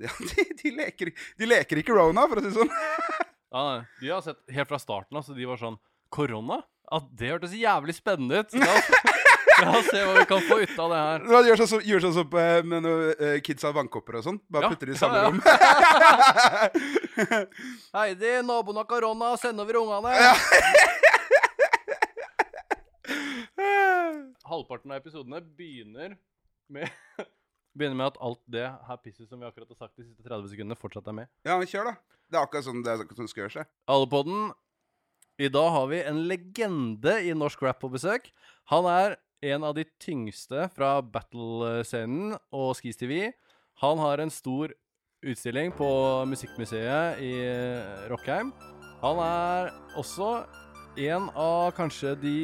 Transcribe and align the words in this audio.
Ja, 0.00 0.10
de, 0.30 0.44
de, 0.62 0.70
leker, 0.74 1.12
de 1.38 1.46
leker 1.46 1.80
ikke 1.80 1.94
Rona, 1.94 2.26
for 2.30 2.40
å 2.40 2.44
si 2.44 2.50
det 2.50 2.58
sånn. 2.58 2.72
Ja. 3.54 3.84
De 4.00 4.08
har 4.10 4.18
sett 4.18 4.40
helt 4.50 4.66
fra 4.66 4.80
starten 4.82 5.14
av, 5.14 5.22
så 5.22 5.30
de 5.30 5.44
var 5.46 5.54
sånn 5.60 5.76
Korona? 6.10 6.56
At 6.90 7.04
det 7.14 7.28
hørtes 7.30 7.52
jævlig 7.54 7.94
spennende 7.94 8.40
ut. 8.42 8.50
La 8.58 8.72
oss, 9.78 9.86
se 9.92 10.00
hva 10.02 10.16
vi 10.16 10.24
kan 10.26 10.42
få 10.42 10.56
ut 10.58 10.72
av 10.82 10.90
det 10.90 10.98
her. 10.98 11.22
De 11.30 11.42
gjør 11.52 11.60
sånn 11.62 11.70
som 11.70 11.84
gjør 11.86 12.02
sånn 12.02 12.16
som 12.16 12.34
eh, 12.42 12.58
med 12.66 12.82
noen 12.82 13.12
eh, 13.14 13.36
kids 13.46 13.62
har 13.62 13.76
vannkopper 13.76 14.18
og 14.18 14.26
sånn. 14.26 14.40
Bare 14.50 14.66
Ja, 14.66 14.72
putter 14.74 14.90
de 14.90 14.96
i 14.96 14.98
samme 14.98 15.22
ja. 15.22 15.30
rom. 15.30 15.38
Heidi, 17.94 18.32
naboen 18.50 18.82
har 18.82 18.90
korona, 18.90 19.30
send 19.38 19.62
over 19.62 19.78
ungene. 19.84 20.10
Halvparten 24.50 24.90
av 24.90 24.98
episodene 24.98 25.38
begynner 25.46 26.18
med 26.74 26.90
Begynner 27.74 27.98
med 27.98 28.12
at 28.12 28.18
alt 28.22 28.42
det 28.50 28.66
her 28.88 28.98
pisset 29.02 29.26
som 29.26 29.40
vi 29.40 29.46
akkurat 29.48 29.70
har 29.72 29.78
sagt 29.86 29.96
de 29.98 30.06
siste 30.06 30.22
30 30.22 30.52
sekundene, 30.52 30.78
fortsatt 30.78 31.08
er 31.10 31.16
med. 31.16 31.30
Ja, 31.46 31.56
men 31.58 31.66
kjør, 31.66 31.90
da. 31.90 32.20
Det 32.30 32.38
er 32.38 32.46
akkurat 32.46 32.66
sånn 32.66 32.84
det 32.84 32.92
er 32.92 33.02
akkurat 33.02 33.18
sånn 33.18 33.28
det 33.28 33.34
skal 33.34 33.44
gjøre 33.44 33.56
seg. 33.58 33.72
Alle 33.90 34.10
på 34.10 34.20
den. 34.28 34.44
I 35.42 35.50
dag 35.50 35.68
har 35.74 35.88
vi 35.90 35.98
en 36.06 36.20
legende 36.30 37.16
i 37.26 37.34
norsk 37.34 37.64
rap 37.66 37.80
på 37.82 37.90
besøk. 37.90 38.30
Han 38.70 38.86
er 38.86 39.16
en 39.44 39.66
av 39.66 39.74
de 39.76 39.84
tyngste 40.00 40.68
fra 40.76 40.96
battle-scenen 41.02 42.36
og 42.54 42.76
Skis 42.78 43.00
TV. 43.00 43.32
Han 43.82 43.98
har 43.98 44.22
en 44.22 44.30
stor 44.32 44.72
utstilling 45.24 45.74
på 45.74 45.88
Musikkmuseet 46.30 47.18
i 47.24 47.32
eh, 47.48 48.06
Rockheim. 48.12 48.54
Han 49.02 49.20
er 49.24 49.74
også 49.98 50.44
en 51.02 51.26
av 51.34 51.72
kanskje 51.74 52.14
de 52.22 52.36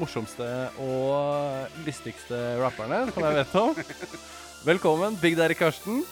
morsomste 0.00 0.48
og 0.80 1.84
listigste 1.84 2.38
rapperne 2.62 3.04
som 3.12 3.28
jeg 3.28 3.40
vet 3.42 3.56
om. 3.60 3.76
Velkommen, 4.64 5.16
Big 5.22 5.36
Daddy 5.36 5.54
Karsten. 5.54 6.04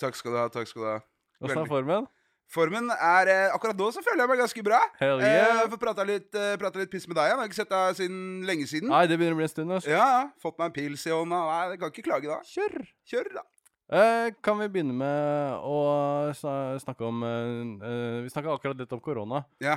Takk 0.00 0.18
skal 0.18 0.34
du 0.34 0.38
ha. 0.38 0.48
takk 0.52 0.68
skal 0.68 0.82
du 0.82 0.88
ha. 0.90 0.98
Åssen 1.44 1.62
er 1.62 1.70
formen? 1.70 2.06
Formen 2.54 2.90
er 2.92 3.30
eh, 3.32 3.54
Akkurat 3.54 3.78
nå 3.78 3.86
så 3.94 4.02
føler 4.04 4.24
jeg 4.24 4.30
meg 4.30 4.40
ganske 4.42 4.64
bra. 4.66 4.80
Hell 5.00 5.22
Eh, 5.24 5.54
har 5.62 5.70
fått 5.72 5.80
prata 5.82 6.04
litt, 6.06 6.28
eh, 6.36 6.54
pratet 6.60 6.84
litt 6.84 6.92
piss 6.92 7.08
med 7.08 7.16
deg. 7.18 7.30
Jeg 7.30 7.38
har 7.40 7.48
ikke 7.48 7.58
sett 7.62 7.72
deg 7.72 7.96
siden 7.98 8.20
lenge 8.46 8.68
siden. 8.70 8.92
Nei, 8.92 9.06
det 9.10 9.16
begynner 9.18 9.38
å 9.38 9.40
bli 9.40 9.48
en 9.48 9.54
stund. 9.54 9.72
Altså. 9.78 9.90
Ja, 9.90 10.04
ja. 10.18 10.22
Fått 10.44 10.58
meg 10.60 10.68
en 10.70 10.76
pils 10.76 11.06
i 11.08 11.14
hånda. 11.14 11.40
Nei, 11.48 11.62
jeg 11.72 11.80
kan 11.82 11.94
ikke 11.94 12.06
klage 12.10 12.30
da. 12.30 12.38
Kjør! 12.52 12.76
Kjør, 13.10 13.30
da. 13.40 13.44
Eh, 13.92 14.30
kan 14.42 14.56
vi 14.58 14.68
begynne 14.72 14.94
med 14.96 15.58
å 15.60 16.30
sna- 16.32 16.78
snakke 16.80 17.04
om 17.04 17.18
eh, 17.22 17.88
eh, 17.88 18.22
Vi 18.24 18.30
snakka 18.32 18.54
akkurat 18.56 18.78
litt 18.80 18.92
om 18.96 19.00
korona. 19.04 19.42
Ja. 19.60 19.76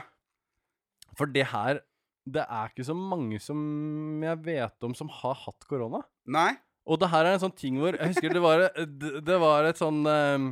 For 1.17 1.25
det 1.27 1.47
her 1.51 1.81
Det 2.27 2.43
er 2.47 2.69
ikke 2.71 2.85
så 2.87 2.95
mange 2.95 3.39
som 3.41 4.21
jeg 4.23 4.37
vet 4.43 4.83
om 4.83 4.93
som 4.95 5.07
har 5.09 5.35
hatt 5.35 5.67
korona. 5.67 6.01
Nei? 6.25 6.53
Og 6.87 6.99
det 6.99 7.09
her 7.11 7.25
er 7.25 7.33
en 7.35 7.39
sånn 7.43 7.55
ting 7.55 7.77
hvor 7.79 7.95
Jeg 7.99 8.13
husker 8.13 8.31
det 8.33 8.41
var, 8.41 8.69
det, 8.75 9.23
det 9.27 9.37
var 9.39 9.63
et 9.67 9.79
sånn 9.79 10.01
eh, 10.07 10.47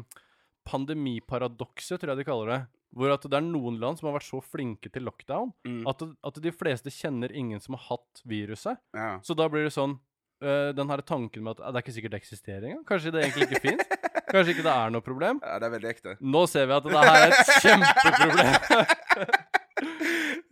pandemiparadokse, 0.67 1.97
tror 1.99 2.13
jeg 2.13 2.21
de 2.21 2.27
kaller 2.27 2.51
det. 2.53 2.61
Hvor 2.95 3.11
at 3.11 3.25
det 3.27 3.35
er 3.39 3.43
noen 3.43 3.79
land 3.81 3.99
som 3.99 4.07
har 4.09 4.17
vært 4.19 4.29
så 4.29 4.39
flinke 4.43 4.91
til 4.91 5.03
lockdown 5.03 5.51
Mm. 5.67 5.81
at, 5.87 6.03
at 6.23 6.39
de 6.41 6.51
fleste 6.51 6.91
kjenner 6.91 7.31
ingen 7.35 7.59
som 7.59 7.75
har 7.75 7.83
hatt 7.97 8.21
viruset. 8.25 8.77
Ja. 8.95 9.19
Så 9.23 9.35
da 9.35 9.47
blir 9.51 9.63
det 9.67 9.73
sånn 9.75 9.97
øh, 10.41 10.75
Den 10.77 10.89
her 10.89 11.01
tanken 11.01 11.43
med 11.43 11.55
at 11.55 11.59
uh, 11.63 11.67
det 11.71 11.75
er 11.79 11.85
ikke 11.85 11.95
sikkert 11.95 12.11
det 12.15 12.21
eksisterer 12.23 12.63
engang. 12.63 12.85
Kanskje 12.87 13.11
det 13.11 13.23
egentlig 13.23 13.47
ikke 13.49 13.63
fins. 13.69 13.83
Kanskje 14.31 14.55
ikke 14.55 14.65
det 14.67 14.73
er 14.75 14.89
noe 14.95 15.01
problem. 15.05 15.41
ja, 15.43 15.59
det 15.59 15.67
er 15.69 15.75
veldig 15.77 15.89
ekte. 15.89 16.17
Nå 16.19 16.45
ser 16.51 16.65
vi 16.65 16.73
at 16.77 16.83
det 16.83 16.91
her 16.95 17.11
er 17.13 17.27
et 17.31 17.53
kjempeproblem. 17.63 18.49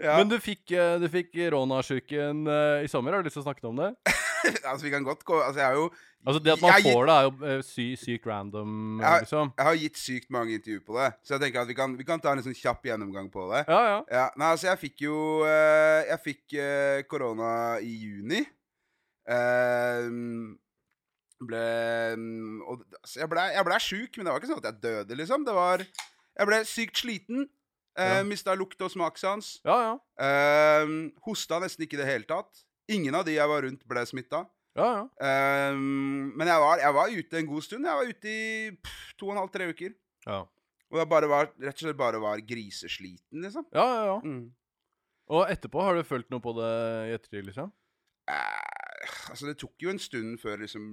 Ja. 0.04 0.18
Men 0.20 0.28
du 0.28 0.36
fikk, 0.42 0.66
øh, 0.76 0.98
du 1.02 1.08
fikk 1.08 1.38
ronasjuken 1.54 2.48
øh, 2.48 2.84
i 2.84 2.88
sommer. 2.92 3.12
Har 3.16 3.24
du 3.24 3.30
lyst 3.30 3.38
til 3.40 3.44
å 3.44 3.48
snakke 3.48 3.68
om 3.70 3.78
det? 3.80 3.94
altså, 4.70 4.84
vi 4.84 4.92
kan 4.92 5.06
godt 5.06 5.24
gå 5.24 5.38
Altså, 5.40 5.60
jeg 5.62 5.68
har 5.68 5.78
jo 5.80 5.86
Altså 6.26 6.40
Det 6.44 6.52
at 6.54 6.62
man 6.62 6.72
får 6.72 6.92
får 6.92 7.06
det, 7.08 7.16
er 7.16 7.56
jo 7.56 7.64
sy 7.68 7.86
sykt 8.00 8.28
random, 8.28 9.00
jeg 9.02 9.08
har, 9.10 9.24
liksom. 9.26 9.50
Jeg 9.58 9.66
har 9.68 9.80
gitt 9.82 9.98
sykt 10.00 10.30
mange 10.32 10.54
intervjuer 10.56 10.84
på 10.88 10.96
det, 10.96 11.10
så 11.20 11.34
jeg 11.34 11.42
tenker 11.44 11.66
at 11.66 11.68
vi 11.68 11.76
kan, 11.76 11.98
vi 12.00 12.06
kan 12.08 12.24
ta 12.24 12.32
en 12.32 12.44
sånn 12.46 12.56
kjapp 12.56 12.88
gjennomgang 12.88 13.28
på 13.34 13.50
det. 13.50 13.66
Ja, 13.68 13.82
ja. 13.90 13.98
Ja, 14.08 14.24
nei, 14.40 14.54
altså 14.56 14.70
jeg 14.70 14.80
fikk 14.86 15.04
jo 15.04 15.18
eh, 15.44 16.08
Jeg 16.08 16.22
fikk 16.24 16.56
eh, 16.64 17.02
korona 17.12 17.50
i 17.84 17.92
juni. 18.06 18.40
Uh, 19.24 20.56
ble 21.44 21.64
mm, 22.16 22.62
og, 22.68 22.84
altså, 23.02 23.20
Jeg 23.22 23.30
ble, 23.32 23.44
jeg 23.56 23.66
ble 23.68 23.78
sjuk, 23.84 24.18
men 24.18 24.26
det 24.28 24.32
var 24.34 24.42
ikke 24.42 24.50
sånn 24.52 24.62
at 24.64 24.70
jeg 24.70 24.82
døde, 24.84 25.18
liksom. 25.20 25.46
Det 25.48 25.56
var 25.58 25.84
Jeg 25.84 26.50
ble 26.50 26.60
sykt 26.68 27.02
sliten. 27.04 27.46
Eh, 27.94 28.16
Ja. 28.18 28.24
Mista 28.26 28.56
lukt- 28.58 28.82
og 28.82 28.90
smakssans. 28.90 29.60
ja, 29.66 29.76
ja. 29.86 29.94
Eh, 30.26 30.94
hosta 31.28 31.60
nesten 31.62 31.84
ikke 31.86 31.94
i 32.00 32.02
det 32.02 32.08
hele 32.10 32.26
tatt. 32.26 32.64
Ingen 32.90 33.14
av 33.16 33.26
de 33.28 33.36
jeg 33.36 33.48
var 33.48 33.62
rundt, 33.62 33.84
ble 33.88 34.02
smitta. 34.10 34.48
ja, 34.76 34.88
ja. 35.22 35.74
men 35.78 36.48
jeg 36.50 36.60
var, 36.64 36.80
jeg 36.82 36.94
var 36.98 37.08
ute 37.14 37.38
en 37.38 37.46
god 37.52 37.62
stund. 37.62 37.86
Jeg 37.86 37.94
var 38.00 38.10
ute 38.10 38.26
i 38.34 38.72
pff, 38.72 39.14
to 39.20 39.28
og 39.28 39.36
en 39.36 39.42
halv, 39.44 39.52
tre 39.54 39.68
uker. 39.70 39.94
ja. 40.26 40.40
Og 40.94 41.00
jeg 41.00 41.10
bare 41.10 41.28
var, 41.30 41.48
rett 41.62 41.74
og 41.74 41.86
slett 41.88 41.98
bare 41.98 42.20
var 42.22 42.38
grisesliten, 42.46 43.42
liksom. 43.42 43.66
ja, 43.74 43.86
ja, 43.86 44.02
ja. 44.12 44.18
Mm. 44.22 44.52
Og 45.34 45.48
etterpå, 45.50 45.82
har 45.82 45.96
du 45.98 46.04
følt 46.06 46.30
noe 46.30 46.42
på 46.44 46.54
det 46.58 46.68
i 47.10 47.14
ettertid, 47.16 47.46
liksom? 47.48 47.72
Eh, 48.30 48.83
altså 49.30 49.50
Det 49.50 49.58
tok 49.62 49.84
jo 49.86 49.92
en 49.94 50.00
stund 50.02 50.40
før 50.42 50.62
liksom 50.64 50.88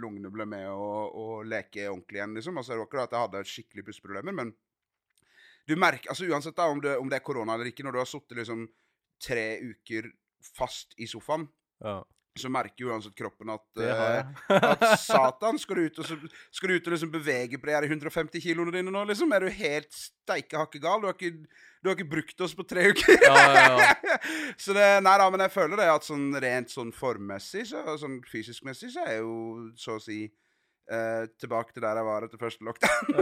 lungene 0.00 0.30
ble 0.32 0.46
med 0.48 0.66
å, 0.70 0.88
å 1.10 1.26
leke 1.46 1.88
ordentlig 1.90 2.20
igjen. 2.20 2.36
liksom. 2.38 2.58
Altså 2.58 2.72
Det 2.74 2.80
var 2.80 2.88
ikke 2.88 3.04
at 3.04 3.16
jeg 3.16 3.24
hadde 3.26 3.44
skikkelig 3.52 3.86
pusteproblemer, 3.88 4.36
men 4.36 4.52
du 5.66 5.74
merker, 5.76 6.12
altså 6.12 6.28
uansett 6.30 6.56
da, 6.56 6.68
om 6.70 6.80
det, 6.82 6.96
om 7.02 7.08
det 7.10 7.18
er 7.18 7.24
korona 7.26 7.56
eller 7.56 7.72
ikke, 7.72 7.82
når 7.86 7.96
du 7.96 7.98
har 7.98 8.10
sittet 8.10 8.38
liksom 8.38 8.66
tre 9.22 9.46
uker 9.64 10.12
fast 10.54 10.94
i 11.00 11.08
sofaen, 11.10 11.48
Ja. 11.82 11.98
Så 12.40 12.50
merker 12.52 12.84
jo 12.84 12.90
uansett 12.92 13.16
kroppen 13.18 13.50
at, 13.54 13.64
jeg. 13.80 14.24
at 14.56 14.84
satan, 15.02 15.58
skal 15.62 15.74
du 15.80 15.84
ut 15.88 16.00
og, 16.02 16.08
så, 16.08 16.14
skal 16.54 16.72
du 16.72 16.76
ut 16.76 16.88
og 16.90 16.94
liksom 16.96 17.12
bevege 17.14 17.60
på 17.60 17.66
de 17.70 17.76
her 17.76 17.86
150 17.88 18.42
kiloene 18.44 18.74
dine 18.74 18.92
nå, 18.92 19.00
liksom? 19.08 19.32
Er 19.36 19.40
du 19.46 19.50
helt 19.52 19.92
steike 19.96 20.58
hakkegal? 20.60 20.98
Du 21.02 21.06
har 21.10 21.16
ikke, 21.18 21.32
du 21.82 21.90
har 21.90 21.96
ikke 21.98 22.10
brukt 22.16 22.38
oss 22.46 22.54
på 22.58 22.66
tre 22.68 22.82
uker. 22.92 23.14
Ja, 23.22 23.36
ja, 23.36 23.66
ja. 23.76 24.18
så 24.62 24.70
det, 24.76 24.88
nei 25.06 25.16
da, 25.22 25.26
men 25.32 25.44
jeg 25.46 25.54
føler 25.56 25.76
det 25.80 25.88
at 25.92 26.08
sånn 26.08 26.26
rent 26.42 26.72
sånn 26.74 26.92
formmessig, 26.96 27.64
så, 27.72 27.78
sånn 28.00 28.16
fysisk-messig, 28.30 28.88
så 28.94 28.98
er 29.06 29.10
jeg 29.18 29.24
jo 29.24 29.36
så 29.80 29.90
å 30.00 30.02
si 30.02 30.20
Uh, 30.86 31.26
tilbake 31.42 31.74
til 31.74 31.82
der 31.82 31.98
jeg 31.98 32.06
var 32.06 32.22
etter 32.22 32.38
første 32.38 32.62
lockdown. 32.62 33.10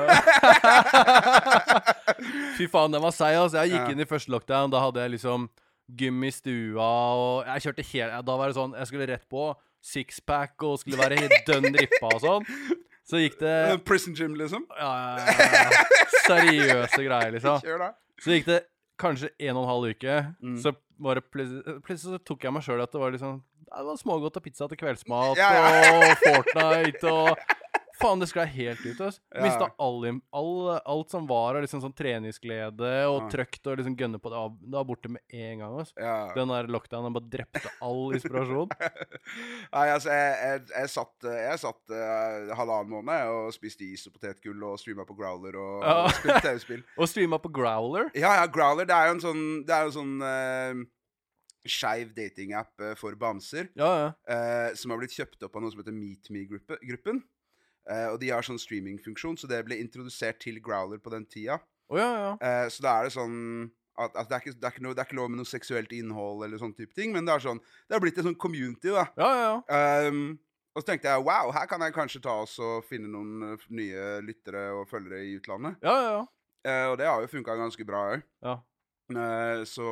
Fy 2.59 2.67
faen, 2.69 2.93
den 2.93 3.01
var 3.01 3.15
seig. 3.17 3.39
Altså. 3.41 3.63
Jeg 3.63 3.71
gikk 3.73 3.87
Ja. 3.87 3.93
inn 3.95 4.05
i 4.05 4.07
første 4.11 4.29
lockdown. 4.35 4.69
Da 4.75 4.83
hadde 4.85 5.01
jeg 5.01 5.15
liksom 5.15 5.47
gym 5.89 6.23
i 6.25 6.31
stua, 6.33 6.87
og 7.19 7.49
jeg 7.51 7.67
kjørte 7.67 7.85
helt 7.93 8.25
Da 8.27 8.37
var 8.41 8.49
det 8.49 8.57
sånn 8.57 8.73
Jeg 8.79 8.89
skulle 8.89 9.09
rett 9.11 9.27
på 9.29 9.51
sixpack 9.85 10.63
og 10.65 10.79
skulle 10.81 10.97
være 10.97 11.19
helt 11.21 11.35
dønn 11.45 11.75
rippa 11.77 12.09
og 12.15 12.23
sånn. 12.23 12.47
Så 13.05 13.21
gikk 13.21 13.35
det 13.43 13.57
Prison 13.85 14.15
gym, 14.17 14.33
liksom. 14.41 14.63
ja, 14.81 14.93
ja, 15.21 15.49
ja, 15.69 15.83
Seriøse 16.25 17.03
greier, 17.05 17.35
liksom. 17.37 17.59
Kjør, 17.61 17.83
da. 17.83 17.91
Så 18.25 18.33
gikk 18.33 18.47
det 18.49 18.63
kanskje 19.01 19.29
en 19.45 19.59
og 19.59 19.67
en 19.67 19.69
halv 19.69 19.91
uke. 19.93 20.15
Mm. 20.41 20.57
Så 20.63 20.73
bare 21.05 21.21
plutselig, 21.21 21.99
så 22.01 22.17
tok 22.25 22.47
jeg 22.47 22.55
meg 22.55 22.65
sjøl 22.65 22.81
at 22.81 22.93
det 22.95 23.01
var 23.03 23.13
liksom 23.13 23.43
Det 23.67 23.85
var 23.91 23.97
smågodt 23.99 24.37
og 24.39 24.45
pizza 24.45 24.69
til 24.71 24.79
kveldsmat 24.79 25.37
Ja, 25.41 25.49
ja. 25.59 25.93
og 25.99 26.21
Fortnite 26.23 27.11
og 27.13 27.41
Faen, 28.01 28.19
det 28.19 28.27
sklei 28.31 28.45
helt 28.51 28.81
ut. 28.83 29.01
Altså. 29.01 29.21
Mista 29.43 29.69
all, 29.79 30.07
all, 30.35 30.81
alt 30.85 31.11
som 31.15 31.27
var 31.31 31.55
av 31.59 31.63
liksom 31.63 31.81
sånn 31.85 31.95
treningsglede 31.95 32.93
og 33.07 33.29
trøkt 33.31 33.67
og 33.71 33.79
liksom 33.79 33.95
gønne 34.01 34.19
på 34.19 34.33
det. 34.33 34.41
var- 34.41 34.57
Det 34.65 34.73
var 34.75 34.85
borte 34.89 35.09
med 35.15 35.23
en 35.31 35.59
gang. 35.63 35.77
Altså. 35.79 35.95
Ja. 36.01 36.17
Den 36.35 36.49
der 36.51 36.67
lockdownen 36.75 37.15
bare 37.15 37.31
drepte 37.31 37.71
all 37.81 38.13
inspirasjon. 38.19 38.73
Nei, 38.75 39.85
altså, 39.95 40.11
jeg, 40.11 40.35
jeg, 40.43 40.65
jeg 40.75 40.91
satt, 40.95 41.29
jeg 41.29 41.63
satt 41.63 41.95
uh, 41.95 42.55
halvannen 42.59 42.91
måned 42.97 43.31
og 43.35 43.53
spiste 43.55 43.87
is 43.87 44.07
og 44.11 44.17
potetgull 44.19 44.67
og 44.73 44.79
streama 44.83 45.07
på 45.09 45.17
Growler 45.19 45.55
og, 45.61 45.85
Ja. 45.87 45.95
og 46.05 46.11
spilte 46.19 46.41
TV-spill. 46.49 46.83
Og 46.99 47.09
streama 47.11 47.39
på 47.43 47.53
Growler. 47.55 48.11
Ja, 48.19 48.35
ja, 48.41 48.47
Growler 48.51 48.87
det 48.91 48.95
er 48.97 49.09
jo 49.11 49.15
en 49.17 49.25
sånn 49.25 49.45
Det 49.67 49.75
er 49.75 49.87
jo 49.87 49.93
en 49.93 49.97
sånn 50.01 50.17
uh, 50.23 50.85
skeiv 51.65 52.11
datingapp 52.13 52.83
eh, 52.85 52.91
for 53.01 53.15
bamser. 53.17 53.71
Ja, 53.79 53.87
ja. 54.03 54.09
eh, 54.29 54.75
som 54.77 54.93
har 54.93 54.99
blitt 55.01 55.15
kjøpt 55.17 55.47
opp 55.47 55.55
av 55.57 55.63
noe 55.65 55.73
som 55.73 55.81
heter 55.81 55.95
MeetMe-gruppen. 55.97 57.23
Eh, 57.91 58.07
og 58.09 58.19
de 58.23 58.31
har 58.33 58.45
sånn 58.45 58.61
streamingfunksjon, 58.61 59.37
så 59.41 59.49
det 59.51 59.61
ble 59.67 59.77
introdusert 59.83 60.39
til 60.41 60.61
Growler 60.65 61.01
på 61.03 61.13
den 61.13 61.27
tida. 61.29 61.59
Oh, 61.93 61.99
ja, 62.01 62.11
ja. 62.17 62.31
Eh, 62.41 62.69
så 62.73 62.85
da 62.85 62.95
er 62.97 63.09
det 63.09 63.17
sånn 63.17 63.35
at, 63.95 64.15
at 64.17 64.31
det, 64.31 64.35
er 64.35 64.41
ikke, 64.43 64.55
det, 64.57 64.71
er 64.71 64.83
noe, 64.83 64.97
det 64.97 65.03
er 65.03 65.09
ikke 65.09 65.19
lov 65.21 65.29
med 65.31 65.39
noe 65.43 65.49
seksuelt 65.49 65.93
innhold 65.95 66.43
eller 66.47 66.61
sånn 66.61 66.75
type 66.75 66.97
ting, 66.97 67.13
men 67.15 67.29
det 67.29 67.37
sånn 67.45 67.61
Det 67.63 67.95
har 67.95 68.03
blitt 68.03 68.19
en 68.19 68.31
sånn 68.31 68.41
community, 68.41 68.91
da. 68.91 69.07
Ja, 69.21 69.31
ja, 69.39 69.51
ja. 69.53 70.09
Um, 70.09 70.25
og 70.75 70.83
så 70.83 70.89
tenkte 70.89 71.13
jeg 71.13 71.23
wow, 71.23 71.53
her 71.55 71.69
kan 71.71 71.85
jeg 71.87 71.95
kanskje 71.95 72.23
ta 72.25 72.41
oss 72.43 72.57
og 72.59 72.87
finne 72.89 73.07
noen 73.07 73.53
eh, 73.53 73.67
nye 73.79 74.07
lyttere 74.27 74.65
og 74.75 74.89
følgere 74.91 75.23
i 75.23 75.37
utlandet. 75.39 75.77
ja, 75.85 75.95
ja, 75.95 76.15
ja. 76.19 76.25
Uh, 76.65 76.87
og 76.91 76.95
det 76.97 77.05
har 77.05 77.21
jo 77.21 77.29
funka 77.29 77.55
ganske 77.61 77.85
bra 77.85 78.07
òg. 78.15 78.23
ja. 78.47 78.57
så 79.69 79.89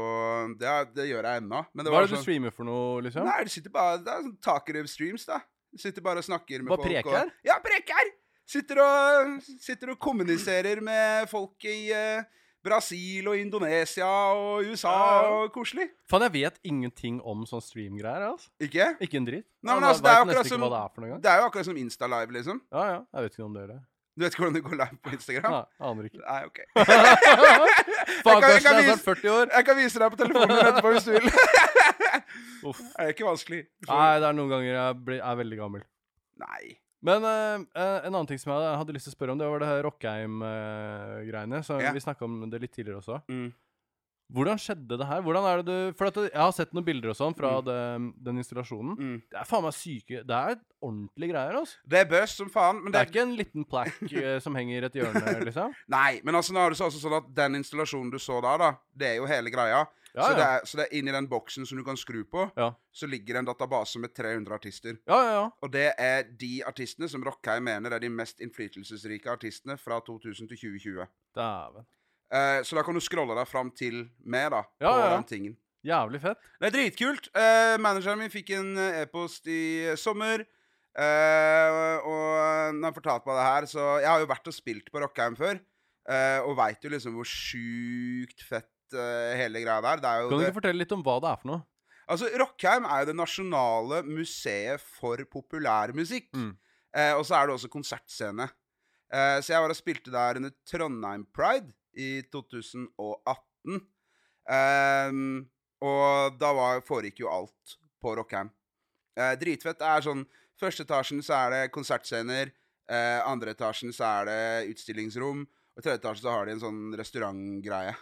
det, 0.57 1.05
gjør 1.05 1.27
jeg 1.29 1.43
ennå. 1.43 1.59
Hva 1.69 1.85
er 1.85 2.07
det 2.07 2.09
du 2.09 2.15
sånn 2.15 2.25
streamer 2.25 2.55
for 2.57 2.65
noe, 2.65 3.03
liksom? 3.05 3.29
Nei, 3.29 3.43
det 3.45 3.53
sitter 3.53 3.75
bare 3.75 3.99
Det 4.01 4.09
er 4.09 4.23
sånn 4.25 4.39
Takerøv-streams, 4.41 5.27
da. 5.29 5.43
Sitter 5.79 6.03
bare 6.05 6.19
og 6.21 6.25
snakker 6.27 6.61
med 6.63 6.69
Bare 6.69 6.83
folk. 6.83 6.89
preker? 6.93 7.27
Og, 7.27 7.33
ja, 7.49 7.55
preker! 7.65 8.11
Sitter 8.53 8.81
og, 8.83 9.37
sitter 9.63 9.91
og 9.95 9.99
kommuniserer 10.03 10.81
med 10.85 11.29
folk 11.31 11.65
i 11.65 11.93
uh, 11.95 12.23
Brasil 12.63 13.27
og 13.31 13.39
Indonesia 13.39 14.07
og 14.07 14.67
USA 14.69 14.93
og 15.31 15.53
koselig. 15.55 15.89
Faen, 16.11 16.27
jeg 16.29 16.35
vet 16.37 16.59
ingenting 16.69 17.21
om 17.25 17.47
sånn 17.49 17.63
streamgreier. 17.65 18.27
altså. 18.33 18.51
Ikke? 18.61 18.91
Ikke 19.03 19.17
en 19.23 19.27
dritt. 19.31 19.47
Nei, 19.63 19.75
men 19.79 19.89
altså, 19.89 20.03
det 20.05 20.13
er 20.13 20.21
akkurat 20.27 20.47
som- 20.51 20.61
det 20.67 20.83
er. 21.09 21.17
Det 21.25 21.31
er 21.33 21.41
jo 21.41 21.49
akkurat 21.49 21.65
som 21.71 21.77
Insta-live, 21.81 22.33
liksom. 22.37 22.61
Ja, 22.71 22.85
ja. 22.93 23.01
Jeg 23.15 23.23
vet 23.29 23.33
ikke 23.39 23.45
om 23.49 23.55
det 23.57 23.65
gjør 23.65 23.73
det. 23.75 23.81
Du 24.13 24.21
vet 24.27 24.35
ikke 24.35 24.43
hvordan 24.43 24.55
det 24.59 24.63
går 24.67 24.77
live 24.77 24.97
på 25.03 25.11
Instagram? 25.17 25.53
Nei, 25.57 25.65
aner 25.89 26.05
ikke. 26.11 26.21
Nei, 26.21 26.43
ok. 26.45 26.59
Faen, 28.23 28.41
kan- 28.43 28.51
jeg 28.53 28.63
kan 28.63 28.77
vise- 28.83 29.05
40 29.07 29.31
år. 29.33 29.47
Jeg 29.57 29.65
kan 29.65 29.77
vise 29.79 29.99
deg 30.03 30.11
på 30.13 30.19
telefonen 30.21 30.59
etterpå 30.67 30.93
hvis 30.93 31.07
du 31.09 31.13
vil. 31.17 31.31
Uff. 32.65 32.79
Det 32.97 33.03
er 33.07 33.13
ikke 33.15 33.27
vanskelig. 33.27 33.63
Nei, 33.89 34.13
det 34.23 34.29
er 34.29 34.37
noen 34.39 34.51
ganger 34.53 34.73
jeg 34.77 35.01
blir, 35.07 35.21
er 35.23 35.37
veldig 35.43 35.59
gammel. 35.59 35.83
Nei. 36.43 36.77
Men 37.03 37.25
eh, 37.27 37.65
en 38.07 38.13
annen 38.15 38.29
ting 38.31 38.39
som 38.39 38.53
jeg 38.55 38.77
hadde 38.79 38.95
lyst 38.95 39.09
til 39.09 39.15
å 39.15 39.17
spørre 39.17 39.35
om, 39.35 39.39
det 39.41 39.49
var 39.51 39.59
det 39.65 39.67
her 39.73 39.83
Rockheim-greiene. 39.89 41.63
så 41.67 41.81
Ja. 41.83 41.93
Vi 41.93 42.01
snakka 42.01 42.25
om 42.25 42.49
det 42.51 42.61
litt 42.63 42.73
tidligere 42.73 43.01
også. 43.03 43.23
Mm. 43.29 43.53
Hvordan 44.33 44.57
skjedde 44.57 44.97
det 44.97 45.07
her? 45.07 45.21
Hvordan 45.21 45.45
er 45.45 45.61
det 45.61 45.67
du 45.67 45.93
For 45.99 46.07
at 46.09 46.15
jeg 46.17 46.31
har 46.33 46.53
sett 46.57 46.71
noen 46.73 46.85
bilder 46.87 47.11
og 47.11 47.17
sånn 47.19 47.35
fra 47.37 47.51
Mm. 47.61 47.65
det, 47.67 48.25
den 48.25 48.39
installasjonen. 48.41 48.95
Mm. 48.97 49.23
Det 49.29 49.39
er 49.43 49.45
faen 49.45 49.63
meg 49.63 49.75
syke 49.77 50.23
Det 50.25 50.31
er 50.39 50.57
ordentlige 50.81 51.33
greier, 51.35 51.55
altså. 51.59 51.77
Det 51.87 51.99
er 52.01 52.05
bøs 52.09 52.31
som 52.39 52.49
faen, 52.49 52.81
men 52.83 52.93
Det 52.93 52.93
det 52.93 53.01
er 53.03 53.11
ikke 53.13 53.27
en 53.29 53.37
liten 53.37 53.65
plack 53.69 54.03
eh, 54.23 54.39
som 54.41 54.55
henger 54.55 54.83
i 54.83 54.87
et 54.87 54.95
hjørne, 54.95 55.45
liksom. 55.45 55.75
Nei, 55.89 56.21
men 56.25 56.35
altså, 56.35 56.53
nå 56.55 56.61
er 56.65 56.71
det 56.71 56.79
så 56.79 56.87
også 56.89 57.03
sånn 57.03 57.19
at 57.19 57.29
den 57.35 57.57
installasjonen 57.61 58.11
du 58.11 58.19
så 58.19 58.41
der, 58.41 58.57
da, 58.59 58.71
det 58.97 59.07
er 59.11 59.17
jo 59.21 59.27
hele 59.27 59.51
greia. 59.53 59.85
Ja, 60.15 60.27
så, 60.29 60.35
Det 60.37 60.45
er, 60.45 60.65
så 60.69 60.77
det 60.77 60.85
er 60.91 60.97
inni 60.99 61.13
den 61.15 61.27
boksen 61.29 61.65
som 61.67 61.79
du 61.79 61.85
kan 61.85 61.97
skru 61.97 62.23
på, 62.29 62.51
Ja. 62.57 62.71
så 62.93 63.07
ligger 63.09 63.35
det 63.35 63.39
en 63.39 63.47
database 63.49 63.99
med 63.99 64.13
300 64.15 64.53
artister. 64.55 64.99
Ja, 65.09 65.23
ja, 65.25 65.33
ja. 65.41 65.47
Og 65.63 65.73
det 65.73 65.95
er 65.99 66.23
de 66.39 66.63
artistene 66.69 67.09
som 67.09 67.25
Rockheim 67.25 67.65
mener 67.65 67.91
er 67.97 67.99
de 67.99 68.09
mest 68.13 68.41
innflytelsesrike 68.45 69.31
artistene 69.33 69.79
fra 69.79 70.01
2000 70.05 70.49
til 70.49 70.57
2020. 70.59 71.07
Dæven. 71.35 71.87
Eh, 72.33 72.63
så 72.65 72.77
da 72.77 72.83
kan 72.83 72.95
du 72.95 73.01
scrolle 73.01 73.35
deg 73.37 73.49
fram 73.49 73.71
til 73.71 74.09
meg, 74.25 74.51
da, 74.53 74.63
på 74.81 74.93
den 75.17 75.25
tingen. 75.25 75.57
Jævlig 75.85 76.21
fett. 76.23 76.39
Det 76.61 76.69
er 76.69 76.77
dritkult. 76.77 77.29
Eh, 77.35 77.77
manageren 77.83 78.19
min 78.21 78.31
fikk 78.31 78.51
en 78.55 78.77
eh, 78.79 79.01
e-post 79.03 79.47
i 79.51 79.61
eh, 79.91 79.97
sommer. 79.97 80.45
eh, 80.95 81.97
og 82.05 82.75
når 82.77 82.85
han 82.85 82.95
fortalte 82.95 83.27
meg 83.27 83.39
det 83.39 83.45
her 83.49 83.67
Så 83.67 83.85
jeg 84.03 84.09
har 84.13 84.21
jo 84.21 84.27
vært 84.29 84.47
og 84.51 84.55
spilt 84.55 84.91
på 84.93 85.01
Rockheim 85.01 85.37
før. 85.37 85.59
eh, 86.09 86.41
og 86.43 86.57
veit 86.59 86.83
jo 86.85 86.91
liksom 86.91 87.15
hvor 87.15 87.25
sjukt 87.29 88.41
fett 88.43 88.67
eh, 88.67 88.72
hele 88.93 89.63
greia 89.65 89.81
der. 89.85 90.01
Det 90.03 90.15
Kan 90.31 90.39
du 90.39 90.45
ikke 90.47 90.61
fortelle 90.61 90.83
litt 90.83 90.95
om 90.95 91.05
hva 91.07 91.19
det 91.23 91.31
er 91.31 91.41
for 91.43 91.53
noe? 91.53 91.63
altså, 92.13 92.29
Rockheim 92.41 92.87
er 92.89 93.03
jo 93.03 93.11
det 93.11 93.17
nasjonale 93.19 94.03
museet 94.07 94.83
for 94.99 95.23
populærmusikk. 95.33 96.31
Mm. 96.37 96.51
Eh, 96.97 97.15
og 97.17 97.25
så 97.27 97.39
er 97.39 97.49
det 97.49 97.57
også 97.57 97.71
konsertscene. 97.73 98.49
Eh, 99.13 99.39
så 99.41 99.55
jeg 99.55 99.65
var 99.65 99.73
og 99.73 99.79
spilte 99.79 100.13
der 100.13 100.41
under 100.41 100.53
Trondheim 100.69 101.25
Pride 101.35 101.73
i 101.97 102.23
2018. 102.33 103.81
Ehm, 104.51 105.47
og 105.83 106.39
da 106.41 106.53
var, 106.57 106.83
foregikk 106.87 107.23
jo 107.23 107.31
alt 107.33 107.77
på 108.03 108.15
Rockheim. 108.19 108.51
Eh, 109.17 109.35
dritfett. 109.41 109.81
Det 109.81 109.89
er 109.89 110.09
sånn 110.09 110.25
Første 110.63 110.85
etasjen 110.85 111.19
så 111.27 111.35
er 111.35 111.49
det 111.51 111.73
konsertscener. 111.75 112.53
Eh, 112.87 113.21
andre 113.27 113.51
etasjen 113.51 113.91
så 113.91 114.05
er 114.21 114.29
det 114.29 114.71
utstillingsrom. 114.71 115.41
Og 115.43 115.83
tredje 115.83 115.99
etasje 115.99 116.23
så 116.23 116.35
har 116.37 116.47
de 116.47 116.55
en 116.55 116.61
sånn 116.63 116.83
restaurantgreie. 116.95 117.97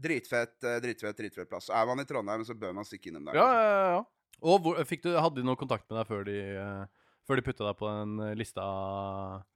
Dritfett, 0.00 0.56
eh, 0.64 0.78
dritfett, 0.82 1.18
dritfett 1.18 1.50
plass. 1.50 1.68
Er 1.68 1.88
man 1.88 2.00
i 2.00 2.06
Trondheim, 2.08 2.44
så 2.46 2.56
bør 2.56 2.72
man 2.76 2.88
stikke 2.88 3.10
innom 3.10 3.28
der. 3.28 3.36
Ja, 3.36 3.48
ja, 3.52 3.68
ja, 3.68 3.84
ja. 3.96 4.00
Og 4.40 4.64
hvor, 4.64 4.80
du, 4.80 5.10
hadde 5.12 5.36
de 5.40 5.44
noe 5.44 5.58
kontakt 5.60 5.84
med 5.90 6.00
deg 6.00 6.08
før 6.08 6.24
de, 6.24 6.38
eh, 6.56 7.10
før 7.28 7.40
de 7.40 7.44
putta 7.44 7.66
deg 7.66 7.76
på 7.76 7.90
den 7.90 8.16
eh, 8.24 8.36
lista 8.40 8.64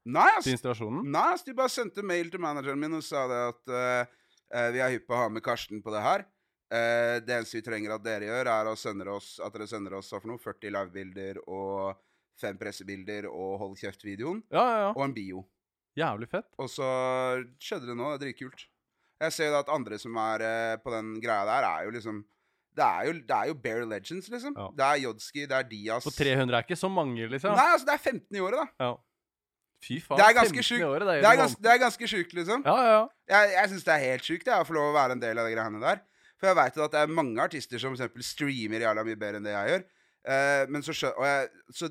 Nei, 0.04 0.28
til 0.44 0.58
installasjonen? 0.58 1.08
Nei, 1.14 1.30
ass, 1.32 1.46
de 1.46 1.56
bare 1.56 1.72
sendte 1.72 2.04
mail 2.04 2.28
til 2.32 2.42
manageren 2.44 2.80
min 2.80 3.00
og 3.00 3.04
sa 3.06 3.24
det 3.30 3.40
at 3.48 3.74
eh, 3.80 4.70
vi 4.74 4.84
er 4.84 4.92
hypp 4.94 5.08
på 5.08 5.16
å 5.16 5.22
ha 5.24 5.32
med 5.32 5.44
Karsten 5.44 5.80
på 5.82 5.94
det 5.94 6.04
her. 6.04 6.28
Uh, 6.74 7.20
det 7.22 7.30
eneste 7.30 7.58
vi 7.58 7.62
trenger 7.62 7.92
at 7.94 8.02
dere 8.02 8.26
gjør, 8.26 8.48
er 8.50 8.68
oss, 8.72 8.86
at 9.38 9.52
dere 9.54 9.66
sender 9.68 9.94
oss 9.98 10.08
for 10.10 10.26
noe, 10.26 10.40
40 10.42 10.72
livebilder 10.74 11.38
og 11.44 12.00
fem 12.40 12.56
pressebilder 12.58 13.28
og 13.30 13.58
hold 13.60 13.76
kjeft-videoen. 13.78 14.40
Ja, 14.50 14.64
ja, 14.64 14.78
ja. 14.86 14.92
Og 14.94 15.04
en 15.04 15.14
bio. 15.14 15.44
Jævlig 15.98 16.30
fett. 16.32 16.48
Og 16.58 16.70
så 16.72 16.86
skjedde 17.62 17.92
det 17.92 17.98
nå. 17.98 18.08
Det 18.10 18.16
er 18.16 18.22
dritkult. 18.24 18.64
Jeg 19.22 19.32
ser 19.32 19.50
jo 19.50 19.54
da 19.54 19.62
at 19.62 19.72
andre 19.72 19.98
som 20.00 20.16
er 20.18 20.42
eh, 20.44 20.76
på 20.82 20.92
den 20.94 21.14
greia 21.22 21.44
der, 21.46 21.66
er 21.68 21.86
jo 21.86 21.94
liksom 21.94 22.24
Det 22.74 22.84
er 22.84 23.06
jo, 23.06 23.12
det 23.28 23.36
er 23.36 23.50
jo 23.50 23.54
Bare 23.54 23.88
Legends, 23.88 24.28
liksom. 24.28 24.54
Ja. 24.58 24.68
Det 24.74 24.86
er 24.86 25.02
Jodski, 25.04 25.44
det 25.46 25.58
er 25.58 25.66
Diaz 25.70 26.06
På 26.08 26.10
300 26.10 26.58
er 26.58 26.66
ikke 26.66 26.78
så 26.78 26.90
mange, 26.90 27.28
liksom. 27.30 27.54
Nei, 27.54 27.66
altså, 27.76 27.86
det 27.86 27.94
er 27.94 28.02
15 28.02 28.38
i 28.38 28.42
året, 28.42 28.64
da. 28.64 28.86
Ja. 28.86 28.94
Fy 29.84 30.00
faen. 30.00 30.18
Det 30.18 30.26
er 30.26 30.36
ganske 30.38 30.62
15 30.64 30.80
i. 30.80 30.88
Året, 30.88 31.06
det 31.06 31.14
er, 31.14 31.20
Det 31.20 31.28
er, 31.28 31.36
jo 31.36 31.42
gans, 31.42 31.56
det 31.60 31.70
er 31.70 31.80
ganske 31.82 32.08
sjukt, 32.10 32.34
liksom. 32.40 32.64
Ja, 32.66 32.74
ja, 32.80 32.96
ja. 32.96 33.04
Jeg, 33.34 33.54
jeg 33.58 33.72
syns 33.72 33.86
det 33.86 33.94
er 33.94 34.04
helt 34.08 34.26
sjukt 34.26 34.50
jeg, 34.50 34.56
å 34.56 34.68
få 34.68 34.76
lov 34.76 34.90
å 34.90 34.96
være 34.96 35.16
en 35.16 35.22
del 35.22 35.40
av 35.40 35.48
de 35.48 35.54
greiene 35.56 35.82
der. 35.82 36.02
For 36.40 36.50
jeg 36.50 36.58
veit 36.58 36.80
at 36.86 36.94
det 36.94 37.02
er 37.04 37.12
mange 37.20 37.44
artister 37.44 37.80
som 37.80 37.94
for 37.94 38.00
eksempel 38.00 38.26
streamer 38.26 38.84
jævla 38.84 39.04
mye 39.06 39.20
bedre 39.20 39.40
enn 39.40 39.46
det 39.46 39.54
jeg 39.54 39.70
gjør. 39.72 39.86
Uh, 40.24 40.62
men 40.72 40.84
så 40.84 40.94
skjønner 40.96 41.18
Og 41.20 41.26
jeg, 41.28 41.48
så 41.76 41.88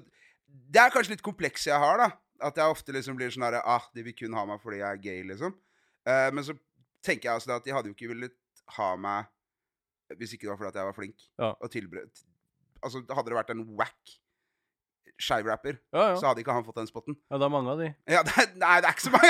det 0.73 0.81
er 0.81 0.93
kanskje 0.93 1.13
litt 1.13 1.25
kompleks 1.25 1.67
jeg 1.69 1.79
har, 1.79 2.01
da. 2.01 2.09
At 2.49 2.57
jeg 2.59 2.75
ofte 2.75 2.95
liksom 2.95 3.17
blir 3.17 3.31
sånn 3.33 3.45
herre 3.45 3.61
Ah, 3.69 3.85
de 3.93 4.03
vil 4.05 4.15
kun 4.17 4.33
ha 4.37 4.43
meg 4.49 4.61
fordi 4.61 4.81
jeg 4.81 4.89
er 4.89 5.01
gay, 5.01 5.21
liksom. 5.29 5.53
Uh, 6.03 6.29
men 6.33 6.45
så 6.45 6.57
tenker 7.03 7.29
jeg 7.29 7.37
altså 7.37 7.55
at 7.55 7.65
de 7.65 7.73
hadde 7.75 7.91
jo 7.91 7.95
ikke 7.97 8.11
villet 8.13 8.35
ha 8.77 8.93
meg 8.99 9.31
hvis 10.19 10.33
ikke 10.35 10.45
det 10.45 10.51
var 10.51 10.59
fordi 10.59 10.71
at 10.73 10.75
jeg 10.81 10.85
var 10.85 10.97
flink. 10.97 11.23
Ja. 11.39 11.53
Og 11.59 11.71
tilbrød 11.71 12.23
Altså, 12.83 12.99
hadde 13.15 13.29
det 13.31 13.35
vært 13.37 13.51
en 13.53 13.61
wack 13.79 14.11
skeivrapper, 15.21 15.77
ja, 15.93 16.09
ja. 16.09 16.15
så 16.19 16.27
hadde 16.27 16.41
ikke 16.43 16.51
han 16.51 16.65
fått 16.65 16.75
den 16.81 16.87
spotten. 16.89 17.15
ja, 17.31 17.37
det 17.37 17.45
er 17.45 17.51
mange 17.53 17.71
av 17.71 17.79
de. 17.79 17.85
Ja, 18.11 18.23
det 18.27 18.33
er, 18.41 18.49
nei, 18.59 18.73
det 18.81 18.89
er 18.89 18.95
ikke 18.97 19.05
så 19.05 19.13
mange. 19.13 19.29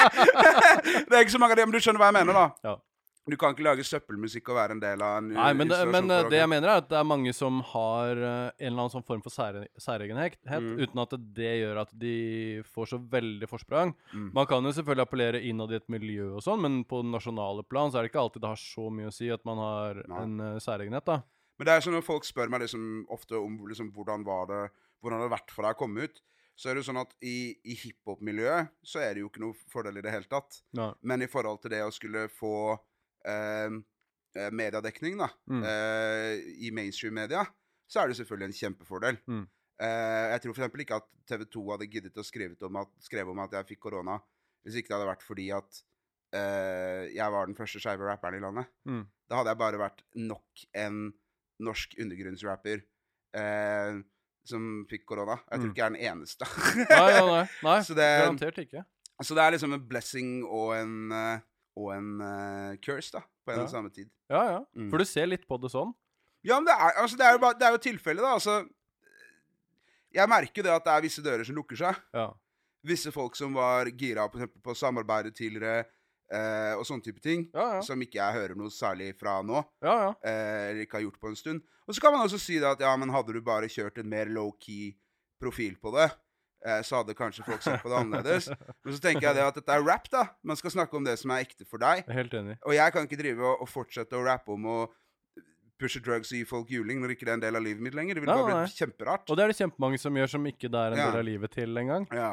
det 1.06 1.14
er 1.14 1.22
ikke 1.22 1.34
så 1.36 1.40
mange 1.42 1.54
av 1.54 1.60
de, 1.60 1.66
men 1.68 1.76
du 1.76 1.84
skjønner 1.84 2.02
hva 2.02 2.08
jeg 2.10 2.16
mener, 2.18 2.38
da. 2.40 2.72
Du 3.28 3.36
kan 3.36 3.52
ikke 3.52 3.62
lage 3.66 3.84
søppelmusikk 3.84 4.48
og 4.50 4.56
være 4.56 4.74
en 4.74 4.80
del 4.82 5.02
av 5.04 5.18
en 5.20 5.26
Nei, 5.36 5.50
men, 5.54 5.68
det, 5.68 5.76
men 5.92 6.08
eh, 6.10 6.22
det 6.32 6.38
jeg 6.40 6.48
mener, 6.50 6.68
er 6.72 6.80
at 6.80 6.88
det 6.88 6.96
er 6.98 7.04
mange 7.06 7.32
som 7.36 7.60
har 7.68 8.16
eh, 8.16 8.46
en 8.48 8.70
eller 8.70 8.80
annen 8.86 8.94
sånn 8.94 9.04
form 9.06 9.20
for 9.22 9.30
sære- 9.34 9.68
særegenhet, 9.78 10.38
Mm. 10.50 10.70
uten 10.80 11.02
at 11.02 11.12
det 11.36 11.52
gjør 11.60 11.80
at 11.82 11.92
de 12.00 12.14
får 12.74 12.88
så 12.94 12.98
veldig 13.12 13.46
forsprang. 13.50 13.92
Mm. 14.14 14.30
Man 14.34 14.46
kan 14.50 14.64
jo 14.64 14.72
selvfølgelig 14.72 15.04
appellere 15.06 15.42
innad 15.46 15.70
i 15.70 15.76
et 15.78 15.88
miljø 15.92 16.30
og 16.38 16.42
sånn, 16.42 16.60
men 16.64 16.80
på 16.88 17.02
nasjonale 17.06 17.62
plan 17.68 17.92
så 17.92 17.98
er 18.00 18.02
det 18.08 18.12
ikke 18.14 18.24
alltid 18.24 18.42
det 18.42 18.50
har 18.54 18.62
så 18.64 18.88
mye 18.90 19.12
å 19.12 19.14
si 19.14 19.28
at 19.30 19.44
man 19.44 19.58
har 19.62 20.02
Nei. 20.08 20.22
en 20.24 20.40
uh, 20.40 20.58
særegenhet, 20.58 21.04
da. 21.06 21.20
Men 21.60 21.66
det 21.68 21.76
er 21.76 21.80
sånn 21.84 21.94
når 21.98 22.06
folk 22.08 22.24
spør 22.24 22.48
meg 22.50 22.64
liksom 22.64 23.04
ofte 23.12 23.36
om 23.36 23.60
liksom, 23.68 23.92
hvordan 23.92 24.24
var 24.24 24.46
det 24.48 24.62
Hvordan 25.00 25.20
har 25.22 25.30
vært 25.32 25.52
for 25.54 25.64
deg 25.64 25.76
å 25.76 25.78
komme 25.80 26.02
ut, 26.08 26.18
så 26.60 26.68
er 26.68 26.74
det 26.76 26.82
jo 26.82 26.88
sånn 26.90 27.00
at 27.00 27.14
i, 27.24 27.54
i 27.64 27.72
hiphop-miljøet 27.84 28.68
så 28.84 29.00
er 29.00 29.14
det 29.14 29.22
jo 29.22 29.30
ikke 29.30 29.40
noe 29.40 29.56
fordel 29.72 29.96
i 29.96 30.02
det 30.04 30.12
hele 30.12 30.28
tatt. 30.28 30.58
Nei. 30.76 30.90
Men 31.00 31.22
i 31.24 31.28
forhold 31.30 31.62
til 31.62 31.72
det 31.72 31.80
å 31.86 31.92
skulle 31.94 32.26
få 32.28 32.50
eh, 32.74 32.76
eh, 32.76 32.89
mediedekning 34.50 35.18
da, 35.18 35.28
Mm. 35.50 35.62
eh, 35.64 36.34
i 36.66 36.70
mainstream-media, 36.70 37.44
så 37.90 38.00
er 38.02 38.08
det 38.08 38.16
selvfølgelig 38.20 38.46
en 38.50 38.58
kjempefordel. 38.60 39.18
Mm. 39.26 39.46
Eh, 39.80 40.26
jeg 40.34 40.40
tror 40.42 40.54
f.eks. 40.54 40.74
ikke 40.84 40.96
at 41.00 41.06
TV 41.26 41.44
2 41.50 41.64
hadde 41.72 41.88
giddet 41.90 42.16
å 42.20 42.24
skrive 42.24 42.56
om, 42.62 42.76
at, 42.76 42.88
om 43.26 43.38
at 43.40 43.52
jeg 43.52 43.66
fikk 43.72 43.80
korona, 43.80 44.18
hvis 44.64 44.76
ikke 44.76 44.88
det 44.92 44.98
hadde 44.98 45.08
vært 45.10 45.22
fordi 45.26 45.48
at 45.56 45.82
eh, 46.32 47.08
jeg 47.16 47.30
var 47.32 47.46
den 47.46 47.56
første 47.58 47.80
skeive 47.80 48.06
rapperen 48.06 48.36
i 48.38 48.44
landet. 48.44 48.66
Mm. 48.86 49.06
Da 49.28 49.36
hadde 49.40 49.50
jeg 49.50 49.58
bare 49.58 49.78
vært 49.80 50.02
nok 50.14 50.64
en 50.74 51.12
norsk 51.60 51.96
undergrunnsrapper 51.98 52.82
eh, 53.34 53.98
som 54.46 54.86
fikk 54.90 55.04
korona. 55.06 55.40
Jeg 55.50 55.58
tror 55.60 55.66
Mm. 55.66 55.72
ikke 55.74 55.82
jeg 55.82 55.86
er 55.86 55.96
den 55.96 56.06
eneste. 56.12 56.46
Nei, 56.76 57.10
nei, 57.10 57.26
nei, 57.34 57.48
nei 57.64 57.80
Så 57.82 57.94
det- 57.96 58.20
garantert 58.22 58.58
ikke. 58.62 58.84
Så 59.22 59.34
det 59.36 59.42
er 59.44 59.52
liksom 59.52 59.74
en 59.74 59.82
blessing 59.88 60.44
og 60.48 60.70
en, 60.78 60.94
eh, 61.12 61.40
og 61.76 61.92
en 61.94 62.08
uh, 62.20 62.74
curse, 62.82 63.12
da, 63.14 63.20
på 63.46 63.52
en 63.54 63.58
Ja. 63.60 63.64
og 63.64 63.70
samme 63.70 63.90
tid. 63.94 64.08
Ja, 64.30 64.42
ja. 64.56 64.60
Mm. 64.76 64.90
For 64.90 64.98
du 64.98 65.04
ser 65.04 65.26
litt 65.30 65.46
på 65.48 65.58
det 65.62 65.70
sånn. 65.72 65.92
Ja, 66.42 66.56
men 66.58 66.64
det 66.70 66.74
er, 66.74 66.94
altså, 67.02 67.16
det 67.20 67.26
er 67.26 67.32
jo, 67.36 67.38
bare, 67.42 67.58
det 67.60 67.66
er 67.68 67.74
jo 67.76 67.82
tilfellet, 67.84 68.22
da. 68.24 68.32
Altså, 68.38 68.64
jeg 70.14 70.28
merker 70.30 70.64
det 70.66 70.72
at 70.74 70.84
det 70.86 70.92
er 70.96 71.04
visse 71.04 71.22
dører 71.22 71.46
som 71.46 71.56
lukker 71.58 71.78
seg. 71.78 71.98
Ja. 72.16 72.28
Visse 72.86 73.12
folk 73.14 73.36
som 73.36 73.52
var 73.54 73.90
gira 73.92 74.24
på, 74.32 74.46
på 74.64 74.74
samarbeidet 74.74 75.34
tidligere, 75.36 75.84
eh, 76.32 76.72
og 76.78 76.86
sånne 76.88 77.04
type 77.04 77.20
ting, 77.22 77.44
Ja, 77.54 77.66
ja. 77.76 77.82
som 77.84 78.00
ikke 78.02 78.18
jeg 78.18 78.38
hører 78.38 78.56
noe 78.58 78.72
særlig 78.72 79.12
fra 79.20 79.38
nå, 79.44 79.60
Ja, 79.84 79.94
ja. 80.08 80.10
eh, 80.24 80.70
eller 80.70 80.82
ikke 80.86 80.98
har 80.98 81.04
gjort 81.06 81.20
på 81.20 81.28
en 81.30 81.36
stund. 81.38 81.62
Og 81.86 81.94
så 81.94 82.00
kan 82.02 82.14
man 82.16 82.24
også 82.26 82.40
si 82.40 82.58
det 82.62 82.66
at 82.70 82.80
ja, 82.82 82.94
men 82.96 83.12
hadde 83.12 83.34
du 83.36 83.40
bare 83.44 83.68
kjørt 83.70 83.98
en 84.00 84.08
mer 84.10 84.26
low-key 84.32 84.94
profil 85.40 85.76
på 85.82 85.92
det, 85.98 86.08
så 86.84 86.98
hadde 87.00 87.14
kanskje 87.16 87.44
folk 87.46 87.62
sett 87.64 87.80
på 87.82 87.88
det 87.88 87.96
annerledes. 88.02 88.48
Men 88.84 88.92
så 88.96 89.00
tenker 89.00 89.28
jeg 89.30 89.38
det 89.38 89.44
at 89.46 89.54
dette 89.60 89.72
er 89.78 89.84
rap, 89.86 90.08
da. 90.12 90.26
Man 90.44 90.58
skal 90.60 90.74
snakke 90.74 90.96
om 90.98 91.04
det 91.06 91.14
som 91.20 91.30
er 91.32 91.44
ekte 91.46 91.64
for 91.68 91.80
deg. 91.80 92.02
Helt 92.12 92.34
enig. 92.36 92.58
Og 92.68 92.74
jeg 92.76 92.92
kan 92.92 93.06
ikke 93.08 93.18
drive 93.20 93.46
og, 93.48 93.62
og 93.64 93.70
fortsette 93.72 94.18
å 94.18 94.24
rappe 94.26 94.52
om 94.52 94.66
å 94.68 94.78
pushe 95.80 96.02
drugs 96.04 96.28
og 96.34 96.36
gi 96.36 96.44
folk 96.44 96.68
juling 96.68 96.98
når 97.00 97.14
ikke 97.14 97.24
det 97.24 97.32
er 97.32 97.38
en 97.38 97.44
del 97.46 97.56
av 97.56 97.64
livet 97.64 97.80
mitt 97.86 97.94
lenger. 97.96 98.18
Det 98.18 98.24
ville 98.26 98.34
bare 98.36 98.58
blitt 98.66 98.76
kjemperart. 98.82 99.30
Og 99.32 99.38
det 99.38 99.44
er 99.46 99.52
det 99.54 99.58
kjempemange 99.62 100.00
som 100.02 100.18
gjør, 100.20 100.32
som 100.34 100.48
ikke 100.50 100.68
det 100.68 100.80
er 100.82 100.92
en 100.96 101.00
Ja. 101.00 101.06
del 101.10 101.20
av 101.22 101.24
livet 101.30 101.54
til 101.56 101.80
engang. 101.80 102.04
Ja. 102.12 102.32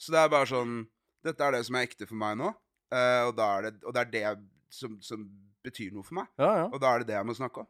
Så 0.00 0.14
det 0.14 0.22
er 0.22 0.30
bare 0.32 0.48
sånn 0.48 0.86
Dette 1.26 1.42
er 1.44 1.50
det 1.58 1.64
som 1.66 1.74
er 1.76 1.82
ekte 1.84 2.06
for 2.06 2.14
meg 2.16 2.36
nå. 2.38 2.52
eh, 2.94 3.24
og, 3.26 3.34
det, 3.36 3.72
og 3.84 3.92
det 3.92 4.00
er 4.06 4.10
det 4.14 4.22
som, 4.70 4.94
som 5.02 5.24
betyr 5.66 5.90
noe 5.92 6.06
for 6.06 6.14
meg. 6.22 6.28
Ja, 6.38 6.50
ja. 6.62 6.66
Og 6.72 6.78
da 6.80 6.94
er 6.94 7.02
det 7.02 7.08
det 7.10 7.16
jeg 7.18 7.26
må 7.26 7.34
snakke 7.36 7.64
om. 7.64 7.68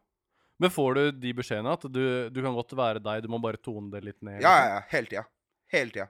Men 0.61 0.69
får 0.71 0.93
du 0.95 1.01
de 1.23 1.33
beskjedene 1.33 1.73
at 1.73 1.83
du, 1.89 2.29
du 2.29 2.39
kan 2.45 2.53
godt 2.55 2.75
være 2.77 3.01
deg, 3.03 3.23
du 3.25 3.27
må 3.33 3.39
bare 3.41 3.57
tone 3.57 3.89
det 3.91 4.03
litt 4.05 4.21
ned? 4.21 4.37
Ja, 4.39 4.53
liksom? 4.53 4.69
ja, 4.69 4.75
ja. 4.77 4.81
Hele 4.93 5.07
tida. 5.11 5.23
Hele 5.73 5.93
tida. 5.93 6.09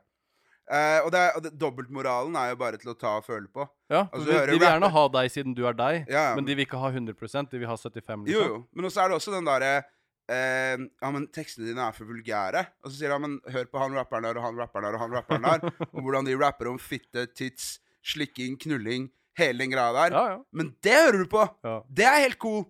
Uh, 0.69 1.01
og 1.01 1.07
det 1.09 1.21
og 1.33 1.41
det, 1.41 1.49
dobbeltmoralen 1.57 2.35
er 2.37 2.51
jo 2.51 2.57
bare 2.59 2.77
til 2.77 2.91
å 2.91 2.93
ta 2.97 3.15
og 3.17 3.23
føle 3.25 3.47
på. 3.49 3.63
Ja, 3.89 4.03
Altså, 4.13 4.27
de, 4.27 4.35
de 4.51 4.57
vil 4.59 4.67
gjerne 4.67 4.89
ha 4.93 5.03
deg 5.15 5.29
siden 5.33 5.55
du 5.57 5.63
er 5.65 5.73
deg, 5.73 6.03
Ja, 6.11 6.27
men, 6.35 6.43
men 6.43 6.49
de 6.51 6.55
vil 6.59 6.67
ikke 6.67 6.77
ha 6.77 6.91
100 6.93 7.47
De 7.49 7.61
vil 7.63 7.65
ha 7.71 7.77
75 7.79 8.27
liksom. 8.27 8.27
Jo, 8.29 8.43
jo. 8.51 8.59
Men 8.77 8.85
også 8.85 9.01
er 9.01 9.09
det 9.09 9.17
også 9.17 9.33
den 9.33 9.49
derre 9.49 9.71
uh, 9.81 10.75
Ja, 11.01 11.09
men 11.15 11.25
tekstene 11.33 11.71
dine 11.71 11.87
er 11.87 11.95
for 11.97 12.05
vulgære. 12.05 12.61
Og 12.85 12.91
så 12.91 12.99
sier 12.99 13.09
de 13.09 13.15
ja, 13.17 13.21
men 13.23 13.39
hør 13.49 13.65
på 13.71 13.81
han 13.81 13.97
rapperen 13.97 14.27
der 14.27 14.37
og 14.37 14.45
han 14.45 14.59
rapperen 14.61 14.85
der 14.85 14.97
og 14.99 15.01
han 15.07 15.15
rapperen 15.17 15.47
der. 15.47 15.65
og 15.93 16.03
hvordan 16.05 16.29
de 16.29 16.35
rapper 16.37 16.69
om 16.69 16.77
fitte, 16.77 17.25
tits, 17.33 17.79
slikking, 18.05 18.59
knulling, 18.61 19.09
hele 19.41 19.63
den 19.65 19.73
greia 19.73 19.89
der. 20.03 20.13
Ja, 20.19 20.23
ja. 20.35 20.37
Men 20.53 20.75
det 20.85 20.99
hører 20.99 21.23
du 21.23 21.31
på! 21.33 21.47
ja. 21.65 21.79
Det 21.89 22.05
er 22.05 22.21
helt 22.27 22.37
cool. 22.45 22.67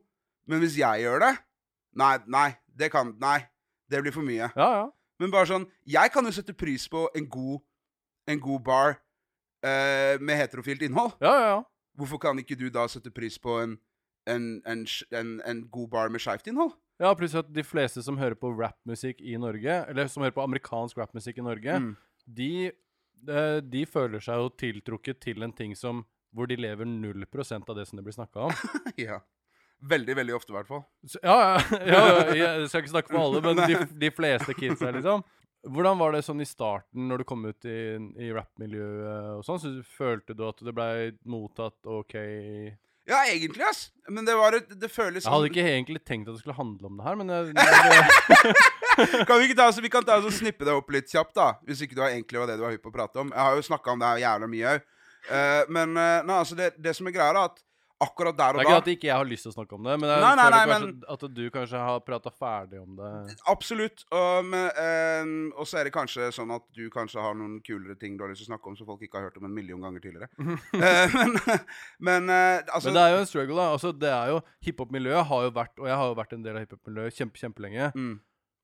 Men 0.48 0.64
hvis 0.64 0.80
jeg 0.80 1.04
gjør 1.04 1.20
det 1.28 1.34
Nei, 2.00 2.16
nei. 2.32 2.48
Det 2.80 2.88
kan 2.94 3.12
Nei. 3.20 3.42
Det 3.92 4.00
blir 4.06 4.14
for 4.16 4.24
mye. 4.24 4.48
ja, 4.56 4.70
ja. 4.80 4.88
Men 5.20 5.32
bare 5.32 5.46
sånn 5.50 5.66
Jeg 5.86 6.12
kan 6.14 6.26
jo 6.26 6.32
sette 6.32 6.54
pris 6.56 6.88
på 6.90 7.08
en 7.16 7.26
god, 7.30 7.60
en 8.28 8.40
god 8.40 8.62
bar 8.64 8.96
uh, 9.66 10.16
med 10.22 10.38
heterofilt 10.40 10.82
innhold. 10.88 11.16
ja, 11.22 11.34
ja, 11.34 11.48
ja. 11.56 11.64
Hvorfor 12.00 12.18
kan 12.24 12.40
ikke 12.40 12.56
du 12.56 12.70
da 12.72 12.86
sette 12.88 13.12
pris 13.12 13.36
på 13.38 13.58
en, 13.60 13.74
en, 14.30 14.62
en, 14.66 14.86
en, 15.12 15.32
en 15.46 15.64
god 15.72 15.90
bar 15.92 16.10
med 16.14 16.22
skeivt 16.24 16.48
innhold? 16.48 16.72
Ja, 17.00 17.14
pluss 17.16 17.36
at 17.36 17.50
de 17.56 17.64
fleste 17.64 18.04
som 18.04 18.18
hører 18.20 18.36
på 18.40 18.52
rappmusikk 18.56 19.20
i 19.24 19.36
Norge, 19.40 19.82
eller 19.90 20.08
som 20.12 20.24
hører 20.24 20.36
på 20.36 20.44
amerikansk 20.44 20.98
rappmusikk 21.00 21.38
i 21.40 21.46
Norge, 21.48 21.76
Mm. 21.80 21.90
de, 22.28 22.50
eh, 23.28 23.60
de 23.64 23.84
føler 23.88 24.20
seg 24.24 24.36
jo 24.40 24.50
tiltrukket 24.60 25.20
til 25.24 25.44
en 25.44 25.52
ting 25.56 25.76
som 25.76 26.06
hvor 26.36 26.48
de 26.48 26.56
lever 26.60 26.86
0% 26.86 27.70
av 27.70 27.76
det 27.76 27.88
som 27.90 27.98
det 28.00 28.04
blir 28.06 28.16
snakka 28.16 28.48
om. 28.48 28.52
ja. 28.98 29.20
Veldig, 29.80 30.16
veldig 30.16 30.36
ofte, 30.36 30.52
i 30.52 30.58
hvert 30.58 30.68
fall. 30.70 30.84
Ja, 31.24 31.60
ja, 31.88 32.02
jeg 32.36 32.70
skal 32.72 32.84
ikke 32.84 32.96
snakke 32.96 33.14
for 33.14 33.22
alle, 33.24 33.44
men 33.44 33.62
de, 33.64 33.84
de 34.06 34.12
fleste 34.12 34.56
kidsa, 34.58 34.92
liksom. 34.96 35.24
Hvordan 35.68 36.00
var 36.00 36.16
det 36.16 36.24
sånn 36.24 36.40
i 36.40 36.48
starten, 36.48 37.08
når 37.10 37.22
du 37.22 37.28
kom 37.28 37.42
ut 37.44 37.66
i, 37.68 37.80
i 38.24 38.30
rappmiljøet 38.32 39.40
og 39.40 39.42
sånn? 39.44 39.60
Så 39.60 39.72
følte 39.98 40.36
du 40.36 40.46
at 40.48 40.62
det 40.64 40.72
blei 40.76 41.10
mottatt 41.28 41.90
OK 41.90 42.16
Ja, 43.10 43.26
egentlig, 43.28 43.66
ass. 43.68 43.90
Men 44.08 44.24
det 44.28 44.38
var 44.40 44.56
et, 44.56 44.72
Det 44.80 44.88
føles 44.88 45.28
hadde 45.28 45.50
ikke 45.52 45.66
egentlig 45.68 46.00
tenkt 46.08 46.32
at 46.32 46.38
det 46.38 46.46
skulle 46.46 46.56
handle 46.56 46.88
om 46.88 47.02
det 47.02 47.08
her, 47.10 47.20
men 47.20 47.34
jeg, 47.36 47.52
jeg, 47.60 49.26
Kan 49.28 49.42
vi 49.42 49.50
ikke 49.50 49.60
ta, 49.60 49.68
så 49.76 49.84
vi 49.84 49.92
kan 49.92 50.08
ta 50.08 50.22
så 50.24 50.32
snippe 50.32 50.64
det 50.68 50.76
opp 50.76 50.96
litt 50.96 51.12
kjapt, 51.12 51.36
da? 51.36 51.52
Hvis 51.68 51.84
ikke 51.84 51.98
det 51.98 52.06
har 52.06 52.16
egentlig 52.16 52.40
var 52.40 52.52
det 52.52 52.60
du 52.60 52.64
var 52.64 52.76
hypp 52.76 52.88
på 52.88 52.94
å 52.94 52.96
prate 52.96 53.20
om. 53.20 53.36
Jeg 53.36 53.44
har 53.50 53.60
jo 53.60 53.68
snakka 53.68 53.96
om 53.96 54.00
det 54.00 54.14
her 54.14 54.24
jævla 54.24 54.50
mye 54.52 54.74
òg. 54.78 54.88
men 55.76 55.92
uh, 56.00 56.22
nei, 56.24 56.38
altså 56.40 56.56
det, 56.56 56.72
det 56.80 56.96
som 56.96 57.08
er 57.12 57.16
greia, 57.16 57.34
er 57.36 57.42
at 57.50 57.60
akkurat 58.00 58.38
der 58.38 58.56
og 58.56 58.60
da. 58.60 58.64
Det 58.64 58.64
er 58.64 58.70
ikke 58.70 58.76
da 58.76 58.84
at 58.84 58.92
ikke 58.94 59.10
jeg 59.10 59.18
har 59.18 59.28
lyst 59.28 59.46
til 59.46 59.52
å 59.52 59.56
snakke 59.58 59.76
om 59.78 59.88
det, 59.90 59.96
men 60.02 60.10
Nei, 60.10 60.34
nei, 60.40 60.48
nei, 60.54 60.62
kanskje 60.72 61.14
at 61.16 61.26
du 61.36 61.42
kanskje 61.54 61.82
har 61.84 62.04
prata 62.06 62.32
ferdig 62.32 62.80
om 62.82 62.96
det. 63.00 63.12
Absolutt. 63.52 64.06
Og, 64.16 64.48
men, 64.48 65.34
og 65.56 65.68
så 65.68 65.82
er 65.82 65.90
det 65.90 65.96
kanskje 65.96 66.30
sånn 66.36 66.54
at 66.56 66.66
du 66.76 66.86
kanskje 66.94 67.24
har 67.24 67.36
noen 67.38 67.60
kulere 67.66 67.98
ting 68.00 68.16
du 68.18 68.24
har 68.26 68.32
lyst 68.32 68.46
til 68.46 68.50
å 68.50 68.54
snakke 68.54 68.72
om 68.72 68.78
som 68.80 68.88
folk 68.90 69.04
ikke 69.06 69.20
har 69.20 69.30
hørt 69.30 69.42
om 69.42 69.50
en 69.50 69.56
million 69.56 69.84
ganger 69.84 70.06
tidligere. 70.06 70.30
uh, 70.40 71.18
men 71.20 71.36
men 72.10 72.32
uh, 72.32 72.64
altså 72.74 72.90
Men 72.90 72.98
det 72.98 73.04
er 73.04 73.14
jo 73.14 73.20
en 73.20 73.30
struggle, 73.30 73.60
da. 73.60 73.68
Altså, 73.76 73.92
det 73.92 74.10
er 74.14 74.34
jo 74.34 74.40
Hiphop-miljøet 74.66 75.28
har 75.30 75.46
jo 75.46 75.54
vært, 75.60 75.76
og 75.80 75.88
jeg 75.92 76.00
har 76.02 76.10
jo 76.10 76.18
vært 76.18 76.34
en 76.36 76.44
del 76.46 76.58
av 76.58 76.66
hiphop-miljøet 76.66 77.20
kjempe, 77.20 77.42
kjempelenge, 77.42 77.92
mm, 77.96 78.16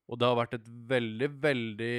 og 0.06 0.20
det 0.22 0.28
har 0.30 0.38
vært 0.38 0.58
et 0.60 0.66
veldig, 0.90 1.30
veldig 1.42 1.94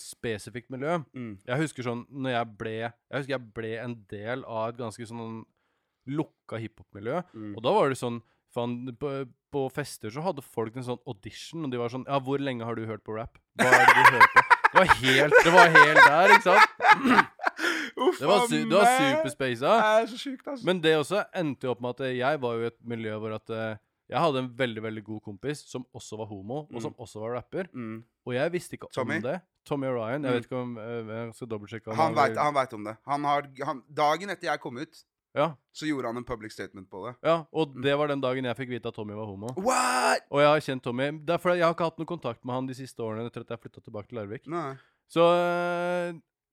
spesifikt 0.00 0.70
miljø. 0.72 0.98
mm, 1.12 1.32
Jeg 1.50 1.64
husker 1.66 1.84
sånn 1.84 2.06
når 2.08 2.32
jeg 2.38 2.52
ble 2.62 2.76
Jeg 2.80 3.16
husker 3.18 3.34
jeg 3.34 3.50
ble 3.58 3.72
en 3.82 3.96
del 4.08 4.44
av 4.48 4.70
et 4.70 4.78
ganske 4.80 5.08
sånn 5.10 5.42
lukka 6.06 6.58
hiphop-miljø, 6.62 7.22
mm. 7.34 7.52
og 7.56 7.62
da 7.62 7.72
var 7.78 7.88
det 7.92 7.98
sånn 8.00 8.22
Faen, 8.52 8.72
på, 9.00 9.08
på 9.48 9.60
fester 9.72 10.10
så 10.12 10.20
hadde 10.26 10.42
folk 10.44 10.74
en 10.76 10.84
sånn 10.84 10.98
audition, 11.08 11.62
og 11.64 11.70
de 11.72 11.78
var 11.80 11.88
sånn 11.88 12.02
Ja, 12.04 12.18
hvor 12.20 12.36
lenge 12.42 12.66
har 12.68 12.76
du 12.76 12.82
hørt 12.84 13.00
på 13.06 13.14
rap? 13.16 13.38
Hva 13.56 13.70
er 13.72 13.86
det 13.86 13.94
du 13.96 14.10
hører 14.12 14.26
på? 14.34 14.42
Det 14.72 14.80
var 14.82 14.90
helt, 15.00 15.38
det 15.46 15.52
var 15.54 15.70
helt 15.72 16.02
der, 16.04 16.34
ikke 16.34 16.50
sant? 16.50 17.32
Uff 18.02 18.18
Det 18.18 18.26
var, 18.28 18.44
su 18.48 18.58
var. 18.68 19.82
Er 20.02 20.06
sjukt, 20.12 20.46
altså. 20.48 20.64
Men 20.68 20.80
det 20.84 20.92
også 20.98 21.22
endte 21.38 21.68
jo 21.68 21.72
opp 21.74 21.80
med 21.84 21.94
at 21.96 22.04
eh, 22.08 22.14
jeg 22.18 22.40
var 22.42 22.58
jo 22.58 22.64
i 22.64 22.68
et 22.70 22.78
miljø 22.92 23.16
hvor 23.22 23.34
at 23.36 23.52
eh, 23.52 23.80
jeg 24.12 24.20
hadde 24.20 24.42
en 24.42 24.50
veldig 24.58 24.82
veldig 24.84 25.02
god 25.06 25.20
kompis 25.24 25.62
som 25.68 25.84
også 25.96 26.18
var 26.20 26.28
homo, 26.28 26.66
og 26.68 26.82
som 26.84 26.92
også 27.00 27.22
var 27.22 27.38
rapper. 27.38 27.68
mm. 27.72 28.02
Og 28.28 28.36
jeg 28.36 28.52
visste 28.54 28.76
ikke 28.76 28.88
Tommy? 28.94 29.16
om 29.18 29.24
det. 29.24 29.38
Tommy 29.66 29.88
Orion. 29.88 30.22
Jeg 30.22 30.30
Mm. 30.30 30.36
vet 30.36 30.44
ikke 30.46 30.58
om 30.60 30.76
eh, 30.78 31.08
Jeg 31.12 31.34
skal 31.34 31.48
dobbeltsjekke 31.48 31.94
Han, 31.96 32.14
han 32.36 32.54
vet 32.54 32.74
om 32.76 32.84
det. 32.84 32.96
Han 33.06 33.24
har, 33.24 33.48
han, 33.66 33.82
dagen 33.88 34.30
etter 34.30 34.50
jeg 34.52 34.60
kom 34.62 34.76
ut, 34.78 35.00
Ja, 35.34 35.54
så 35.72 35.86
gjorde 35.88 36.10
han 36.10 36.20
en 36.20 36.26
public 36.28 36.52
statement 36.52 36.90
på 36.92 37.06
det. 37.06 37.14
ja, 37.24 37.38
og 37.52 37.76
det 37.82 37.94
var 37.96 38.10
den 38.12 38.20
dagen 38.20 38.44
jeg 38.44 38.56
fikk 38.58 38.74
vite 38.74 38.90
at 38.90 38.96
Tommy 38.98 39.14
var 39.16 39.30
homo. 39.30 39.54
What?! 39.56 40.26
Og 40.28 40.42
jeg 40.42 40.50
har 40.50 40.60
kjent 40.66 40.84
Tommy 40.84 41.06
Det 41.24 41.36
er 41.36 41.40
fordi 41.40 41.62
jeg 41.62 41.64
har 41.64 41.72
ikke 41.76 41.88
hatt 41.88 42.02
noe 42.02 42.10
kontakt 42.10 42.44
med 42.44 42.54
han 42.58 42.68
de 42.68 42.76
siste 42.76 43.00
årene 43.00 43.30
etter 43.30 43.46
at 43.46 43.54
jeg 43.54 43.62
flytta 43.62 43.80
tilbake 43.80 44.10
til 44.10 44.20
Larvik. 44.20 44.44
Nei. 44.52 44.74
Så 45.12 45.24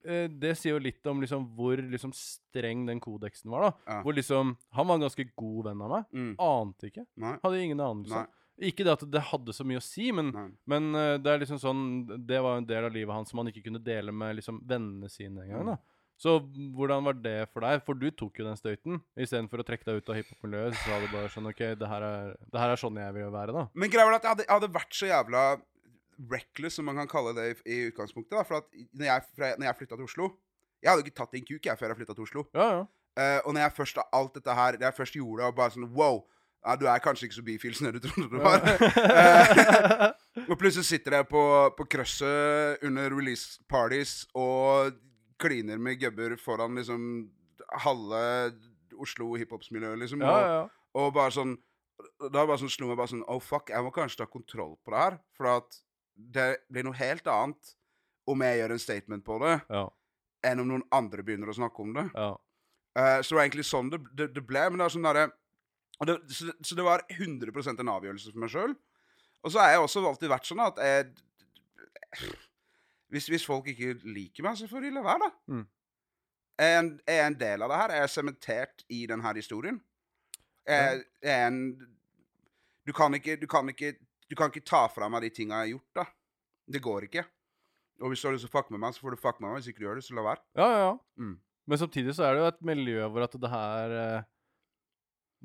eh, 0.07 0.27
det 0.31 0.53
sier 0.55 0.77
jo 0.77 0.81
litt 0.83 1.05
om 1.11 1.19
liksom 1.19 1.49
hvor 1.57 1.79
liksom 1.79 2.13
streng 2.15 2.85
den 2.87 3.01
kodeksen 3.03 3.51
var, 3.51 3.67
da. 3.67 3.71
Ja. 3.91 4.01
Hvor 4.05 4.15
liksom 4.15 4.55
Han 4.77 4.87
var 4.87 4.95
en 4.95 5.07
ganske 5.07 5.27
god 5.35 5.65
venn 5.67 5.83
av 5.83 5.93
meg. 5.97 6.09
Mm. 6.15 6.33
Ante 6.39 6.87
ikke. 6.91 7.03
Nei. 7.19 7.35
Hadde 7.43 7.63
ingen 7.65 7.83
anelse. 7.83 8.15
Nei. 8.15 8.27
Ikke 8.69 8.83
det 8.83 8.91
at 8.97 9.05
det 9.07 9.21
hadde 9.29 9.53
så 9.55 9.63
mye 9.67 9.79
å 9.79 9.83
si, 9.83 10.09
men, 10.11 10.33
men 10.67 10.89
eh, 10.95 11.13
det 11.23 11.31
er 11.31 11.39
liksom 11.39 11.59
sånn 11.61 11.83
Det 12.27 12.41
var 12.43 12.59
en 12.59 12.67
del 12.67 12.87
av 12.89 12.91
livet 12.95 13.15
hans 13.15 13.31
som 13.31 13.39
han 13.39 13.47
ikke 13.51 13.63
kunne 13.69 13.79
dele 13.83 14.11
med 14.11 14.35
liksom 14.39 14.59
vennene 14.67 15.11
sine 15.11 15.45
engang. 15.45 15.69
Mm. 15.75 15.85
Så 16.19 16.33
hvordan 16.75 17.05
var 17.07 17.15
det 17.15 17.37
for 17.53 17.63
deg? 17.63 17.79
For 17.87 17.95
du 17.95 18.09
tok 18.11 18.41
jo 18.41 18.45
den 18.49 18.57
støyten. 18.59 18.97
Istedenfor 19.15 19.61
å 19.61 19.65
trekke 19.67 19.87
deg 19.87 20.01
ut 20.01 20.09
av 20.11 20.17
hiphop-miljøet, 20.19 20.75
så 20.75 20.91
var 20.91 21.05
du 21.05 21.13
bare 21.13 21.29
sånn 21.31 21.47
OK, 21.47 21.61
det 21.79 21.87
her, 21.87 22.03
er, 22.03 22.33
det 22.51 22.59
her 22.59 22.73
er 22.73 22.81
sånn 22.81 22.99
jeg 22.99 23.15
vil 23.15 23.29
være, 23.31 23.55
da. 23.55 23.63
Men 23.79 23.93
greia 23.93 24.07
var 24.09 24.17
at 24.17 24.27
jeg 24.27 24.33
hadde, 24.33 24.45
jeg 24.49 24.55
hadde 24.57 24.71
vært 24.75 24.97
så 24.99 25.07
jævla 25.13 25.43
reckless, 26.33 26.75
som 26.75 26.89
man 26.89 26.99
kan 26.99 27.07
kalle 27.07 27.31
det 27.37 27.45
i, 27.53 27.55
i 27.71 27.77
utgangspunktet. 27.93 28.35
da, 28.35 28.43
For 28.43 28.59
at 28.59 28.67
når 28.91 29.07
jeg, 29.07 29.27
fra- 29.37 29.53
når 29.55 29.69
jeg 29.69 29.77
flytta 29.79 29.95
til 30.01 30.09
Oslo 30.09 30.27
Jeg 30.83 30.89
hadde 30.91 31.01
jo 31.03 31.07
ikke 31.07 31.19
tatt 31.21 31.33
en 31.39 31.45
kuk 31.47 31.65
jeg 31.71 31.79
før 31.79 31.91
jeg 31.93 31.99
flytta 32.01 32.15
til 32.17 32.27
Oslo. 32.27 32.43
Ja, 32.55 32.67
ja. 32.75 32.83
Uh, 33.19 33.39
og 33.49 33.55
når 33.55 33.63
jeg 33.65 33.75
først 33.79 33.97
alt 34.15 34.35
dette 34.37 34.53
her 34.55 34.77
jeg 34.79 34.95
først 34.95 35.15
gjorde 35.17 35.41
det, 35.41 35.47
og 35.49 35.55
bare 35.57 35.73
sånn 35.75 35.87
Wow! 35.95 36.21
Ja, 36.59 36.75
du 36.75 36.83
er 36.91 36.99
kanskje 36.99 37.29
ikke 37.29 37.37
så 37.39 37.43
bifil 37.47 37.75
som 37.75 37.87
det 37.87 38.01
du 38.01 38.07
trodde 38.09 38.27
du 38.35 38.41
var. 38.43 38.59
uh, 38.59 40.11
og 40.51 40.57
plutselig 40.59 40.85
sitter 40.87 41.15
jeg 41.21 41.27
på, 41.31 41.43
på 41.79 41.87
krøsset 41.95 42.83
under 42.83 43.15
release 43.15 43.59
parties 43.71 44.25
og 44.35 44.91
kliner 45.39 45.77
med 45.81 45.99
gubber 46.01 46.35
foran 46.39 46.75
liksom 46.79 47.03
halve 47.83 48.21
Oslo 48.99 49.33
hiphopsmiljøet, 49.39 49.99
liksom. 50.01 50.21
ja, 50.25 50.31
ja, 50.41 50.53
ja. 50.59 50.63
og 50.99 51.13
bare 51.15 51.31
sånn 51.31 51.57
Da 52.31 52.45
bare 52.47 52.57
sånn 52.61 52.71
slo 52.71 52.87
meg 52.87 52.97
bare 52.99 53.11
sånn 53.11 53.25
Oh, 53.27 53.39
fuck, 53.43 53.69
jeg 53.73 53.83
må 53.83 53.91
kanskje 53.95 54.21
ta 54.21 54.25
kontroll 54.31 54.77
på 54.85 54.91
det 54.93 54.99
her. 55.03 55.17
For 55.35 55.49
at 55.51 55.79
det 56.15 56.45
blir 56.71 56.83
noe 56.87 56.95
helt 56.95 57.27
annet 57.27 57.73
om 58.29 58.39
jeg 58.45 58.59
gjør 58.61 58.71
en 58.75 58.79
statement 58.83 59.25
på 59.27 59.37
det, 59.43 59.55
ja, 59.71 59.81
enn 60.47 60.61
om 60.63 60.67
noen 60.69 60.83
andre 60.95 61.23
begynner 61.27 61.51
å 61.51 61.55
snakke 61.57 61.83
om 61.83 61.93
det. 61.97 62.05
ja. 62.15 62.29
Eh, 62.99 63.19
så 63.21 63.29
det 63.33 63.37
var 63.37 63.43
egentlig 63.45 63.65
sånn 63.69 63.89
det, 63.93 63.99
det, 64.17 64.29
det 64.35 64.41
ble. 64.47 64.63
Men 64.71 64.79
det 64.81 64.85
er 64.87 64.93
sånn 64.95 65.05
derre 65.07 65.25
så, 65.99 66.47
det- 66.47 66.55
så 66.67 66.75
det 66.79 66.83
var 66.87 67.03
100 67.09 67.79
en 67.79 67.91
avgjørelse 67.95 68.31
for 68.31 68.39
meg 68.39 68.49
sjøl. 68.53 68.75
Og 69.43 69.51
så 69.53 69.59
har 69.61 69.69
jeg 69.75 69.83
også 69.83 70.03
alltid 70.07 70.31
vært 70.31 70.47
sånn 70.49 70.63
at 70.65 70.79
jeg 70.83 71.13
hvis, 73.09 73.27
hvis 73.31 73.45
folk 73.45 73.67
ikke 73.71 73.95
liker 74.05 74.45
meg, 74.45 74.57
så 74.59 74.67
får 74.69 74.85
de 74.85 74.93
la 74.95 75.03
være, 75.05 75.27
da. 75.27 75.53
Mm. 75.53 75.65
Jeg 76.59 76.73
er 76.73 76.79
en, 76.81 76.91
jeg 77.07 77.21
er 77.23 77.27
en 77.29 77.39
del 77.39 77.63
av 77.63 77.71
det 77.71 77.79
her. 77.79 77.93
Jeg 77.95 78.05
er 78.05 78.11
sementert 78.13 78.83
i 78.91 79.05
denne 79.09 79.33
historien. 79.35 79.79
Jeg, 80.67 81.01
jeg 81.23 81.33
er 81.33 81.47
en 81.47 81.63
du 82.89 82.93
kan, 82.95 83.13
ikke, 83.13 83.35
du, 83.37 83.45
kan 83.49 83.69
ikke, 83.69 83.93
du 84.29 84.35
kan 84.37 84.49
ikke 84.49 84.65
ta 84.65 84.87
fra 84.89 85.09
meg 85.13 85.21
de 85.21 85.29
tinga 85.33 85.59
jeg 85.59 85.67
har 85.67 85.73
gjort, 85.75 85.91
da. 85.99 86.05
Det 86.73 86.81
går 86.81 87.05
ikke. 87.05 87.23
Og 88.01 88.11
hvis 88.11 88.21
du 88.21 88.27
har 88.27 88.33
lyst 88.33 88.47
til 88.47 88.51
å 88.51 88.55
fucke 88.55 88.73
med 88.73 88.81
meg, 88.81 88.95
så 88.95 89.03
får 89.03 89.13
du 89.13 89.21
fucke 89.21 89.43
med 89.43 89.51
meg. 89.51 89.59
Hvis 89.59 89.69
ikke 89.71 89.83
du 89.83 89.87
gjør 89.87 89.99
det, 89.99 90.05
så 90.07 90.17
la 90.17 90.25
være. 90.25 90.43
ja, 90.57 90.67
ja, 90.73 90.81
ja. 90.87 90.97
Mm. 91.21 91.37
Men 91.69 91.77
samtidig 91.77 92.15
så 92.17 92.25
er 92.25 92.33
det 92.33 92.41
jo 92.41 92.49
et 92.49 92.61
miljø 92.65 93.07
hvor 93.13 93.25
at 93.27 93.35
det 93.37 93.49
her 93.51 93.91
eh, 93.93 94.27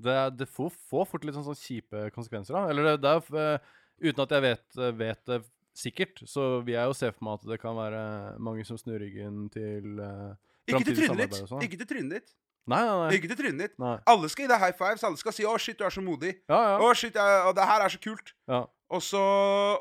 Det, 0.05 0.15
det 0.39 0.47
får, 0.49 0.71
får 0.89 1.05
fort 1.11 1.27
litt 1.27 1.37
sånn, 1.37 1.45
sånn 1.45 1.59
kjipe 1.59 2.07
konsekvenser, 2.15 2.57
da. 2.57 2.71
Eller 2.73 2.89
det, 2.89 2.95
det 3.05 3.13
er 3.13 3.43
eh, 3.43 3.75
Uten 4.09 4.25
at 4.25 4.33
jeg 4.35 4.43
vet, 4.43 4.65
eh, 4.81 4.95
vet 4.99 5.35
sikkert, 5.75 6.23
så 6.31 6.61
vil 6.65 6.75
jeg 6.77 6.87
jo 6.91 6.95
se 6.97 7.11
for 7.13 7.25
meg 7.27 7.41
at 7.41 7.49
det 7.51 7.61
kan 7.63 7.77
være 7.77 8.03
mange 8.39 8.65
som 8.65 8.79
snur 8.79 8.99
ryggen 9.03 9.49
til 9.55 9.99
uh, 10.01 10.33
Ikke 10.71 10.85
til 10.87 10.97
trynet 11.03 11.31
ditt. 11.35 11.49
sånn. 11.51 11.63
Ikke 11.67 11.79
til 11.83 11.89
trynet 11.91 12.13
ditt. 12.21 12.35
Nei, 12.67 12.81
nei, 12.81 12.93
nei. 13.03 13.09
Ikke 13.19 13.29
til 13.29 13.37
trynet 13.43 13.61
ditt. 13.67 13.75
nei. 13.83 13.97
Alle 14.09 14.29
skal 14.33 14.47
gi 14.47 14.53
deg 14.55 14.63
high 14.63 14.77
fives. 14.79 15.03
Alle 15.05 15.19
skal 15.21 15.35
si 15.37 15.43
'Å, 15.45 15.57
shit, 15.61 15.77
du 15.79 15.85
er 15.85 15.91
så 15.93 16.01
modig'. 16.01 16.39
Ja, 16.49 16.61
ja. 16.71 16.79
'Å, 16.81 16.95
shit, 16.97 17.17
og 17.17 17.53
det 17.59 17.67
her 17.69 17.83
er 17.85 17.89
så 17.93 17.99
kult'. 18.01 18.33
ja. 18.49 18.65
Og 18.95 19.01
så, 19.03 19.19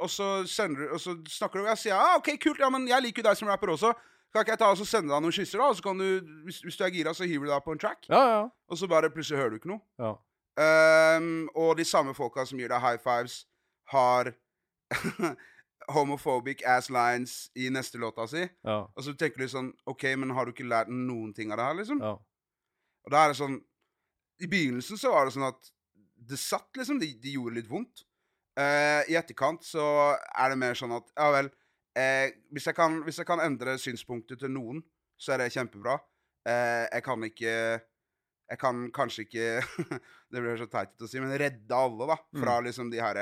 og 0.02 0.10
så 0.10 0.48
sender 0.48 0.90
Og 0.96 1.00
så 1.00 1.12
snakker 1.30 1.60
du, 1.60 1.66
og 1.66 1.70
jeg 1.76 1.78
sier 1.78 1.94
'Ja, 1.96 2.16
'OK, 2.18 2.38
kult, 2.42 2.60
ja, 2.60 2.70
men 2.70 2.88
jeg 2.88 3.02
liker 3.04 3.22
jo 3.24 3.30
deg 3.30 3.38
som 3.38 3.48
rapper 3.48 3.68
også'. 3.76 3.94
Kan 4.34 4.42
ikke 4.42 4.52
jeg 4.56 4.60
ta 4.60 4.70
og 4.72 4.78
så 4.78 4.86
sende 4.90 5.14
deg 5.14 5.22
noen 5.22 5.32
kysser, 5.32 5.60
da? 5.60 5.68
Og 5.70 5.76
så 5.78 5.84
kan 5.84 5.98
du, 5.98 6.20
hvis, 6.48 6.62
hvis 6.66 6.76
du 6.76 6.84
er 6.84 6.90
gira, 6.90 7.14
så 7.14 7.24
hiver 7.24 7.46
du 7.46 7.52
deg 7.54 7.64
på 7.64 7.72
en 7.72 7.78
track. 7.80 8.08
ja, 8.10 8.22
ja. 8.34 8.50
Og 8.68 8.78
så 8.78 8.88
bare 8.90 9.12
plutselig 9.14 9.38
hører 9.38 9.50
du 9.52 9.56
ikke 9.62 9.70
noe. 9.76 9.82
ja. 10.00 10.16
Um, 10.58 11.50
og 11.56 11.78
de 11.78 11.86
samme 11.86 12.14
folka 12.14 12.46
som 12.46 12.58
gir 12.60 12.68
deg 12.70 12.82
high 12.82 12.98
fives, 13.02 13.46
har 13.90 14.34
homophobic 15.92 16.64
ass 16.68 16.90
lines 16.94 17.52
i 17.60 17.70
neste 17.74 18.00
låta 18.02 18.28
si. 18.30 18.46
ja. 18.64 18.80
Og 18.88 19.04
så 19.04 19.16
tenker 19.20 19.44
du 19.44 19.52
sånn 19.52 19.74
OK, 19.90 20.06
men 20.20 20.32
har 20.36 20.46
du 20.46 20.54
ikke 20.54 20.68
lært 20.68 20.92
noen 20.92 21.34
ting 21.36 21.52
av 21.52 21.60
det 21.60 21.68
her, 21.70 21.80
liksom? 21.82 22.02
ja. 22.04 22.16
Og 23.04 23.12
da 23.12 23.26
er 23.26 23.34
det 23.34 23.40
sånn 23.40 23.58
I 24.40 24.48
begynnelsen 24.48 25.00
så 25.00 25.12
var 25.12 25.28
det 25.28 25.36
sånn 25.36 25.50
at 25.50 25.72
det 26.24 26.40
satt, 26.40 26.70
liksom. 26.80 27.02
Det, 27.02 27.10
de 27.20 27.34
gjorde 27.36 27.58
litt 27.58 27.68
vondt. 27.68 28.06
Uh, 28.56 29.04
I 29.12 29.18
etterkant 29.20 29.66
så 29.66 29.84
er 30.14 30.54
det 30.54 30.60
mer 30.62 30.78
sånn 30.78 30.94
at 30.96 31.10
Ja 31.18 31.32
vel, 31.34 31.50
eh, 32.00 32.30
hvis, 32.54 32.68
jeg 32.70 32.78
kan, 32.78 33.00
hvis 33.04 33.18
jeg 33.20 33.28
kan 33.28 33.42
endre 33.44 33.76
synspunktet 33.82 34.40
til 34.44 34.54
noen 34.54 34.80
så 35.20 35.34
er 35.34 35.44
det 35.44 35.54
kjempebra. 35.56 35.98
Eh, 36.48 36.86
jeg 36.92 37.04
kan 37.06 37.24
ikke 37.24 37.56
Jeg 38.52 38.60
kan 38.60 38.92
kanskje 38.92 39.24
ikke 39.24 39.46
Det 40.32 40.42
blir 40.42 40.58
så 40.60 40.68
teit 40.68 41.02
å 41.02 41.08
si, 41.08 41.22
men 41.24 41.32
redde 41.40 41.78
alle 41.78 42.10
da, 42.10 42.18
fra 42.42 42.58
liksom 42.66 42.90
de 42.92 43.00
her 43.02 43.20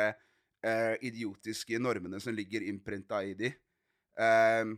eh, 0.64 0.96
idiotiske 1.08 1.80
normene 1.82 2.20
som 2.22 2.36
ligger 2.36 2.64
innprinta 2.68 3.24
i 3.24 3.34
de. 3.38 3.52
Eh, 4.20 4.72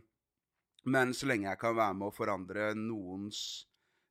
men 0.84 1.14
så 1.16 1.28
lenge 1.30 1.48
jeg 1.48 1.60
kan 1.60 1.76
være 1.76 1.96
med 1.96 2.10
å 2.10 2.14
forandre 2.14 2.72
noens, 2.76 3.66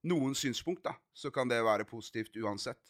noens 0.10 0.42
synspunkt, 0.42 0.84
da, 0.88 0.96
så 1.14 1.30
kan 1.34 1.50
det 1.52 1.62
være 1.64 1.86
positivt 1.90 2.38
uansett. 2.42 2.82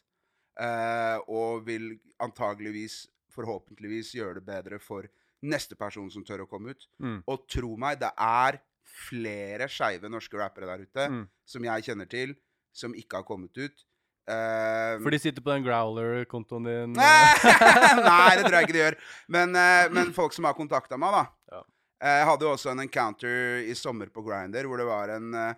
Eh, 0.60 1.18
og 1.28 1.66
vil 1.68 1.98
antageligvis, 2.22 3.08
forhåpentligvis, 3.34 4.14
gjøre 4.16 4.38
det 4.40 4.46
bedre 4.46 4.80
for 4.80 5.08
neste 5.44 5.76
person 5.76 6.08
som 6.14 6.24
tør 6.24 6.46
å 6.46 6.48
komme 6.48 6.72
ut. 6.76 6.86
Mm. 7.04 7.24
Og 7.28 7.48
tro 7.52 7.74
meg, 7.82 8.00
det 8.00 8.14
er 8.16 8.62
flere 8.84 9.68
skeive 9.72 10.12
norske 10.12 10.38
rappere 10.38 10.68
der 10.70 10.84
ute 10.86 11.08
Mm. 11.10 11.24
som 11.46 11.64
jeg 11.64 11.84
kjenner 11.84 12.08
til, 12.08 12.36
som 12.72 12.94
ikke 12.94 13.20
har 13.20 13.24
kommet 13.28 13.58
ut. 13.58 13.86
Eh, 14.24 15.02
For 15.04 15.12
de 15.12 15.20
sitter 15.20 15.44
på 15.44 15.52
den 15.52 15.66
growler-kontoen 15.66 16.64
din. 16.70 16.94
Nei, 18.08 18.30
det 18.40 18.46
tror 18.46 18.56
jeg 18.60 18.68
ikke 18.70 18.76
de 18.78 18.84
gjør. 18.84 18.98
Men, 19.36 19.52
uh, 19.58 19.90
men 19.92 20.14
folk 20.16 20.36
som 20.36 20.48
har 20.48 20.56
kontakta 20.58 20.96
meg, 21.02 21.12
da. 21.18 21.24
Ja. 21.52 21.62
Eh, 22.04 22.18
Jeg 22.22 22.30
hadde 22.32 22.48
jo 22.48 22.54
også 22.56 22.72
en 22.72 22.84
encounter 22.86 23.62
i 23.68 23.76
sommer 23.76 24.08
på 24.14 24.24
Grinder, 24.26 24.68
hvor 24.70 24.80
det 24.80 24.88
var 24.88 25.12
en, 25.18 25.34
eh, 25.36 25.54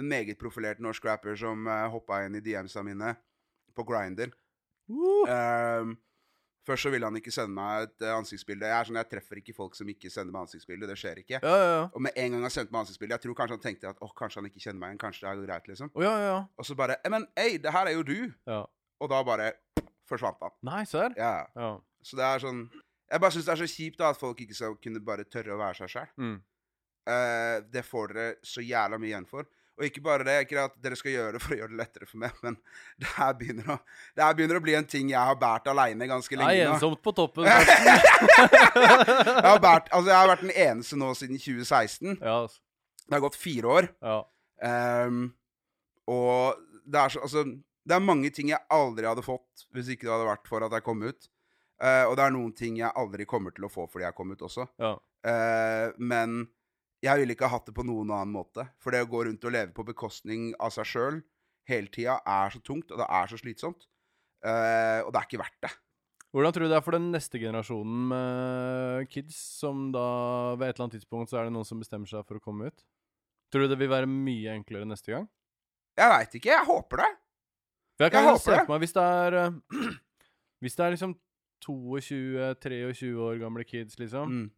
en 0.00 0.08
meget 0.08 0.38
profilert 0.40 0.80
norsk 0.84 1.04
rapper 1.08 1.36
som 1.40 1.64
uh, 1.68 1.88
hoppa 1.92 2.22
inn 2.26 2.36
i 2.36 2.44
DM-sa 2.44 2.84
mine 2.86 3.14
på 3.76 3.86
Grinder. 3.88 4.32
Uh, 4.90 5.24
Ehm, 5.30 5.92
først 6.70 6.86
så 6.86 6.92
ville 6.94 7.08
han 7.10 7.18
ikke 7.18 7.32
sende 7.34 7.54
meg 7.56 7.88
et 7.88 8.04
eh, 8.06 8.14
ansiktsbilde. 8.14 8.68
Jeg 8.70 8.76
er 8.78 8.88
sånn, 8.88 8.98
jeg 9.02 9.10
treffer 9.10 9.40
ikke 9.42 9.54
folk 9.56 9.76
som 9.78 9.90
ikke 9.92 10.10
sender 10.14 10.32
meg 10.34 10.46
ansiktsbilde. 10.46 10.88
Det 10.90 10.96
skjer 11.02 11.20
ikke. 11.24 11.40
ja, 11.42 11.54
ja, 11.62 11.68
ja. 11.76 11.84
Og 11.90 12.04
med 12.06 12.16
en 12.22 12.36
gang 12.36 12.46
han 12.46 12.54
sendte 12.54 12.74
meg 12.74 12.84
ansiktsbilde, 12.84 13.16
jeg 13.18 13.24
tror 13.26 13.38
kanskje 13.42 13.56
han 13.58 13.64
tenkte 13.66 13.90
at 13.92 14.02
åh, 14.06 14.12
kanskje 14.18 14.40
han 14.40 14.48
ikke 14.50 14.62
kjenner 14.64 14.80
meg 14.84 14.92
igjen. 14.94 15.02
Kanskje 15.04 15.26
det 15.26 15.32
er 15.32 15.46
greit, 15.48 15.70
liksom. 15.72 15.90
Oh, 15.94 16.04
ja, 16.06 16.14
ja. 16.24 16.36
Og 16.56 16.66
så 16.68 16.76
bare 16.78 16.96
«Eh, 17.04 17.10
Men 17.12 17.26
ei, 17.38 17.56
det 17.62 17.72
her 17.74 17.90
er 17.90 17.96
jo 17.98 18.06
du! 18.06 18.18
ja. 18.48 18.62
Og 19.00 19.08
da 19.08 19.22
bare 19.24 19.46
forsvant 20.10 20.42
han. 20.44 20.52
Nei, 20.68 20.82
serr? 20.84 21.14
Ja. 21.16 21.46
Ja. 21.56 21.70
Så 22.04 22.18
det 22.18 22.24
er 22.26 22.42
sånn 22.42 22.58
Jeg 23.08 23.22
bare 23.22 23.32
syns 23.32 23.46
det 23.48 23.52
er 23.54 23.60
så 23.62 23.68
kjipt 23.72 23.96
da 24.00 24.10
at 24.12 24.18
folk 24.20 24.42
ikke 24.44 24.56
skal 24.58 24.74
kunne 24.76 25.00
bare 25.04 25.24
tørre 25.24 25.54
å 25.56 25.60
være 25.60 25.78
seg 25.80 25.92
sjøl. 25.94 26.10
Mm. 26.20 26.36
det 27.72 27.82
får 27.88 28.12
dere 28.12 28.34
så 28.46 28.62
jævla 28.62 28.98
mye 29.00 29.08
igjen 29.10 29.26
for. 29.26 29.48
Og 29.80 29.86
ikke 29.88 30.02
bare 30.04 30.24
det, 30.28 30.34
ikke 30.44 30.60
at 30.68 30.74
dere 30.84 30.96
skal 31.00 31.14
gjøre 31.14 31.32
det 31.38 31.40
for 31.40 31.54
å 31.54 31.58
gjøre 31.62 31.72
det 31.72 31.78
lettere 31.80 32.06
for 32.08 32.20
meg, 32.20 32.34
men 32.44 32.58
det 33.00 33.08
her 33.16 33.30
begynner 33.38 33.70
å, 33.72 33.76
det 34.12 34.24
her 34.26 34.34
begynner 34.36 34.58
å 34.60 34.62
bli 34.66 34.74
en 34.76 34.88
ting 34.92 35.08
jeg 35.08 35.30
har 35.30 35.38
båret 35.40 35.70
aleine 35.72 36.08
ganske 36.10 36.36
Det 36.36 36.44
er 36.44 36.50
lenge 36.52 36.74
ensomt 36.74 37.00
på 37.00 37.14
toppen. 37.16 37.48
Jeg 37.50 39.46
har, 39.46 39.60
bært, 39.62 39.88
altså 39.88 40.10
jeg 40.10 40.16
har 40.18 40.28
vært 40.30 40.44
den 40.44 40.52
eneste 40.52 40.98
nå 41.00 41.08
siden 41.18 41.40
2016. 41.40 42.18
ja, 42.20 42.34
altså. 42.42 42.60
Det 43.06 43.16
har 43.16 43.22
gått 43.24 43.38
fire 43.40 43.72
år. 43.78 43.88
ja. 44.04 44.20
Um, 44.60 45.30
og 46.10 46.58
det 46.84 46.98
er 47.00 47.12
så 47.14 47.22
Altså, 47.24 47.44
det 47.88 47.94
er 47.96 48.02
mange 48.04 48.28
ting 48.34 48.50
jeg 48.50 48.60
aldri 48.68 49.06
hadde 49.08 49.22
fått 49.24 49.62
hvis 49.72 49.88
ikke 49.94 50.04
det 50.04 50.12
hadde 50.12 50.26
vært 50.28 50.50
for 50.50 50.66
at 50.66 50.74
jeg 50.76 50.84
kom 50.84 51.00
ut. 51.06 51.30
Uh, 51.80 52.04
og 52.10 52.16
det 52.20 52.26
er 52.26 52.34
noen 52.34 52.52
ting 52.52 52.76
jeg 52.82 52.92
aldri 53.00 53.24
kommer 53.24 53.54
til 53.56 53.64
å 53.64 53.72
få 53.72 53.86
fordi 53.88 54.04
jeg 54.04 54.16
kom 54.18 54.34
ut 54.34 54.44
også. 54.50 54.68
ja. 54.82 54.96
Uh, 55.24 55.90
men 56.00 56.42
jeg 57.04 57.16
ville 57.22 57.32
ikke 57.36 57.48
ha 57.48 57.56
hatt 57.58 57.66
det 57.70 57.74
på 57.76 57.84
noen 57.86 58.10
annen 58.12 58.32
måte. 58.34 58.66
For 58.82 58.92
det 58.92 59.00
å 59.04 59.08
gå 59.10 59.22
rundt 59.26 59.44
og 59.48 59.52
leve 59.54 59.72
på 59.76 59.84
bekostning 59.88 60.50
av 60.60 60.72
seg 60.74 60.84
sjøl 60.90 61.20
hele 61.70 61.88
tida 61.92 62.18
er 62.28 62.50
så 62.52 62.60
tungt, 62.66 62.90
og 62.92 62.98
det 63.00 63.06
er 63.08 63.30
så 63.30 63.38
slitsomt. 63.40 63.86
Uh, 64.44 65.00
og 65.06 65.12
det 65.12 65.20
er 65.20 65.26
ikke 65.28 65.40
verdt 65.40 65.58
det. 65.64 65.70
Hvordan 66.30 66.54
tror 66.54 66.64
du 66.66 66.70
det 66.70 66.76
er 66.78 66.84
for 66.86 66.94
den 66.96 67.08
neste 67.10 67.40
generasjonen 67.42 68.02
med 68.12 69.08
kids, 69.10 69.34
som 69.60 69.88
da 69.94 70.04
ved 70.60 70.68
et 70.68 70.76
eller 70.76 70.86
annet 70.86 70.96
tidspunkt 71.00 71.32
så 71.32 71.40
er 71.40 71.48
det 71.48 71.54
noen 71.56 71.66
som 71.66 71.80
bestemmer 71.82 72.06
seg 72.10 72.22
for 72.28 72.38
å 72.38 72.44
komme 72.44 72.68
ut? 72.70 72.84
Tror 73.50 73.64
du 73.66 73.72
det 73.72 73.80
vil 73.80 73.90
være 73.90 74.06
mye 74.10 74.52
enklere 74.54 74.86
neste 74.86 75.10
gang? 75.16 75.26
Jeg 75.98 76.12
veit 76.12 76.36
ikke. 76.38 76.52
Jeg 76.54 76.68
håper 76.68 77.02
det. 77.02 77.08
Jeg 78.00 78.12
kan 78.14 78.22
Jeg 78.24 78.30
håper 78.30 78.54
det. 78.60 78.68
meg 78.70 78.84
hvis 78.84 78.94
det 78.96 79.02
er 79.02 79.38
Hvis 80.62 80.76
det 80.78 80.84
er 80.86 80.94
liksom 80.94 81.16
22-23 81.66 83.10
år 83.20 83.38
gamle 83.42 83.64
kids, 83.64 83.98
liksom, 84.00 84.30
Mm. 84.30 84.50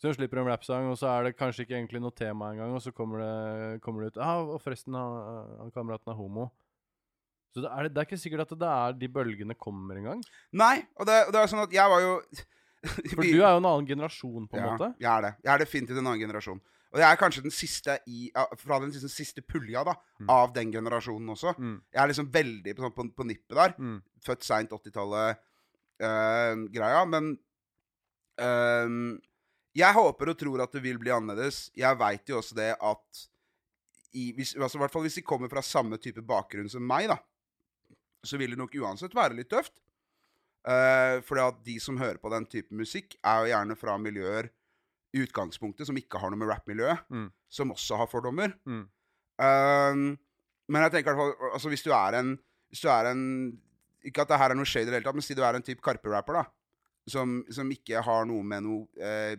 Så 0.00 0.12
slipper 0.16 0.40
en 0.40 0.48
rappsang, 0.48 0.88
og 0.88 0.96
så 0.98 1.10
er 1.12 1.28
det 1.28 1.36
kanskje 1.36 1.66
ikke 1.66 1.76
egentlig 1.76 2.00
noe 2.00 2.14
tema 2.16 2.50
engang, 2.54 2.72
og 2.76 2.80
så 2.84 2.90
kommer 2.96 3.20
det, 3.20 3.80
kommer 3.84 4.02
det 4.06 4.14
ut 4.14 4.20
ah, 4.24 4.40
og 4.40 4.60
forresten, 4.64 4.94
han, 4.96 5.10
han 5.60 5.70
kameraten 5.74 6.12
er 6.12 6.16
homo. 6.18 6.48
Så 7.52 7.60
det 7.64 7.70
er, 7.74 7.88
det 7.90 7.98
er 8.00 8.06
ikke 8.08 8.20
sikkert 8.22 8.44
at 8.46 8.54
det 8.62 8.70
er 8.70 8.92
de 9.00 9.08
bølgene 9.10 9.54
kommer 9.58 9.98
engang. 10.00 10.20
Nei, 10.56 10.76
og 10.96 11.04
det, 11.08 11.16
det 11.34 11.38
er 11.40 11.46
sånn 11.50 11.64
at 11.66 11.72
jeg 11.74 11.88
var 11.92 12.00
jo 12.04 12.12
For 13.12 13.20
du 13.20 13.42
er 13.42 13.52
jo 13.52 13.58
en 13.60 13.66
annen 13.68 13.84
generasjon, 13.90 14.46
på 14.48 14.56
en 14.56 14.62
ja, 14.64 14.68
måte. 14.72 14.88
Jeg 15.02 15.10
er 15.12 15.22
det. 15.26 15.32
Jeg 15.44 15.52
er 15.52 15.60
definitivt 15.66 15.98
en 16.00 16.06
annen 16.06 16.22
generasjon. 16.22 16.60
Og 16.90 16.98
jeg 17.02 17.06
er 17.12 17.18
kanskje 17.20 17.42
den 17.44 17.52
siste 17.54 17.98
i, 18.08 18.30
fra 18.58 18.78
den 18.82 18.92
siste, 18.94 19.10
siste 19.12 19.42
pulja 19.44 19.82
da, 19.86 19.92
Mm. 20.20 20.28
av 20.32 20.48
den 20.56 20.72
generasjonen 20.72 21.28
også. 21.32 21.52
Mm. 21.60 21.76
Jeg 21.92 22.00
er 22.02 22.08
liksom 22.10 22.30
veldig 22.32 22.72
på, 22.76 22.82
sånn 22.86 22.94
på, 22.96 23.02
på 23.16 23.24
nippet 23.28 23.56
der. 23.56 23.72
Mm. 23.78 23.98
Født 24.24 24.44
seint 24.48 24.72
80-tallet-greia. 26.00 27.04
men 27.08 27.24
ehm, 28.40 29.20
jeg 29.76 29.94
håper 29.94 30.32
og 30.32 30.38
tror 30.40 30.62
at 30.64 30.72
det 30.74 30.82
vil 30.82 30.98
bli 30.98 31.12
annerledes. 31.14 31.68
Jeg 31.78 31.98
veit 32.00 32.26
jo 32.28 32.38
også 32.40 32.56
det 32.58 32.72
at 32.76 33.20
i, 34.18 34.32
hvis, 34.34 34.56
altså, 34.58 34.78
i 34.78 34.82
hvert 34.82 34.90
fall 34.94 35.04
hvis 35.06 35.20
de 35.20 35.22
kommer 35.22 35.50
fra 35.52 35.62
samme 35.62 35.98
type 36.02 36.22
bakgrunn 36.26 36.68
som 36.72 36.82
meg, 36.82 37.06
da, 37.12 37.16
så 38.26 38.36
vil 38.40 38.50
det 38.50 38.58
nok 38.58 38.74
uansett 38.82 39.14
være 39.14 39.36
litt 39.38 39.50
tøft. 39.52 39.76
Uh, 40.66 41.22
fordi 41.24 41.40
at 41.46 41.60
de 41.64 41.76
som 41.80 41.96
hører 41.96 42.18
på 42.20 42.28
den 42.34 42.44
type 42.50 42.74
musikk, 42.76 43.14
er 43.24 43.44
jo 43.46 43.52
gjerne 43.54 43.76
fra 43.80 43.94
miljøer 44.02 44.50
i 45.16 45.22
utgangspunktet 45.24 45.88
som 45.88 45.96
ikke 45.96 46.18
har 46.20 46.30
noe 46.30 46.38
med 46.42 46.50
rappmiljøet, 46.50 47.06
Mm. 47.08 47.30
som 47.48 47.70
også 47.72 47.96
har 48.02 48.10
fordommer. 48.10 48.52
Mm. 48.68 48.82
Uh, 49.40 50.16
men 50.70 50.84
jeg 50.84 50.92
tenker 50.98 51.16
altså 51.54 51.70
hvis 51.72 51.82
du 51.86 51.90
er 51.96 52.18
en 52.18 52.34
Hvis 52.70 52.82
du 52.84 52.88
er 52.92 53.08
en 53.10 53.22
Ikke 54.04 54.22
at 54.22 54.28
det 54.28 54.36
her 54.38 54.52
er 54.52 54.54
noe 54.54 54.68
shade 54.68 54.86
i 54.86 54.90
det 54.92 54.98
hele 55.00 55.06
tatt, 55.08 55.16
men 55.16 55.24
si 55.24 55.34
du 55.34 55.40
er 55.42 55.56
en 55.56 55.64
type 55.64 55.80
Karpe-rapper, 55.82 56.36
da. 56.38 56.44
Som, 57.10 57.40
som 57.50 57.70
ikke 57.72 58.02
har 58.04 58.28
noe 58.28 58.44
med 58.46 58.62
noe 58.62 58.86
eh, 59.00 59.34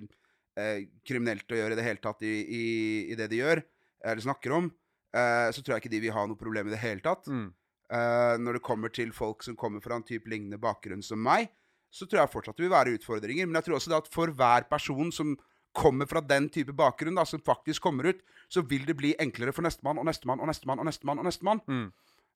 eh, 0.60 0.88
kriminelt 1.08 1.52
å 1.52 1.60
gjøre 1.60 1.76
i 1.76 1.80
det 1.80 1.86
hele 1.86 2.04
tatt 2.04 2.24
i, 2.28 2.36
i, 2.44 2.66
i 3.14 3.18
det 3.20 3.30
de 3.32 3.42
gjør, 3.42 3.64
eller 4.06 4.26
snakker 4.26 4.56
om, 4.58 4.70
eh, 5.16 5.48
så 5.54 5.62
tror 5.62 5.76
jeg 5.76 5.86
ikke 5.86 5.96
de 5.96 6.04
vil 6.08 6.16
ha 6.16 6.26
noe 6.28 6.40
problem 6.40 6.70
i 6.70 6.76
det 6.76 6.82
hele 6.82 7.04
tatt. 7.06 7.30
Mm. 7.32 7.50
Eh, 7.92 8.36
når 8.40 8.58
det 8.58 8.66
kommer 8.66 8.94
til 8.94 9.12
folk 9.16 9.44
som 9.44 9.58
kommer 9.60 9.84
fra 9.84 9.98
en 10.00 10.08
type 10.08 10.30
lignende 10.32 10.60
bakgrunn 10.62 11.04
som 11.04 11.22
meg, 11.22 11.52
så 11.92 12.08
tror 12.08 12.22
jeg 12.22 12.32
fortsatt 12.32 12.60
det 12.60 12.66
vil 12.66 12.74
være 12.74 12.94
utfordringer. 12.96 13.48
Men 13.48 13.60
jeg 13.60 13.68
tror 13.68 13.80
også 13.80 13.92
det 13.92 14.00
at 14.00 14.12
for 14.12 14.32
hver 14.32 14.68
person 14.72 15.12
som 15.12 15.34
kommer 15.76 16.08
fra 16.08 16.22
den 16.24 16.48
type 16.52 16.74
bakgrunn, 16.76 17.18
da, 17.20 17.26
som 17.28 17.42
faktisk 17.44 17.84
kommer 17.84 18.12
ut, 18.12 18.22
så 18.52 18.64
vil 18.68 18.86
det 18.88 18.96
bli 19.00 19.12
enklere 19.20 19.54
for 19.56 19.64
nestemann 19.64 20.00
og 20.00 20.08
nestemann 20.08 20.40
og 20.44 20.48
nestemann 20.48 20.80
og 20.80 20.88
nestemann. 20.88 21.20
og 21.20 21.28
nestemann. 21.28 21.62
Mm. 21.68 21.90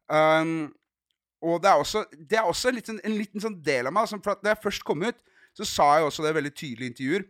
Um, 0.05 0.75
og 1.45 1.63
det 1.63 1.69
er 1.69 1.79
også, 1.79 2.03
det 2.15 2.37
er 2.37 2.47
også 2.47 2.69
en, 2.69 2.75
liten, 2.75 2.99
en 3.03 3.17
liten 3.17 3.43
sånn 3.43 3.57
del 3.63 3.89
av 3.89 3.95
meg 3.95 4.07
som, 4.09 4.21
for 4.23 4.35
at 4.35 4.43
Da 4.43 4.53
jeg 4.53 4.63
først 4.63 4.85
kom 4.87 5.03
ut, 5.03 5.17
så 5.55 5.67
sa 5.67 5.87
jeg 5.97 6.07
også 6.07 6.23
det 6.25 6.35
veldig 6.35 6.53
tydelig 6.55 6.87
i 6.87 6.91
intervjuer. 6.91 7.25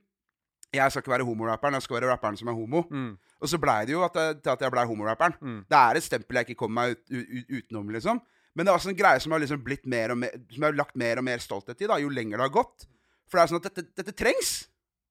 Jeg 0.75 0.91
skal 0.93 1.03
ikke 1.03 1.13
være 1.15 1.25
homorapperen, 1.27 1.77
jeg 1.79 1.85
skal 1.85 1.97
være 1.99 2.11
rapperen 2.13 2.37
som 2.39 2.51
er 2.51 2.57
homo. 2.57 2.83
Mm. 2.91 3.11
Og 3.41 3.51
så 3.51 3.59
blei 3.61 3.81
det 3.87 3.95
jo 3.95 4.03
at 4.05 4.15
jeg, 4.19 4.37
til 4.43 4.53
at 4.53 4.61
jeg 4.65 4.73
blei 4.75 4.85
homorapperen. 4.89 5.35
Mm. 5.41 5.59
Det 5.69 5.77
er 5.81 5.99
et 5.99 6.05
stempel 6.05 6.39
jeg 6.39 6.49
ikke 6.49 6.59
kommer 6.63 6.81
meg 6.81 6.95
ut, 6.95 7.15
ut, 7.15 7.55
utenom, 7.59 7.89
liksom. 7.95 8.21
Men 8.55 8.65
det 8.65 8.71
er 8.71 8.77
også 8.79 8.93
en 8.93 8.99
greie 8.99 9.19
som 9.19 9.33
har 9.35 9.41
liksom 9.43 9.59
blitt 9.65 9.83
mer 9.91 10.13
og 10.13 10.17
mer 10.21 10.31
Som 10.47 10.61
jeg 10.63 10.69
har 10.69 10.77
lagt 10.79 10.95
mer 10.95 11.19
og 11.19 11.25
mer 11.27 11.41
stolthet 11.43 11.81
i 11.83 11.89
da, 11.91 11.97
jo 11.99 12.07
lenger 12.13 12.39
det 12.39 12.45
har 12.47 12.53
gått. 12.55 12.85
For 13.27 13.37
det 13.37 13.43
er 13.43 13.51
sånn 13.51 13.59
at 13.59 13.67
dette, 13.67 13.83
dette 13.99 14.13
trengs. 14.15 14.53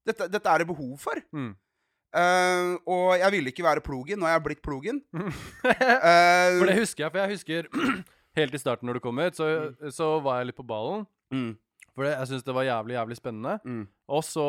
Dette, 0.08 0.28
dette 0.32 0.48
er 0.54 0.62
det 0.62 0.68
behov 0.70 0.94
for. 1.02 1.20
Mm. 1.34 1.52
Uh, 2.14 2.76
og 2.86 3.16
jeg 3.18 3.30
ville 3.34 3.50
ikke 3.50 3.64
være 3.66 3.82
plogen, 3.82 4.20
nå 4.22 4.28
er 4.28 4.36
jeg 4.36 4.44
blitt 4.46 4.62
plogen. 4.62 5.00
uh, 5.18 5.30
For 6.60 6.68
det 6.70 6.76
husker 6.78 7.04
jeg, 7.04 7.10
for 7.10 7.20
jeg 7.24 7.32
husker 7.34 7.68
helt 8.38 8.54
i 8.54 8.60
starten 8.62 8.86
når 8.88 9.00
du 9.00 9.04
kom 9.04 9.18
ut, 9.18 9.34
så, 9.36 9.48
så 9.90 10.12
var 10.22 10.38
jeg 10.40 10.52
litt 10.52 10.58
på 10.60 10.66
ballen. 10.68 11.02
mm, 11.34 11.50
For 11.94 12.06
det, 12.06 12.12
jeg 12.14 12.30
syns 12.30 12.46
det 12.46 12.54
var 12.54 12.68
jævlig, 12.68 12.94
jævlig 12.96 13.18
spennende. 13.18 13.56
mm, 13.64 13.82
Og 14.14 14.22
så 14.26 14.46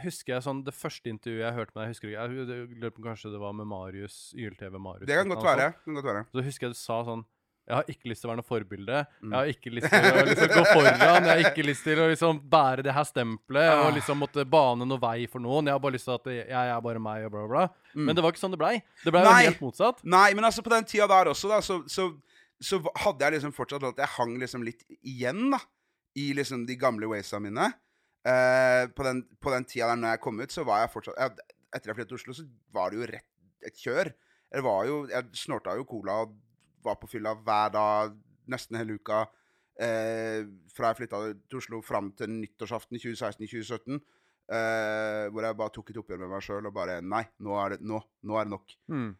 husker 0.00 0.32
jeg 0.36 0.42
sånn 0.46 0.62
Det 0.64 0.72
første 0.74 1.10
intervjuet 1.12 1.44
jeg 1.44 1.54
hørte 1.58 1.74
med 1.76 1.82
deg, 1.84 1.92
husker 1.92 2.08
Jeg 2.08 2.38
jeg 2.48 2.64
lurer 2.80 2.94
på 2.96 3.02
kanskje 3.04 3.32
det 3.34 3.40
var 3.42 3.52
med 3.52 3.66
Marius, 3.68 4.32
YLTV 4.38 4.78
Marius. 4.80 5.06
Det 5.10 5.16
kan 5.20 5.28
godt 5.28 5.44
være. 5.44 5.72
kan 5.84 5.94
godt 6.00 6.08
være. 6.08 6.24
Så 6.32 6.44
husker 6.48 6.66
jeg 6.68 6.72
du 6.76 6.78
sa 6.80 7.02
sånn 7.04 7.24
Jeg 7.68 7.76
har 7.78 7.84
ikke 7.92 8.08
lyst 8.10 8.24
til 8.24 8.26
å 8.26 8.30
være 8.32 8.40
noe 8.40 8.48
forbilde. 8.48 8.96
Mm. 9.22 9.30
Jeg 9.30 9.38
har 9.38 9.50
ikke 9.52 9.70
lyst 9.70 9.92
til 9.92 10.06
å 10.18 10.22
liksom 10.26 10.48
gå 10.50 10.62
foran. 10.72 10.96
Jeg 10.98 11.28
har 11.28 11.42
ikke 11.52 11.62
lyst 11.68 11.84
til 11.86 12.00
å 12.02 12.08
liksom 12.10 12.40
bære 12.50 12.82
det 12.82 12.94
her 12.96 13.04
stempelet 13.06 13.68
Ah. 13.70 13.82
og 13.86 13.92
liksom 13.94 14.18
måtte 14.18 14.42
bane 14.50 14.82
noe 14.88 14.98
vei 14.98 15.28
for 15.30 15.38
noen. 15.44 15.68
Jeg 15.70 15.76
har 15.76 15.84
bare 15.84 15.94
lyst 15.94 16.08
til 16.10 16.16
at 16.16 16.26
jeg, 16.32 16.48
jeg 16.50 16.72
er 16.74 16.80
bare 16.88 16.98
meg 17.04 17.28
og 17.28 17.30
bla, 17.36 17.44
bla, 17.46 17.52
bla. 17.52 17.92
Mm. 17.94 18.02
Men 18.08 18.16
det 18.18 18.24
var 18.24 18.34
ikke 18.34 18.42
sånn 18.42 18.56
det 18.56 18.58
blei. 18.64 18.74
Det 19.04 19.12
blei 19.14 19.22
jo 19.28 19.36
helt 19.52 19.62
motsatt. 19.62 20.02
Nei, 20.02 20.32
men 20.34 20.48
altså 20.50 20.64
på 20.66 20.72
den 20.74 20.88
tida 20.90 21.06
der 21.12 21.30
også, 21.30 21.52
da, 21.52 21.60
så, 21.62 21.78
så, 21.86 22.08
så 22.58 22.80
hadde 23.04 23.28
jeg 23.28 23.36
liksom 23.38 23.54
fortsatt 23.54 23.86
at 23.92 24.02
jeg 24.02 24.10
hang 24.16 24.34
liksom 24.42 24.66
litt 24.66 24.82
igjen, 24.98 25.52
da. 25.54 25.62
I 26.18 26.32
liksom 26.36 26.66
de 26.66 26.74
gamle 26.76 27.06
waysa 27.14 27.38
mine. 27.40 27.70
Eh, 28.22 28.84
på, 28.94 29.02
den, 29.02 29.24
på 29.42 29.50
den 29.50 29.64
tida 29.66 29.88
der 29.90 29.98
når 29.98 30.14
jeg 30.14 30.22
kom 30.22 30.38
ut, 30.38 30.52
så 30.54 30.62
var 30.66 30.84
jeg 30.84 30.92
fortsatt 30.92 31.18
jeg, 31.18 31.46
Etter 31.72 31.90
jeg 31.90 31.96
flyttet 31.96 32.10
til 32.12 32.18
Oslo, 32.20 32.34
så 32.36 32.44
var 32.76 32.92
det 32.92 32.98
jo 33.00 33.06
rett 33.08 33.66
et 33.66 33.78
kjør. 33.80 34.10
Jeg, 34.52 34.64
var 34.66 34.82
jo 34.86 34.96
Jeg 35.10 35.38
snorta 35.40 35.74
jo 35.78 35.86
cola 35.88 36.18
og 36.26 36.34
var 36.84 36.98
på 37.00 37.08
fylla 37.08 37.32
hver 37.38 37.70
dag 37.72 38.12
nesten 38.52 38.76
hele 38.76 38.98
uka. 39.00 39.22
Eh, 39.80 40.44
fra 40.74 40.90
jeg 40.90 40.98
flytta 41.00 41.22
til 41.48 41.62
Oslo 41.62 41.80
fram 41.82 42.10
til 42.18 42.30
nyttårsaften 42.34 43.00
2016-2017. 43.00 44.02
eh, 44.52 45.30
hvor 45.32 45.46
jeg 45.46 45.56
bare 45.56 45.72
tok 45.72 45.90
et 45.90 46.00
oppgjør 46.02 46.20
med 46.20 46.32
meg 46.34 46.44
sjøl 46.44 46.68
og 46.68 46.74
bare 46.76 46.98
Nei, 47.00 47.22
nå 47.40 47.56
er 47.62 47.74
det, 47.74 47.80
nå, 47.88 48.02
nå 48.28 48.36
er 48.36 48.46
det 48.46 48.52
nok. 48.52 48.76
Mm. 48.92 49.10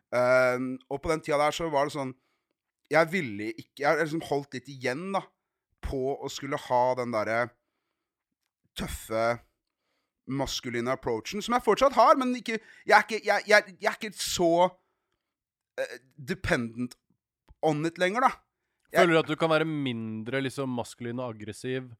Og 0.90 1.00
på 1.00 1.12
den 1.14 1.24
tida 1.24 1.40
der 1.40 1.56
så 1.56 1.70
var 1.72 1.88
det 1.88 1.94
sånn 1.96 2.12
Jeg 2.92 3.08
ville 3.14 3.48
ikke 3.54 3.86
Jeg 3.86 4.02
liksom 4.02 4.26
holdt 4.28 4.58
litt 4.58 4.68
igjen, 4.68 5.08
da, 5.16 5.24
på 5.80 6.18
å 6.20 6.28
skulle 6.30 6.60
ha 6.68 6.82
den 7.00 7.14
derre 7.16 7.46
tøffe 8.78 9.24
maskuline 10.32 10.92
approachen, 10.94 11.42
som 11.42 11.56
jeg 11.56 11.64
fortsatt 11.66 11.96
har, 11.98 12.16
men 12.20 12.34
ikke 12.38 12.58
Jeg 12.86 12.94
er 12.96 13.02
ikke, 13.06 13.20
jeg, 13.26 13.42
jeg, 13.50 13.74
jeg 13.82 13.90
er 13.90 13.98
ikke 13.98 14.14
så 14.18 14.68
uh, 14.70 15.96
dependent 16.16 16.94
on 17.62 17.84
it 17.86 17.98
lenger, 17.98 18.28
da. 18.28 18.32
Føler 18.92 19.16
du 19.16 19.18
at 19.22 19.30
du 19.32 19.36
kan 19.40 19.50
være 19.50 19.66
mindre 19.66 20.40
liksom 20.44 20.70
maskulin 20.76 21.20
og 21.22 21.32
aggressiv 21.34 21.90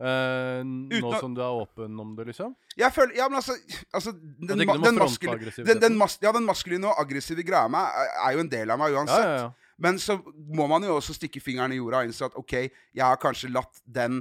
uh, 0.00 0.60
nå 0.62 1.12
som 1.18 1.34
du 1.34 1.40
er 1.42 1.60
åpen 1.62 1.98
om 2.00 2.12
det, 2.16 2.28
liksom? 2.30 2.54
Jeg 2.78 2.92
føler 2.94 3.16
Ja, 3.18 3.28
men 3.28 3.40
altså, 3.40 3.56
altså 3.92 4.12
den, 4.14 4.62
ma- 4.68 4.78
den, 4.84 4.98
maskuline, 5.00 5.52
den, 5.66 5.80
den, 5.82 5.96
mas 5.98 6.18
ja, 6.22 6.32
den 6.32 6.46
maskuline 6.46 6.86
og 6.90 7.00
aggressive 7.02 7.42
greia 7.46 7.68
meg 7.72 7.88
er, 7.98 8.12
er 8.26 8.36
jo 8.36 8.44
en 8.46 8.52
del 8.52 8.70
av 8.74 8.78
meg 8.80 8.94
uansett. 8.94 9.24
ja, 9.24 9.40
ja. 9.44 9.48
Men 9.78 9.94
så 10.02 10.16
må 10.58 10.64
man 10.66 10.82
jo 10.82 10.96
også 10.98 11.14
stikke 11.14 11.38
fingeren 11.38 11.70
i 11.70 11.76
jorda 11.78 12.00
og 12.02 12.08
innse 12.08 12.26
at 12.26 12.34
OK, 12.34 12.52
jeg 12.98 13.04
har 13.04 13.18
kanskje 13.22 13.52
latt 13.54 13.78
den 13.86 14.16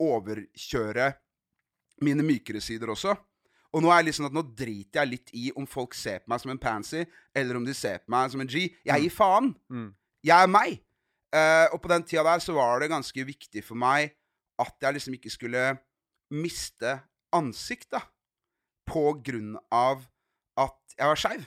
overkjøre 0.00 1.10
mine 2.04 2.24
mykere 2.24 2.62
sider 2.64 2.92
også. 2.92 3.14
Og 3.70 3.84
nå 3.84 3.90
er 3.92 4.00
jeg 4.00 4.08
liksom 4.08 4.26
at 4.26 4.34
nå 4.34 4.42
driter 4.56 5.02
jeg 5.02 5.10
litt 5.12 5.32
i 5.36 5.50
om 5.58 5.66
folk 5.68 5.94
ser 5.94 6.22
på 6.22 6.32
meg 6.32 6.42
som 6.42 6.52
en 6.54 6.60
pansy, 6.62 7.04
eller 7.36 7.58
om 7.58 7.66
de 7.66 7.74
ser 7.76 8.00
på 8.02 8.10
meg 8.10 8.32
som 8.32 8.42
en 8.42 8.50
G. 8.50 8.66
Jeg 8.86 9.04
gir 9.04 9.14
faen. 9.14 9.52
Mm. 9.70 9.92
Jeg 10.26 10.46
er 10.46 10.50
meg. 10.50 10.80
Uh, 11.30 11.70
og 11.70 11.78
på 11.84 11.92
den 11.92 12.02
tida 12.02 12.24
der 12.26 12.42
så 12.42 12.56
var 12.56 12.82
det 12.82 12.90
ganske 12.90 13.24
viktig 13.26 13.62
for 13.62 13.78
meg 13.78 14.16
at 14.60 14.74
jeg 14.82 14.96
liksom 14.96 15.14
ikke 15.14 15.30
skulle 15.32 15.62
miste 16.34 16.96
ansikt, 17.36 17.92
da. 17.94 18.02
På 18.90 19.12
grunn 19.22 19.54
av 19.70 20.02
at 20.58 20.96
jeg 20.96 21.06
var 21.06 21.20
skeiv. 21.20 21.46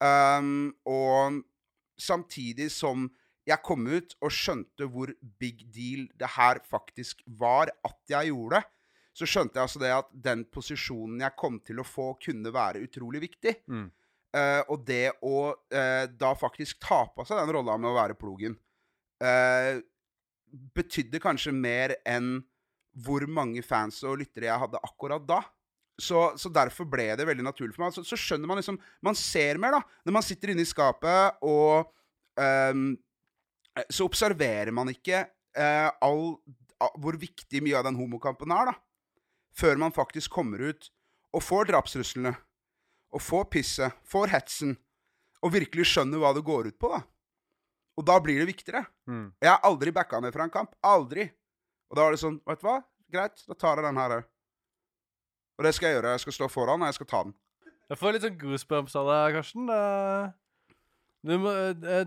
Um, 0.00 0.70
og 0.88 1.42
samtidig 2.00 2.70
som 2.72 3.10
jeg 3.48 3.62
kom 3.64 3.86
ut 3.88 4.14
og 4.20 4.32
skjønte 4.34 4.86
hvor 4.90 5.12
big 5.40 5.64
deal 5.72 6.06
det 6.20 6.28
her 6.36 6.60
faktisk 6.68 7.22
var 7.40 7.72
at 7.86 8.12
jeg 8.12 8.30
gjorde 8.30 8.60
det, 8.60 8.68
så 9.16 9.26
skjønte 9.28 9.58
jeg 9.58 9.66
altså 9.66 9.80
det 9.82 9.92
at 9.94 10.10
den 10.28 10.44
posisjonen 10.52 11.22
jeg 11.24 11.36
kom 11.40 11.58
til 11.66 11.80
å 11.82 11.86
få, 11.86 12.12
kunne 12.22 12.52
være 12.54 12.82
utrolig 12.86 13.24
viktig. 13.26 13.56
Mm. 13.70 13.88
Uh, 14.30 14.62
og 14.70 14.84
det 14.86 15.10
å 15.26 15.38
uh, 15.50 16.04
da 16.06 16.30
faktisk 16.38 16.78
ta 16.84 17.02
på 17.10 17.26
seg 17.26 17.40
den 17.40 17.50
rolla 17.56 17.74
med 17.80 17.90
å 17.90 17.96
være 17.96 18.18
plogen, 18.18 18.54
uh, 19.24 19.80
betydde 20.76 21.22
kanskje 21.22 21.54
mer 21.54 21.96
enn 22.06 22.38
hvor 23.02 23.26
mange 23.30 23.62
fans 23.66 24.00
og 24.06 24.20
lyttere 24.22 24.48
jeg 24.48 24.62
hadde 24.62 24.82
akkurat 24.86 25.26
da. 25.26 25.40
Så, 26.00 26.30
så 26.40 26.48
derfor 26.48 26.86
ble 26.88 27.10
det 27.18 27.26
veldig 27.28 27.44
naturlig 27.44 27.74
for 27.74 27.84
meg. 27.84 27.94
Så, 27.94 28.06
så 28.06 28.16
skjønner 28.16 28.48
man 28.48 28.56
liksom 28.58 28.78
Man 29.04 29.18
ser 29.18 29.60
mer, 29.60 29.76
da. 29.76 29.98
Når 30.06 30.16
man 30.16 30.24
sitter 30.24 30.54
inne 30.54 30.64
i 30.64 30.68
skapet, 30.68 31.42
og 31.44 31.90
ehm, 32.40 32.94
Så 33.92 34.06
observerer 34.08 34.72
man 34.74 34.90
ikke 34.90 35.24
eh, 35.56 35.88
all, 36.02 36.24
hvor 36.98 37.18
viktig 37.20 37.62
mye 37.64 37.78
av 37.78 37.86
den 37.86 37.98
homokampen 37.98 38.52
er, 38.54 38.72
da. 38.72 38.76
Før 39.56 39.78
man 39.82 39.94
faktisk 39.94 40.32
kommer 40.34 40.62
ut 40.70 40.90
og 41.34 41.42
får 41.44 41.70
drapstruslene 41.70 42.34
og 43.14 43.22
får 43.22 43.46
pisset, 43.50 43.96
får 44.06 44.30
hetsen, 44.34 44.76
og 45.40 45.54
virkelig 45.54 45.88
skjønner 45.90 46.20
hva 46.22 46.34
det 46.36 46.44
går 46.46 46.70
ut 46.70 46.78
på, 46.78 46.90
da. 46.92 47.00
Og 47.98 48.06
da 48.06 48.16
blir 48.22 48.38
det 48.40 48.48
viktigere. 48.48 48.84
Mm. 49.10 49.30
Jeg 49.42 49.50
har 49.50 49.64
aldri 49.66 49.92
backa 49.92 50.20
ned 50.22 50.32
fra 50.34 50.46
en 50.46 50.52
kamp. 50.54 50.74
Aldri. 50.86 51.26
Og 51.90 51.98
da 51.98 52.06
var 52.06 52.14
det 52.14 52.22
sånn, 52.22 52.38
vet 52.48 52.62
du 52.62 52.68
hva? 52.68 52.76
Greit, 53.10 53.42
da 53.48 53.56
tar 53.58 53.80
jeg 53.80 53.86
den 53.88 53.98
her 54.00 54.14
òg. 54.20 54.28
Og 55.58 55.66
det 55.66 55.74
skal 55.76 55.90
jeg 55.90 55.98
gjøre. 55.98 56.12
Jeg 56.14 56.22
skal 56.24 56.36
stå 56.36 56.48
foran, 56.48 56.80
og 56.80 56.88
jeg 56.88 56.96
skal 56.96 57.08
ta 57.10 57.22
den. 57.26 57.34
Jeg 57.90 58.00
får 58.00 58.14
litt 58.14 58.24
sånn 58.24 58.38
goosebumps 58.40 58.96
av 58.96 59.10
deg, 59.10 59.36
Karsten. 59.36 59.72
Det, 61.22 61.36
du 61.36 61.38
må, 61.38 61.50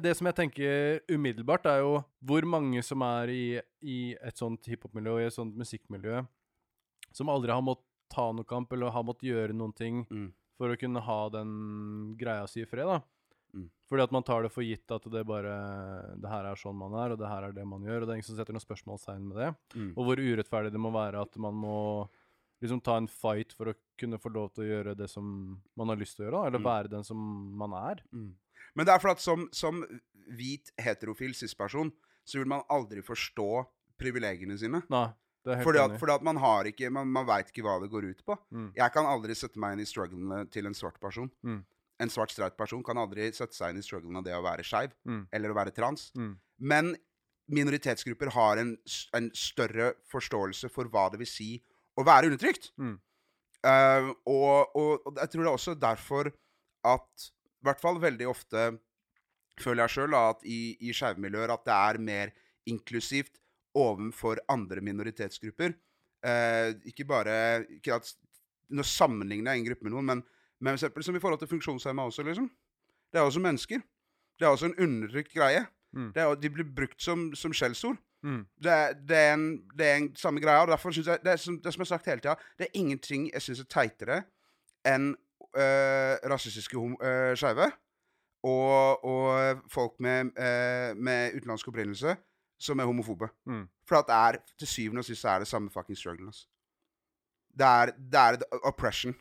det- 0.01 0.15
som 0.17 0.25
jeg 0.27 0.35
tenker 0.35 1.01
umiddelbart, 1.13 1.65
er 1.69 1.79
jo 1.83 2.03
hvor 2.25 2.41
mange 2.49 2.81
som 2.83 3.01
er 3.05 3.27
i, 3.29 3.61
i 3.83 4.15
et 4.21 4.35
sånt 4.39 4.65
hiphop-miljø, 4.65 5.13
og 5.13 5.21
i 5.21 5.27
et 5.29 5.33
sånt 5.35 5.55
musikkmiljø, 5.55 6.23
som 7.13 7.29
aldri 7.29 7.51
har 7.53 7.61
måttet 7.61 7.85
ta 8.09 8.31
noe 8.31 8.43
kamp, 8.45 8.71
eller 8.73 8.89
har 8.93 9.03
måttet 9.05 9.29
gjøre 9.29 9.53
noen 9.53 9.73
ting 9.75 10.05
Mm. 10.09 10.31
for 10.57 10.69
å 10.69 10.77
kunne 10.79 11.01
ha 11.01 11.29
den 11.29 12.15
greia 12.17 12.47
si 12.47 12.61
i 12.61 12.65
fred, 12.65 12.85
da. 12.85 13.01
Mm. 13.55 13.69
Fordi 13.89 14.01
at 14.03 14.11
man 14.11 14.23
tar 14.23 14.41
det 14.41 14.51
for 14.51 14.63
gitt 14.65 14.89
at 14.91 15.03
det 15.11 15.21
bare 15.27 16.15
Det 16.19 16.27
her 16.29 16.45
er 16.45 16.55
sånn 16.55 16.75
man 16.75 16.93
er, 16.97 17.11
og 17.13 17.19
det 17.19 17.27
her 17.29 17.43
er 17.43 17.51
det 17.53 17.65
man 17.67 17.83
gjør, 17.83 18.01
og 18.01 18.07
det 18.07 18.09
er 18.13 18.17
ingen 18.17 18.23
som 18.31 18.35
setter 18.37 18.53
noe 18.53 18.65
spørsmålstegn 18.65 19.27
med 19.29 19.37
det. 19.37 19.55
Mm. 19.77 19.91
Og 19.95 20.05
hvor 20.07 20.17
urettferdig 20.17 20.71
det 20.73 20.81
må 20.81 20.91
være 20.91 21.21
at 21.21 21.37
man 21.37 21.53
må 21.53 22.09
liksom 22.63 22.81
ta 22.81 22.97
en 22.97 23.07
fight 23.07 23.53
for 23.53 23.65
å 23.69 23.75
kunne 23.99 24.17
få 24.17 24.33
lov 24.33 24.53
til 24.55 24.63
å 24.63 24.67
gjøre 24.71 24.97
det 24.97 25.07
som 25.09 25.61
man 25.77 25.87
har 25.89 25.97
lyst 25.97 26.15
til 26.17 26.25
å 26.25 26.31
gjøre, 26.31 26.41
da, 26.41 26.47
eller 26.47 26.59
Mm. 26.59 26.63
være 26.65 26.89
den 26.89 27.03
som 27.03 27.17
man 27.57 27.73
er. 27.73 28.01
Mm. 28.11 28.33
Men 28.75 28.85
det 28.87 28.93
er 28.95 29.01
for 29.03 29.13
at 29.13 29.21
som, 29.23 29.47
som 29.53 29.83
hvit 30.33 30.71
heterofil 30.81 31.33
cis-person, 31.35 31.91
så 32.25 32.39
vil 32.39 32.47
man 32.47 32.63
aldri 32.71 33.01
forstå 33.03 33.47
privilegiene 33.99 34.55
sine. 34.57 34.79
Nei, 34.89 35.07
det 35.43 35.51
er 35.53 35.59
helt 35.59 35.67
Fordi 35.67 35.79
at, 35.83 35.89
enig. 35.91 35.99
fordi 36.01 36.13
at 36.15 36.23
man 36.23 36.37
har 36.41 36.69
ikke 36.71 36.89
Man, 36.95 37.07
man 37.11 37.27
veit 37.27 37.51
ikke 37.51 37.63
hva 37.65 37.75
det 37.83 37.89
går 37.91 38.07
ut 38.13 38.23
på. 38.25 38.37
Mm. 38.55 38.69
Jeg 38.79 38.93
kan 38.95 39.05
aldri 39.05 39.35
sette 39.35 39.59
meg 39.59 39.75
inn 39.75 39.83
i 39.83 39.89
strugglene 39.89 40.45
til 40.51 40.65
en 40.69 40.73
svart 40.77 40.99
person. 41.03 41.29
Mm. 41.43 41.61
En 42.01 42.09
svart 42.09 42.31
streit 42.33 42.55
person 42.57 42.81
kan 42.83 42.97
aldri 42.97 43.27
sette 43.35 43.53
seg 43.55 43.71
inn 43.75 43.79
i 43.83 43.85
strugglene 43.85 44.19
av 44.23 44.25
det 44.25 44.33
å 44.35 44.41
være 44.43 44.63
skeiv 44.65 44.95
Mm. 45.05 45.27
eller 45.31 45.51
å 45.53 45.57
være 45.59 45.71
trans. 45.75 46.09
Mm. 46.17 46.33
Men 46.59 46.95
minoritetsgrupper 47.53 48.31
har 48.33 48.57
en, 48.63 48.77
en 49.13 49.29
større 49.35 49.93
forståelse 50.11 50.69
for 50.71 50.87
hva 50.89 51.09
det 51.11 51.19
vil 51.19 51.27
si 51.29 51.49
å 51.99 52.03
være 52.07 52.31
undertrykt. 52.31 52.71
Og, 53.63 54.09
og, 54.27 54.75
og 54.75 55.19
jeg 55.19 55.29
tror 55.31 55.43
det 55.43 55.49
er 55.49 55.53
også 55.57 55.75
derfor 55.79 56.31
at 56.87 57.27
I 57.63 57.69
hvert 57.69 57.79
fall 57.81 57.99
veldig 58.03 58.27
ofte 58.27 58.65
føler 59.61 59.85
jeg 59.85 59.93
sjøl 59.95 60.15
at 60.17 60.41
i, 60.49 60.75
i 60.83 60.91
skeive 60.95 61.21
at 61.53 61.63
det 61.65 61.73
er 61.77 61.99
mer 62.03 62.31
inklusivt 62.67 63.39
overfor 63.77 64.39
andre 64.51 64.81
minoritetsgrupper. 64.83 65.73
Eh, 66.25 66.73
ikke 66.91 67.05
bare 67.07 67.37
ikke 67.77 67.95
at, 67.95 68.13
Nå 68.73 68.81
sammenligner 68.87 69.51
jeg 69.53 69.59
en 69.59 69.65
gruppe 69.67 69.85
med 69.85 69.91
noen, 69.93 70.05
men, 70.07 70.21
men 70.63 70.73
eksempel 70.77 71.03
som 71.05 71.15
i 71.15 71.19
forhold 71.21 71.41
til 71.43 71.49
funksjonshemma 71.51 72.05
også, 72.07 72.23
liksom. 72.25 72.47
Det 73.11 73.19
er 73.19 73.27
også 73.27 73.41
mennesker. 73.43 73.83
Det 74.39 74.47
er 74.47 74.53
også 74.55 74.69
en 74.71 74.77
undertrykt 74.81 75.33
greie. 75.35 75.65
Mm. 75.93 76.07
Det 76.15 76.23
er, 76.23 76.31
de 76.41 76.49
blir 76.55 76.69
brukt 76.73 77.03
som, 77.03 77.27
som 77.37 77.53
skjellsord. 77.53 77.99
Mm. 78.25 78.39
Det, 78.57 78.71
er- 78.71 78.95
det, 78.97 79.19
er 79.19 79.33
en, 79.35 79.43
det 79.77 79.85
er 79.89 79.99
en 79.99 80.07
samme 80.17 80.41
greia. 80.41 80.63
og 80.63 80.71
derfor 80.71 80.95
synes 80.95 81.11
jeg, 81.11 81.21
det, 81.21 81.35
er 81.35 81.43
som, 81.43 81.59
det 81.61 81.73
som 81.75 81.83
jeg 81.83 81.85
har 81.85 81.91
sagt 81.91 82.09
hele 82.09 82.23
tida, 82.23 82.35
det 82.57 82.65
er 82.69 82.79
ingenting 82.81 83.27
jeg 83.33 83.45
syns 83.45 83.61
er 83.61 83.69
teitere 83.75 84.21
enn 84.89 85.11
øh, 85.55 86.31
rasistiske 86.31 86.77
øh, 86.77 87.37
skeive 87.37 87.71
og, 88.43 89.05
og 89.05 89.61
folk 89.71 89.91
med, 89.99 90.19
eh, 90.19 90.97
med 90.97 91.35
utenlandsk 91.35 91.67
opprinnelse 91.67 92.15
som 92.63 92.79
er 92.79 92.87
homofobe. 92.87 93.27
Mm. 93.45 93.67
For 93.87 93.99
at 93.99 94.07
det 94.07 94.15
er, 94.15 94.57
til 94.59 94.67
syvende 94.67 95.03
og 95.03 95.05
sist 95.05 95.25
er 95.25 95.43
det 95.43 95.47
samme 95.47 95.71
fucking 95.71 95.97
strugglen. 95.97 96.27
Altså. 96.27 96.47
Det 97.57 97.65
er, 97.65 97.85
det 97.85 98.19
er 98.19 98.59
oppression. 98.63 99.15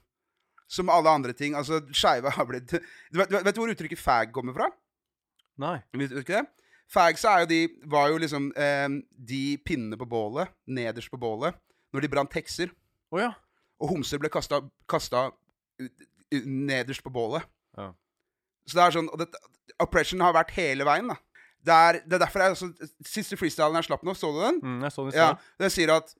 Som 0.68 0.90
alle 0.90 1.10
andre 1.10 1.32
ting. 1.32 1.56
Altså, 1.56 1.82
skeive 1.92 2.30
har 2.30 2.44
blitt 2.48 2.72
du 3.12 3.18
vet, 3.18 3.30
du 3.30 3.36
vet, 3.36 3.44
vet 3.44 3.60
hvor 3.60 3.72
uttrykket 3.72 3.98
fag 3.98 4.32
kommer 4.32 4.54
fra? 4.56 4.70
Nei. 5.58 5.78
Vet 5.94 6.10
du 6.10 6.22
ikke 6.22 6.40
det? 6.40 6.46
Fags 6.92 7.24
er 7.24 7.42
jo 7.42 7.48
de, 7.48 7.60
var 7.88 8.08
jo 8.12 8.18
liksom 8.20 8.50
eh, 8.56 8.88
de 9.28 9.58
pinnene 9.64 9.96
på 9.96 10.04
bålet, 10.08 10.50
nederst 10.66 11.10
på 11.10 11.16
bålet, 11.20 11.56
når 11.92 12.04
de 12.04 12.10
brant 12.12 12.34
hekser. 12.36 12.72
Oh, 13.10 13.20
ja. 13.20 13.30
Og 13.80 13.94
homser 13.94 14.20
ble 14.20 14.28
kasta, 14.28 15.22
nederst 16.46 17.04
på 17.04 17.12
bålet. 17.12 17.44
Ja. 17.78 17.90
Så 18.68 18.78
det 18.78 18.84
er 18.84 18.96
sånn, 18.96 19.10
dette, 19.18 19.38
Oppression 19.82 20.20
har 20.22 20.34
vært 20.36 20.52
hele 20.56 20.86
veien. 20.86 21.08
da. 21.10 21.16
Det 21.62 21.74
er, 21.74 21.98
det 22.06 22.16
er 22.16 22.24
derfor 22.24 22.42
jeg 22.42 22.54
altså, 22.56 22.88
Siste 23.06 23.36
freestylen 23.38 23.78
jeg 23.78 23.86
slapp 23.86 24.02
nå, 24.02 24.14
så 24.18 24.32
du 24.34 24.40
den? 24.42 24.58
Mm, 24.62 24.80
jeg 24.82 24.92
så 24.92 25.04
den 25.06 25.14
Ja. 25.14 25.28
Det 25.58 25.70
sier 25.72 25.92
at 25.94 26.10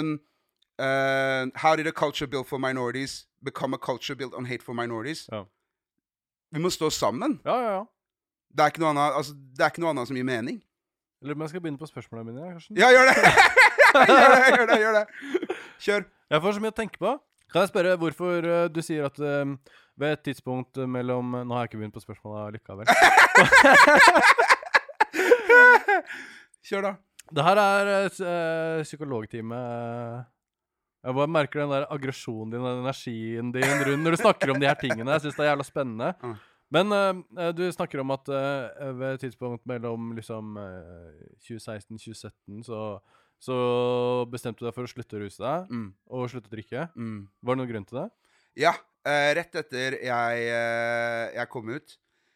um, 0.00 0.16
uh, 0.82 1.46
How 1.62 1.76
did 1.76 1.86
a 1.86 1.92
culture 1.92 2.26
built 2.26 2.48
for 2.48 2.58
minorities 2.58 3.26
become 3.44 3.74
a 3.74 3.78
culture 3.78 4.16
built 4.16 4.34
on 4.34 4.46
hate 4.46 4.64
for 4.64 4.74
minorities? 4.74 5.28
Ja. 5.32 5.44
Vi 6.50 6.58
må 6.58 6.70
stå 6.70 6.90
sammen. 6.90 7.40
Ja, 7.44 7.56
ja, 7.62 7.72
ja. 7.78 7.84
Det 8.50 8.64
er 8.64 8.72
ikke 8.72 8.82
noe 8.82 8.90
annet, 8.90 9.14
altså, 9.14 9.34
det 9.38 9.62
er 9.62 9.70
ikke 9.70 9.82
noe 9.84 9.92
annet 9.94 10.10
som 10.10 10.16
gir 10.18 10.26
mening. 10.26 10.58
På 11.22 11.30
om 11.30 11.42
jeg 11.44 11.52
skal 11.52 11.62
begynne 11.62 11.78
på 11.78 11.86
spørsmålene 11.86 12.32
mine. 12.32 12.52
Karsten. 12.56 12.78
Ja, 12.80 12.88
gjør 12.90 13.06
det! 13.06 13.16
gjør 14.10 14.34
det, 14.34 14.40
gjør 14.56 14.66
det, 14.66 14.78
gjør 14.80 14.96
det. 14.96 15.04
Kjør. 15.78 16.06
Jeg 16.30 16.42
får 16.42 16.56
så 16.56 16.62
mye 16.64 16.72
å 16.72 16.76
tenke 16.80 16.98
på. 16.98 17.12
Kan 17.50 17.64
jeg 17.64 17.70
spørre 17.72 17.98
hvorfor 18.00 18.46
uh, 18.46 18.66
du 18.70 18.80
sier 18.84 19.04
at 19.08 19.18
uh, 19.18 19.56
ved 20.00 20.16
et 20.16 20.22
tidspunkt 20.30 20.78
mellom 20.88 21.24
Nå 21.42 21.54
har 21.54 21.64
jeg 21.64 21.70
ikke 21.72 21.80
begynt 21.82 21.96
på 21.96 22.04
spørsmålet 22.04 22.58
likevel. 22.58 22.86
Kjør, 26.66 26.82
da. 26.86 26.92
Det 27.30 27.46
her 27.46 27.58
er 27.62 28.06
uh, 28.10 28.82
psykologtime. 28.86 29.58
Jeg 31.00 31.16
bare 31.16 31.32
merker 31.32 31.62
den 31.62 31.72
der 31.72 31.88
aggresjonen 31.88 32.52
din, 32.52 32.64
den 32.64 32.82
energien 32.84 33.52
din 33.54 33.84
rundt 33.88 34.04
når 34.04 34.16
du 34.16 34.20
snakker 34.20 34.52
om 34.52 34.60
de 34.60 34.68
her 34.68 34.78
tingene. 34.80 35.10
Jeg 35.16 35.24
syns 35.24 35.38
det 35.38 35.44
er 35.46 35.52
jævla 35.52 35.66
spennende. 35.66 36.12
Mm. 36.22 36.34
Men 36.76 36.94
uh, 36.94 37.50
du 37.56 37.64
snakker 37.72 38.02
om 38.02 38.12
at 38.14 38.28
uh, 38.30 38.98
ved 38.98 39.14
et 39.14 39.24
tidspunkt 39.24 39.64
mellom 39.66 40.12
liksom 40.18 40.56
uh, 40.60 41.10
2016-2017 41.48 42.62
så 42.68 42.82
så 43.40 43.56
bestemte 44.30 44.60
du 44.60 44.66
deg 44.68 44.74
for 44.76 44.84
å 44.84 44.90
slutte 44.92 45.16
å 45.16 45.22
ruse 45.22 45.40
deg 45.40 45.70
Mm. 45.72 45.88
og 46.12 46.28
slutte 46.28 46.50
å 46.50 46.54
drikke. 46.54 46.82
Mm. 46.94 47.22
Var 47.42 47.56
det 47.56 47.60
noen 47.62 47.70
grunn 47.72 47.86
til 47.88 47.98
det? 48.02 48.10
Ja. 48.60 48.74
Eh, 49.08 49.30
rett 49.38 49.54
etter 49.56 49.96
jeg, 49.96 50.40
eh, 50.52 51.30
jeg 51.38 51.48
kom 51.48 51.70
ut, 51.72 51.94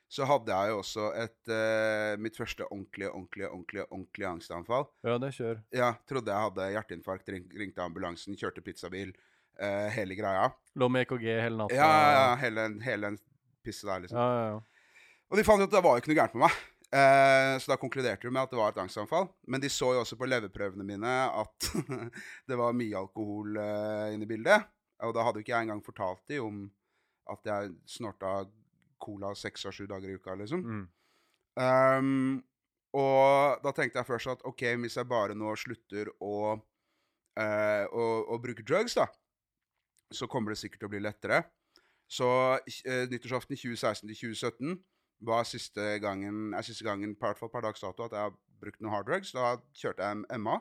så 0.09 0.25
hadde 0.25 0.49
jeg 0.55 0.71
jo 0.71 0.79
også 0.81 1.11
et 1.21 1.51
eh, 1.53 2.17
mitt 2.23 2.37
første 2.39 2.65
ordentlige, 2.71 3.11
ordentlige, 3.13 3.51
ordentlige, 3.51 3.85
ordentlige 3.91 4.31
angstanfall. 4.31 4.87
Ja, 5.05 5.19
det 5.21 5.33
kjør. 5.37 5.61
Ja, 5.77 5.91
trodde 6.09 6.33
jeg 6.33 6.41
hadde 6.47 6.69
hjerteinfarkt, 6.73 7.29
ring, 7.35 7.45
ringte 7.53 7.83
ambulansen, 7.85 8.37
kjørte 8.39 8.63
pizzabil, 8.65 9.13
eh, 9.59 9.91
hele 9.93 10.17
greia. 10.17 10.49
Lå 10.81 10.89
med 10.89 11.05
EKG 11.05 11.27
hele 11.43 11.57
natta. 11.59 11.75
Ja, 11.77 11.91
ja, 11.91 12.13
ja, 12.17 12.37
hele, 12.41 12.69
hele 12.87 13.11
den 13.11 13.19
pisset 13.65 13.91
der, 13.91 14.01
liksom. 14.07 14.17
ja, 14.17 14.29
ja, 14.39 14.47
ja. 14.55 14.61
Og 15.33 15.37
de 15.41 15.45
fant 15.45 15.61
ut 15.61 15.69
at 15.69 15.75
det 15.77 15.83
var 15.85 15.97
jo 15.99 16.01
ikke 16.05 16.13
noe 16.15 16.21
gærent 16.23 16.35
med 16.39 16.47
meg. 16.47 16.57
Eh, 16.95 17.57
så 17.59 17.73
da 17.73 17.79
konkluderte 17.81 18.29
de 18.29 18.31
med 18.31 18.45
at 18.45 18.53
det 18.53 18.59
var 18.61 18.71
et 18.71 18.81
angstanfall. 18.85 19.27
Men 19.51 19.63
de 19.63 19.71
så 19.73 19.91
jo 19.97 20.03
også 20.05 20.19
på 20.21 20.29
leverprøvene 20.31 20.87
mine 20.87 21.15
at 21.27 21.71
det 22.49 22.59
var 22.61 22.77
mye 22.77 23.01
alkohol 23.01 23.59
eh, 23.59 24.15
inne 24.15 24.29
i 24.29 24.31
bildet. 24.31 24.69
Og 25.03 25.15
da 25.17 25.25
hadde 25.27 25.41
jo 25.41 25.47
ikke 25.47 25.57
jeg 25.57 25.67
engang 25.67 25.83
fortalt 25.85 26.23
dem 26.31 26.45
om 26.45 26.61
at 27.35 27.49
jeg 27.49 27.73
snorta 27.89 28.45
cola 29.01 29.33
seks 29.37 29.67
av 29.67 29.75
sju 29.75 29.89
dager 29.91 30.13
i 30.13 30.19
uka, 30.21 30.37
liksom. 30.39 30.63
Mm. 30.65 30.85
Um, 31.55 32.39
og 32.95 33.61
da 33.65 33.73
tenkte 33.75 34.01
jeg 34.01 34.09
først 34.09 34.31
at 34.31 34.47
OK, 34.47 34.63
hvis 34.85 34.97
jeg 35.01 35.11
bare 35.11 35.35
nå 35.39 35.51
slutter 35.59 36.11
å, 36.23 36.55
eh, 37.41 37.85
å, 37.91 38.05
å 38.31 38.39
bruke 38.43 38.65
drugs, 38.67 38.95
da, 38.99 39.09
så 40.15 40.29
kommer 40.31 40.55
det 40.55 40.61
sikkert 40.63 40.85
til 40.85 40.91
å 40.91 40.95
bli 40.95 41.03
lettere. 41.03 41.43
Så 42.11 42.29
eh, 42.63 43.07
nyttårsaften 43.11 43.59
2016 43.59 44.07
til 44.07 44.21
2017 44.37 44.77
var 45.25 45.47
siste 45.49 45.99
gangen, 46.03 46.53
er 46.55 46.67
siste 46.67 46.85
gangen 46.87 47.15
per, 47.19 47.37
per 47.39 47.65
dags 47.65 47.85
dato 47.85 48.07
at 48.07 48.15
jeg 48.17 48.27
har 48.27 48.35
brukt 48.61 48.81
noen 48.81 48.95
harddrugs. 48.95 49.33
Da 49.37 49.57
kjørte 49.77 50.05
jeg 50.05 50.19
en 50.19 50.43
MA. 50.45 50.59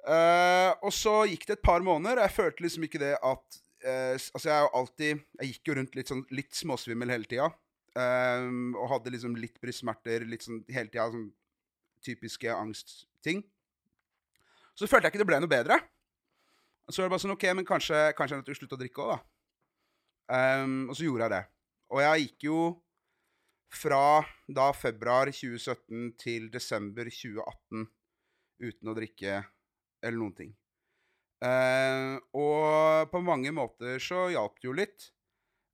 Uh, 0.00 0.72
og 0.86 0.92
så 0.96 1.14
gikk 1.28 1.44
det 1.48 1.58
et 1.58 1.64
par 1.64 1.82
måneder, 1.84 2.20
og 2.20 2.24
jeg 2.24 2.36
følte 2.38 2.64
liksom 2.64 2.86
ikke 2.86 3.02
det 3.02 3.16
at 3.20 3.58
uh, 3.84 4.14
Altså, 4.16 4.46
jeg 4.46 4.54
er 4.54 4.62
jo 4.64 4.70
alltid 4.78 5.10
Jeg 5.36 5.50
gikk 5.50 5.68
jo 5.68 5.74
rundt 5.76 5.98
litt 5.98 6.08
sånn 6.08 6.22
litt 6.32 6.56
småsvimmel 6.56 7.12
hele 7.12 7.28
tida. 7.28 7.50
Um, 7.90 8.76
og 8.78 8.88
hadde 8.94 9.12
liksom 9.12 9.34
litt 9.36 9.58
brystsmerter 9.60 10.24
litt 10.28 10.46
sånn 10.46 10.62
hele 10.70 10.88
tida. 10.88 11.10
Sånn 11.12 11.30
typiske 12.04 12.52
angstting. 12.54 13.42
Så 14.72 14.88
følte 14.88 15.08
jeg 15.08 15.14
ikke 15.14 15.24
det 15.24 15.28
ble 15.28 15.40
noe 15.42 15.50
bedre. 15.50 15.76
Så 16.88 17.02
var 17.02 17.10
det 17.10 17.12
bare 17.12 17.22
sånn 17.22 17.34
OK, 17.34 17.44
men 17.58 17.66
kanskje, 17.68 17.98
kanskje 18.16 18.34
jeg 18.34 18.38
er 18.38 18.40
nødt 18.40 18.48
til 18.48 18.56
å 18.56 18.60
slutte 18.60 18.76
å 18.78 18.80
drikke 18.80 19.02
òg, 19.04 19.10
da. 19.12 19.18
Um, 20.30 20.78
og 20.88 20.96
så 20.96 21.04
gjorde 21.04 21.26
jeg 21.26 21.34
det. 21.34 21.42
Og 21.90 22.00
jeg 22.02 22.24
gikk 22.24 22.46
jo 22.46 22.60
fra 23.70 24.22
da 24.50 24.70
februar 24.74 25.30
2017 25.30 26.14
til 26.20 26.48
desember 26.52 27.08
2018 27.10 27.86
uten 28.60 28.90
å 28.90 28.96
drikke 28.96 29.38
eller 30.02 30.18
noen 30.18 30.36
ting. 30.36 30.52
Eh, 31.40 32.18
og 32.36 33.08
på 33.12 33.22
mange 33.24 33.52
måter 33.56 34.00
så 34.02 34.26
hjalp 34.32 34.58
det 34.60 34.68
jo 34.68 34.76
litt. 34.76 35.10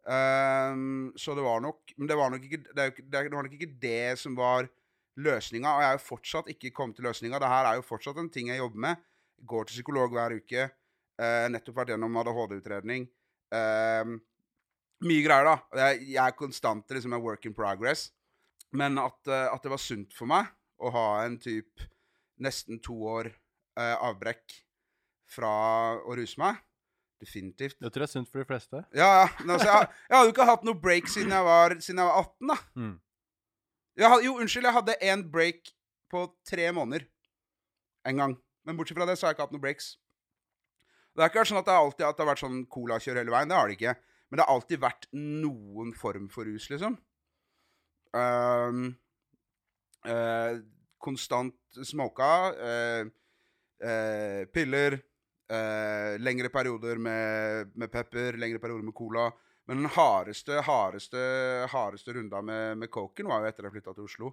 Ehm, 0.06 1.11
så 1.18 1.35
det 1.35 1.42
var 1.42 1.59
nok 1.61 1.90
Men 1.96 2.06
det 2.06 2.14
var 2.14 2.30
nok 2.30 2.44
ikke 2.46 2.61
det, 2.62 2.85
det 3.11 3.32
var 3.32 3.42
nok 3.42 3.56
ikke 3.56 3.74
det 3.82 4.18
som 4.20 4.37
var 4.38 4.68
løsninga. 5.18 5.72
Og 5.72 5.82
jeg 5.82 5.88
er 5.90 5.98
jo 5.98 6.06
fortsatt 6.06 6.50
ikke 6.52 6.74
kommet 6.76 6.98
til 6.98 7.09
løsninga. 7.09 7.40
Det 7.42 7.50
her 7.50 7.70
er 7.70 7.80
jo 7.80 7.87
fortsatt 7.87 8.20
en 8.22 8.30
ting 8.30 8.52
jeg 8.52 8.61
jobber 8.62 8.85
med. 8.87 9.04
Går 9.42 9.66
til 9.66 9.80
psykolog 9.80 10.14
hver 10.14 10.37
uke. 10.37 10.70
eh, 11.18 11.48
nettopp 11.48 11.78
vært 11.78 11.94
gjennom 11.94 12.16
ADHD-utredning. 12.20 13.06
Ehm, 13.56 14.18
mye 15.04 15.24
greier, 15.24 15.48
da. 15.48 15.56
Jeg, 15.82 16.06
jeg 16.14 16.22
er 16.22 16.37
konstant 16.38 16.94
liksom 16.96 17.16
en 17.16 17.24
work 17.24 17.44
in 17.48 17.56
progress. 17.56 18.09
Men 18.76 18.98
at, 19.00 19.18
eh, 19.28 19.48
at 19.52 19.64
det 19.64 19.72
var 19.72 19.82
sunt 19.82 20.14
for 20.16 20.28
meg 20.30 20.48
å 20.82 20.92
ha 20.92 21.06
en 21.24 21.37
type 21.40 21.88
nesten 22.42 22.80
to 22.85 22.96
år 23.09 23.30
eh, 23.30 23.94
avbrekk 23.94 24.56
fra 25.37 25.50
å 26.00 26.16
ruse 26.16 26.40
meg. 26.40 26.61
Definitivt. 27.22 27.78
Jeg 27.80 27.92
tror 27.92 28.04
det 28.04 28.09
er 28.09 28.12
sunt 28.12 28.28
for 28.28 28.42
de 28.42 28.48
fleste. 28.48 28.82
Ja, 28.96 29.09
ja. 29.22 29.26
Altså, 29.46 29.68
jeg, 29.70 29.90
jeg 30.09 30.16
hadde 30.16 30.28
jo 30.28 30.35
ikke 30.35 30.48
hatt 30.50 30.66
noe 30.68 30.80
break 30.80 31.09
siden 31.09 31.32
jeg 31.32 31.48
var, 31.48 31.76
siden 31.80 32.02
jeg 32.02 32.11
var 32.11 32.26
18, 32.26 32.50
da. 32.52 32.56
Mm. 32.76 32.96
Jeg 33.96 34.12
hadde, 34.12 34.26
jo, 34.26 34.35
unnskyld, 34.42 34.68
jeg 34.68 34.76
hadde 34.76 34.98
én 35.09 35.22
break 35.32 35.70
på 36.12 36.26
tre 36.46 36.66
måneder 36.76 37.06
en 38.06 38.20
gang. 38.20 38.35
Men 38.68 38.76
bortsett 38.76 38.98
fra 38.98 39.06
det, 39.09 39.16
så 39.16 39.26
har 39.26 39.32
jeg 39.32 39.38
ikke 39.38 39.46
hatt 39.46 39.54
noen 39.56 39.64
breaks. 39.64 39.94
Det 41.16 41.24
har 41.24 41.32
ikke 41.32 41.40
vært 41.40 41.50
sånn 41.54 41.62
at 41.62 41.68
det, 41.70 41.78
alltid, 41.80 42.04
at 42.04 42.18
det 42.18 42.24
har 42.24 42.28
vært 42.28 42.42
sånn 42.42 42.59
colakjør 42.68 43.22
hele 43.22 43.32
veien. 43.32 43.48
Det 43.48 43.56
har 43.56 43.70
det 43.70 43.78
ikke. 43.78 43.94
Men 44.29 44.39
det 44.39 44.47
har 44.47 44.57
alltid 44.57 44.83
vært 44.83 45.07
noen 45.15 45.93
form 45.95 46.27
for 46.33 46.49
rus, 46.49 46.67
liksom. 46.73 46.97
Um, 48.17 48.89
uh, 50.07 50.57
konstant 51.03 51.83
smoka. 51.87 52.33
Uh, 52.57 54.47
piller. 54.55 55.03
lengre 56.19 56.49
perioder 56.51 56.99
med, 56.99 57.69
med 57.79 57.91
pepper, 57.93 58.35
lengre 58.41 58.59
perioder 58.59 58.83
med 58.83 58.95
cola. 58.97 59.29
Men 59.69 59.85
den 59.85 59.93
hardeste, 59.95 60.57
hardeste, 60.67 61.21
hardeste 61.71 62.17
runda 62.17 62.41
med, 62.43 62.79
med 62.81 62.91
coken 62.91 63.29
var 63.31 63.45
jo 63.45 63.51
etter 63.53 63.69
jeg 63.69 63.77
flytta 63.77 63.95
til 63.95 64.09
Oslo. 64.09 64.33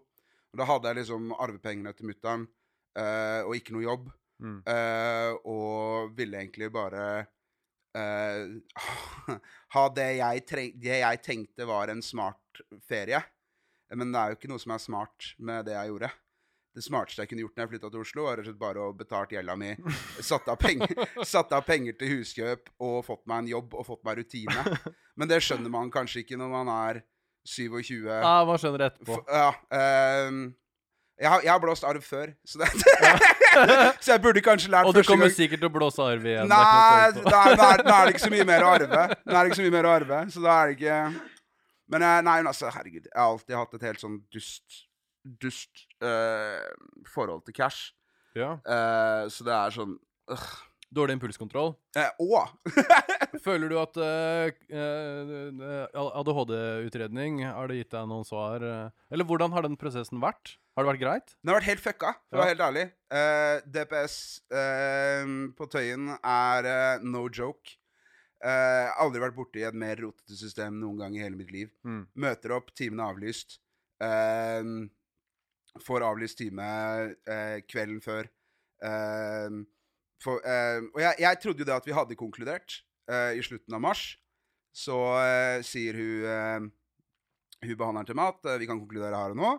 Og 0.54 0.58
da 0.58 0.66
hadde 0.66 0.90
jeg 0.90 1.00
liksom 1.04 1.36
arvepengene 1.38 1.94
til 1.94 2.10
mutter'n 2.10 2.48
og 3.46 3.54
ikke 3.60 3.76
noe 3.76 3.86
jobb. 3.86 4.10
Mm. 4.42 4.58
Og 5.54 6.18
ville 6.18 6.42
egentlig 6.42 6.72
bare 6.74 7.06
eh, 7.98 9.38
ha 9.76 9.86
det 9.96 10.10
jeg, 10.20 10.44
det 10.82 11.00
jeg 11.00 11.24
tenkte 11.26 11.70
var 11.70 11.94
en 11.94 12.04
smart 12.06 12.64
ferie. 12.88 13.22
Men 13.94 14.14
det 14.14 14.20
er 14.20 14.32
jo 14.32 14.40
ikke 14.40 14.52
noe 14.52 14.62
som 14.62 14.74
er 14.74 14.82
smart 14.82 15.34
med 15.38 15.68
det 15.70 15.76
jeg 15.76 15.92
gjorde. 15.92 16.10
Det 16.74 16.82
smarteste 16.82 17.22
jeg 17.22 17.30
kunne 17.30 17.44
gjort 17.44 17.58
når 17.58 17.64
jeg 17.64 17.72
flytta 17.76 17.90
til 17.94 18.02
Oslo, 18.02 18.24
var 18.26 18.48
bare 18.58 18.86
å 18.88 18.94
betalt 18.98 19.34
gjelda 19.36 19.56
mi, 19.60 19.76
satt 20.32 20.48
av, 20.50 20.58
penger, 20.58 21.04
satt 21.22 21.54
av 21.54 21.66
penger 21.68 21.98
til 22.00 22.16
huskjøp 22.16 22.72
og 22.82 23.04
fått 23.06 23.28
meg 23.30 23.44
en 23.44 23.52
jobb 23.52 23.76
og 23.78 23.86
fått 23.92 24.02
meg 24.08 24.24
rutine. 24.24 24.78
Men 25.20 25.30
det 25.30 25.44
skjønner 25.46 25.74
man 25.74 25.94
kanskje 25.94 26.24
ikke 26.24 26.40
når 26.42 26.50
man 26.56 26.74
er 26.74 27.04
27. 27.46 28.08
Ja, 28.08 28.40
man 28.48 28.58
skjønner 28.62 28.82
det 28.82 28.90
etterpå. 28.94 29.20
F 29.22 29.34
ja. 29.36 29.52
ehm, 29.78 30.44
jeg, 31.20 31.30
har, 31.30 31.42
jeg 31.46 31.52
har 31.52 31.60
blåst 31.62 31.84
arv 31.88 32.02
før, 32.06 32.32
så, 32.46 32.60
det, 32.62 32.70
så 34.04 34.16
jeg 34.16 34.22
burde 34.24 34.42
kanskje 34.46 34.72
lært 34.74 34.88
Og 34.90 34.96
du 34.98 35.04
kommer 35.06 35.28
gang. 35.30 35.36
sikkert 35.36 35.62
til 35.62 35.70
å 35.70 35.74
blåse 35.76 36.02
arv 36.02 36.26
igjen. 36.26 36.50
Nei, 36.50 37.12
da, 37.20 37.44
da, 37.54 37.68
er- 37.74 37.84
da 37.86 38.00
er 38.00 38.10
det 38.10 38.16
ikke 38.16 38.26
så 38.26 38.32
mye 38.34 38.48
mer 38.50 38.66
å 38.66 38.72
arve. 38.78 39.04
Da 39.22 39.36
er 39.36 39.38
det 39.44 39.52
ikke 39.52 39.60
så 39.62 39.68
mye 39.68 39.76
mer 39.78 39.90
å 39.90 39.94
arve, 39.94 40.24
så 40.34 40.44
da 40.44 40.56
er 40.64 40.72
det 40.72 40.80
ikke 40.80 40.98
Men 41.94 42.08
nei, 42.26 42.40
altså, 42.42 42.72
herregud. 42.74 43.06
Jeg 43.12 43.20
har 43.20 43.30
alltid 43.30 43.56
hatt 43.60 43.78
et 43.78 43.88
helt 43.92 44.02
sånn 44.04 44.20
dust 44.34 44.82
Dust 45.24 45.86
uh, 46.04 46.60
forhold 47.08 47.46
til 47.48 47.56
cash. 47.56 47.94
Ja. 48.36 48.58
Uh, 48.68 49.30
så 49.32 49.46
det 49.48 49.54
er 49.56 49.72
sånn 49.72 49.94
øh. 50.34 50.48
Dårlig 50.94 51.16
impulskontroll. 51.18 51.72
Eh, 51.98 52.10
Å! 52.22 52.42
Føler 53.46 53.72
du 53.72 53.78
at 53.82 53.98
uh, 53.98 54.52
eh, 54.70 55.88
ADHD-utredning 55.98 57.42
har 57.48 57.68
det 57.72 57.80
gitt 57.82 57.94
deg 57.96 58.08
noen 58.12 58.28
svar? 58.28 58.62
eh? 58.64 58.90
Eller 59.14 59.26
hvordan 59.28 59.54
har 59.56 59.66
den 59.66 59.78
prosessen 59.80 60.22
vært? 60.22 60.56
Har 60.78 60.86
det 60.86 60.92
vært 60.94 61.02
greit? 61.04 61.34
Den 61.42 61.52
har 61.54 61.60
vært 61.60 61.70
helt 61.72 61.84
fucka, 61.86 62.14
for 62.30 62.38
å 62.38 62.40
Ja. 62.40 62.44
være 62.44 62.54
helt 62.54 62.66
ærlig. 62.68 62.86
Uh, 63.14 63.56
DPS 63.74 64.16
uh, 64.54 65.34
på 65.58 65.68
Tøyen 65.74 66.14
er 66.20 66.70
eh, 66.70 67.04
no 67.06 67.26
joke. 67.30 67.76
Eh, 68.44 68.90
aldri 69.00 69.22
vært 69.24 69.38
borti 69.38 69.62
et 69.64 69.76
mer 69.78 69.96
rotete 70.04 70.36
system 70.36 70.76
noen 70.82 70.98
gang 71.00 71.14
i 71.16 71.22
hele 71.24 71.38
mitt 71.40 71.52
liv. 71.56 71.70
Mm. 71.88 72.02
Møter 72.20 72.52
opp, 72.58 72.74
timen 72.76 73.00
er 73.00 73.14
avlyst. 73.14 73.56
Eh, 74.04 74.66
får 75.80 76.04
avlyst 76.10 76.42
time 76.42 76.66
eh, 77.24 77.62
kvelden 77.72 78.02
før. 78.04 78.28
Eh, 78.84 79.48
for, 80.24 80.40
uh, 80.42 80.86
og 80.94 81.02
jeg, 81.04 81.20
jeg 81.26 81.40
trodde 81.44 81.64
jo 81.64 81.68
det 81.68 81.76
at 81.76 81.88
vi 81.88 81.96
hadde 81.96 82.20
konkludert 82.20 82.80
uh, 83.12 83.32
i 83.36 83.44
slutten 83.46 83.76
av 83.76 83.84
mars. 83.84 84.06
Så 84.74 84.96
uh, 84.96 85.60
sier 85.66 86.00
hun 86.00 86.72
Hun 87.64 87.78
behandleren 87.80 88.08
til 88.10 88.18
meg 88.20 88.34
at 88.34 88.60
vi 88.60 88.66
kan 88.68 88.80
konkludere 88.82 89.16
her 89.16 89.32
og 89.32 89.38
nå. 89.40 89.52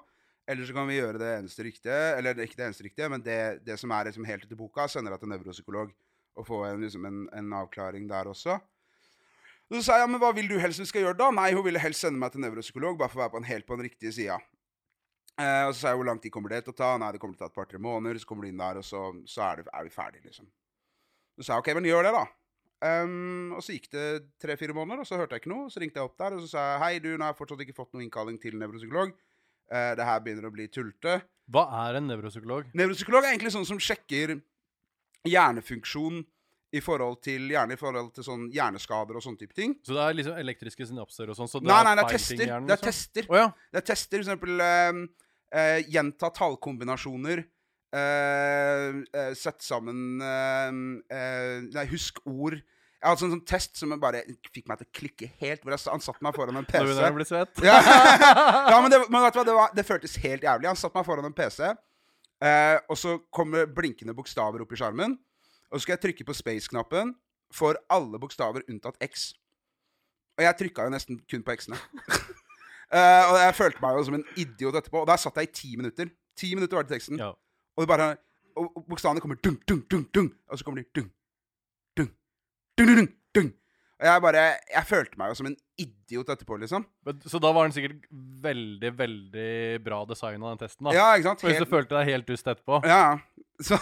Eller 0.44 0.66
så 0.68 0.74
kan 0.76 0.84
vi 0.84 0.98
gjøre 0.98 1.16
det 1.16 1.30
eneste 1.38 1.64
riktige, 1.64 2.00
eller 2.18 2.36
ikke 2.44 2.58
det 2.58 2.66
eneste 2.66 2.84
riktige, 2.84 3.08
men 3.08 3.22
det, 3.24 3.64
det 3.64 3.78
som 3.80 3.94
er 3.96 4.10
liksom 4.10 4.26
helt 4.28 4.44
etter 4.44 4.58
boka, 4.58 4.84
sender 4.92 5.14
deg 5.14 5.22
til 5.22 5.30
nevropsykolog 5.32 5.94
og 6.34 6.44
få 6.44 6.58
en, 6.68 6.82
liksom 6.82 7.06
en, 7.08 7.22
en 7.32 7.54
avklaring 7.62 8.04
der 8.10 8.28
også. 8.28 8.58
Og 9.70 9.78
så 9.78 9.82
sa 9.86 9.96
jeg 9.96 10.04
ja, 10.04 10.10
men 10.10 10.20
hva 10.20 10.34
vil 10.36 10.50
du 10.50 10.58
helst 10.60 10.82
vi 10.82 10.88
skal 10.90 11.06
gjøre 11.06 11.16
da? 11.16 11.30
Nei, 11.32 11.54
hun 11.56 11.64
ville 11.64 11.80
helst 11.80 12.04
sende 12.04 12.20
meg 12.20 12.34
til 12.34 12.44
nevropsykolog, 12.44 12.98
bare 13.00 13.08
for 13.08 13.22
å 13.22 13.24
være 13.24 13.32
på 13.32 13.40
en 13.40 13.48
helt 13.48 13.66
på 13.68 13.78
den 13.78 13.88
riktige 13.88 14.12
sida. 14.12 14.36
Eh, 15.34 15.64
og 15.66 15.72
så 15.74 15.80
sa 15.80 15.90
jeg 15.92 15.98
hvor 15.98 16.06
lang 16.06 16.20
tid 16.22 16.30
kommer 16.34 16.52
det 16.54 16.60
til 16.66 16.74
å 16.74 16.78
ta? 16.78 16.92
Nei, 17.00 17.10
det 17.14 17.20
kommer 17.22 17.34
til 17.34 17.42
å 17.42 17.48
ta 17.48 17.50
et 17.50 17.58
par-tre 17.58 17.80
måneder. 17.82 18.20
Så 18.22 18.28
kommer 18.30 18.46
du 18.46 18.52
inn 18.52 18.60
der, 18.60 18.78
og 18.78 18.86
så, 18.86 19.02
så 19.30 19.42
er, 19.48 19.62
det, 19.64 19.72
er 19.74 19.86
vi 19.88 19.92
ferdige, 19.94 20.26
liksom. 20.28 20.46
Så 21.34 21.46
sa 21.46 21.56
jeg 21.56 21.64
OK, 21.64 21.70
men 21.78 21.88
gjør 21.90 22.06
det, 22.06 22.14
da. 22.14 22.24
Um, 22.84 23.54
og 23.56 23.62
så 23.64 23.74
gikk 23.74 23.88
det 23.94 24.06
tre-fire 24.42 24.74
måneder, 24.76 25.02
og 25.02 25.08
så 25.08 25.18
hørte 25.18 25.34
jeg 25.38 25.44
ikke 25.44 25.54
noe. 25.54 25.70
Så 25.72 25.80
ringte 25.82 25.98
jeg 25.98 26.06
opp 26.06 26.18
der 26.20 26.36
og 26.36 26.44
så 26.44 26.50
sa 26.52 26.64
jeg, 26.68 26.80
hei, 26.84 26.92
du, 27.02 27.10
nå 27.16 27.24
har 27.24 27.32
jeg 27.32 27.40
fortsatt 27.40 27.64
ikke 27.64 27.76
fått 27.78 27.94
noen 27.96 28.06
innkalling 28.06 28.36
til 28.42 28.58
nevropsykolog. 28.60 29.14
Uh, 29.72 29.92
det 29.98 30.06
her 30.06 30.20
begynner 30.22 30.50
å 30.50 30.52
bli 30.54 30.68
tullete. 30.68 31.16
Hva 31.54 31.64
er 31.86 31.98
en 31.98 32.06
nevropsykolog? 32.10 32.70
Nevropsykolog 32.76 33.24
er 33.24 33.32
egentlig 33.34 33.54
sånn 33.56 33.66
som 33.68 33.80
sjekker 33.82 34.36
hjernefunksjon 35.24 36.22
i 36.74 36.80
forhold 36.82 37.20
til 37.24 37.46
gjerne 37.52 37.76
i 37.76 37.78
forhold 37.80 38.10
til 38.16 38.26
sånn 38.26 38.46
hjerneskader 38.52 39.16
og 39.16 39.22
sånne 39.24 39.40
type 39.40 39.54
ting. 39.56 39.76
Så 39.86 39.94
det 39.94 40.04
er 40.04 40.16
liksom 40.18 40.38
elektriske 40.40 40.88
synapser 40.90 41.30
og 41.30 41.38
sånn? 41.38 41.50
Så 41.50 41.60
Nei, 41.62 41.76
nei, 41.86 41.92
det 42.00 42.04
er 42.04 42.16
tester. 42.16 42.42
hjernen, 42.42 42.66
Det 42.68 42.74
er 42.74 42.80
liksom? 42.80 42.88
tester. 42.90 43.28
Oh, 43.30 43.38
ja. 43.38 43.50
Det 43.70 43.80
er 43.80 43.86
tester, 43.92 44.16
for 44.18 44.24
eksempel 44.26 44.64
eh, 44.64 45.02
eh, 45.52 45.80
gjenta 45.90 46.30
tallkombinasjoner. 46.34 47.44
eh, 47.94 49.02
eh, 49.14 49.32
Sett 49.38 49.62
sammen 49.62 50.20
eh, 50.22 50.70
eh, 51.16 51.58
Nei, 51.74 51.84
husk 51.92 52.22
ord. 52.26 52.56
Jeg 53.04 53.10
hadde 53.10 53.20
sånn, 53.20 53.32
sånn 53.34 53.44
test 53.44 53.76
som 53.76 53.90
bare 54.00 54.22
fikk 54.48 54.64
meg 54.70 54.80
til 54.80 54.86
å 54.88 54.92
klikke 54.96 55.26
helt. 55.42 55.60
Hvor 55.60 55.74
han 55.76 56.00
satte 56.00 56.24
meg 56.24 56.32
foran 56.38 56.56
en 56.56 56.64
Nå 56.64 56.70
PC. 56.70 56.80
begynner 56.88 57.20
jeg 57.20 57.36
å. 57.36 57.66
Ja, 57.66 57.74
ja 58.72 58.78
men, 58.80 58.88
det, 58.94 59.02
men 59.12 59.26
vet 59.26 59.34
du 59.36 59.38
hva, 59.42 59.44
det, 59.44 59.56
var, 59.58 59.74
det 59.76 59.84
føltes 59.84 60.14
helt 60.22 60.46
jævlig. 60.46 60.70
Han 60.70 60.80
satte 60.80 60.96
meg 60.96 61.04
foran 61.04 61.28
en 61.28 61.36
PC, 61.36 61.68
eh, 62.48 62.78
og 62.88 62.96
så 62.96 63.18
kommer 63.34 63.68
blinkende 63.68 64.16
bokstaver 64.16 64.64
opp 64.64 64.72
i 64.72 64.80
skjermen. 64.80 65.18
Og 65.68 65.76
så 65.76 65.84
skal 65.84 65.98
jeg 65.98 66.04
trykke 66.06 66.26
på 66.30 66.38
space-knappen 66.38 67.12
for 67.52 67.76
alle 67.92 68.18
bokstaver 68.22 68.64
unntatt 68.72 68.96
X. 69.04 69.34
Og 70.38 70.46
jeg 70.46 70.56
trykka 70.62 70.88
jo 70.88 70.94
nesten 70.96 71.20
kun 71.30 71.44
på 71.44 71.54
X-ene. 71.58 71.76
Eh, 72.94 73.24
og 73.30 73.38
jeg 73.42 73.54
følte 73.58 73.82
meg 73.82 73.96
jo 73.98 74.04
som 74.06 74.14
en 74.20 74.24
idiot 74.38 74.76
etterpå. 74.78 75.00
Og 75.02 75.08
der 75.10 75.18
satt 75.18 75.40
jeg 75.40 75.48
i 75.50 75.54
ti 75.60 75.72
minutter. 75.80 76.12
Ti 76.38 76.52
minutter 76.54 76.78
var 76.78 76.86
det 76.86 76.94
teksten. 76.94 77.18
Ja. 77.18 77.32
Og 77.74 77.82
det 77.84 77.90
bare 77.90 78.12
Og 78.56 78.70
og 78.78 78.84
bokstavene 78.86 79.18
kommer 79.20 79.34
dung, 79.42 79.56
dung, 79.66 79.82
dung, 79.90 80.04
dung. 80.14 80.28
Og 80.48 80.58
så 80.58 80.64
kommer 80.64 80.78
de 80.82 80.86
dung, 80.94 81.10
dung, 81.98 82.10
dung, 82.78 82.86
dung, 82.86 82.96
dung, 83.00 83.08
dung. 83.34 83.48
Og 84.00 84.06
jeg 84.06 84.22
bare 84.22 84.42
Jeg 84.74 84.86
følte 84.86 85.18
meg 85.18 85.28
jo 85.32 85.34
som 85.40 85.46
en 85.46 85.56
idiot 85.78 86.28
etterpå, 86.30 86.56
liksom. 86.60 86.84
Men- 87.06 87.20
Så 87.26 87.40
da 87.42 87.50
var 87.52 87.66
den 87.66 87.72
sikkert 87.74 88.06
veldig, 88.42 88.92
veldig 88.98 89.84
bra 89.84 90.04
designa, 90.04 90.50
den 90.54 90.58
testen. 90.58 90.84
da 90.86 90.92
Ja, 90.94 91.14
ikke 91.16 91.30
sant? 91.32 91.42
Helt... 91.42 91.56
Hvis 91.56 91.64
du 91.66 91.70
følte 91.76 91.96
deg 91.98 92.06
helt 92.12 92.26
dust 92.26 92.46
etterpå. 92.46 92.84
ja. 92.86 93.18
Så, 93.62 93.76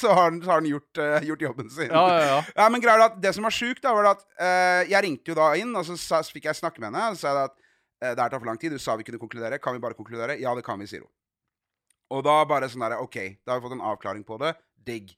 så 0.00 0.14
har 0.16 0.30
den, 0.30 0.40
så 0.42 0.48
har 0.50 0.60
den 0.62 0.70
gjort, 0.70 0.96
uh, 0.96 1.20
gjort 1.20 1.42
jobben 1.44 1.68
sin. 1.70 1.90
Ja, 1.92 2.06
ja, 2.08 2.20
ja. 2.24 2.44
Ja, 2.56 2.68
men 2.72 2.80
greia 2.80 2.96
er 2.96 3.02
at 3.10 3.18
Det 3.20 3.34
som 3.36 3.44
var 3.44 3.52
sjukt, 3.52 3.82
da, 3.84 3.92
var 3.92 4.06
at 4.14 4.22
uh, 4.40 4.88
jeg 4.88 5.02
ringte 5.04 5.28
jo 5.28 5.34
da 5.36 5.50
inn, 5.60 5.74
og 5.76 5.84
så, 5.84 5.92
så 6.00 6.22
fikk 6.32 6.46
jeg 6.48 6.56
snakke 6.56 6.80
med 6.80 6.88
henne. 6.88 7.10
Og 7.12 7.18
så 7.18 7.20
sa 7.28 7.34
jeg 7.34 7.50
at 7.50 7.56
det 8.00 8.16
her 8.16 8.32
tar 8.32 8.38
for 8.38 8.48
lang 8.48 8.60
tid. 8.60 8.72
Du 8.72 8.82
sa 8.82 8.96
vi 8.96 9.06
kunne 9.06 9.20
konkludere. 9.20 9.60
Kan 9.62 9.76
vi 9.76 9.82
bare 9.82 9.98
konkludere? 9.98 10.38
Ja, 10.40 10.54
det 10.56 10.64
kan 10.66 10.80
vi, 10.80 10.88
sier 10.90 11.04
hun. 11.04 11.12
Og 12.10 12.24
da 12.26 12.40
bare 12.48 12.68
sånn 12.70 12.82
der, 12.82 12.98
OK, 12.98 13.18
da 13.44 13.52
har 13.52 13.60
vi 13.60 13.68
fått 13.68 13.76
en 13.76 13.86
avklaring 13.92 14.24
på 14.26 14.38
det. 14.42 14.54
Digg. 14.86 15.12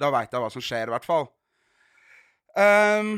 Da 0.00 0.10
veit 0.10 0.32
jeg 0.32 0.42
hva 0.42 0.50
som 0.50 0.64
skjer, 0.64 0.90
i 0.90 0.94
hvert 0.94 1.06
fall. 1.06 1.28
Um, 2.56 3.14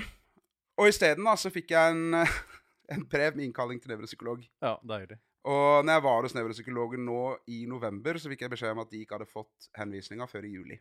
og 0.79 0.91
isteden 0.91 1.27
så 1.41 1.51
fikk 1.51 1.73
jeg 1.75 1.95
en, 1.95 2.19
en 2.95 3.07
brev 3.11 3.39
med 3.39 3.49
innkalling 3.49 3.81
til 3.83 3.95
nevropsykolog. 3.95 4.45
ja 4.63 4.77
deilig. 4.85 5.19
Og 5.45 5.85
når 5.85 5.99
jeg 5.99 6.05
var 6.07 6.25
hos 6.25 6.35
nevropsykologen 6.35 7.03
nå 7.05 7.23
i 7.53 7.65
november, 7.69 8.17
så 8.17 8.31
fikk 8.33 8.47
jeg 8.47 8.53
beskjed 8.55 8.73
om 8.73 8.81
at 8.81 8.93
de 8.93 9.03
ikke 9.05 9.19
hadde 9.19 9.29
fått 9.29 9.69
henvisninga 9.77 10.29
før 10.29 10.47
i 10.49 10.53
juli. 10.55 10.79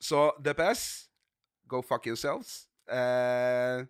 Så 0.00 0.30
DPS, 0.40 0.84
go 1.68 1.82
fuck 1.84 2.08
yourselves. 2.08 2.70
Eh, 2.88 2.96
eh, 2.96 3.82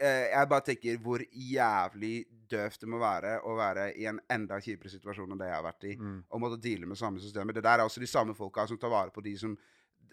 jeg 0.00 0.48
bare 0.48 0.64
tenker 0.64 1.00
hvor 1.04 1.22
jævlig 1.30 2.24
døvt 2.50 2.80
det 2.82 2.88
må 2.90 2.98
være 3.00 3.36
å 3.46 3.54
være 3.58 3.90
i 4.00 4.06
en 4.10 4.20
enda 4.32 4.58
kjipere 4.62 4.90
situasjon 4.92 5.34
enn 5.34 5.40
det 5.40 5.50
jeg 5.50 5.58
har 5.58 5.66
vært 5.66 5.86
i. 5.90 5.96
Mm. 6.00 6.20
Og 6.30 6.42
måtte 6.42 6.60
deale 6.62 6.88
med 6.90 6.98
samme 6.98 7.22
systemer. 7.22 7.56
Det 7.56 7.64
der 7.64 7.78
er 7.78 7.86
også 7.86 8.02
de 8.02 8.08
samme 8.10 8.34
folka 8.34 8.66
som 8.66 8.78
tar 8.80 8.92
vare 8.92 9.12
på 9.14 9.22
de 9.24 9.36
som, 9.38 9.56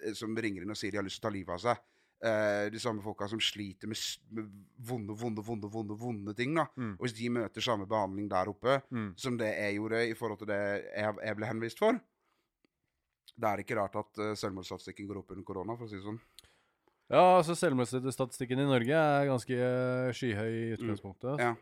eh, 0.04 0.14
som 0.18 0.36
ringer 0.36 0.66
inn 0.66 0.74
og 0.74 0.78
sier 0.78 0.92
de 0.94 1.00
har 1.02 1.08
lyst 1.08 1.22
til 1.22 1.26
å 1.26 1.30
ta 1.30 1.34
livet 1.38 1.56
av 1.56 1.64
seg. 1.64 1.86
Uh, 2.18 2.66
de 2.74 2.80
samme 2.82 2.98
folka 3.06 3.28
som 3.30 3.38
sliter 3.38 3.86
med, 3.86 4.00
med 4.34 4.46
vonde, 4.90 5.14
vonde, 5.14 5.42
vonde, 5.46 5.70
vonde, 5.70 5.98
vonde 6.02 6.34
ting. 6.34 6.56
da. 6.58 6.64
Mm. 6.74 6.96
Og 6.96 7.04
hvis 7.06 7.14
de 7.14 7.28
møter 7.30 7.62
samme 7.62 7.86
behandling 7.86 8.26
der 8.32 8.50
oppe 8.50 8.80
Mm. 8.90 9.12
som 9.16 9.38
det 9.38 9.52
jeg 9.54 9.76
gjorde 9.76 10.00
i 10.10 10.16
forhold 10.18 10.40
til 10.40 10.50
det 10.50 10.58
jeg, 10.58 11.14
jeg 11.28 11.38
ble 11.38 11.46
henvist 11.46 11.78
for, 11.78 12.00
det 13.38 13.50
er 13.52 13.62
ikke 13.62 13.78
rart 13.78 14.00
at 14.02 14.18
uh, 14.24 14.34
selvmordsstatistikken 14.34 15.06
går 15.06 15.20
opp 15.22 15.32
under 15.36 15.46
korona, 15.46 15.76
for 15.78 15.86
å 15.86 15.92
si 15.92 16.00
det 16.00 16.08
sånn. 16.08 16.18
Ja, 17.08 17.38
altså 17.38 17.56
Selvmordsstatistikken 17.56 18.60
i 18.60 18.68
Norge 18.68 19.00
er 19.00 19.30
ganske 19.30 19.56
eh, 19.56 20.10
skyhøy 20.16 20.50
i 20.52 20.74
utgangspunktet. 20.76 21.38
Mm. 21.38 21.44
Ja. 21.46 21.54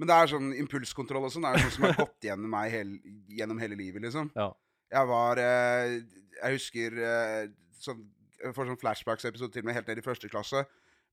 Men 0.00 0.08
det 0.08 0.16
er 0.16 0.30
sånn 0.32 0.50
impulskontroll 0.56 1.28
og 1.28 1.32
sånn. 1.34 1.44
Det 1.46 1.52
er 1.52 1.66
noe 1.66 1.74
som 1.74 1.86
har 1.86 1.98
gått 1.98 2.26
gjennom 2.26 2.54
meg 2.54 2.72
hel, 2.72 2.92
gjennom 3.36 3.60
hele 3.62 3.76
livet, 3.78 4.02
liksom. 4.06 4.30
Ja. 4.34 4.48
Jeg 4.90 5.06
var 5.06 5.38
eh, 5.38 6.00
Jeg 6.40 6.56
husker 6.56 6.96
eh, 7.06 7.42
sånn, 7.78 8.00
får 8.56 8.70
sånn 8.72 8.80
flashbacks-episode 8.80 9.54
til 9.54 9.62
og 9.62 9.68
med 9.68 9.76
helt 9.78 9.90
ned 9.92 10.00
i 10.00 10.06
første 10.06 10.30
klasse, 10.32 10.64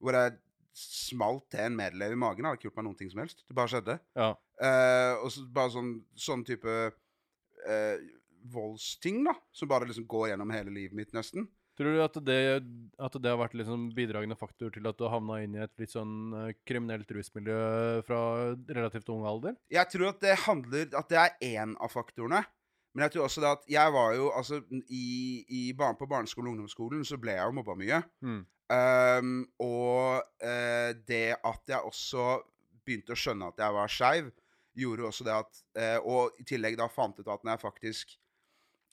hvor 0.02 0.18
jeg 0.18 0.38
smalt 0.78 1.48
til 1.52 1.66
en 1.66 1.78
medelev 1.78 2.14
i 2.14 2.20
magen. 2.22 2.46
Jeg 2.46 2.50
hadde 2.50 2.60
ikke 2.62 2.70
gjort 2.70 2.80
meg 2.80 2.88
noen 2.88 3.00
ting 3.00 3.12
som 3.12 3.22
helst. 3.22 3.44
Det 3.46 3.58
bare 3.58 3.74
skjedde. 3.74 3.98
Ja. 4.18 4.32
Eh, 4.62 5.14
og 5.22 5.30
så 5.34 5.46
bare 5.54 5.74
sånn, 5.74 5.92
sånn 6.18 6.46
type 6.48 6.76
eh, 7.68 8.08
voldsting, 8.54 9.24
da. 9.28 9.36
Som 9.54 9.70
bare 9.72 9.90
liksom 9.90 10.08
går 10.10 10.32
gjennom 10.32 10.54
hele 10.54 10.74
livet 10.74 10.98
mitt, 10.98 11.14
nesten. 11.18 11.50
Tror 11.78 11.94
du 11.94 12.02
at 12.02 12.16
det, 12.26 12.42
at 12.98 13.16
det 13.22 13.30
har 13.30 13.38
vært 13.38 13.56
liksom 13.60 13.92
bidragende 13.94 14.38
faktor 14.40 14.72
til 14.74 14.88
at 14.90 14.98
du 14.98 15.06
havna 15.12 15.44
inn 15.46 15.54
i 15.54 15.62
et 15.62 15.74
litt 15.78 15.94
sånn 15.94 16.34
eh, 16.34 16.56
kriminelt 16.66 17.12
rusmiljø 17.14 17.60
fra 18.08 18.22
relativt 18.66 19.12
ung 19.14 19.28
alder? 19.30 19.54
Jeg 19.70 19.92
tror 19.94 20.10
at 20.10 20.24
det 20.24 20.40
handler 20.48 20.88
At 20.98 21.12
det 21.12 21.20
er 21.22 21.36
én 21.46 21.76
av 21.78 21.94
faktorene. 21.94 22.42
Men 22.98 23.06
jeg 23.06 23.14
tror 23.14 23.28
også 23.28 23.44
det 23.44 23.50
at 23.52 23.68
jeg 23.70 23.94
var 23.94 24.16
jo 24.18 24.32
altså 24.34 24.58
i, 24.74 25.08
i 25.54 25.62
barn, 25.78 26.00
På 26.00 26.10
barneskolen 26.10 26.50
og 26.50 26.56
ungdomsskolen 26.56 27.06
så 27.06 27.20
ble 27.22 27.36
jeg 27.38 27.46
jo 27.46 27.58
mobba 27.60 27.76
mye. 27.78 28.02
Mm. 28.26 28.40
Um, 28.74 29.36
og 29.62 30.26
uh, 30.42 30.92
det 31.08 31.38
at 31.38 31.70
jeg 31.70 31.78
også 31.86 32.40
begynte 32.88 33.14
å 33.14 33.20
skjønne 33.20 33.52
at 33.52 33.62
jeg 33.62 33.76
var 33.78 33.92
skeiv, 33.94 34.32
gjorde 34.78 35.06
også 35.08 35.28
det 35.28 35.36
at 35.36 35.62
uh, 35.78 36.00
Og 36.10 36.42
i 36.42 36.48
tillegg 36.48 36.80
da 36.80 36.90
fant 36.90 37.22
ut 37.22 37.30
at 37.30 37.46
når 37.46 37.54
jeg 37.54 37.64
faktisk 37.68 38.18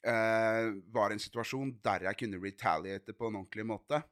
eh, 0.07 0.67
var 0.93 1.11
i 1.11 1.17
en 1.17 1.23
situasjon 1.23 1.73
der 1.85 2.09
jeg 2.09 2.21
kunne 2.21 2.41
retaliate 2.43 3.17
på 3.17 3.29
en 3.29 3.41
ordentlig 3.41 3.67
måte, 3.69 4.03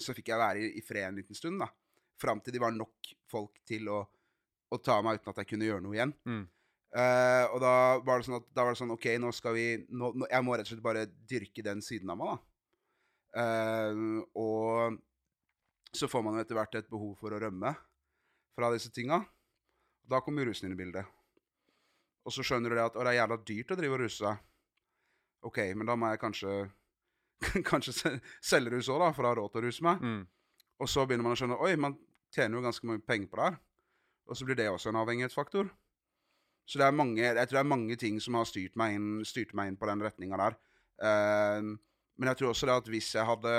så 0.00 0.14
fikk 0.16 0.32
jeg 0.32 0.40
være 0.40 0.64
i, 0.64 0.72
i 0.80 0.84
fred 0.84 1.08
en 1.08 1.20
liten 1.20 1.38
stund. 1.38 1.60
da. 1.62 1.68
Fram 2.20 2.40
til 2.40 2.54
de 2.54 2.62
var 2.62 2.74
nok 2.74 3.12
folk 3.30 3.60
til 3.68 3.88
å, 3.92 4.00
å 4.72 4.80
ta 4.80 4.98
meg 5.04 5.20
uten 5.20 5.32
at 5.32 5.42
jeg 5.42 5.52
kunne 5.52 5.68
gjøre 5.68 5.84
noe 5.84 5.98
igjen. 5.98 6.14
Mm. 6.28 6.42
Uh, 6.92 7.46
og 7.54 7.62
da 7.64 7.74
var 8.04 8.20
det 8.20 8.26
sånn 8.26 8.36
at 8.36 8.48
da 8.52 8.66
var 8.66 8.74
det 8.74 8.80
sånn 8.82 8.92
OK, 8.92 9.06
nå 9.16 9.30
skal 9.32 9.54
vi 9.56 9.62
nå, 9.88 10.10
nå, 10.12 10.26
Jeg 10.28 10.44
må 10.44 10.58
rett 10.58 10.66
og 10.66 10.74
slett 10.74 10.84
bare 10.84 11.06
dyrke 11.08 11.64
den 11.64 11.80
siden 11.80 12.12
av 12.12 12.18
meg, 12.20 12.34
da. 12.34 12.48
Uh, 13.32 14.20
og 14.36 14.98
så 15.96 16.08
får 16.08 16.24
man 16.24 16.36
jo 16.36 16.44
etter 16.44 16.56
hvert 16.56 16.76
et 16.76 16.90
behov 16.92 17.14
for 17.20 17.32
å 17.32 17.40
rømme 17.40 17.72
fra 18.56 18.68
disse 18.74 18.92
tinga. 18.92 19.22
Da 20.08 20.20
kommer 20.24 20.48
rusen 20.48 20.68
inn 20.68 20.76
i 20.76 20.80
bildet. 20.82 21.08
Og 22.28 22.34
så 22.34 22.44
skjønner 22.46 22.72
du 22.72 22.76
det 22.76 22.84
at 22.84 22.96
det 22.96 23.08
er 23.08 23.18
jævla 23.22 23.38
dyrt 23.40 23.72
å 23.72 23.78
drive 23.78 23.96
og 23.96 24.02
ruse 24.04 24.20
seg. 24.20 24.51
OK, 25.48 25.58
men 25.76 25.88
da 25.88 25.96
må 25.98 26.12
jeg 26.12 26.22
kanskje 26.22 26.54
Kanskje 27.66 28.14
selge 28.38 28.70
rus 28.70 28.88
òg, 28.92 29.00
da, 29.02 29.10
for 29.16 29.26
å 29.26 29.32
ha 29.32 29.34
råd 29.34 29.50
til 29.50 29.58
å 29.58 29.66
ruse 29.66 29.82
meg. 29.82 30.02
Mm. 30.02 30.20
Og 30.82 30.90
så 30.90 31.02
begynner 31.06 31.26
man 31.26 31.34
å 31.34 31.38
skjønne 31.40 31.58
Oi, 31.58 31.72
man 31.80 31.96
tjener 32.32 32.58
jo 32.58 32.64
ganske 32.64 32.86
mye 32.88 33.02
penger 33.02 33.30
på 33.30 33.40
det 33.40 33.48
her. 33.48 33.56
Og 34.30 34.38
så 34.38 34.46
blir 34.46 34.58
det 34.58 34.68
også 34.70 34.92
en 34.92 35.00
avhengighetsfaktor. 35.00 35.70
Så 36.70 36.78
det 36.78 36.86
er 36.86 36.94
mange, 36.94 37.22
jeg 37.24 37.34
tror 37.34 37.58
det 37.58 37.62
er 37.64 37.72
mange 37.72 37.96
ting 37.98 38.20
som 38.22 38.38
har 38.38 38.46
styrt 38.46 38.78
meg 38.78 38.94
inn, 38.96 39.08
styrt 39.26 39.52
meg 39.58 39.72
inn 39.72 39.78
på 39.80 39.88
den 39.90 40.04
retninga 40.04 40.38
der. 40.38 40.58
Uh, 41.02 41.74
men 42.16 42.30
jeg 42.30 42.38
tror 42.38 42.52
også 42.52 42.68
det 42.68 42.78
at 42.78 42.90
hvis 42.92 43.10
jeg 43.16 43.26
hadde 43.26 43.54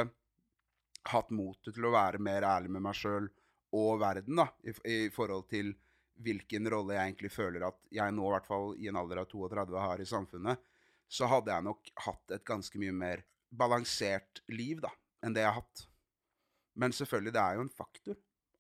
hatt 1.12 1.34
motet 1.36 1.76
til 1.76 1.88
å 1.90 1.94
være 1.94 2.22
mer 2.24 2.46
ærlig 2.48 2.72
med 2.72 2.86
meg 2.86 2.96
sjøl 2.96 3.28
og 3.76 3.98
verden, 4.00 4.40
da, 4.40 4.48
i, 4.64 4.76
i 4.88 5.00
forhold 5.12 5.50
til 5.52 5.74
hvilken 6.24 6.70
rolle 6.72 6.96
jeg 6.96 7.10
egentlig 7.10 7.34
føler 7.34 7.66
at 7.68 7.80
jeg 7.92 8.14
nå, 8.16 8.28
i 8.28 8.34
hvert 8.36 8.48
fall 8.48 8.70
i 8.80 8.88
en 8.88 9.00
alder 9.02 9.24
av 9.24 9.28
32, 9.32 9.80
har 9.82 10.02
i 10.02 10.08
samfunnet, 10.08 10.62
så 11.10 11.28
hadde 11.30 11.52
jeg 11.54 11.64
nok 11.68 11.90
hatt 12.08 12.32
et 12.36 12.46
ganske 12.48 12.80
mye 12.82 12.94
mer 12.96 13.24
balansert 13.54 14.42
liv 14.50 14.80
da, 14.82 14.90
enn 15.24 15.34
det 15.36 15.44
jeg 15.44 15.52
har 15.52 15.60
hatt. 15.62 15.86
Men 16.76 16.92
selvfølgelig, 16.96 17.34
det 17.36 17.42
er 17.44 17.56
jo 17.60 17.62
en 17.68 17.70
faktor. 17.70 18.16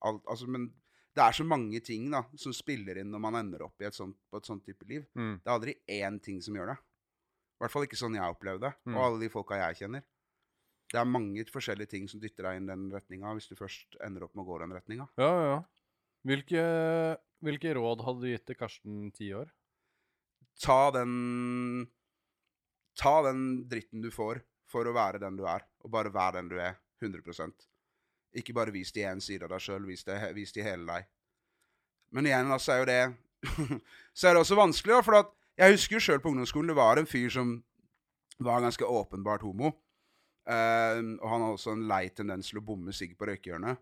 Alt, 0.06 0.22
altså, 0.30 0.48
men 0.48 0.68
det 1.16 1.24
er 1.24 1.32
så 1.38 1.46
mange 1.46 1.80
ting 1.86 2.10
da, 2.14 2.24
som 2.38 2.54
spiller 2.54 3.00
inn 3.02 3.10
når 3.14 3.22
man 3.26 3.36
ender 3.40 3.64
opp 3.66 3.82
i 3.82 3.88
et 3.90 3.96
sånt, 3.98 4.18
på 4.30 4.38
et 4.42 4.46
sånt 4.50 4.64
type 4.66 4.86
liv. 4.90 5.06
Mm. 5.18 5.40
Det 5.42 5.50
er 5.50 5.54
aldri 5.56 5.76
én 5.98 6.20
ting 6.22 6.42
som 6.46 6.56
gjør 6.58 6.74
det. 6.74 6.78
I 6.78 7.64
hvert 7.64 7.74
fall 7.74 7.86
ikke 7.88 7.98
sånn 8.00 8.18
jeg 8.18 8.34
opplevde 8.36 8.68
det, 8.68 8.74
Mm. 8.86 8.96
og 8.98 9.04
alle 9.06 9.20
de 9.24 9.30
folka 9.34 9.56
jeg 9.62 9.78
kjenner. 9.84 10.04
Det 10.94 11.00
er 11.00 11.06
mange 11.10 11.46
forskjellige 11.50 11.90
ting 11.90 12.08
som 12.10 12.20
dytter 12.22 12.44
deg 12.46 12.58
inn 12.60 12.68
den 12.70 12.90
retninga, 12.92 13.32
hvis 13.34 13.48
du 13.50 13.56
først 13.56 13.96
ender 14.04 14.26
opp 14.28 14.36
med 14.36 14.44
å 14.44 14.50
gå 14.52 14.60
den 14.62 14.74
retninga. 14.76 15.08
Ja, 15.18 15.30
ja, 15.32 15.46
ja. 15.56 15.64
Hvilke, 16.28 16.64
hvilke 17.42 17.74
råd 17.76 18.04
hadde 18.06 18.22
du 18.22 18.28
gitt 18.30 18.46
til 18.46 18.56
Karsten 18.60 19.12
ti 19.16 19.32
år? 19.34 19.50
Ta 20.62 20.92
den 20.94 21.88
Ta 23.00 23.22
den 23.26 23.68
dritten 23.70 24.02
du 24.04 24.10
får 24.14 24.42
for 24.70 24.88
å 24.90 24.94
være 24.96 25.20
den 25.22 25.38
du 25.38 25.46
er, 25.50 25.64
og 25.84 25.92
bare 25.94 26.12
vær 26.14 26.36
den 26.38 26.50
du 26.50 26.58
er. 26.62 26.76
100 27.04 27.52
Ikke 28.34 28.54
bare 28.56 28.72
vis 28.72 28.92
de 28.96 29.02
én 29.04 29.20
side 29.22 29.44
av 29.44 29.50
deg 29.52 29.60
sjøl, 29.62 29.86
vis, 29.86 30.04
de 30.54 30.64
hele 30.64 30.86
deg. 30.88 31.06
Men 32.12 32.26
igjen, 32.30 32.52
altså, 32.52 32.72
er 32.74 32.80
jo 32.80 32.86
det 32.86 33.02
Så 34.16 34.30
er 34.30 34.34
det 34.38 34.41
også 34.46 34.56
vanskelig, 34.56 34.94
da, 34.96 35.02
for 35.04 35.18
at 35.20 35.32
jeg 35.60 35.76
husker 35.76 35.98
jo 35.98 36.04
sjøl 36.06 36.22
på 36.24 36.32
ungdomsskolen 36.32 36.72
det 36.72 36.78
var 36.78 36.98
en 37.02 37.10
fyr 37.10 37.30
som 37.34 37.58
var 38.41 38.64
ganske 38.64 38.86
åpenbart 38.88 39.44
homo. 39.46 39.74
Ehm, 40.50 41.18
og 41.22 41.28
han 41.30 41.44
har 41.44 41.54
også 41.58 41.74
en 41.76 41.84
lei 41.88 42.08
tendens 42.16 42.50
til 42.50 42.60
å 42.60 42.66
bomme 42.66 42.94
sigg 42.96 43.14
på 43.20 43.28
røykehjørnet. 43.30 43.78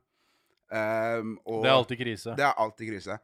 Ehm, 0.72 1.38
og- 1.46 1.64
Det 1.64 1.70
er 1.72 1.78
alltid 1.78 1.98
krise. 2.02 2.36
det 2.36 2.46
er 2.46 2.54
alltid 2.58 2.90
krise. 2.92 3.20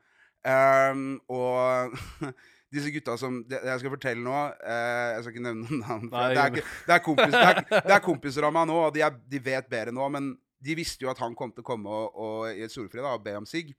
Ehm, 0.46 1.20
og 1.30 1.92
disse 2.74 2.92
gutta 2.92 3.16
som 3.20 3.40
det, 3.48 3.62
Jeg 3.64 3.80
skal 3.80 3.94
fortelle 3.94 4.24
nå 4.24 4.34
eh, 4.60 5.14
Jeg 5.16 5.22
skal 5.24 5.34
ikke 5.34 5.44
nevne 5.46 5.68
noen 5.68 5.84
navn. 5.86 6.10
Nei, 6.12 6.26
Det 6.34 6.42
er, 6.44 6.56
det, 6.58 6.96
er 6.98 7.04
kompis, 7.06 7.32
det, 7.32 7.44
er, 7.48 7.62
det 7.88 7.96
er 7.96 8.04
kompiser 8.10 8.48
av 8.48 8.56
meg 8.58 8.68
nå, 8.70 8.76
og 8.88 8.96
de, 8.96 9.06
de 9.32 9.42
vet 9.46 9.70
bedre 9.72 9.94
nå. 9.96 10.10
Men 10.14 10.34
de 10.68 10.76
visste 10.78 11.06
jo 11.06 11.12
at 11.14 11.22
han 11.24 11.36
kom 11.38 11.54
til 11.54 11.64
å 11.64 11.68
komme 11.70 11.94
og, 11.94 12.18
og, 12.18 12.42
i 12.52 12.66
et 12.66 12.74
solfri 12.74 13.00
da, 13.04 13.14
og 13.16 13.24
be 13.26 13.36
om 13.40 13.48
sigg. 13.48 13.72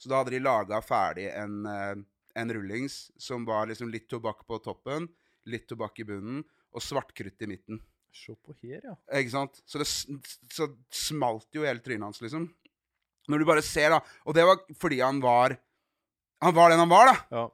Så 0.00 0.10
da 0.10 0.20
hadde 0.20 0.34
de 0.34 0.42
laga 0.42 0.80
ferdig 0.84 1.28
en, 1.30 1.60
eh, 1.70 1.94
en 2.42 2.54
rullings 2.56 2.98
som 3.20 3.46
var 3.46 3.68
liksom 3.70 3.92
litt 3.92 4.08
tobakk 4.10 4.42
på 4.48 4.58
toppen, 4.64 5.06
litt 5.48 5.68
tobakk 5.70 6.00
i 6.02 6.08
bunnen 6.08 6.42
og 6.74 6.82
svartkrutt 6.82 7.44
i 7.46 7.50
midten. 7.54 7.78
Se 8.14 8.34
på 8.34 8.54
her, 8.62 8.80
ja. 8.82 8.94
Ikke 9.18 9.32
sant? 9.32 9.58
Så 9.66 9.80
det 9.80 9.86
så 10.54 10.68
smalt 10.94 11.48
jo 11.54 11.64
hele 11.66 11.82
trynet 11.82 12.06
hans, 12.08 12.20
liksom. 12.22 12.46
Når 13.30 13.40
du 13.40 13.46
bare 13.48 13.62
ser, 13.64 13.94
da. 13.94 14.00
Og 14.28 14.36
det 14.36 14.44
var 14.46 14.60
fordi 14.78 15.00
han 15.00 15.20
var 15.22 15.56
Han 16.44 16.52
var 16.52 16.68
den 16.70 16.82
han 16.82 16.90
var, 16.90 17.08
da. 17.08 17.14
ja. 17.32 17.44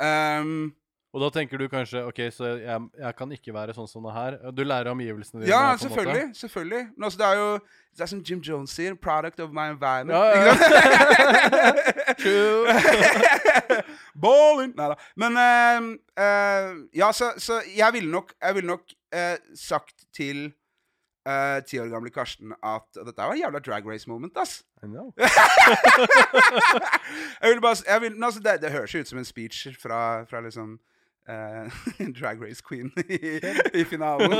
Ehm, 0.00 0.72
Og 1.12 1.18
da 1.24 1.28
tenker 1.34 1.58
du 1.58 1.64
kanskje 1.68 2.04
OK, 2.06 2.20
så 2.30 2.44
jeg, 2.60 2.80
jeg 3.02 3.14
kan 3.18 3.32
ikke 3.34 3.50
være 3.54 3.74
sånn 3.74 3.88
som 3.90 4.04
det 4.06 4.12
her. 4.14 4.36
Du 4.54 4.62
lærer 4.62 4.92
omgivelsene 4.92 5.40
dine. 5.42 5.50
ja, 5.50 5.58
en 5.58 5.72
måte. 5.74 5.82
selvfølgelig. 5.88 6.36
Selvfølgelig. 6.38 6.82
Men 6.96 7.04
altså, 7.08 7.18
det 7.18 7.26
er 7.26 7.34
jo 7.40 7.48
Det 7.96 8.00
er 8.04 8.06
som 8.12 8.20
Jim 8.22 8.38
Jones 8.46 8.70
sier. 8.70 8.94
'Product 8.94 9.40
of 9.42 9.50
my 9.50 9.66
environment'. 9.74 10.14
Ja, 10.14 10.24
ja, 10.46 10.54
True. 12.22 12.62
Ballin'! 14.22 14.72
Nei 14.76 14.88
da. 14.92 14.96
Men 15.16 15.32
uh, 15.36 15.90
uh, 16.14 16.70
Ja, 16.96 17.10
så, 17.12 17.32
så 17.38 17.58
jeg 17.76 17.92
ville 17.92 18.10
nok, 18.10 18.32
jeg 18.42 18.54
ville 18.54 18.70
nok 18.70 18.82
uh, 19.16 19.36
sagt 19.58 19.94
til 20.16 20.52
eh, 21.30 21.60
ti 21.68 21.78
år 21.80 21.88
gamle 21.92 22.10
Karsten 22.14 22.52
at 22.60 22.88
dette 22.98 23.16
var 23.22 23.32
en 23.34 23.40
jævla 23.40 23.60
drag 23.64 23.86
race 23.88 24.10
moment, 24.10 24.36
ass. 24.42 24.60
I 24.82 24.86
know. 24.90 25.12
jeg 27.42 27.50
vil 27.54 27.60
bare 27.64 27.76
jeg 27.86 28.00
vil, 28.04 28.16
altså, 28.24 28.40
det, 28.44 28.56
det 28.62 28.72
høres 28.74 28.94
jo 28.94 29.00
ut 29.04 29.10
som 29.10 29.20
en 29.20 29.28
speech 29.28 29.68
fra, 29.80 30.00
fra 30.30 30.40
liksom 30.44 30.76
uh, 31.30 31.80
Drag 32.20 32.42
Race 32.42 32.62
Queen 32.66 32.90
i, 33.06 33.40
i 33.80 33.84
finalen. 33.88 34.34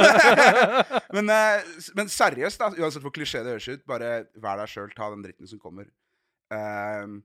men, 1.16 1.30
uh, 1.30 1.64
men 1.98 2.08
seriøst, 2.12 2.60
da, 2.62 2.70
uansett 2.80 3.04
hvor 3.04 3.14
klisjé 3.14 3.42
det 3.44 3.56
høres 3.56 3.68
ut, 3.72 3.84
bare 3.88 4.12
vær 4.40 4.60
deg 4.62 4.72
sjøl, 4.72 4.92
ta 4.96 5.10
den 5.14 5.24
dritten 5.26 5.50
som 5.50 5.60
kommer. 5.62 5.88
Ehm, 6.50 7.20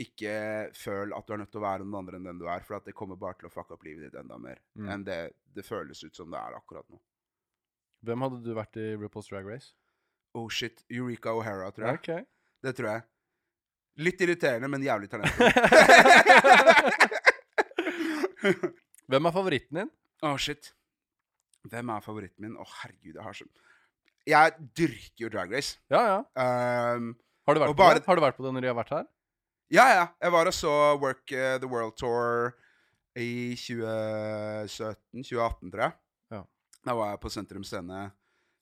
ikke 0.00 0.32
føl 0.76 1.12
at 1.16 1.26
du 1.28 1.32
er 1.34 1.40
nødt 1.42 1.50
til 1.52 1.60
å 1.62 1.64
være 1.64 1.84
noen 1.84 2.00
andre 2.02 2.18
enn 2.18 2.26
den 2.28 2.40
du 2.40 2.46
er, 2.48 2.60
for 2.64 2.80
det 2.84 2.92
kommer 2.96 3.16
bare 3.20 3.36
til 3.40 3.48
å 3.48 3.52
fucke 3.52 3.76
opp 3.76 3.84
livet 3.86 4.08
ditt 4.08 4.18
enda 4.20 4.36
mer 4.40 4.58
Mm. 4.76 4.88
enn 4.94 5.04
det 5.04 5.20
det 5.56 5.64
føles 5.66 5.98
ut 6.04 6.14
som 6.16 6.30
det 6.30 6.38
er 6.38 6.54
akkurat 6.56 6.86
nå. 6.88 6.96
Hvem 8.06 8.22
hadde 8.24 8.38
du 8.44 8.52
vært 8.56 8.76
i 8.80 8.86
RuPaul's 8.96 9.28
Drag 9.30 9.46
Race? 9.48 9.68
Oh 10.34 10.48
shit, 10.48 10.84
Eureka 10.88 11.30
O'Hara, 11.36 11.70
tror 11.74 11.86
jeg. 11.90 11.98
Okay. 12.00 12.20
Det 12.64 12.72
tror 12.78 12.88
jeg. 12.94 13.02
Litt 14.00 14.20
irriterende, 14.24 14.68
men 14.70 14.82
jævlig 14.86 15.08
talentfull. 15.10 15.50
Hvem 19.10 19.26
er 19.28 19.34
favoritten 19.34 19.74
din? 19.82 19.90
Å, 20.24 20.26
shit. 20.40 20.70
Hvem 21.68 21.90
er 21.92 22.00
favoritten 22.04 22.40
min? 22.46 22.54
Å, 22.60 22.64
herregud, 22.80 23.14
jeg 23.18 23.24
har 23.26 23.34
så 23.36 23.44
Jeg 24.30 24.52
dyrker 24.78 25.20
jo 25.26 25.30
Drag 25.32 25.48
Race. 25.52 25.70
Ja, 25.92 26.00
ja. 26.06 26.18
Um, 26.96 27.04
Har 27.48 27.54
du 27.56 27.60
vært 27.64 27.72
på 27.74 27.78
bare- 27.82 27.98
det? 27.98 28.04
Har 28.06 28.16
du 28.16 28.22
vært 28.24 28.36
på 28.38 28.44
det 28.46 28.52
når 28.56 28.62
de 28.66 28.70
har 28.72 28.78
vært 28.80 28.94
her? 28.96 29.06
ja, 29.70 29.86
ja. 29.94 30.04
Jeg 30.22 30.30
var 30.34 30.44
og 30.50 30.54
så 30.56 30.72
Work 31.02 31.24
uh, 31.32 31.58
the 31.62 31.68
World 31.70 31.94
Tour 32.00 32.26
i 33.18 33.54
2017-2018, 33.58 35.70
tror 35.70 35.82
jeg. 35.84 35.92
Ja. 36.80 36.90
Da 36.90 36.96
var 36.96 37.10
jeg 37.12 37.20
på 37.20 37.30
Sentrum 37.32 37.64
Scene 37.64 38.10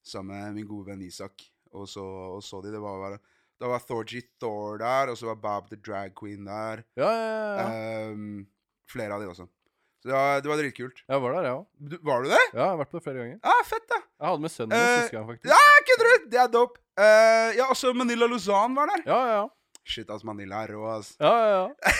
sammen 0.09 0.39
med 0.41 0.55
min 0.59 0.67
gode 0.69 0.91
venn 0.91 1.03
Isak, 1.07 1.43
og 1.73 1.87
så, 1.91 2.03
og 2.39 2.43
så 2.43 2.63
de. 2.65 2.73
Det 2.75 2.81
var, 2.83 2.99
bare- 3.03 3.21
da 3.61 3.69
var 3.71 3.83
Thorgy 3.85 4.23
Thor 4.41 4.79
der, 4.79 5.11
og 5.13 5.19
så 5.19 5.27
var 5.31 5.37
Bob 5.43 5.69
the 5.71 5.77
Drag 5.77 6.15
Queen 6.19 6.45
der. 6.49 6.83
Ja, 6.99 7.11
ja, 7.13 7.39
ja. 7.59 8.11
Um, 8.11 8.47
flere 8.91 9.15
av 9.15 9.23
de 9.23 9.29
også. 9.31 9.47
Så 9.99 10.07
det 10.09 10.15
var, 10.15 10.41
det 10.41 10.49
var 10.51 10.61
dritkult. 10.63 11.01
Jeg 11.11 11.21
var 11.23 11.33
der, 11.35 11.47
jeg 11.49 11.55
òg. 11.59 11.97
Var 12.07 12.23
du 12.23 12.29
det? 12.31 12.43
Ja, 12.55 12.59
jeg 12.61 12.69
har 12.71 12.77
vært 12.79 12.91
på 12.93 12.99
det 13.01 13.05
flere 13.09 13.19
ganger. 13.23 13.39
Ja, 13.43 13.55
fett, 13.67 13.87
da. 13.91 13.99
Jeg 14.19 14.29
hadde 14.31 14.45
med 14.45 14.53
sønnen 14.55 14.75
min 14.79 14.85
uh, 14.87 14.99
siste 15.03 15.17
gang, 15.17 15.27
faktisk. 15.31 15.51
Ja, 15.51 15.81
kødder 15.89 16.07
du? 16.11 16.29
Det 16.35 16.41
er 16.45 16.53
dope. 16.55 16.83
Uh, 16.99 17.49
ja, 17.59 17.67
også 17.75 17.91
Manila 17.99 18.29
Luzan 18.31 18.77
var 18.79 18.93
der. 18.93 19.03
Ja, 19.11 19.19
ja, 19.27 19.39
ja. 19.41 19.47
Shit, 19.89 20.11
ass, 20.13 20.23
Manila 20.27 20.63
er 20.67 20.75
rå, 20.77 20.85
ass. 20.99 21.15
ja, 21.19 21.33
ja, 21.33 21.61
ja. 21.65 21.93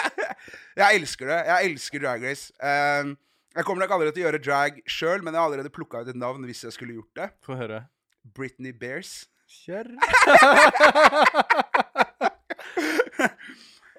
jeg 0.82 1.00
elsker 1.00 1.30
det. 1.30 1.38
Jeg 1.50 1.70
elsker 1.72 2.02
Drag 2.04 2.24
Race. 2.28 2.50
Eh, 2.62 3.10
jeg 3.56 3.64
kommer 3.66 3.82
nok 3.84 3.94
aldri 3.96 4.12
til 4.14 4.22
å 4.22 4.26
gjøre 4.28 4.42
drag 4.44 4.80
sjøl, 4.86 5.22
men 5.24 5.34
jeg 5.34 5.40
har 5.42 5.48
allerede 5.50 5.72
plukka 5.74 6.02
ut 6.04 6.08
et 6.12 6.18
navn 6.18 6.44
hvis 6.48 6.62
jeg 6.68 6.72
skulle 6.76 6.94
gjort 7.00 7.14
det. 7.18 7.28
Få 7.46 7.56
høre. 7.58 7.84
Britney 8.36 8.72
Bears. 8.76 9.26
Kjør. 9.50 9.88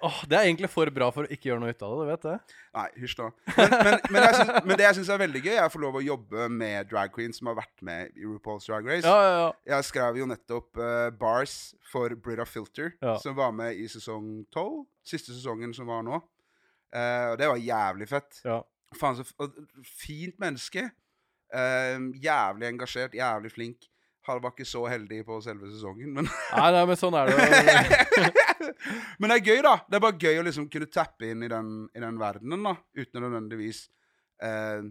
oh, 0.01 0.19
det 0.29 0.37
er 0.37 0.45
egentlig 0.47 0.69
for 0.71 0.87
bra 0.93 1.09
for 1.13 1.27
å 1.27 1.31
ikke 1.33 1.49
gjøre 1.51 1.61
noe 1.63 1.73
ut 1.75 1.83
av 1.85 1.91
det, 1.91 1.99
du 1.99 2.09
vet 2.11 2.23
det? 2.27 2.35
Nei, 2.77 2.85
hysj 3.03 3.15
nå. 3.19 3.27
Men, 3.57 3.73
men, 3.75 3.97
men, 4.15 4.21
jeg 4.23 4.37
syns- 4.39 4.63
men 4.69 4.79
det 4.79 4.85
jeg 4.87 4.97
syns 5.01 5.11
er 5.13 5.21
veldig 5.25 5.41
gøy, 5.45 5.53
er 5.57 5.65
å 5.67 5.73
få 5.73 5.81
lov 5.83 5.99
å 5.99 6.03
jobbe 6.05 6.47
med 6.55 6.89
drag 6.91 7.11
queens 7.15 7.41
som 7.41 7.51
har 7.51 7.57
vært 7.59 7.83
med 7.85 8.15
i 8.15 8.23
RuPaul's 8.25 8.67
Drag 8.69 8.87
Race. 8.87 9.03
Ja, 9.07 9.17
ja, 9.27 9.33
ja. 9.43 9.51
Jeg 9.75 9.89
skrev 9.89 10.21
jo 10.21 10.29
nettopp 10.31 10.79
uh, 10.81 11.09
bars 11.21 11.57
for 11.91 12.15
Brita 12.15 12.47
Filter, 12.47 12.93
Ja. 13.03 13.17
som 13.21 13.35
var 13.37 13.51
med 13.55 13.75
i 13.75 13.87
sesong 13.91 14.45
12. 14.55 14.85
Siste 15.11 15.35
sesongen 15.35 15.75
som 15.75 15.89
var 15.91 16.01
nå. 16.07 16.21
Uh, 16.95 17.33
og 17.33 17.37
det 17.43 17.47
var 17.51 17.59
jævlig 17.67 18.07
fett. 18.11 18.43
ja. 18.47 18.61
Faen, 18.97 19.17
så 19.19 19.47
fint 20.01 20.37
menneske. 20.41 20.87
Eh, 21.51 21.97
jævlig 22.23 22.69
engasjert, 22.69 23.15
jævlig 23.17 23.51
flink. 23.53 23.87
Han 24.27 24.41
var 24.43 24.53
ikke 24.53 24.67
så 24.69 24.83
heldig 24.85 25.23
på 25.25 25.39
selve 25.41 25.71
sesongen, 25.71 26.11
men 26.13 26.27
Nei, 26.29 26.67
nei, 26.75 26.83
men 26.91 26.99
sånn 26.99 27.15
er 27.17 27.31
det. 27.31 27.37
Men 29.21 29.29
det 29.31 29.35
er 29.39 29.45
gøy, 29.45 29.59
da. 29.65 29.71
Det 29.89 29.97
er 29.97 30.03
bare 30.03 30.17
gøy 30.21 30.39
å 30.39 30.43
liksom 30.45 30.67
kunne 30.73 30.87
tappe 30.89 31.27
inn 31.31 31.43
i 31.45 31.49
den, 31.49 31.69
i 31.97 32.01
den 32.01 32.17
verdenen, 32.21 32.63
da. 32.65 32.75
Uten 32.97 33.19
å 33.19 33.23
nødvendigvis 33.23 33.81
eh, 34.45 34.85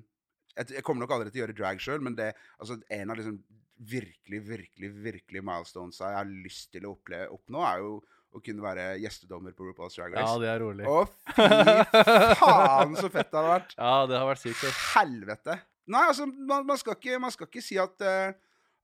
jeg, 0.57 0.75
jeg 0.77 0.85
kommer 0.87 1.05
nok 1.05 1.15
aldri 1.17 1.31
til 1.33 1.41
å 1.41 1.45
gjøre 1.45 1.57
drag 1.59 1.83
sjøl, 1.83 2.03
men 2.05 2.17
det 2.19 2.33
altså 2.59 2.79
en 2.93 3.13
av 3.13 3.19
liksom 3.19 3.39
virkelig, 3.91 4.41
virkelig, 4.45 4.91
virkelig 5.05 5.43
milestones 5.47 6.01
jeg 6.03 6.19
har 6.19 6.29
lyst 6.29 6.71
til 6.75 6.87
å 6.87 6.95
oppleve, 6.97 7.31
oppnå, 7.35 7.63
er 7.65 7.85
jo 7.85 7.95
å 8.31 8.41
kunne 8.45 8.63
være 8.63 8.85
gjestedommer 9.03 9.55
på 9.57 9.67
RuPaul's 9.67 9.97
Drag 9.99 10.15
Ja, 10.15 10.29
det 10.41 10.51
er 10.53 10.61
rolig. 10.63 10.87
Å, 10.87 11.03
fy 11.35 11.47
faen, 12.39 12.95
så 12.99 13.11
fett 13.11 13.31
det 13.31 13.39
hadde 13.41 13.51
vært. 13.51 13.75
Ja, 13.77 13.97
det 14.11 14.21
har 14.21 14.29
vært 14.29 14.43
sykt. 14.45 14.63
Helvete. 14.95 15.57
Nei, 15.91 16.05
altså, 16.13 16.29
man, 16.29 16.65
man, 16.69 16.79
skal, 16.79 16.97
ikke, 16.99 17.19
man 17.23 17.35
skal 17.35 17.51
ikke 17.51 17.65
si 17.65 17.79
at, 17.83 18.07
uh, 18.07 18.31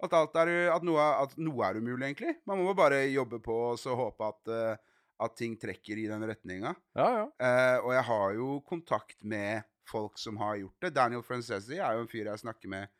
at, 0.03 0.17
alt 0.19 0.37
er, 0.43 0.53
at, 0.75 0.87
noe, 0.87 1.07
at 1.23 1.37
noe 1.39 1.69
er 1.69 1.79
umulig, 1.79 2.09
egentlig. 2.09 2.35
Man 2.49 2.63
må 2.65 2.75
bare 2.79 3.05
jobbe 3.13 3.41
på 3.45 3.57
og 3.71 3.81
så 3.81 3.95
håpe 3.99 4.33
at, 4.33 4.51
uh, 4.51 4.99
at 5.27 5.39
ting 5.39 5.55
trekker 5.61 6.03
i 6.03 6.09
den 6.11 6.27
retninga. 6.27 6.75
Ja, 6.99 7.09
ja. 7.21 7.25
Uh, 7.39 7.87
og 7.87 7.95
jeg 7.95 8.05
har 8.11 8.37
jo 8.41 8.51
kontakt 8.67 9.19
med 9.23 9.67
folk 9.87 10.19
som 10.19 10.41
har 10.43 10.59
gjort 10.59 10.83
det. 10.83 10.95
Daniel 10.97 11.23
Francesi 11.23 11.79
er 11.79 11.95
jo 11.95 12.03
en 12.03 12.11
fyr 12.11 12.27
jeg 12.33 12.45
snakker 12.45 12.73
med 12.73 12.93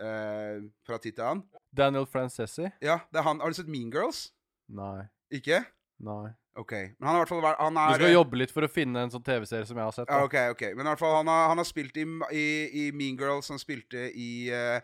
fra 0.00 0.96
tid 0.96 1.12
til 1.12 1.20
annen. 1.20 1.58
Daniel 1.76 2.06
Francesi? 2.08 2.70
Ja, 2.80 2.94
det 3.12 3.20
er 3.20 3.26
han. 3.26 3.42
Har 3.42 3.52
du 3.52 3.58
sett 3.58 3.68
Mean 3.68 3.90
Girls? 3.92 4.30
Nei. 4.72 5.02
Ikke? 5.36 5.58
Nei. 6.00 6.30
OK. 6.58 6.72
Men 6.72 7.06
han 7.06 7.14
har 7.14 7.18
i 7.18 7.22
hvert 7.22 7.30
fall 7.30 7.42
vært 7.44 7.60
han 7.62 7.76
Du 7.76 7.80
er, 7.80 8.00
skal 8.00 8.14
jobbe 8.14 8.38
litt 8.40 8.52
for 8.54 8.66
å 8.66 8.70
finne 8.70 9.04
en 9.04 9.12
sånn 9.12 9.24
TV-serie 9.24 9.68
som 9.68 9.78
jeg 9.78 9.86
har 9.86 9.96
sett. 9.96 10.08
Da. 10.10 10.20
OK, 10.26 10.36
ok. 10.54 10.64
Men 10.74 10.86
i 10.86 10.90
hvert 10.90 11.02
fall 11.02 11.16
han 11.20 11.30
har, 11.30 11.46
han 11.52 11.60
har 11.62 11.68
spilt 11.68 12.00
i, 12.00 12.06
i, 12.36 12.46
i 12.82 12.84
Mean 12.96 13.18
Girls, 13.20 13.50
han 13.52 13.60
spilte 13.60 14.08
i 14.10 14.30
uh, 14.50 14.80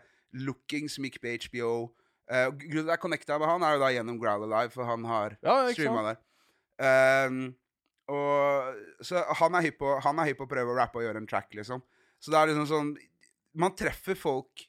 Looking, 0.47 0.87
som 0.91 1.07
gikk 1.07 1.19
på 1.23 1.33
HBO. 1.47 1.71
Uh, 2.27 2.49
grunnen 2.53 2.83
til 2.83 2.87
at 2.87 2.95
jeg 2.95 3.03
connecta 3.03 3.37
med 3.39 3.49
han, 3.49 3.65
er 3.65 3.75
jo 3.75 3.83
da 3.83 3.91
gjennom 3.95 4.17
Growl 4.21 4.47
Alive, 4.47 4.73
for 4.73 4.87
han 4.89 5.05
har 5.07 5.37
Ja, 5.45 5.59
streama 5.75 6.05
der. 6.09 6.23
Um, 6.77 7.41
og, 8.13 8.81
så 9.03 9.23
han 9.39 9.55
er 9.57 9.65
hypp 9.65 9.79
på 9.81 9.95
Han 10.05 10.19
er 10.21 10.29
hypp 10.29 10.37
på 10.39 10.45
å 10.45 10.51
prøve 10.51 10.71
å 10.71 10.75
rappe 10.77 10.99
og 11.01 11.07
gjøre 11.07 11.19
en 11.23 11.29
track, 11.29 11.49
liksom. 11.57 11.81
Så 12.21 12.31
det 12.31 12.37
er 12.39 12.51
liksom 12.51 12.67
sånn 12.69 12.91
Man 13.57 13.73
treffer 13.75 14.15
folk 14.15 14.61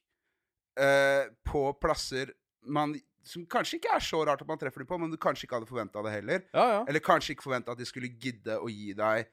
uh, 0.80 1.28
på 1.46 1.62
plasser 1.82 2.32
man, 2.68 2.96
som 3.28 3.44
kanskje 3.50 3.76
ikke 3.78 3.92
er 3.98 4.04
så 4.04 4.22
rart 4.26 4.40
at 4.42 4.48
man 4.48 4.58
treffer 4.60 4.80
dem 4.82 4.88
på, 4.88 4.98
men 5.02 5.12
du 5.12 5.18
kanskje 5.20 5.44
ikke 5.46 5.58
hadde 5.60 5.68
forventa 5.68 6.02
det 6.06 6.14
heller. 6.16 6.42
Ja, 6.56 6.66
ja. 6.78 6.80
Eller 6.88 7.04
kanskje 7.04 7.34
ikke 7.36 7.44
forventa 7.44 7.74
at 7.76 7.78
de 7.82 7.86
skulle 7.88 8.08
gidde 8.16 8.56
å 8.58 8.70
gi 8.72 8.94
deg 8.96 9.28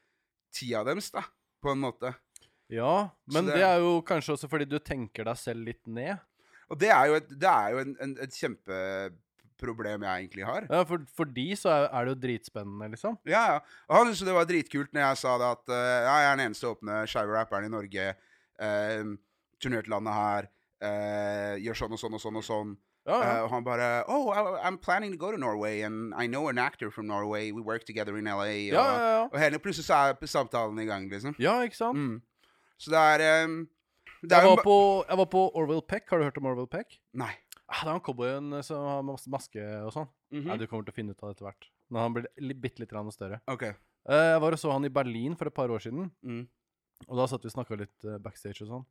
tida 0.56 0.84
deres, 0.88 1.08
da. 1.16 1.24
På 1.64 1.72
en 1.74 1.80
måte. 1.82 2.12
Ja, 2.70 3.10
men 3.32 3.46
det- 3.48 3.56
det 3.60 3.64
er 3.66 3.80
jo 3.80 4.02
kanskje 4.02 4.34
også 4.36 4.50
fordi 4.50 4.66
du 4.70 4.80
tenker 4.80 5.24
deg 5.28 5.38
selv 5.38 5.64
litt 5.68 5.86
ned. 5.88 6.20
Og 6.70 6.80
det 6.82 6.89
er 6.89 7.08
jo 7.12 7.14
et, 7.20 7.28
det 7.30 7.50
er 7.50 7.72
jo 7.76 7.78
en, 7.84 7.96
en, 8.02 8.14
et 8.26 8.34
kjempeproblem 8.34 10.04
jeg 10.06 10.24
egentlig 10.26 10.46
har. 10.48 10.66
Ja, 10.70 10.84
for, 10.89 11.04
for 11.16 11.30
de 11.30 11.46
så 11.60 11.70
er, 11.74 11.86
er 11.93 12.06
det 12.08 12.16
jo 12.16 12.22
dritspennende, 12.26 12.89
liksom. 12.96 13.18
Ja, 13.30 13.43
ja. 13.54 13.60
Og 13.89 13.96
han 14.00 14.10
syntes 14.10 14.26
det 14.28 14.36
var 14.38 14.50
dritkult 14.50 14.91
når 14.96 15.06
jeg 15.08 15.22
sa 15.22 15.36
det 15.41 15.52
at 15.58 15.70
uh, 15.72 15.84
ja, 16.08 16.16
jeg 16.24 16.32
er 16.32 16.39
den 16.39 16.46
eneste 16.50 16.72
åpne 16.72 16.98
skeive 17.12 17.38
rapperen 17.38 17.68
i 17.70 17.74
Norge. 17.74 18.08
Uh, 18.60 19.14
turnert 19.62 19.88
landet 19.91 20.18
her. 20.18 20.50
Uh, 20.86 21.54
gjør 21.64 21.80
sånn 21.84 21.96
og 21.96 22.02
sånn 22.02 22.18
og 22.18 22.24
sånn 22.26 22.41
og 22.41 22.46
sånn. 22.50 22.74
Ja, 23.06 23.18
yeah. 23.22 23.43
uh, 23.43 23.49
han 23.51 23.64
bare 23.64 24.03
Oh, 24.10 24.32
I, 24.34 24.68
I'm 24.68 24.78
planning 24.82 25.12
to 25.12 25.18
go 25.18 25.32
to 25.32 25.38
Norway, 25.38 25.82
and 25.86 26.14
I 26.18 26.26
know 26.28 26.47
an 26.49 26.58
actor 26.58 26.89
from 26.91 27.06
Norway. 27.08 27.51
We 27.51 27.62
work 27.62 27.86
together 27.86 28.18
in 28.18 28.26
LA. 28.26 28.49
Og, 28.72 28.74
ja, 28.74 28.86
ja, 28.86 29.10
ja. 29.18 29.24
og 29.32 29.39
henne 29.39 29.60
plutselig 29.62 29.86
så 29.86 29.93
er 30.10 30.26
samtalen 30.32 30.80
i 30.82 30.86
gang, 30.89 31.10
liksom. 31.12 31.36
ja, 31.39 31.60
ikke 31.62 31.78
sant? 31.78 31.97
Mm. 31.97 32.22
Så 32.82 32.91
det 32.91 32.99
er 32.99 33.45
um, 33.45 33.68
det 34.26 34.34
er 34.34 34.41
Jeg 34.41 34.56
var, 34.58 34.64
på, 34.66 34.78
jeg 35.10 35.18
var 35.22 35.30
på 35.30 35.43
Orwell 35.56 35.84
Peck. 35.86 36.10
Har 36.10 36.18
du 36.18 36.26
hørt 36.26 36.38
om 36.41 36.45
Orwell 36.49 36.68
Peck? 36.68 36.97
Nei. 37.14 37.32
Ah, 37.68 37.82
det 37.82 37.89
er 37.89 37.95
han 37.95 38.01
cowboyen 38.06 38.53
eh, 38.53 38.62
som 38.66 38.84
har 38.86 39.06
masse 39.06 39.30
maske 39.32 39.62
og 39.86 39.93
sånn. 39.93 40.10
Mhm. 40.34 40.47
Nei, 40.49 40.58
Du 40.62 40.68
kommer 40.68 40.86
til 40.86 40.93
å 40.93 40.97
finne 40.99 41.14
ut 41.16 41.22
av 41.24 41.30
det 41.32 41.38
etter 41.38 41.47
hvert. 41.49 41.70
Når 41.93 41.99
han 42.01 42.14
blir 42.18 42.28
li- 42.41 42.58
bitte 42.58 42.82
litt 42.82 42.93
større. 43.14 43.41
OK. 43.47 43.64
Uh, 44.10 44.34
Jeg 44.34 44.41
var 44.41 44.53
og 44.53 44.60
så 44.62 44.72
han 44.74 44.86
i 44.86 44.89
Berlin 44.93 45.36
for 45.36 45.47
et 45.49 45.53
par 45.53 45.70
år 45.70 45.82
siden. 45.82 46.12
Mm. 46.26 46.47
Og 47.10 47.18
da 47.18 47.26
satt 47.28 47.43
vi 47.43 47.49
og 47.49 47.56
snakka 47.58 47.78
litt 47.78 48.06
eh, 48.06 48.18
backstage 48.22 48.62
og 48.66 48.70
sånn. 48.70 48.86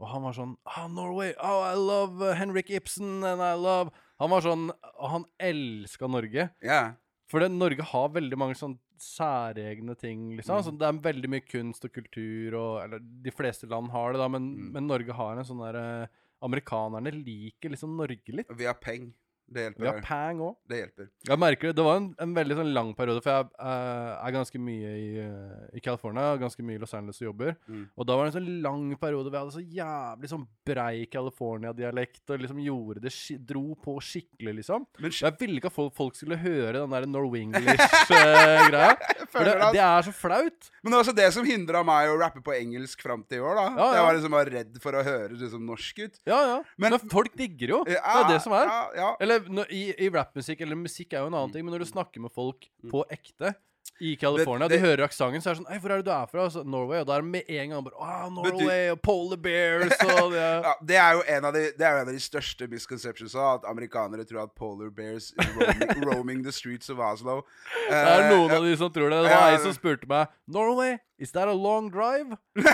Og 0.00 0.08
han 0.10 0.24
var 0.26 0.34
sånn 0.36 0.56
ah, 0.68 0.86
Norway, 0.92 1.32
oh, 1.40 1.62
I 1.64 1.76
love 1.80 2.20
uh, 2.20 2.34
Henrik 2.36 2.68
Ibsen, 2.70 3.22
and 3.24 3.40
I 3.40 3.54
love 3.56 3.90
Han 4.20 4.30
var 4.32 4.44
sånn 4.44 4.66
Og 4.70 5.06
han 5.12 5.24
elska 5.40 6.08
Norge. 6.08 6.50
Ja. 6.64 6.82
For 7.30 7.40
det, 7.40 7.48
Norge 7.52 7.82
har 7.82 8.12
veldig 8.14 8.38
mange 8.38 8.58
sånn 8.58 8.76
særegne 9.02 9.92
ting, 10.00 10.30
liksom. 10.38 10.56
Mm. 10.56 10.64
Så 10.64 10.72
det 10.80 10.86
er 10.88 11.00
veldig 11.04 11.28
mye 11.32 11.44
kunst 11.44 11.84
og 11.84 11.92
kultur 11.92 12.54
og 12.56 12.70
Eller 12.84 13.02
de 13.02 13.32
fleste 13.34 13.68
land 13.68 13.90
har 13.92 14.12
det, 14.14 14.20
da, 14.22 14.28
men, 14.32 14.46
Mm. 14.56 14.70
men 14.76 14.86
Norge 14.88 15.12
har 15.16 15.36
en 15.36 15.44
sånn 15.48 15.60
derre 15.64 16.08
Amerikanerne 16.44 17.10
liker 17.16 17.72
liksom 17.72 17.96
Norge 17.96 18.32
litt. 18.36 18.50
Vi 18.52 18.66
har 18.68 18.76
peng. 18.76 19.14
Det 19.46 19.62
hjelper. 19.62 19.82
Vi 19.84 19.86
har 19.88 20.00
pang 20.02 20.40
òg. 20.42 20.54
Det 20.66 20.78
hjelper. 20.80 21.08
Jeg 21.28 21.38
merker 21.38 21.68
det. 21.70 21.76
Det 21.78 21.84
var 21.86 22.00
en, 22.00 22.06
en 22.24 22.32
veldig 22.34 22.56
sånn 22.58 22.72
lang 22.74 22.88
periode, 22.98 23.22
for 23.22 23.30
jeg 23.30 23.46
uh, 23.62 24.16
er 24.26 24.34
ganske 24.34 24.58
mye 24.58 24.94
i, 24.98 25.06
uh, 25.22 25.68
i 25.78 25.82
California, 25.84 26.32
ganske 26.40 26.64
mye 26.66 26.80
i 26.80 26.82
Los 26.82 26.94
Angeles 26.98 27.20
og 27.22 27.28
jobber. 27.28 27.54
Mm. 27.70 27.84
Og 27.94 28.08
da 28.08 28.16
var 28.18 28.26
det 28.26 28.32
en 28.32 28.36
sånn 28.40 28.56
lang 28.64 28.88
periode 28.98 29.30
hvor 29.30 29.38
jeg 29.38 29.44
hadde 29.44 29.54
så 29.54 29.62
jævlig 29.78 30.30
sånn 30.32 30.46
brei 30.66 31.06
California-dialekt 31.12 32.34
og 32.34 32.42
liksom 32.42 32.58
gjorde 32.64 33.04
det 33.06 33.12
Dro 33.46 33.76
på 33.82 33.96
skikkelig, 34.02 34.56
liksom. 34.60 34.86
Men 35.02 35.14
sk 35.14 35.26
jeg 35.26 35.38
ville 35.40 35.60
ikke 35.60 35.70
at 35.70 35.76
folk, 35.76 35.94
folk 35.96 36.18
skulle 36.18 36.38
høre 36.42 36.80
den 36.80 36.92
der 36.96 37.06
Norwenglish-greia. 37.10 38.92
for 39.32 39.46
det, 39.46 39.54
det 39.76 39.82
er 39.82 40.06
så 40.06 40.14
flaut. 40.14 40.70
Men 40.82 40.90
det 40.90 40.96
var 40.98 41.04
også 41.04 41.16
det 41.16 41.28
som 41.34 41.46
hindra 41.46 41.82
meg 41.86 42.10
å 42.10 42.18
rappe 42.20 42.42
på 42.44 42.54
engelsk 42.56 43.02
fram 43.04 43.22
til 43.28 43.40
i 43.40 43.44
år. 43.44 43.54
da 43.58 43.66
Ja, 43.66 43.76
ja. 43.76 43.94
Jeg 43.96 44.06
var 44.08 44.18
liksom 44.18 44.36
bare 44.36 44.54
redd 44.58 44.78
for 44.82 44.98
å 44.98 45.04
høres 45.06 45.38
liksom 45.42 45.66
norsk 45.70 46.02
ut. 46.04 46.20
Ja, 46.26 46.40
ja. 46.50 46.58
Men- 46.76 46.96
Men, 46.96 47.10
folk 47.10 47.34
digger 47.36 47.68
jo. 47.74 47.78
det 47.84 47.98
er 47.98 48.28
det 48.30 48.40
som 48.44 48.52
er. 48.56 48.66
Ja, 48.70 48.82
ja. 48.96 49.08
Eller 49.20 49.35
når, 49.48 49.70
i, 49.70 49.84
i 50.06 50.08
rappmusikk, 50.12 50.60
eller 50.66 50.76
musikk 50.76 51.12
er 51.12 51.22
jo 51.24 51.26
en 51.30 51.34
annen 51.38 51.52
ting, 51.54 51.64
men 51.64 51.72
når 51.76 51.84
du 51.86 51.90
snakker 51.92 52.20
med 52.20 52.32
folk 52.34 52.68
på 52.90 53.04
ekte 53.10 53.54
i 54.02 54.16
California, 54.20 54.66
Det- 54.68 54.76
det- 54.76 54.82
de 54.82 54.88
hører 54.88 55.04
aksenten, 55.06 55.40
så 55.40 55.50
er 55.50 55.54
det 55.54 55.60
sånn 55.62 55.72
Ei, 55.72 55.78
hvor 55.78 55.90
er 55.94 55.96
det 56.02 56.04
du 56.04 56.10
er 56.10 56.26
fra? 56.26 56.42
Altså, 56.44 56.64
Norway. 56.66 56.98
Og 57.00 57.06
da 57.06 57.14
er 57.16 57.22
det 57.22 57.30
med 57.30 57.42
en 57.48 57.70
gang 57.70 57.84
bare 57.86 57.94
Ah, 58.02 58.28
Norway 58.28 58.90
og 58.90 59.00
Polar 59.00 59.36
Bears 59.40 59.92
og 60.20 60.32
det 60.34 60.42
Ja, 60.42 60.72
det 60.84 60.96
er 60.96 61.12
jo 61.14 61.22
en 61.36 61.44
av 61.48 61.52
de, 61.54 61.62
det 61.78 61.80
er 61.86 61.92
jo 61.94 62.00
en 62.02 62.08
av 62.08 62.12
de 62.12 62.20
største 62.20 62.68
misconceptionsa, 62.68 63.46
at 63.54 63.64
amerikanere 63.70 64.26
tror 64.28 64.42
at 64.42 64.52
polar 64.58 64.90
bears 64.90 65.32
roaming, 65.38 66.04
roaming 66.10 66.42
the 66.44 66.52
streets 66.52 66.90
of 66.90 66.98
Oslo. 66.98 67.42
Det 67.88 67.94
er 67.96 68.28
noen 68.34 68.50
uh, 68.50 68.56
av 68.58 68.64
de 68.68 68.76
som 68.76 68.90
tror 68.92 69.08
det. 69.14 69.22
Det 69.22 69.32
var 69.32 69.48
ei 69.52 69.56
uh, 69.56 69.62
som 69.64 69.72
spurte 69.78 70.06
meg 70.10 70.28
Norway, 70.46 70.98
is 71.18 71.32
that 71.32 71.48
a 71.48 71.54
long 71.54 71.88
drive? 71.88 72.36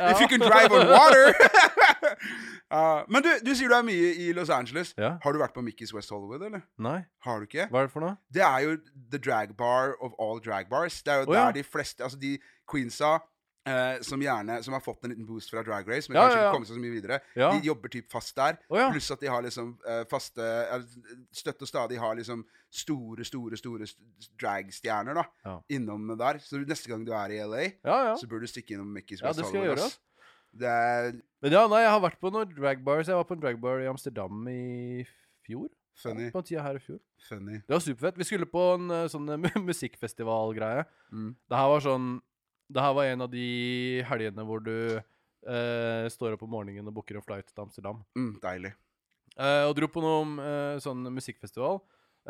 If 0.00 0.20
you 0.20 0.28
can 0.28 0.40
drive 0.40 0.70
on 0.72 0.86
water! 0.88 1.34
Uh, 2.70 3.02
men 3.10 3.24
du, 3.24 3.30
du 3.42 3.50
sier 3.58 3.68
du 3.68 3.74
er 3.74 3.82
mye 3.86 4.12
i 4.14 4.28
Los 4.36 4.50
Angeles. 4.54 4.92
Ja. 4.98 5.16
Har 5.24 5.34
du 5.34 5.40
vært 5.42 5.56
på 5.56 5.64
Mickey's 5.66 5.90
West 5.96 6.10
Hollywood, 6.14 6.42
eller? 6.46 6.62
Nei, 6.78 7.00
Har 7.26 7.40
du 7.42 7.48
ikke? 7.48 7.66
hva 7.72 7.82
er 7.82 7.88
det 7.90 7.94
for 7.96 8.04
noe? 8.06 8.14
Det 8.30 8.44
er 8.46 8.60
jo 8.68 8.76
the 9.10 9.18
drag 9.18 9.56
bar 9.58 9.96
of 10.00 10.14
all 10.22 10.38
drag 10.40 10.70
bars. 10.70 11.02
Det 11.02 11.12
er 11.12 11.24
jo 11.24 11.34
ja. 11.34 11.48
der 11.48 11.58
de 11.60 11.66
fleste 11.66 12.02
Altså 12.06 12.18
de 12.20 12.36
queensa 12.70 13.18
Uh, 13.68 14.00
som 14.00 14.16
gjerne 14.24 14.54
Som 14.64 14.72
har 14.72 14.80
fått 14.80 15.04
en 15.04 15.10
liten 15.12 15.26
boost 15.28 15.50
fra 15.52 15.60
Drag 15.62 15.84
Race, 15.84 16.08
men 16.08 16.16
Ja, 16.16 16.22
kanskje 16.22 16.38
ja, 16.38 16.40
ja. 16.40 16.46
ikke 16.48 16.54
kommet 16.56 16.68
seg 16.70 16.78
så 16.78 16.80
mye 16.80 16.94
videre. 16.94 17.18
Ja. 17.36 17.50
De 17.52 17.66
jobber 17.68 17.92
typ 17.92 18.06
fast 18.10 18.32
der. 18.38 18.56
Oh, 18.72 18.78
ja. 18.80 18.86
Pluss 18.90 19.10
at 19.12 19.20
de 19.20 19.28
har 19.28 19.44
liksom 19.44 19.74
uh, 19.84 19.98
faste 20.08 20.40
uh, 20.40 20.86
Støtt 21.36 21.60
og 21.60 21.68
stadig 21.68 21.98
har 22.00 22.16
liksom 22.16 22.40
store, 22.72 23.26
store, 23.28 23.58
store 23.60 23.84
dragstjerner 24.40 25.20
da 25.20 25.24
Ja. 25.44 25.58
innom 25.76 26.08
der. 26.18 26.40
Så 26.40 26.56
neste 26.64 26.88
gang 26.88 27.04
du 27.04 27.12
er 27.12 27.36
i 27.36 27.42
LA, 27.44 27.62
Ja, 27.84 27.98
ja. 28.08 28.16
så 28.16 28.26
bør 28.26 28.40
du 28.40 28.46
stikke 28.48 28.74
innom 28.78 28.88
Mickey's 28.96 29.20
Ja, 29.20 29.28
West 29.28 29.38
det 29.44 29.46
skal 29.52 29.60
jeg 29.60 29.68
Hollywood. 29.76 29.98
Det 30.52 30.68
er 30.68 31.12
Men 31.40 31.54
ja, 31.54 31.66
nei, 31.70 31.82
jeg 31.84 31.92
har 31.94 32.02
vært 32.02 32.20
på 32.20 32.30
noen 32.32 32.50
drag 32.56 32.80
bars. 32.84 33.08
Jeg 33.08 33.16
var 33.16 33.28
på 33.28 33.36
en 33.36 33.42
drag 33.42 33.60
bar 33.62 33.82
i 33.82 33.88
Amsterdam 33.90 34.48
i 34.50 35.04
fjor. 35.46 35.68
funny. 36.00 36.30
På 36.32 36.40
en 36.40 36.48
tida 36.48 36.64
her 36.64 36.76
i 36.76 36.82
fjor. 36.82 36.98
Funny. 37.28 37.60
Det 37.60 37.74
var 37.74 37.84
superfett. 37.84 38.18
Vi 38.18 38.26
skulle 38.28 38.48
på 38.48 38.64
en 38.74 38.90
eh, 38.90 39.06
sånn 39.12 39.28
eh, 39.36 39.60
musikkfestivalgreie. 39.70 40.84
Mm. 41.12 41.30
Det 41.48 41.60
her 41.60 41.70
var 41.74 41.84
sånn 41.84 42.10
Det 42.70 42.82
her 42.84 42.92
var 42.94 43.08
en 43.10 43.24
av 43.26 43.30
de 43.32 43.46
helgene 44.06 44.44
hvor 44.46 44.62
du 44.62 44.76
eh, 44.96 46.06
står 46.12 46.36
opp 46.36 46.44
om 46.46 46.52
morgenen 46.54 46.86
og 46.86 46.94
booker 47.00 47.18
en 47.18 47.24
flight 47.26 47.48
til 47.50 47.64
Amsterdam. 47.64 48.04
Mm, 48.18 48.34
deilig. 48.42 48.74
Eh, 49.36 49.64
og 49.66 49.74
dro 49.78 49.88
på 49.90 50.02
noen 50.04 50.36
eh, 50.44 50.76
sånn 50.82 51.02
musikkfestival. 51.14 51.80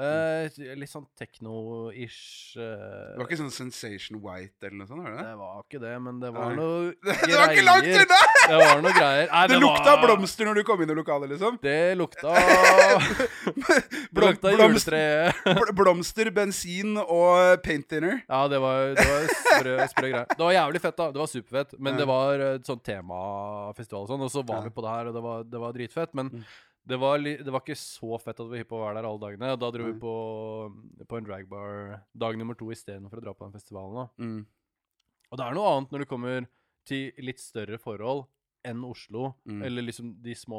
Eh, 0.00 0.74
litt 0.80 0.88
sånn 0.88 1.04
techno-ish 1.18 2.54
Det 2.56 2.64
eh, 2.64 3.18
var 3.18 3.26
ikke 3.26 3.36
sånn 3.40 3.50
Sensation 3.52 4.20
White 4.24 4.64
eller 4.66 4.78
noe 4.80 4.88
sånt? 4.88 5.02
var 5.04 5.10
det 5.10 5.18
det? 5.20 5.26
Det 5.28 5.36
var 5.40 5.58
ikke 5.66 5.80
det, 5.82 5.94
men 6.06 6.20
det 6.22 6.30
var 6.32 6.48
Nei. 6.48 6.56
noe 6.56 6.94
Det 7.28 7.36
var 7.36 7.52
ikke 7.54 7.66
langt 7.66 7.84
greier. 7.84 8.06
unna! 8.06 8.20
Det 8.50 8.56
var 8.58 8.80
noe 8.82 8.92
greier. 8.96 9.26
Nei, 9.30 9.42
Det 9.52 9.58
lukta 9.60 9.90
var- 9.94 10.00
blomster 10.06 10.48
når 10.48 10.54
du 10.60 10.62
kom 10.64 10.80
inn 10.82 10.90
i 10.90 10.96
lokalet, 10.98 11.30
liksom. 11.34 11.58
Det 11.62 11.76
lukta 12.00 12.32
Det 12.40 14.08
Blom, 14.10 14.30
lukta 14.32 14.52
blomster, 14.56 14.96
juletre. 14.96 15.74
blomster, 15.76 16.30
bensin 16.34 16.96
og 17.02 17.60
paint 17.62 17.86
dinner. 17.92 18.20
Ja, 18.28 18.40
det 18.50 18.58
var, 18.62 18.94
det 18.98 19.04
var 19.06 19.28
sprø, 19.34 19.76
sprø 19.92 20.08
greier. 20.10 20.26
Det 20.32 20.42
var 20.46 20.54
jævlig 20.56 20.80
fett, 20.82 20.96
da. 20.98 21.10
Det 21.14 21.20
var 21.22 21.30
superfett. 21.30 21.76
Men 21.78 21.94
Ja. 21.94 21.98
det 22.02 22.08
var 22.10 22.44
sånn 22.66 22.82
temafestival 22.82 24.02
og 24.06 24.10
sånn, 24.14 24.24
og 24.26 24.30
så 24.32 24.42
var 24.46 24.56
Ja. 24.60 24.66
vi 24.66 24.70
på 24.74 24.82
det 24.86 24.90
her, 24.96 25.06
og 25.10 25.14
det 25.14 25.22
var, 25.28 25.44
det 25.44 25.60
var 25.66 25.72
dritfett. 25.76 26.14
Men 26.14 26.30
Mm. 26.30 26.44
Det, 26.90 26.98
var 27.00 27.22
det 27.22 27.52
var 27.54 27.62
ikke 27.64 27.76
så 27.78 28.18
fett 28.22 28.40
at 28.42 28.50
vi 28.50 28.64
på 28.68 28.78
å 28.78 28.82
være 28.84 28.98
der 29.00 29.08
alle 29.10 29.22
dagene. 29.22 29.52
Da 29.60 29.70
dro 29.74 29.86
Nei. 29.86 29.92
vi 29.92 30.00
på, 30.02 30.14
på 31.08 31.18
en 31.20 31.28
dragbar 31.28 32.00
dag 32.26 32.38
nummer 32.40 32.58
to 32.58 32.70
istedenfor 32.74 33.20
å 33.22 33.24
dra 33.28 33.34
på 33.36 33.46
den 33.46 33.54
festivalen. 33.56 33.96
Da. 34.02 34.26
Mm. 34.26 34.42
Og 35.30 35.38
det 35.38 35.46
er 35.46 35.56
noe 35.56 35.72
annet 35.76 35.94
når 35.94 36.04
du 36.04 36.10
kommer 36.10 36.46
til 36.90 37.10
litt 37.22 37.40
større 37.42 37.78
forhold 37.78 38.26
enn 38.66 38.82
Oslo, 38.84 39.30
Mm. 39.48 39.62
eller 39.64 39.82
liksom 39.86 40.10
de 40.20 40.34
små 40.36 40.58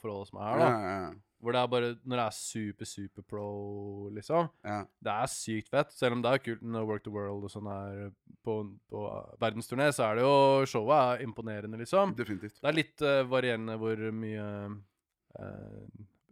forholdene 0.00 0.28
som 0.30 0.38
er 0.40 0.46
her, 0.48 0.60
Ja, 0.62 0.68
da. 0.70 0.88
ja, 0.88 1.14
Hvor 1.42 1.52
det 1.52 1.60
er 1.60 1.66
bare 1.68 1.88
Når 2.00 2.16
det 2.16 2.24
er 2.24 2.32
super, 2.32 2.84
super 2.88 3.22
pro, 3.28 4.08
liksom. 4.16 4.48
ja. 4.64 4.78
Det 5.04 5.12
er 5.12 5.26
sykt 5.28 5.68
fett, 5.68 5.92
selv 5.92 6.16
om 6.16 6.22
det 6.24 6.32
er 6.32 6.38
kult 6.46 6.62
når 6.64 6.86
Work 6.88 7.04
the 7.04 7.12
World 7.12 7.44
og 7.44 7.50
sånn 7.52 7.68
er 7.68 8.08
på, 8.42 8.54
på 8.88 9.02
verdensturné, 9.42 9.90
så 9.92 10.06
er 10.08 10.14
det 10.16 10.24
jo 10.24 10.64
Showet 10.72 10.96
er 11.20 11.24
imponerende, 11.26 11.76
liksom. 11.82 12.14
Definitivt. 12.16 12.56
Det 12.62 12.70
er 12.70 12.78
litt 12.78 13.04
uh, 13.04 13.20
varierende 13.28 13.76
hvor 13.82 14.00
mye 14.16 14.46
uh, 14.70 14.78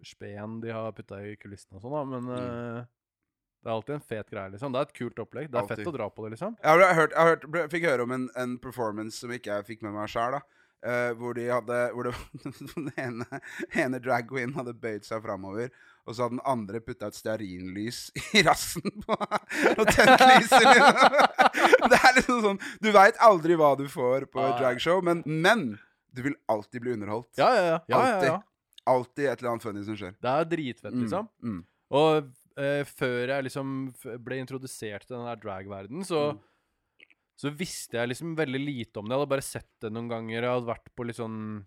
spen 0.04 0.60
de 0.60 0.72
har 0.74 0.92
putta 0.92 1.20
i 1.24 1.36
kulissene 1.40 1.78
og 1.78 1.84
sånn, 1.84 1.94
da, 1.96 2.04
men 2.08 2.32
eh, 2.36 2.90
det 3.64 3.70
er 3.70 3.78
alltid 3.78 3.94
en 3.94 4.02
fet 4.04 4.28
greie, 4.28 4.52
liksom. 4.52 4.74
Det 4.74 4.80
er 4.80 4.88
et 4.90 4.98
kult 4.98 5.20
opplegg. 5.22 5.46
Det 5.48 5.56
er 5.56 5.62
Alltid. 5.62 5.78
fett 5.80 5.88
å 5.88 5.94
dra 5.94 6.10
på 6.12 6.26
det, 6.26 6.34
liksom. 6.34 6.58
Jeg 6.60 6.82
har 6.82 6.98
hørt, 6.98 7.14
jeg 7.14 7.22
har 7.22 7.30
hørt, 7.32 7.70
fikk 7.72 7.86
høre 7.88 8.04
om 8.04 8.12
en, 8.12 8.26
en 8.36 8.58
performance 8.60 9.22
som 9.22 9.32
ikke 9.32 9.54
jeg 9.54 9.66
fikk 9.70 9.86
med 9.86 9.96
meg 9.96 10.12
sjøl. 10.12 10.36
Uh, 10.84 11.14
hvor 11.16 11.32
de 11.32 11.46
hadde 11.48 11.76
Hvor 11.96 12.04
det, 12.04 12.10
den 12.74 12.90
ene, 13.00 13.38
ene 13.72 14.00
drag 14.04 14.26
queen 14.28 14.52
hadde 14.52 14.74
bøyd 14.76 15.08
seg 15.08 15.22
framover, 15.24 15.72
og 16.04 16.12
så 16.12 16.26
hadde 16.26 16.36
den 16.36 16.44
andre 16.44 16.82
putta 16.84 17.08
et 17.08 17.16
stearinlys 17.16 18.10
i 18.36 18.44
rassen 18.44 18.84
på 19.06 19.16
og 19.80 19.84
tent 19.88 20.26
lyset. 20.28 20.60
Liksom. 20.68 21.88
Det 21.88 22.02
er 22.02 22.18
liksom 22.20 22.44
sånn 22.44 22.60
Du 22.84 22.92
veit 22.92 23.16
aldri 23.24 23.56
hva 23.56 23.72
du 23.80 23.86
får 23.88 24.28
på 24.28 24.44
et 24.44 24.60
dragshow, 24.60 25.00
men, 25.08 25.24
men 25.24 25.70
du 26.12 26.26
vil 26.28 26.36
alltid 26.52 26.84
bli 26.84 26.98
underholdt. 26.98 27.32
Ja, 27.40 27.48
ja, 27.56 27.64
ja. 27.64 27.78
ja, 27.88 28.02
ja, 28.10 28.26
ja. 28.28 28.42
Alltid 28.86 29.24
et 29.30 29.38
eller 29.40 29.50
annet 29.54 29.62
funny 29.64 29.82
som 29.86 29.96
skjer. 29.96 30.14
Det 30.20 30.30
er 30.30 30.44
dritfett, 30.44 30.92
Mm, 30.92 31.02
liksom. 31.04 31.28
mm. 31.42 31.60
Og 31.90 32.32
eh, 32.56 32.84
før 32.84 33.28
jeg 33.28 33.44
liksom 33.48 33.70
ble 34.24 34.36
introdusert 34.42 35.06
til 35.06 35.16
den 35.16 35.26
der 35.26 35.36
drag-verdenen, 35.40 36.04
så, 36.04 36.34
Mm. 36.34 36.40
så 37.36 37.50
visste 37.56 37.96
jeg 37.98 38.08
liksom 38.12 38.36
veldig 38.36 38.60
lite 38.64 38.96
om 39.00 39.04
det. 39.08 39.14
Jeg 39.14 39.18
hadde 39.20 39.32
bare 39.34 39.42
sett 39.42 39.70
det 39.80 39.90
noen 39.92 40.08
ganger. 40.08 40.42
Jeg 40.42 40.52
hadde 40.52 40.68
vært 40.74 40.90
på 40.94 41.06
litt 41.06 41.16
sånn 41.16 41.64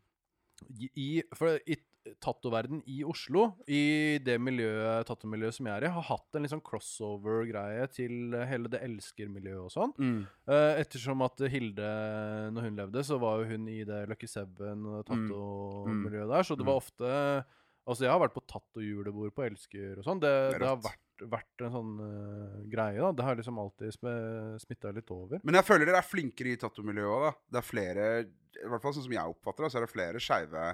i, 0.79 0.89
i- 0.95 1.23
For 1.35 1.59
i 1.67 1.75
tattoverden 2.23 2.81
i 2.89 3.01
Oslo, 3.07 3.47
i 3.67 4.17
det 4.23 4.37
miljøet, 4.41 5.05
tattomiljøet 5.09 5.57
som 5.57 5.67
jeg 5.69 5.75
er 5.81 5.87
i, 5.87 5.91
har 5.97 6.05
hatt 6.09 6.35
en 6.37 6.45
litt 6.45 6.53
sånn 6.53 6.63
crossover-greie 6.65 7.87
til 7.93 8.33
eh, 8.37 8.45
hele 8.49 8.71
det 8.71 8.81
elsker-miljøet 8.85 9.65
og 9.65 9.73
sånn. 9.73 9.93
Mm. 9.97 10.19
Eh, 10.49 10.81
ettersom 10.83 11.21
at 11.25 11.43
Hilde, 11.51 11.91
når 12.55 12.67
hun 12.69 12.81
levde, 12.81 13.03
så 13.07 13.19
var 13.21 13.41
jo 13.43 13.51
hun 13.53 13.67
i 13.71 13.81
det 13.87 14.03
Lucky 14.11 14.27
Seven 14.31 14.85
og 14.85 14.97
Mm. 14.97 15.07
tatto-miljøet 15.11 16.29
der. 16.33 16.43
Så 16.47 16.57
det 16.57 16.65
var 16.67 16.81
ofte 16.81 17.45
Altså, 17.87 18.03
jeg 18.03 18.11
har 18.11 18.19
vært 18.19 18.33
på 18.35 18.41
tattojulebord 18.51 19.31
på 19.31 19.45
Elsker 19.47 19.99
og 20.01 20.03
sånn. 20.03 20.19
Det, 20.19 20.27
Det 20.51 20.57
det 20.59 20.67
har 20.67 20.75
vært, 20.83 21.21
vært 21.31 21.61
en 21.63 21.71
sånn 21.71 21.93
uh, 22.03 22.57
greie, 22.67 22.99
da. 22.99 23.13
Det 23.15 23.23
har 23.23 23.37
liksom 23.39 23.61
alltid 23.63 23.95
smitta 24.59 24.91
litt 24.91 25.07
over. 25.15 25.39
Men 25.47 25.55
jeg 25.55 25.63
føler 25.69 25.87
dere 25.87 26.01
er 26.01 26.09
flinkere 26.09 26.51
i 26.51 26.57
tattomiljøet 26.59 27.07
òg, 27.13 27.23
da. 27.29 27.31
Det 27.55 27.61
er 27.61 27.63
flere, 27.69 28.09
i 28.59 28.67
hvert 28.67 28.83
fall 28.83 28.91
sånn 28.97 29.05
som 29.07 29.15
jeg 29.15 29.31
oppfatter 29.31 29.63
det, 29.63 29.71
så 29.71 29.79
er 29.79 29.85
det 29.87 29.93
flere 29.93 30.19
skeive, 30.19 30.65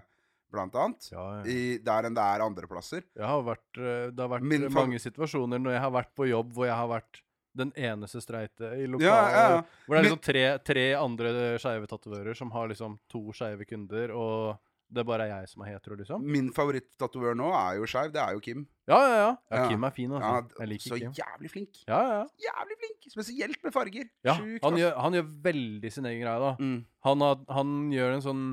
blant 0.54 0.76
annet, 0.80 1.10
Ja, 1.12 1.26
ja. 1.40 1.44
i, 1.50 1.78
der 1.84 2.08
enn 2.10 2.16
det 2.18 2.24
er 2.24 2.46
andre 2.46 2.70
plasser. 2.70 3.04
Har 3.20 3.44
vært, 3.50 3.68
eh, 3.82 4.08
det 4.14 4.22
har 4.24 4.32
vært 4.38 4.48
Min 4.54 4.68
mange 4.74 5.02
situasjoner 5.02 5.62
når 5.62 5.76
jeg 5.80 5.86
har 5.88 5.94
vært 6.00 6.14
på 6.16 6.30
jobb 6.30 6.54
hvor 6.56 6.70
jeg 6.70 6.78
har 6.80 6.92
vært 6.94 7.24
den 7.54 7.70
eneste 7.78 8.18
streite 8.24 8.72
i 8.82 8.88
lokalet. 8.90 9.06
ja, 9.06 9.50
ja. 9.58 9.64
Hvor 9.86 9.94
det 9.94 10.00
er 10.00 10.06
liksom 10.08 10.22
tre, 10.26 10.46
tre 10.66 10.86
andre 10.98 11.34
skeive 11.62 11.90
tatovører 11.92 12.38
som 12.38 12.50
har 12.56 12.72
liksom 12.72 12.96
to 13.14 13.28
skeive 13.38 13.68
kunder, 13.70 14.10
og 14.18 14.56
det 14.94 15.02
er 15.02 15.06
bare 15.10 15.26
jeg 15.30 15.48
som 15.50 15.62
er 15.66 15.72
hetero, 15.74 15.96
liksom. 15.98 16.26
Min 16.34 16.52
favoritt-tatovør 16.54 17.38
nå 17.38 17.48
er 17.58 17.78
jo 17.80 17.88
skeiv. 17.90 18.12
Det 18.14 18.22
er 18.22 18.36
jo 18.36 18.42
Kim. 18.46 18.66
Ja, 18.90 18.98
ja, 19.02 19.16
ja. 19.18 19.30
ja. 19.54 19.64
Kim 19.72 19.86
er 19.88 19.94
fin, 19.96 20.12
altså. 20.18 20.60
jeg 20.60 20.70
liker 20.70 20.92
så 20.92 21.00
Kim. 21.02 21.16
jævlig 21.18 21.50
flink. 21.54 21.80
Ja, 21.88 22.02
ja. 22.12 22.20
Jævlig 22.46 22.78
flink! 22.84 23.08
Spesielt 23.14 23.64
med 23.66 23.74
farger. 23.74 24.10
ja 24.26 24.36
Sjukt, 24.38 24.62
han, 24.66 24.78
han 25.06 25.18
gjør 25.18 25.32
veldig 25.48 25.92
sin 25.94 26.10
egen 26.10 26.22
greie, 26.26 26.40
da. 26.46 26.52
mm. 26.60 26.78
Han, 27.10 27.26
har, 27.26 27.42
han 27.58 27.74
gjør 27.94 28.18
en 28.20 28.26
sånn 28.28 28.44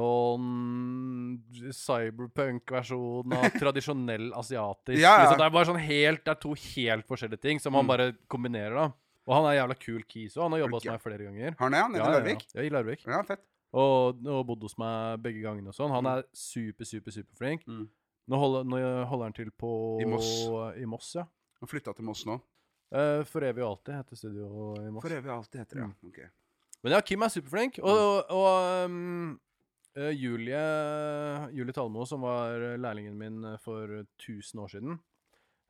neon 0.00 1.38
cyberpunk-versjon 1.72 3.32
av 3.36 3.46
tradisjonell 3.62 4.30
asiatisk. 4.38 4.98
Ja, 5.00 5.12
ja. 5.12 5.20
Liksom. 5.24 5.38
Det 5.40 5.46
er 5.46 5.54
bare 5.56 5.68
sånn 5.70 5.82
helt 5.84 6.24
Det 6.24 6.32
er 6.34 6.40
to 6.42 6.52
helt 6.54 7.06
forskjellige 7.10 7.42
ting 7.44 7.58
som 7.62 7.74
han 7.76 7.84
Mm. 7.84 7.88
bare 7.92 8.06
kombinerer, 8.28 8.74
da. 8.74 8.86
Og 9.28 9.34
han 9.36 9.44
er 9.50 9.54
jævla 9.60 9.76
kul 9.78 10.02
kis 10.08 10.36
òg. 10.36 10.42
Han 10.48 10.52
har 10.56 10.60
jobba 10.64 10.76
hos 10.80 10.84
meg 10.90 11.00
flere 11.04 11.24
ganger. 11.28 11.54
Han 11.60 11.74
er 11.74 11.82
Han 11.82 11.94
Ja, 11.94 11.96
i 11.96 12.00
ja, 12.00 12.04
ja. 12.04 12.10
Larvik? 12.18 12.42
ja, 12.54 12.60
i 12.62 12.70
Larvik. 12.70 13.04
Ja, 13.06 13.22
fett. 13.22 13.40
Og, 13.72 14.26
og 14.26 14.46
bodd 14.48 14.62
hos 14.66 14.74
meg 14.78 15.20
begge 15.22 15.42
gangene 15.44 15.68
og 15.68 15.74
sånn. 15.76 15.90
Han 15.94 16.04
Mm. 16.04 16.18
er 16.18 16.22
super, 16.34 16.84
super, 16.84 17.10
superflink. 17.12 17.60
Mm. 17.68 17.88
Nå 18.28 18.36
holder, 18.38 18.64
nå 18.64 19.04
holder 19.06 19.24
han 19.24 19.32
til 19.32 19.50
på 19.50 20.00
I 20.00 20.04
Moss. 20.06 20.46
I 20.76 20.84
Moss, 20.86 21.14
ja. 21.14 21.24
Han 21.60 21.68
flytta 21.68 21.94
til 21.94 22.04
Moss 22.04 22.24
nå. 22.26 22.40
Uh, 22.92 23.22
for 23.24 23.40
evig 23.46 23.62
og 23.62 23.76
alltid 23.78 23.94
heter 23.94 24.16
studio 24.16 24.74
i 24.82 24.90
Moss. 24.90 25.02
For 25.06 25.14
evig 25.14 25.30
og 25.30 25.36
alltid 25.44 25.58
heter 25.60 25.74
det, 25.76 25.84
Mm. 25.84 25.94
ja. 26.18 26.26
Men 26.84 26.96
ja, 26.96 27.00
Kim 27.04 27.22
er 27.22 27.32
superflink. 27.32 27.78
Og, 27.82 28.00
og, 28.00 28.30
og 28.32 28.86
um, 28.88 29.38
eh, 29.96 30.12
Julie, 30.16 30.60
Julie 31.56 31.76
Talmo, 31.76 32.06
som 32.08 32.24
var 32.24 32.56
lærlingen 32.80 33.18
min 33.20 33.44
eh, 33.44 33.58
for 33.64 34.00
1000 34.00 34.62
år 34.64 34.72
siden 34.72 34.98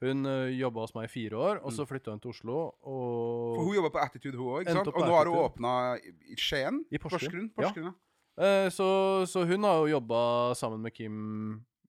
Hun 0.01 0.25
uh, 0.25 0.49
jobba 0.49 0.87
hos 0.87 0.95
meg 0.97 1.11
i 1.11 1.13
fire 1.13 1.37
år, 1.37 1.59
og 1.61 1.75
så 1.77 1.85
flytta 1.85 2.15
hun 2.15 2.21
til 2.23 2.31
Oslo. 2.33 2.61
Og 2.89 3.57
For 3.59 3.67
hun 3.67 3.75
jobba 3.75 3.91
på 3.93 4.01
Attitude, 4.01 4.39
hun 4.39 4.55
òg. 4.61 4.71
Og 4.71 5.03
nå 5.03 5.11
har 5.13 5.29
hun 5.29 5.43
åpna 5.43 5.73
i 6.01 6.39
Skien. 6.41 6.79
I 6.89 7.01
Porsgrunn. 7.03 7.51
Porsgrunn, 7.53 7.91
ja. 7.91 7.93
uh, 8.41 8.69
så, 8.73 8.87
så 9.29 9.45
hun 9.45 9.67
har 9.69 9.83
jo 9.83 9.91
jobba 9.99 10.23
sammen 10.57 10.81
med 10.81 10.95
Kim 10.97 11.19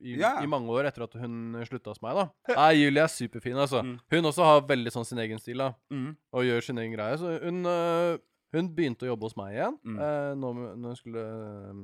i, 0.01 0.17
yeah. 0.17 0.41
i 0.43 0.49
mange 0.49 0.67
år 0.73 0.89
etter 0.89 1.05
at 1.05 1.15
hun 1.21 1.55
slutta 1.67 1.93
hos 1.93 2.01
meg. 2.03 2.17
da 2.17 2.55
Nei, 2.59 2.81
Julie 2.81 3.03
er 3.03 3.11
superfin, 3.13 3.55
altså. 3.55 3.83
Mm. 3.85 3.95
Hun 4.11 4.29
også 4.31 4.47
har 4.47 4.65
veldig 4.67 4.93
sånn 4.97 5.07
sin 5.07 5.21
egen 5.23 5.39
stil 5.39 5.61
da 5.63 5.71
Mm. 5.93 6.11
og 6.33 6.47
gjør 6.47 6.67
sin 6.67 6.81
egen 6.81 6.95
greie. 6.97 7.17
Så 7.21 7.37
hun, 7.45 7.63
øh, 7.69 8.17
hun 8.53 8.67
begynte 8.75 9.05
å 9.07 9.11
jobbe 9.13 9.27
hos 9.29 9.35
meg 9.39 9.53
igjen 9.55 9.77
Mm. 9.85 9.99
eh, 9.99 10.31
nå 10.35 10.49
når 10.57 10.89
hun 10.91 10.95
skulle 10.99 11.23
øh, 11.23 11.81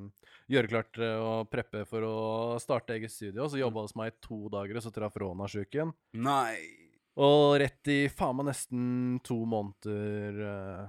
gjøre 0.51 0.72
klart 0.74 0.99
å 0.99 1.11
og 1.41 1.49
preppe 1.51 1.86
for 1.88 2.01
å 2.07 2.15
starte 2.59 2.95
eget 2.97 3.11
studio. 3.11 3.47
Så 3.47 3.59
jobba 3.61 3.82
hos 3.86 3.95
meg 3.95 4.11
i 4.13 4.18
to 4.28 4.49
dager, 4.53 4.76
og 4.80 4.84
så 4.84 4.91
traff 4.95 5.15
Rona-sjuken. 5.18 5.93
Nei. 6.13 6.57
Og 7.18 7.57
rett 7.59 7.88
i 7.89 8.07
faen 8.13 8.36
meg 8.38 8.45
nesten 8.51 9.20
to 9.26 9.39
måneder 9.49 10.38
øh, 10.45 10.88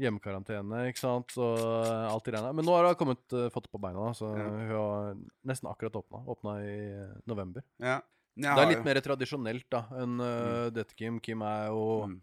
hjemmekarantene, 0.00 0.86
ikke 0.90 1.00
sant. 1.02 1.32
Så 1.36 1.46
øh, 1.56 2.06
alt 2.10 2.28
i 2.28 2.34
regnet. 2.34 2.54
Men 2.56 2.64
nå 2.68 2.74
har 2.76 2.88
hun 2.90 2.98
kommet, 3.00 3.22
uh, 3.36 3.48
fått 3.52 3.66
det 3.68 3.72
på 3.74 3.80
beina, 3.82 4.00
da, 4.10 4.12
så 4.16 4.30
Ja. 4.36 4.46
hun 4.48 4.70
har 4.72 5.14
nesten 5.48 5.68
akkurat 5.70 5.96
åpna. 6.00 6.22
Åpna 6.34 6.54
i 6.64 6.74
uh, 7.04 7.14
november. 7.28 7.64
Ja. 7.78 8.00
Det 8.40 8.46
er 8.48 8.68
litt 8.70 8.78
jo- 8.78 8.84
mer 8.86 9.00
tradisjonelt 9.04 9.66
da 9.72 9.82
enn 10.00 10.20
øh, 10.22 10.70
dette, 10.72 10.94
Kim. 10.96 11.18
Kim 11.20 11.42
er 11.44 11.66
jo 11.68 12.06
mm. 12.08 12.20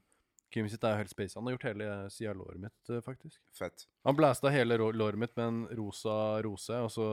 Kim 0.53 0.67
sitt 0.71 0.83
er 0.87 0.93
jo 0.95 1.01
helt 1.01 1.11
space. 1.11 1.35
Han 1.35 1.43
har 1.47 1.57
gjort 1.57 1.65
hele 1.67 1.87
sida 2.13 2.31
av 2.31 2.37
låret 2.39 2.61
mitt, 2.63 2.75
øh, 2.89 3.01
faktisk. 3.03 3.39
Fett. 3.57 3.83
Han 4.07 4.15
blæsta 4.15 4.51
hele 4.53 4.77
låret 4.79 5.19
mitt 5.19 5.33
med 5.35 5.45
en 5.47 5.57
rosa 5.75 6.41
rose, 6.45 6.77
og 6.85 6.91
så 6.93 7.07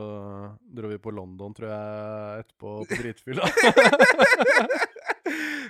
dro 0.77 0.91
vi 0.93 0.97
på 1.03 1.11
London, 1.11 1.53
tror 1.57 1.67
jeg, 1.73 2.45
etterpå 2.45 2.75
på 2.87 2.99
dritfylla. 3.01 3.49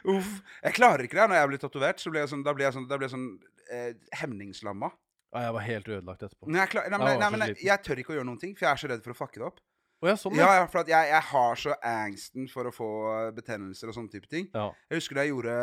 Uff. 0.06 0.30
Jeg 0.62 0.76
klarer 0.78 1.06
ikke 1.08 1.18
det 1.18 1.28
når 1.32 1.40
jeg 1.42 1.52
blir 1.54 1.62
tatovert. 1.66 2.02
Så 2.04 2.12
blir 2.14 2.22
jeg 2.26 2.32
sånn, 2.36 2.44
da 2.46 2.54
blir 2.54 2.68
jeg 2.68 2.76
sånn, 2.78 2.88
blir 2.92 3.08
jeg 3.08 3.16
sånn 3.16 3.28
eh, 3.74 3.92
hemningslamma. 4.22 4.92
Ja, 5.36 5.48
jeg 5.48 5.56
var 5.58 5.66
helt 5.66 5.88
ødelagt 5.92 6.22
etterpå. 6.24 6.48
Nei, 6.48 6.62
jeg, 6.62 6.72
klar, 6.76 6.86
nei, 6.92 7.00
men, 7.02 7.18
nei, 7.20 7.30
men 7.34 7.48
jeg, 7.50 7.58
jeg 7.66 7.84
tør 7.84 8.02
ikke 8.02 8.14
å 8.14 8.20
gjøre 8.20 8.28
noen 8.30 8.42
ting, 8.42 8.54
for 8.56 8.68
jeg 8.68 8.72
er 8.72 8.82
så 8.84 8.92
redd 8.94 9.04
for 9.04 9.16
å 9.16 9.18
fucke 9.18 9.42
det 9.42 9.48
opp. 9.50 9.58
Oh, 10.04 10.10
ja, 10.12 10.16
sånn, 10.20 10.36
Ja, 10.38 10.52
ja, 10.60 10.66
for 10.70 10.86
jeg, 10.88 11.10
jeg 11.10 11.24
har 11.32 11.60
så 11.60 11.76
angsten 11.90 12.48
for 12.52 12.70
å 12.70 12.74
få 12.76 12.90
betennelser 13.36 13.90
og 13.90 13.98
sånne 13.98 14.12
type 14.14 14.30
ting. 14.32 14.48
ja. 14.54 14.70
Jeg 14.92 15.02
husker 15.02 15.18
da 15.18 15.26
jeg 15.26 15.34
gjorde 15.34 15.56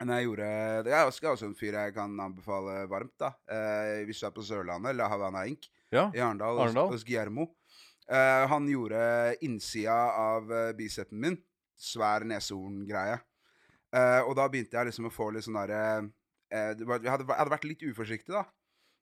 jeg 0.00 0.26
gjorde, 0.26 0.84
Det 0.84 0.92
er 0.92 1.04
også, 1.06 1.30
også 1.32 1.46
en 1.46 1.54
fyr 1.54 1.72
jeg 1.72 1.94
kan 1.94 2.12
anbefale 2.20 2.86
varmt. 2.88 3.14
da 3.18 3.30
eh, 3.48 4.04
Hvis 4.04 4.20
du 4.20 4.26
er 4.26 4.30
på 4.36 4.42
Sørlandet, 4.44 4.90
eller 4.90 5.08
Havana 5.08 5.46
Ink 5.46 5.68
Ja. 5.92 6.10
i 6.14 6.18
Arendal, 6.20 6.58
Arendal. 6.60 6.90
hos 6.92 7.04
Guillermo. 7.04 7.54
Eh, 8.08 8.46
han 8.46 8.66
gjorde 8.68 9.36
innsida 9.42 9.94
av 10.14 10.50
uh, 10.50 10.72
bicepen 10.72 11.18
min. 11.20 11.38
Svær 11.76 12.24
neshorngreie. 12.24 13.18
Eh, 13.94 14.20
og 14.26 14.34
da 14.36 14.46
begynte 14.48 14.76
jeg 14.76 14.86
liksom 14.90 15.06
å 15.08 15.12
få 15.14 15.30
litt 15.32 15.44
sånn 15.46 15.56
derre 15.58 16.10
eh, 16.50 16.74
jeg 16.76 17.10
hadde 17.10 17.26
vært 17.50 17.64
litt 17.64 17.82
uforsiktig, 17.82 18.32
da. 18.34 18.44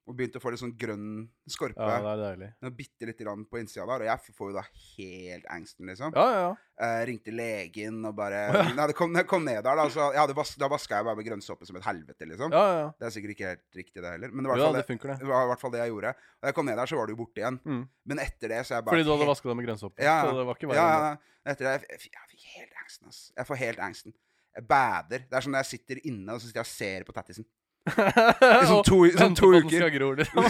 Og 0.05 0.13
begynte 0.13 0.37
å 0.37 0.41
få 0.43 0.51
litt 0.53 0.61
sånn 0.61 0.75
grønn 0.77 1.05
skorpe. 1.49 1.81
ja, 1.81 1.95
det 2.03 2.09
er 2.11 2.19
deilig. 2.21 2.47
Ja. 2.61 2.69
Bitte 2.77 3.07
lite 3.09 3.23
grann 3.25 3.41
på 3.49 3.57
innsida 3.57 3.87
der. 3.89 4.03
Og 4.03 4.09
jeg 4.11 4.35
får 4.37 4.51
jo 4.51 4.53
da 4.53 4.61
helt 4.69 5.47
angsten, 5.49 5.87
liksom. 5.89 6.11
Ja, 6.13 6.25
ja, 6.29 6.41
ja. 6.43 6.51
Eh, 6.85 6.99
ringte 7.09 7.31
legen 7.33 8.03
og 8.05 8.13
bare 8.17 8.41
Nei, 8.75 8.85
det 8.91 8.95
kom, 8.99 9.13
det 9.15 9.23
kom 9.31 9.45
ned 9.47 9.61
der, 9.63 9.79
da, 9.79 9.85
så 9.89 10.09
hadde 10.13 10.35
vas 10.37 10.51
da 10.59 10.67
vaska 10.69 10.99
jeg 10.99 11.07
bare 11.07 11.15
med 11.17 11.25
grønnsåpe 11.25 11.65
som 11.65 11.79
et 11.79 11.85
helvete, 11.87 12.27
liksom. 12.29 12.51
ja, 12.53 12.63
ja. 12.67 12.77
ja. 12.83 12.89
Det 12.99 13.07
er 13.07 13.15
sikkert 13.15 13.33
ikke 13.33 13.49
helt 13.53 13.79
riktig, 13.79 14.03
det 14.03 14.11
heller. 14.11 14.33
Men 14.35 14.43
det 14.45 14.51
var 14.51 14.59
i 14.59 14.61
ja 14.61 14.67
hvert 14.75 14.91
fall 14.91 14.99
det 15.01 15.17
det, 15.23 15.29
var 15.31 15.47
i 15.47 15.49
hvert 15.53 15.63
fall 15.63 15.73
det 15.73 15.81
jeg 15.81 15.93
gjorde. 15.95 16.11
Og 16.19 16.45
da 16.45 16.51
jeg 16.51 16.57
kom 16.59 16.69
ned 16.69 16.77
der, 16.83 16.91
så 16.91 16.99
var 17.01 17.13
jo 17.15 17.19
borte 17.23 17.41
igjen. 17.41 17.59
Mm. 17.65 17.81
Men 18.11 18.23
etter 18.27 18.53
det 18.53 18.61
så 18.67 18.75
jeg 18.77 18.85
bare 18.85 18.93
Fordi 18.97 19.07
du 19.07 19.11
hadde 19.15 19.25
helt- 19.25 19.33
vaska 19.33 19.49
deg 19.49 19.57
med 19.61 19.67
grønnsåpe. 19.71 20.05
Ja, 20.05 20.17
Så 20.21 20.37
det 20.37 20.45
var 20.45 20.59
ikke 20.61 20.69
ja, 20.75 20.85
det. 20.85 21.09
ja, 21.09 21.51
etter 21.55 21.65
det 21.65 21.73
jeg, 21.73 21.89
jeg, 21.95 22.13
jeg 22.19 22.31
fikk 22.35 22.47
helt 22.59 22.79
angsten, 22.83 23.07
ass. 23.09 23.21
Jeg 23.39 23.49
får 23.49 23.61
helt 23.65 23.79
angsten. 23.89 24.13
Jeg 24.55 24.67
bader. 24.69 25.25
Det 25.31 25.35
er 25.39 25.41
som 25.47 25.51
når 25.55 25.65
jeg 25.65 25.71
sitter 25.79 26.05
inne 26.07 26.35
og 26.35 26.39
så 26.43 26.47
sitter 26.51 26.61
jeg 26.61 26.69
og 26.69 26.75
ser 26.75 27.07
på 27.09 27.15
tattisen. 27.17 27.47
I 27.85 28.65
sånn 28.65 28.83
to, 28.87 28.97
sånn 29.13 29.35
to 29.37 29.51
uker. 29.59 29.89
gro, 29.93 30.11
liksom. 30.17 30.41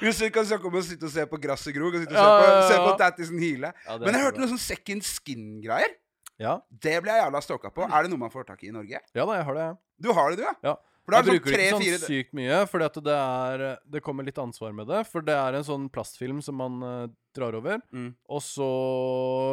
Hvis 0.00 0.18
du 0.20 0.30
kan 0.34 0.46
snakke 0.48 0.68
om 0.70 0.78
å 0.78 0.82
sitte 0.84 1.08
og 1.08 1.12
se 1.14 1.24
på 1.28 1.38
gresset 1.42 1.74
gro, 1.76 1.90
kan 1.92 2.04
sitte 2.04 2.16
og 2.16 2.20
Ja, 2.20 2.30
se 2.30 2.46
på, 2.46 2.54
ja, 2.54 2.78
ja. 2.78 2.86
på 2.88 2.94
tattisen 3.00 3.42
hile. 3.42 3.70
Ja, 3.86 3.98
Men 4.00 4.16
jeg 4.16 4.24
hørte 4.26 4.42
noe 4.42 4.50
sånn 4.54 4.62
second 4.64 5.04
skin-greier. 5.06 5.94
Ja. 6.40 6.56
Det 6.68 6.96
ble 7.04 7.12
jeg 7.14 7.22
jævla 7.26 7.40
stalka 7.44 7.70
på. 7.74 7.84
Er 7.86 8.02
det 8.06 8.10
noe 8.12 8.18
man 8.24 8.32
får 8.32 8.48
tak 8.48 8.64
i 8.64 8.72
i 8.72 8.74
Norge? 8.74 8.98
ja 9.14 9.24
da, 9.28 9.36
jeg 9.38 9.44
har 9.50 9.54
det. 9.60 9.68
Du 10.02 10.10
har 10.16 10.30
det, 10.32 10.40
du, 10.40 10.44
ja? 10.48 10.54
Ja. 10.66 10.74
For 11.04 11.12
det 11.12 11.18
Jeg 11.20 11.26
bruker 11.28 11.36
sånn 11.36 11.44
bruker 11.44 11.52
det 11.52 11.64
ikke 11.68 11.76
tre-fire 11.76 11.98
sånn 12.00 12.08
sykt 12.08 12.30
mye, 12.32 12.58
at 12.88 12.94
det 13.04 13.14
er 13.14 13.64
Det 13.92 14.00
kommer 14.02 14.24
litt 14.24 14.38
ansvar 14.40 14.72
med 14.72 14.86
det. 14.88 15.02
For 15.06 15.20
det 15.20 15.34
er 15.36 15.52
en 15.60 15.66
sånn 15.68 15.90
plastfilm 15.92 16.40
som 16.42 16.56
man 16.56 16.78
uh, 16.82 17.06
drar 17.36 17.54
over, 17.60 17.78
Mm. 17.92 18.14
og 18.28 18.40
så 18.40 18.68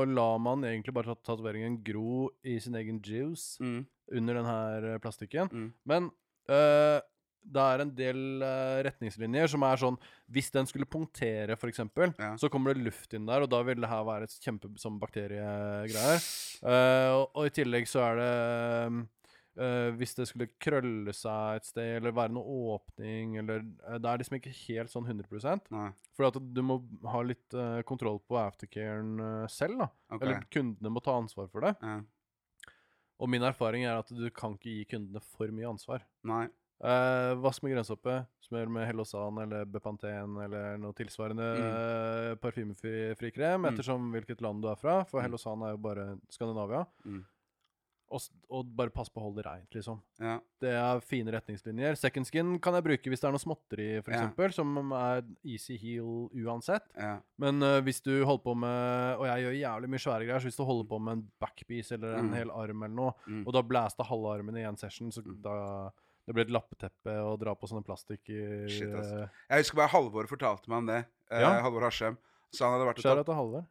lar 0.07 0.39
man 0.39 0.63
egentlig 0.63 0.93
bare 0.95 1.11
tat- 1.11 1.23
tatoveringen 1.27 1.83
gro 1.83 2.29
i 2.45 2.57
sin 2.59 2.73
egen 2.79 3.01
juice 3.03 3.57
Mm. 3.59 3.85
Under 4.17 4.41
den 4.41 4.49
her 4.49 4.89
eh, 4.93 4.99
plastikken. 5.03 5.49
Mm. 5.51 5.69
Men 5.87 6.09
eh, 6.49 6.99
det 7.41 7.61
er 7.73 7.81
en 7.81 7.93
del 7.97 8.43
eh, 8.45 8.81
retningslinjer 8.85 9.49
som 9.49 9.63
er 9.65 9.79
sånn 9.81 9.95
Hvis 10.31 10.51
den 10.53 10.67
skulle 10.69 10.85
punktere, 10.89 11.55
f.eks., 11.57 11.81
Ja. 12.19 12.35
så 12.37 12.49
kommer 12.53 12.75
det 12.75 12.85
luft 12.85 13.15
inn 13.17 13.25
der, 13.25 13.45
og 13.45 13.49
da 13.49 13.63
vil 13.65 13.81
det 13.81 13.89
her 13.89 14.05
være 14.05 14.29
et 14.29 14.37
kjempe 14.43 14.69
sånn 14.81 14.99
bakteriegreier. 15.01 16.21
Uh, 16.61 17.09
og, 17.17 17.25
og 17.33 17.49
i 17.49 17.55
tillegg 17.61 17.89
så 17.89 18.05
er 18.11 18.21
det 18.21 18.31
Uh, 19.59 19.91
Hvis 19.99 20.13
det 20.15 20.29
skulle 20.29 20.47
krølle 20.63 21.11
seg 21.11 21.57
et 21.59 21.65
sted, 21.67 21.97
eller 21.97 22.13
være 22.15 22.31
noe 22.37 22.53
åpning, 22.77 23.33
eller 23.41 23.65
uh, 23.83 23.97
Det 23.99 24.07
er 24.07 24.21
liksom 24.21 24.37
ikke 24.37 24.53
helt 24.55 24.93
sånn 24.93 25.09
100 25.11 25.67
Nei. 25.75 25.89
For 26.15 26.29
at 26.29 26.37
du 26.39 26.61
må 26.63 26.77
ha 27.11 27.23
litt 27.25 27.57
uh, 27.57 27.81
kontroll 27.87 28.21
på 28.23 28.39
aftercaren 28.39 29.19
selv, 29.51 29.83
da. 29.83 29.89
okay. 30.07 30.23
Eller 30.23 30.47
kundene 30.55 30.93
må 30.95 31.03
ta 31.03 31.17
ansvar 31.19 31.51
for 31.51 31.67
det. 31.67 31.75
Ja. 31.83 31.97
Og 33.21 33.29
min 33.29 33.43
erfaring 33.45 33.85
er 33.85 33.99
at 34.01 34.09
du 34.09 34.25
kan 34.33 34.55
ikke 34.57 34.71
gi 34.79 34.85
kundene 34.95 35.21
for 35.35 35.51
mye 35.53 35.69
ansvar. 35.69 36.01
Nei. 36.25 36.47
Eh, 36.81 37.31
vask 37.37 37.61
med 37.61 37.75
grønnsåpe, 37.75 38.15
smør 38.41 38.71
med 38.73 38.87
Hellosan 38.89 39.37
eller 39.43 39.67
Bepanten 39.69 40.39
eller 40.41 40.79
noe 40.81 40.95
tilsvarende 40.97 41.45
mm. 41.61 42.39
parfymefri 42.41 43.29
krem, 43.35 43.61
Mm. 43.61 43.67
ettersom 43.69 44.07
hvilket 44.15 44.41
land 44.41 44.63
du 44.63 44.69
er 44.71 44.79
fra. 44.81 45.03
For 45.05 45.21
Mm. 45.21 45.27
Hellosan 45.27 45.61
er 45.67 45.75
jo 45.75 45.77
bare 45.77 46.07
Skandinavia. 46.33 46.87
Mm. 47.05 47.21
Og, 48.11 48.19
og 48.51 48.65
bare 48.75 48.91
pass 48.91 49.07
på 49.07 49.21
å 49.21 49.23
holde 49.23 49.37
det 49.41 49.45
reint, 49.45 49.69
liksom. 49.71 50.01
Ja. 50.19 50.33
Det 50.59 50.69
er 50.75 50.99
fine 50.99 51.31
retningslinjer. 51.31 51.95
Second 51.95 52.27
skin 52.27 52.57
kan 52.59 52.73
jeg 52.75 52.83
bruke 52.83 53.09
hvis 53.09 53.21
det 53.23 53.29
er 53.29 53.31
noe 53.31 53.39
småtteri, 53.39 53.85
for 54.03 54.11
Ja. 54.11 54.17
eksempel, 54.25 54.51
som 54.53 54.91
er 54.91 55.21
easy 55.47 55.77
heal 55.79 56.27
uansett. 56.35 56.83
Ja. 56.97 57.19
Men 57.39 57.63
uh, 57.63 57.79
hvis 57.81 58.01
du 58.03 58.11
holder 58.25 58.43
på 58.43 58.55
med 58.57 59.17
Og 59.17 59.25
jeg 59.29 59.45
gjør 59.45 59.55
jævlig 59.61 59.89
mye 59.89 60.03
svære 60.03 60.25
greier, 60.27 60.39
så 60.43 60.49
hvis 60.51 60.57
du 60.59 60.65
holder 60.67 60.89
på 60.91 60.99
med 61.01 61.13
en 61.17 61.23
backpiece 61.39 61.91
eller 61.95 62.17
en 62.19 62.29
Mm. 62.29 62.33
hel 62.35 62.51
arm 62.51 62.83
eller 62.83 62.95
noe, 62.95 63.13
Mm. 63.27 63.47
og 63.47 63.53
da 63.53 63.61
blæsta 63.63 64.03
halve 64.05 64.27
armen 64.37 64.57
i 64.57 64.67
én 64.67 64.77
session, 64.77 65.09
så 65.11 65.23
Mm. 65.25 65.41
da 65.41 65.91
Det 66.27 66.35
blir 66.35 66.43
et 66.45 66.51
lappeteppe 66.51 67.09
å 67.17 67.37
dra 67.39 67.55
på 67.55 67.67
sånne 67.67 67.83
plastikk 67.83 68.29
i 68.29 68.67
Shit, 68.69 68.83
eh, 68.93 69.27
Jeg 69.49 69.63
husker 69.63 69.75
bare 69.75 69.87
Halvor 69.89 70.27
fortalte 70.27 70.67
meg 70.69 70.77
om 70.77 70.85
det. 70.85 71.05
Eh, 71.31 71.39
Ja. 71.41 71.61
Halvor 71.61 71.81
Harsem. 71.81 72.15
Så 72.53 72.65
han 72.67 72.73
hadde 72.77 72.85
vært 72.93 72.99
og 72.99 73.25
tatt- 73.25 73.35
Halvor. 73.35 73.65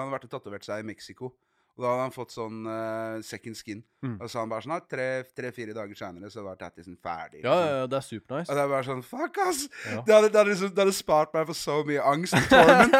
Han 0.00 0.10
hadde 0.10 0.18
vært 0.18 0.24
og 0.24 0.30
tatovert 0.42 0.64
seg 0.64 0.80
i 0.80 0.82
Mexico. 0.82 1.32
Og 1.74 1.82
da 1.82 1.90
hadde 1.90 2.02
han 2.04 2.12
fått 2.14 2.30
sånn 2.30 2.58
uh, 2.70 3.16
second 3.26 3.56
skin. 3.58 3.80
Mm. 4.04 4.12
Og 4.22 4.28
så 4.30 4.38
han 4.38 4.50
bare 4.52 4.62
sånn 4.62 4.84
tre- 4.86 5.24
Tre-fire 5.34 5.74
dager 5.74 5.98
seinere 5.98 6.28
så 6.30 6.44
var 6.44 6.54
tattisen 6.60 6.94
ferdig. 7.02 7.40
Ja, 7.42 7.54
ja, 7.58 7.72
ja, 7.80 7.88
det 7.90 7.96
er 7.98 8.04
supernice. 8.06 8.46
Og 8.46 8.54
det 8.54 8.62
er 8.62 8.70
bare 8.70 8.86
sånn 8.86 9.02
Fuck, 9.02 9.40
ass! 9.42 9.64
Ja. 9.90 10.04
Det, 10.06 10.14
hadde, 10.14 10.28
det, 10.28 10.38
hadde 10.38 10.52
liksom, 10.52 10.70
det 10.70 10.84
hadde 10.84 10.94
spart 10.94 11.34
meg 11.34 11.48
for 11.50 11.58
så 11.58 11.80
mye 11.88 12.04
angst. 12.12 12.36
og 12.38 12.46
Torment. 12.52 12.94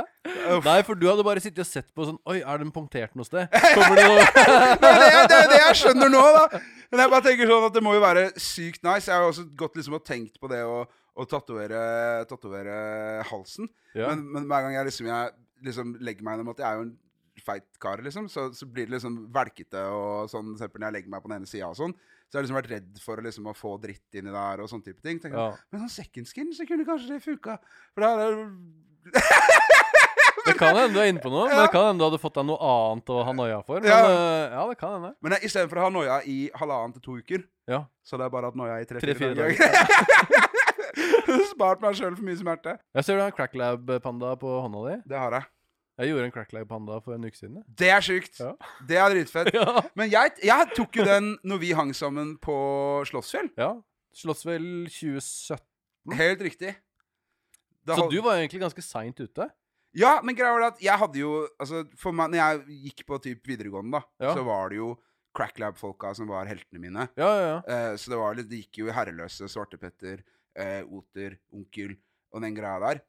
Nei, 0.66 0.76
for 0.84 0.98
du 1.00 1.06
hadde 1.08 1.24
bare 1.24 1.40
sittet 1.40 1.62
og 1.64 1.68
sett 1.70 1.88
på 1.96 2.04
sånn 2.10 2.18
Oi, 2.28 2.40
er 2.42 2.60
den 2.60 2.72
punktert 2.74 3.16
noe 3.16 3.24
sted? 3.24 3.48
Kommer 3.72 3.96
det 3.96 4.06
noe 4.10 4.20
det, 4.28 4.90
er 4.90 5.00
det, 5.00 5.26
det 5.32 5.38
er 5.38 5.50
det 5.54 5.60
jeg 5.62 5.80
skjønner 5.80 6.12
nå, 6.12 6.22
da. 6.36 6.62
Men 6.90 7.04
jeg 7.04 7.12
bare 7.14 7.24
tenker 7.30 7.52
sånn 7.54 7.68
at 7.70 7.76
det 7.76 7.82
må 7.86 7.94
jo 7.96 8.02
være 8.02 8.24
sykt 8.36 8.82
nice. 8.84 9.06
Jeg 9.08 9.14
har 9.16 9.24
jo 9.24 9.32
også 9.32 9.46
gått 9.56 9.78
liksom 9.78 9.96
og 9.96 10.04
tenkt 10.04 10.40
på 10.42 10.50
det 10.52 10.60
å, 10.68 10.82
å 11.16 11.26
tatovere 11.30 13.22
halsen. 13.30 13.70
Ja. 13.94 14.10
Men, 14.10 14.26
men 14.34 14.50
hver 14.50 14.66
gang 14.66 14.76
jeg 14.76 14.90
liksom, 14.90 15.08
jeg 15.08 15.32
liksom 15.70 15.94
legger 16.02 16.26
meg 16.26 16.36
gjennom 16.36 16.52
at 16.52 16.60
jeg 16.60 16.68
er 16.68 16.80
jo 16.80 16.88
en 16.88 16.98
feit 17.44 17.64
kar, 17.80 18.02
liksom, 18.04 18.26
så, 18.28 18.48
så 18.52 18.66
blir 18.66 18.86
det 18.88 18.96
liksom 18.98 19.14
velkete 19.32 19.80
og 19.94 20.28
sånn, 20.32 20.56
selv 20.58 20.74
når 20.76 20.86
jeg 20.88 20.96
legger 20.98 21.10
meg 21.14 21.22
på 21.22 21.28
den 21.30 21.36
ene 21.38 21.46
sida 21.48 21.68
og 21.70 21.76
sånn. 21.78 21.94
Så 22.28 22.36
jeg 22.36 22.38
har 22.40 22.44
liksom 22.46 22.58
vært 22.60 22.70
redd 22.74 22.98
for 23.02 23.16
å, 23.18 23.24
liksom, 23.26 23.46
å 23.50 23.54
få 23.56 23.76
dritt 23.82 24.18
inni 24.20 24.30
der 24.34 24.60
og 24.62 24.68
sånne 24.70 24.84
type 24.86 25.00
ting. 25.02 25.18
Tenker, 25.22 25.38
ja. 25.38 25.54
Men 25.72 25.80
sånn 25.86 25.94
second 26.04 26.26
skin, 26.30 26.52
så 26.54 26.66
kunne 26.68 26.84
kanskje 26.86 27.14
det 27.16 27.22
funka. 27.24 27.56
For 27.94 28.04
det 28.04 28.10
her 28.10 28.20
er 28.26 28.36
Det 30.46 30.54
kan 30.58 30.74
hende 30.76 30.94
du 30.96 31.00
er 31.02 31.10
inne 31.12 31.20
på 31.22 31.30
noe, 31.32 31.46
men 31.50 31.58
det 31.64 31.70
kan 31.72 31.84
hende 31.90 32.00
du 32.02 32.06
hadde 32.08 32.20
fått 32.22 32.34
deg 32.38 32.46
noe 32.48 32.58
annet 32.64 33.10
å 33.12 33.18
ha 33.26 33.32
noia 33.36 33.60
for. 33.66 33.80
Men 33.82 33.90
Ja. 33.90 33.98
eh, 34.08 34.54
ja, 34.56 34.62
det 34.70 34.78
kan 34.80 34.94
hende. 34.96 35.10
Men 35.22 35.34
jeg- 35.36 35.48
istedenfor 35.50 35.80
å 35.80 35.84
ha 35.86 35.90
noia 35.94 36.20
i 36.26 36.38
halvannen 36.60 36.94
til 36.96 37.02
to 37.04 37.16
uker, 37.20 37.44
Ja. 37.70 37.84
så 38.04 38.18
det 38.18 38.26
er 38.26 38.32
bare 38.34 38.50
hatt 38.50 38.56
noia 38.58 38.80
i 38.80 38.88
tre-fire 38.88 39.34
dager. 39.34 39.56
Spart 41.52 41.82
meg 41.84 41.94
sjøl 41.98 42.16
for 42.16 42.24
mye 42.26 42.38
smerte. 42.40 42.76
Jeg 42.96 43.04
ser 43.06 43.18
du 43.18 43.22
har 43.22 43.30
en 43.30 43.36
cracklab-panda 43.36 44.32
på 44.40 44.54
hånda 44.64 44.80
di. 44.88 44.96
Det 45.12 45.18
har 45.20 45.36
jeg. 45.38 45.44
Jeg 46.00 46.10
gjorde 46.14 46.24
en 46.30 46.32
cracklag 46.32 46.66
panda 46.70 46.96
for 47.04 47.12
en 47.14 47.24
uke 47.28 47.36
siden. 47.36 47.60
Det 47.76 47.90
er 47.92 48.00
sjukt. 48.04 48.38
Ja. 48.40 48.54
Det 48.88 48.96
er 48.96 49.12
dritfett. 49.14 49.50
Ja. 49.58 49.82
Men 49.98 50.08
jeg, 50.12 50.32
jeg 50.48 50.70
tok 50.76 50.96
jo 50.96 51.04
den 51.04 51.34
når 51.44 51.60
vi 51.60 51.72
hang 51.76 51.92
sammen 51.96 52.34
på 52.40 52.56
Slottsfjell. 53.10 53.50
ja. 53.60 53.74
Slottsfjell 54.16 54.64
2017. 54.90 55.60
Helt 56.18 56.40
riktig. 56.42 56.72
Da 57.86 57.94
Så 57.96 58.08
du 58.10 58.16
var 58.24 58.40
egentlig 58.40 58.58
ganske 58.64 58.82
seint 58.82 59.20
ute? 59.22 59.46
Ja, 59.96 60.16
men 60.22 60.34
greia 60.38 60.50
var 60.54 60.64
det 60.64 60.70
at 60.74 60.82
jeg 60.84 60.98
hadde 61.02 61.18
jo 61.18 61.30
Altså, 61.58 61.84
for 61.98 62.14
meg, 62.14 62.30
når 62.32 62.38
jeg 62.40 62.80
gikk 62.88 63.04
på 63.08 63.18
typ 63.22 63.46
videregående, 63.50 63.98
da, 64.00 64.26
Ja. 64.26 64.34
så 64.34 64.42
var 64.46 64.70
det 64.70 64.80
jo 64.80 64.90
Cracklab-folka 65.36 66.10
som 66.18 66.26
var 66.30 66.48
heltene 66.50 66.80
mine. 66.82 67.04
Ja, 67.18 67.28
ja, 67.38 67.46
ja. 67.46 67.58
Eh, 67.70 67.94
så 68.02 68.10
det 68.10 68.18
var 68.18 68.34
litt 68.34 68.48
Det 68.50 68.58
gikk 68.64 68.80
jo 68.82 68.88
i 68.90 68.94
Herreløse, 68.96 69.46
Svartepetter, 69.50 70.24
eh, 70.58 70.82
Oter, 70.90 71.36
Onkel 71.54 71.94
og 72.34 72.42
den 72.42 72.54
greia 72.56 72.80
der. 72.82 73.00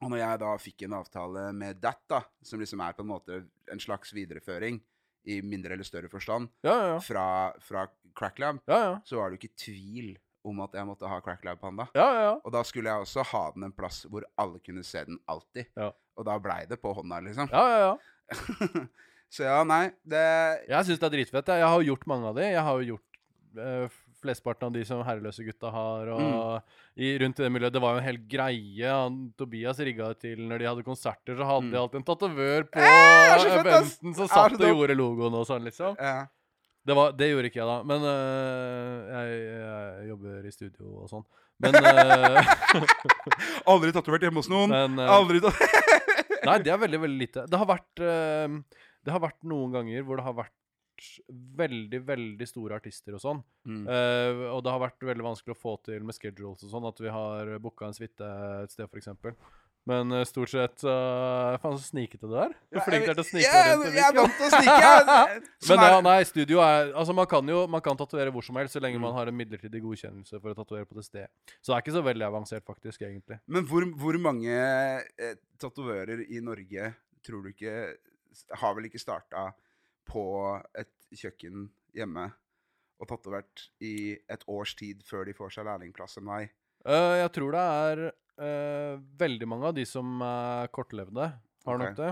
Og 0.00 0.08
når 0.12 0.22
jeg 0.22 0.40
da 0.40 0.50
fikk 0.60 0.82
en 0.86 0.94
avtale 0.96 1.42
med 1.52 1.80
Dat, 1.82 2.00
da, 2.08 2.22
som 2.46 2.60
liksom 2.62 2.80
er 2.80 2.94
på 2.96 3.04
en 3.04 3.10
måte 3.10 3.42
en 3.70 3.82
slags 3.82 4.14
videreføring, 4.16 4.80
i 5.28 5.42
mindre 5.44 5.74
eller 5.76 5.84
større 5.84 6.08
forstand, 6.08 6.48
Ja, 6.64 6.72
ja, 6.72 6.84
ja. 6.94 6.98
fra, 7.04 7.24
fra 7.60 7.82
Cracklab, 8.16 8.62
ja, 8.66 8.78
ja. 8.86 8.94
så 9.04 9.18
var 9.20 9.28
det 9.28 9.36
jo 9.36 9.42
ikke 9.44 9.58
tvil 9.66 10.14
om 10.48 10.62
at 10.64 10.72
jeg 10.78 10.88
måtte 10.88 11.04
ha 11.10 11.18
Cracklab 11.20 11.60
Panda. 11.60 11.84
ja, 11.94 12.06
ja, 12.16 12.22
ja. 12.30 12.36
Og 12.40 12.52
da 12.54 12.62
skulle 12.64 12.88
jeg 12.88 13.04
også 13.04 13.26
ha 13.28 13.42
den 13.52 13.66
en 13.68 13.74
plass 13.76 14.06
hvor 14.08 14.24
alle 14.40 14.58
kunne 14.64 14.80
se 14.88 15.02
den 15.04 15.18
alltid. 15.28 15.68
Ja. 15.76 15.90
Og 16.16 16.24
da 16.24 16.38
blei 16.40 16.62
det 16.70 16.80
på 16.80 16.94
hånda, 16.96 17.20
liksom. 17.28 17.52
ja, 17.52 17.64
ja, 17.68 17.78
ja. 17.90 18.30
så 19.34 19.44
ja, 19.44 19.60
nei, 19.68 19.90
det 20.08 20.24
Jeg 20.70 20.88
syns 20.88 21.02
det 21.02 21.08
er 21.10 21.14
dritfett. 21.18 21.52
Jeg 21.60 21.68
har 21.68 21.76
jo 21.82 21.92
gjort 21.92 22.08
mange 22.08 22.32
av 22.32 22.40
de. 22.40 22.48
Jeg 22.48 22.64
har 22.64 22.80
jo 22.80 22.94
gjort 22.94 23.20
eh, 23.66 24.00
flesteparten 24.22 24.66
av 24.68 24.72
de 24.74 24.84
som 24.84 25.02
herreløse 25.06 25.44
gutta 25.46 25.70
har. 25.74 26.08
Og 26.14 26.20
Mm. 26.20 26.62
i, 26.96 27.12
rundt 27.22 27.40
i 27.40 27.42
det 27.46 27.52
miljøet. 27.52 27.72
Det 27.72 27.80
var 27.82 27.94
jo 27.94 27.98
en 28.02 28.04
hel 28.08 28.18
greie. 28.28 28.88
Han, 28.90 29.32
Tobias 29.38 29.78
rigga 29.78 30.12
til 30.18 30.38
når 30.48 30.58
de 30.58 30.68
hadde 30.70 30.84
konserter, 30.86 31.36
så 31.36 31.44
hadde 31.48 31.66
Mm. 31.66 31.70
de 31.72 31.78
alltid 31.82 32.00
en 32.00 32.08
tatovør 32.10 32.68
på 32.70 32.78
Eh, 32.78 33.46
eventen 33.60 34.14
som 34.14 34.28
satt 34.28 34.52
og 34.60 34.66
gjorde 34.68 34.96
logoen 34.96 35.34
og 35.34 35.46
sånn, 35.46 35.64
liksom. 35.64 35.96
ja. 35.98 36.26
Det, 36.86 36.94
var, 36.96 37.12
det 37.12 37.26
gjorde 37.28 37.48
ikke 37.50 37.60
jeg, 37.60 37.68
da. 37.68 37.82
Men 37.84 38.00
øh, 38.08 39.10
jeg, 39.12 39.40
jeg 40.00 40.08
jobber 40.08 40.46
i 40.48 40.50
studio 40.54 41.02
og 41.02 41.10
sånn. 41.12 41.24
Men, 41.60 41.76
øh, 41.76 42.54
Aldri 43.70 43.92
tatovert 43.92 44.24
hjemme 44.24 44.40
hos 44.40 44.48
noen. 44.48 44.70
men 44.72 44.96
øh, 45.04 45.12
Aldri 45.12 45.40
Nei, 46.48 46.56
det 46.64 46.72
er 46.72 46.80
veldig, 46.80 47.00
veldig 47.02 47.18
lite. 47.20 47.42
Det 47.52 47.58
har 47.60 47.68
vært 47.68 48.00
Det 48.00 49.12
har 49.12 49.20
vært 49.20 49.44
noen 49.44 49.72
ganger 49.76 50.02
hvor 50.08 50.16
det 50.16 50.24
har 50.24 50.34
vært 50.40 50.54
veldig, 51.60 52.02
veldig 52.06 52.48
store 52.48 52.76
artister 52.80 53.16
og 53.16 53.24
sånn. 53.24 53.40
mm. 53.68 53.80
Uh, 53.86 54.44
og 54.54 54.60
det 54.64 54.74
har 54.74 54.84
vært 54.84 55.08
veldig 55.12 55.26
vanskelig 55.30 55.56
å 55.56 55.62
få 55.62 55.76
til 55.86 56.04
med 56.06 56.16
schedules 56.16 56.66
og 56.66 56.74
sånn, 56.74 56.86
at 56.90 57.00
vi 57.00 57.12
har 57.14 57.56
booka 57.62 57.88
en 57.88 57.96
suite 57.96 58.30
et 58.64 58.74
sted, 58.74 58.88
f.eks. 58.88 59.10
Men 59.88 60.12
uh, 60.12 60.24
stort 60.28 60.50
sett 60.52 60.82
uh, 60.84 61.56
Faen, 61.62 61.78
så 61.80 61.86
snikete 61.88 62.28
du 62.28 62.34
er. 62.36 62.52
Hvor 62.74 62.84
flink 62.84 63.06
du 63.06 63.12
er 63.14 63.16
til 63.16 63.24
å 63.24 63.28
snike 63.30 63.52
deg 63.54 63.70
rundt 63.80 63.96
Jeg 63.96 64.04
er 64.04 64.16
vant 64.18 64.34
til 64.36 64.44
å 64.44 64.50
snike. 64.52 64.90
Men 65.70 65.84
ja, 65.86 66.02
nei, 66.04 66.18
studio 66.28 66.60
er 66.64 66.90
Altså, 66.92 67.14
man 67.16 67.28
kan 67.30 67.48
jo 67.48 67.62
Man 67.70 67.82
kan 67.84 67.96
tatovere 67.98 68.34
hvor 68.34 68.44
som 68.44 68.58
helst 68.60 68.76
så 68.76 68.82
lenge 68.84 69.00
Mm. 69.00 69.06
man 69.06 69.16
har 69.16 69.30
en 69.30 69.36
midlertidig 69.38 69.80
godkjennelse 69.80 70.36
for 70.36 70.52
å 70.52 70.56
tatovere 70.58 70.84
på 70.88 70.98
det 70.98 71.04
stedet. 71.06 71.30
Så 71.62 71.70
det 71.70 71.76
er 71.76 71.82
ikke 71.84 71.94
så 71.94 72.02
veldig 72.04 72.26
avansert, 72.26 72.64
faktisk, 72.66 73.04
egentlig. 73.06 73.38
Men 73.48 73.64
hvor, 73.70 73.86
hvor 74.02 74.18
mange 74.20 74.52
eh, 74.52 75.36
tatovører 75.62 76.26
i 76.26 76.42
Norge 76.44 76.90
tror 77.24 77.46
du 77.46 77.52
ikke 77.54 77.94
Har 78.60 78.74
vel 78.76 78.90
ikke 78.90 79.00
starta 79.00 79.48
på 80.10 80.24
et 80.78 80.90
kjøkken 81.16 81.68
hjemme 81.96 82.28
og 83.00 83.08
tatovert 83.08 83.68
i 83.82 84.16
et 84.30 84.42
års 84.50 84.74
tid 84.78 85.04
før 85.06 85.24
de 85.28 85.34
får 85.36 85.54
seg 85.56 85.68
lærlingplass 85.68 86.18
enn 86.20 86.26
meg? 86.28 86.50
Eh, 86.84 87.14
jeg 87.22 87.30
tror 87.36 87.54
det 87.56 87.62
er 87.84 88.02
uh, 88.10 88.98
veldig 89.20 89.48
mange 89.48 89.70
av 89.70 89.76
de 89.76 89.86
som 89.88 90.20
er 90.24 90.68
kortlevde, 90.74 91.30
har 91.66 91.78
okay. 91.78 91.86
nok 91.86 91.96
det. 92.00 92.10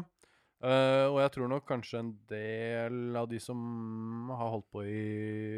Uh, 0.59 1.07
og 1.13 1.21
jeg 1.23 1.33
tror 1.37 1.53
nok 1.53 1.69
kanskje 1.69 2.01
en 2.03 2.15
del 2.31 3.19
av 3.21 3.29
de 3.31 3.39
som 3.43 4.33
har 4.35 4.51
holdt 4.57 4.67
på 4.75 4.83
i 4.89 5.05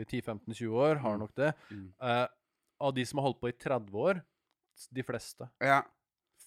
10-15-20 0.04 0.74
år, 0.76 1.00
har 1.04 1.16
Mm. 1.16 1.22
nok 1.24 1.32
det. 1.38 1.54
Mm. 1.70 1.88
Av 2.80 2.92
de 2.96 3.06
som 3.08 3.20
har 3.20 3.30
holdt 3.30 3.40
på 3.40 3.48
i 3.48 3.56
30 3.56 3.96
år, 3.96 4.20
de 4.90 5.02
fleste. 5.04 5.48
Ja. 5.60 5.82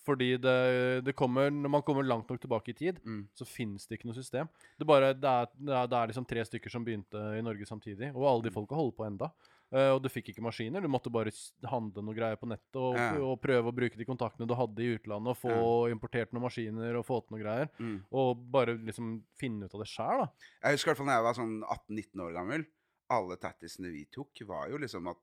Fordi 0.04 0.34
det, 0.38 1.04
det 1.06 1.14
kommer 1.16 1.50
Når 1.50 1.70
man 1.72 1.82
kommer 1.82 2.04
langt 2.04 2.28
nok 2.30 2.42
tilbake 2.44 2.70
i 2.74 2.74
tid, 2.76 3.00
Mm. 3.06 3.28
så 3.34 3.46
finnes 3.48 3.88
det 3.88 3.98
ikke 4.00 4.10
noe 4.10 4.18
system. 4.18 4.50
Det, 4.78 4.86
bare, 4.86 5.14
det, 5.14 5.24
er, 5.30 5.48
det, 5.56 5.74
er, 5.74 5.88
det 5.88 5.98
er 5.98 6.08
liksom 6.12 6.26
tre 6.28 6.44
stykker 6.44 6.70
som 6.70 6.84
begynte 6.84 7.22
i 7.38 7.42
Norge 7.42 7.66
samtidig, 7.66 8.12
og 8.16 8.26
alle 8.28 8.44
de 8.44 8.50
Mm. 8.52 8.58
folka 8.60 8.76
holder 8.76 8.98
på 8.98 9.06
enda. 9.08 9.32
Uh, 9.74 9.96
og 9.96 10.04
du 10.04 10.10
fikk 10.10 10.28
ikke 10.30 10.44
maskiner, 10.46 10.82
du 10.84 10.88
måtte 10.92 11.10
bare 11.10 11.32
handle 11.66 12.04
noe 12.06 12.14
greier 12.14 12.36
på 12.38 12.46
nettet 12.46 12.76
og, 12.78 12.94
Ja. 13.00 13.16
og 13.18 13.40
prøve 13.42 13.72
å 13.72 13.74
bruke 13.74 13.98
de 13.98 14.06
kontaktene 14.06 14.46
du 14.46 14.54
hadde 14.54 14.78
i 14.84 14.92
utlandet, 15.00 15.32
og 15.34 15.40
få 15.40 15.90
importert 15.90 16.32
noen 16.32 16.44
maskiner 16.46 17.00
og 17.00 17.06
få 17.08 17.22
til 17.26 17.38
noe 17.38 17.42
greier. 17.42 17.70
Mm. 17.80 18.04
Og 18.12 18.38
bare 18.52 18.76
liksom 18.78 19.24
finne 19.40 19.66
ut 19.66 19.74
av 19.74 19.82
det 19.82 19.88
sjæl, 19.90 20.20
da. 20.20 20.28
Jeg 20.68 20.76
husker 20.78 20.92
i 20.92 20.94
hvert 20.94 20.98
fall 21.02 21.08
da 21.10 21.16
jeg 21.18 21.24
var 21.24 21.40
sånn 21.40 21.56
18-19 21.64 22.22
år 22.28 22.34
gammel. 22.38 22.66
Alle 23.10 23.36
tattisene 23.42 23.90
vi 23.92 24.06
tok, 24.14 24.30
var 24.46 24.70
jo 24.70 24.78
liksom 24.78 25.10
at 25.10 25.18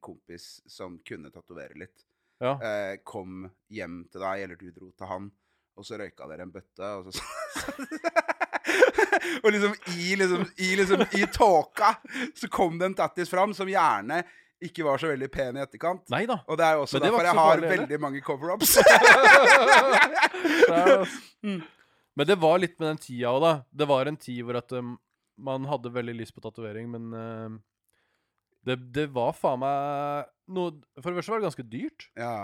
kompis 0.00 0.62
som 0.66 0.98
kunne 1.06 1.30
tatovere 1.30 1.76
litt, 1.78 2.04
Ja. 2.42 2.52
eh, 2.62 2.96
kom 3.06 3.46
hjem 3.70 4.04
til 4.12 4.20
deg, 4.24 4.36
eller 4.44 4.56
du 4.58 4.70
dro 4.74 4.88
til 4.90 5.06
han, 5.10 5.30
og 5.78 5.84
så 5.86 5.98
røyka 6.00 6.26
dere 6.30 6.42
en 6.46 6.52
bøtte, 6.54 6.86
og 6.98 7.02
så 7.14 7.22
Og 9.44 9.52
liksom 9.52 9.74
i, 9.98 10.16
liksom, 10.18 10.42
i, 10.58 10.76
liksom, 10.76 11.00
i 11.14 11.26
tåka 11.32 11.94
så 12.36 12.48
kom 12.52 12.78
det 12.80 12.86
en 12.90 12.94
tattis 12.98 13.30
fram 13.30 13.54
som 13.54 13.68
gjerne 13.70 14.22
ikke 14.64 14.84
var 14.86 14.98
så 14.98 15.06
veldig 15.10 15.28
pen 15.32 15.56
i 15.58 15.60
etterkant. 15.62 16.02
Neida. 16.12 16.38
Og 16.48 16.56
det 16.58 16.64
er 16.66 16.76
også 16.80 16.98
det 16.98 17.02
derfor 17.10 17.24
jeg 17.26 17.34
har 17.36 17.50
farlig 17.52 17.70
veldig 17.74 17.98
mange 18.00 18.20
cover-ups. 18.24 18.76
Er- 20.70 21.06
Mm. 21.44 21.60
Men 22.16 22.26
det 22.26 22.38
var 22.40 22.56
litt 22.62 22.78
med 22.80 22.88
den 22.88 22.96
tida 23.02 23.28
òg, 23.34 23.42
da. 23.42 23.50
Det 23.68 23.84
var 23.90 24.06
en 24.08 24.16
tid 24.16 24.38
hvor 24.46 24.56
at 24.56 24.72
um, 24.78 24.94
man 25.44 25.66
hadde 25.68 25.90
veldig 25.92 26.14
lyst 26.16 26.32
på 26.32 26.40
tatovering, 26.40 26.86
men 26.88 27.10
um, 27.12 27.58
det, 28.64 28.78
det 28.96 29.08
var 29.12 29.32
faen 29.36 29.60
meg 29.60 30.30
noe 30.54 30.72
For 31.00 31.10
det 31.10 31.18
første 31.20 31.32
var 31.34 31.40
det 31.42 31.48
ganske 31.50 31.70
dyrt. 31.70 32.08
ja. 32.16 32.36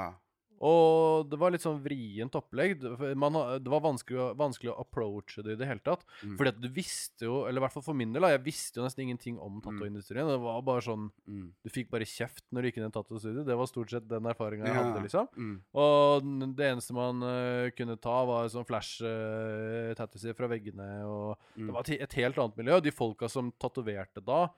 Og 0.60 1.24
det 1.32 1.38
var 1.40 1.54
litt 1.54 1.62
sånn 1.64 1.78
vrient 1.80 2.34
opplegg. 2.36 2.82
Man, 3.16 3.32
det 3.64 3.70
var 3.72 3.80
vanskelig, 3.80 4.26
vanskelig 4.36 4.68
å 4.68 4.82
approache 4.82 5.40
det 5.40 5.54
i 5.54 5.56
det 5.56 5.64
hele 5.70 5.80
tatt. 5.80 6.02
Mm. 6.20 6.34
Fordi 6.36 6.50
at 6.52 6.58
du 6.60 6.66
visste 6.76 7.24
jo, 7.24 7.38
eller 7.48 7.62
i 7.62 7.64
hvert 7.64 7.72
fall 7.78 7.86
for 7.86 7.96
min 7.96 8.12
del, 8.12 8.26
jeg 8.28 8.42
visste 8.44 8.76
jo 8.76 8.84
nesten 8.84 9.06
ingenting 9.06 9.38
om 9.40 9.56
tattoo-industrien. 9.64 10.28
Det 10.28 10.36
var 10.42 10.60
bare 10.68 10.84
sånn 10.84 11.06
Mm. 11.24 11.46
Du 11.64 11.70
fikk 11.72 11.88
bare 11.88 12.04
kjeft 12.04 12.44
når 12.52 12.60
du 12.60 12.68
gikk 12.68 12.76
inn 12.76 12.84
i 12.84 12.90
en 12.90 12.92
tattoo-studio. 12.98 13.46
Det 13.48 13.56
var 13.56 13.70
stort 13.72 13.88
sett 13.96 14.06
den 14.12 14.28
erfaringa 14.28 14.66
jeg 14.68 14.74
Ja. 14.76 14.82
hadde, 14.82 15.02
liksom. 15.08 15.28
Mm. 15.34 15.56
Og 15.80 16.28
det 16.60 16.68
eneste 16.74 16.92
man 16.92 17.22
uh, 17.24 17.70
kunne 17.72 17.96
ta, 17.96 18.18
var 18.28 18.52
sånn 18.52 18.68
flash 18.68 19.00
uh, 19.00 20.34
fra 20.36 20.46
veggene. 20.52 20.90
Og 21.08 21.38
Mm. 21.56 21.66
det 21.66 21.72
var 21.72 21.80
et, 21.88 22.00
et 22.04 22.12
helt 22.20 22.36
annet 22.36 22.56
miljø. 22.60 22.76
Og 22.76 22.82
de 22.84 22.92
folka 22.92 23.30
som 23.30 23.48
tatoverte 23.58 24.20
da, 24.20 24.50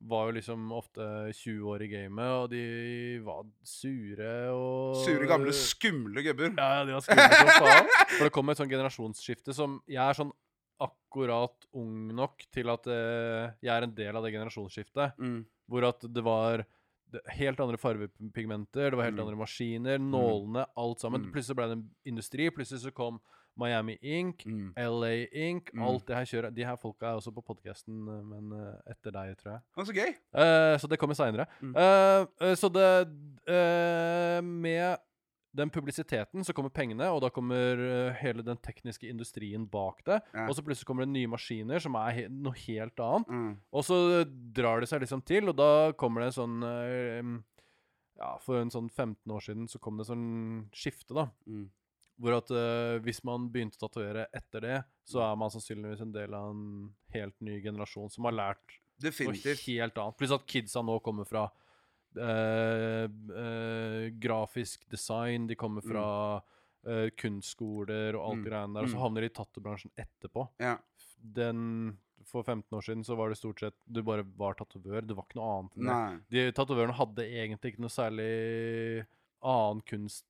var 0.00 0.28
jo 0.28 0.34
liksom 0.38 0.70
ofte 0.72 1.02
20 1.34 1.64
år 1.72 1.82
i 1.82 1.88
gamet, 1.88 2.28
og 2.44 2.50
de 2.52 3.18
var 3.26 3.44
sure 3.66 4.50
og 4.54 4.96
Sure, 5.04 5.26
gamle, 5.26 5.52
skumle 5.52 6.22
gubber. 6.22 6.52
Ja, 6.56 6.68
ja, 6.78 6.84
de 6.84 6.92
var 6.96 7.02
skumle 7.06 7.28
som 7.34 7.50
faen. 7.66 7.88
For 8.16 8.24
det 8.28 8.32
kom 8.32 8.48
et 8.52 8.58
sånn 8.60 8.70
generasjonsskifte 8.70 9.54
som 9.56 9.80
Jeg 9.90 10.02
er 10.04 10.14
sånn 10.20 10.32
akkurat 10.80 11.66
ung 11.74 12.08
nok 12.14 12.44
til 12.54 12.68
at 12.70 12.86
eh, 12.86 13.50
jeg 13.66 13.72
er 13.74 13.82
en 13.88 13.94
del 13.96 14.14
av 14.16 14.22
det 14.22 14.30
generasjonsskiftet. 14.36 15.16
Mm. 15.18 15.40
Hvor 15.68 15.88
at 15.88 16.04
det 16.06 16.22
var 16.24 16.62
det- 17.10 17.22
helt 17.34 17.58
andre 17.60 17.76
fargepigmenter, 17.80 18.90
det 18.90 18.96
var 18.96 19.04
helt 19.08 19.16
Mm. 19.18 19.26
andre 19.26 19.36
maskiner, 19.42 19.98
nålene, 19.98 20.66
alt 20.76 21.00
sammen. 21.00 21.24
Mm. 21.26 21.32
Plutselig 21.32 21.56
ble 21.56 21.66
det 21.66 21.72
en 21.78 21.90
industri. 22.06 22.50
Plutselig 22.50 22.84
så 22.86 22.92
kom 22.94 23.18
Miami 23.58 23.98
Inc., 24.02 24.44
Mm. 24.46 24.72
LA 24.76 25.12
Inc., 25.32 25.72
Mm. 25.74 25.82
alt 25.88 26.06
det 26.06 26.16
her 26.16 26.24
kjøret. 26.30 26.54
De 26.54 26.64
her 26.64 26.76
folka 26.76 27.10
er 27.10 27.18
også 27.18 27.34
på 27.34 27.42
podkasten, 27.44 27.98
men 28.28 28.52
eh, 28.54 28.92
etter 28.94 29.10
deg, 29.12 29.36
tror 29.40 29.58
jeg. 29.58 29.86
Så 29.86 29.94
gøy. 29.96 30.14
Uh, 30.34 30.76
så 30.78 30.88
det 30.88 30.98
kommer 30.98 31.14
seinere. 31.18 31.46
Mm. 31.60 31.74
så 32.56 32.70
det 32.72 32.88
uh, 33.48 34.40
Med 34.42 34.98
den 35.58 35.70
publisiteten 35.72 36.44
så 36.44 36.52
kommer 36.54 36.70
pengene, 36.70 37.08
og 37.10 37.22
da 37.24 37.30
kommer 37.34 37.80
eh, 37.80 38.12
hele 38.20 38.44
den 38.46 38.58
tekniske 38.62 39.08
industrien 39.08 39.64
bak 39.66 40.04
det. 40.06 40.20
Ja. 40.34 40.44
Og 40.46 40.54
så 40.54 40.62
plutselig 40.62 40.86
kommer 40.86 41.06
det 41.06 41.14
nye 41.14 41.30
maskiner 41.32 41.80
som 41.82 41.96
er 41.98 42.12
he 42.14 42.26
noe 42.30 42.54
helt 42.66 43.00
annet. 43.02 43.32
Mm. 43.32 43.48
Og 43.72 43.82
så 43.88 43.98
drar 44.54 44.84
det 44.84 44.90
seg 44.90 45.02
liksom 45.02 45.24
til, 45.26 45.48
og 45.50 45.56
da 45.58 45.70
kommer 45.98 46.22
det 46.22 46.30
en 46.30 46.36
sånn 46.38 46.58
eh, 46.68 47.32
Ja, 48.18 48.32
for 48.42 48.58
en 48.60 48.70
sånn 48.70 48.88
15 48.90 49.30
år 49.30 49.42
siden 49.46 49.66
så 49.70 49.78
kom 49.82 49.98
det 49.98 50.06
sånn 50.08 50.68
skifte, 50.74 51.14
da. 51.14 51.28
Mm. 52.18 52.24
Hvor 52.24 52.36
at 52.36 52.50
uh, 52.50 52.98
hvis 53.04 53.22
man 53.24 53.48
begynte 53.52 53.78
å 53.78 53.86
tatovere 53.86 54.26
etter 54.34 54.60
det, 54.60 54.78
så 55.06 55.22
er 55.22 55.36
man 55.38 55.50
sannsynligvis 55.54 56.00
en 56.02 56.12
del 56.12 56.34
av 56.34 56.50
en 56.50 56.90
helt 57.14 57.36
ny 57.40 57.60
generasjon 57.62 58.10
som 58.10 58.24
har 58.26 58.32
lært 58.34 58.78
noe 58.98 59.54
helt 59.78 59.98
annet. 59.98 60.16
Pluss 60.18 60.32
at 60.34 60.46
kidsa 60.50 60.82
nå 60.82 60.98
kommer 61.00 61.24
fra 61.24 61.44
uh, 62.18 63.06
uh, 63.06 64.08
grafisk 64.18 64.88
design, 64.90 65.46
de 65.46 65.54
kommer 65.54 65.82
fra 65.86 66.42
eh, 66.88 67.10
kunstskoler 67.18 68.14
og 68.16 68.22
alt 68.30 68.38
Mm. 68.38 68.44
greiene 68.46 68.74
der, 68.74 68.82
og 68.86 68.88
så 68.88 68.96
Mm. 68.96 69.02
havner 69.02 69.20
de 69.20 69.26
i 69.26 69.34
tattoobransjen 69.34 69.90
etterpå. 69.98 70.48
Ja. 70.58 70.78
Den 71.20 71.98
For 72.24 72.42
15 72.42 72.76
år 72.76 72.82
siden 72.84 73.04
så 73.04 73.16
var 73.16 73.28
det 73.30 73.38
stort 73.38 73.60
sett 73.60 73.74
Du 73.90 74.02
bare 74.02 74.22
var 74.22 74.54
tatovør. 74.54 75.00
Det 75.06 75.16
var 75.16 75.24
ikke 75.24 75.36
noe 75.40 75.58
annet. 75.58 76.22
De 76.30 76.52
tatovørene 76.52 76.92
hadde 76.92 77.24
egentlig 77.24 77.72
ikke 77.72 77.80
noe 77.80 77.88
særlig 77.88 79.06
annen 79.42 79.80
kunst 79.82 80.24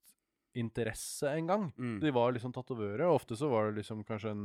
interesse 0.57 1.31
en 1.31 1.47
gang. 1.47 1.69
Mm. 1.79 2.01
De 2.01 2.11
var 2.15 2.33
liksom 2.33 2.53
tatovører. 2.55 3.07
Ofte 3.09 3.37
så 3.37 3.51
var 3.51 3.69
det 3.69 3.83
liksom 3.83 4.05
kanskje 4.09 4.33
en 4.33 4.45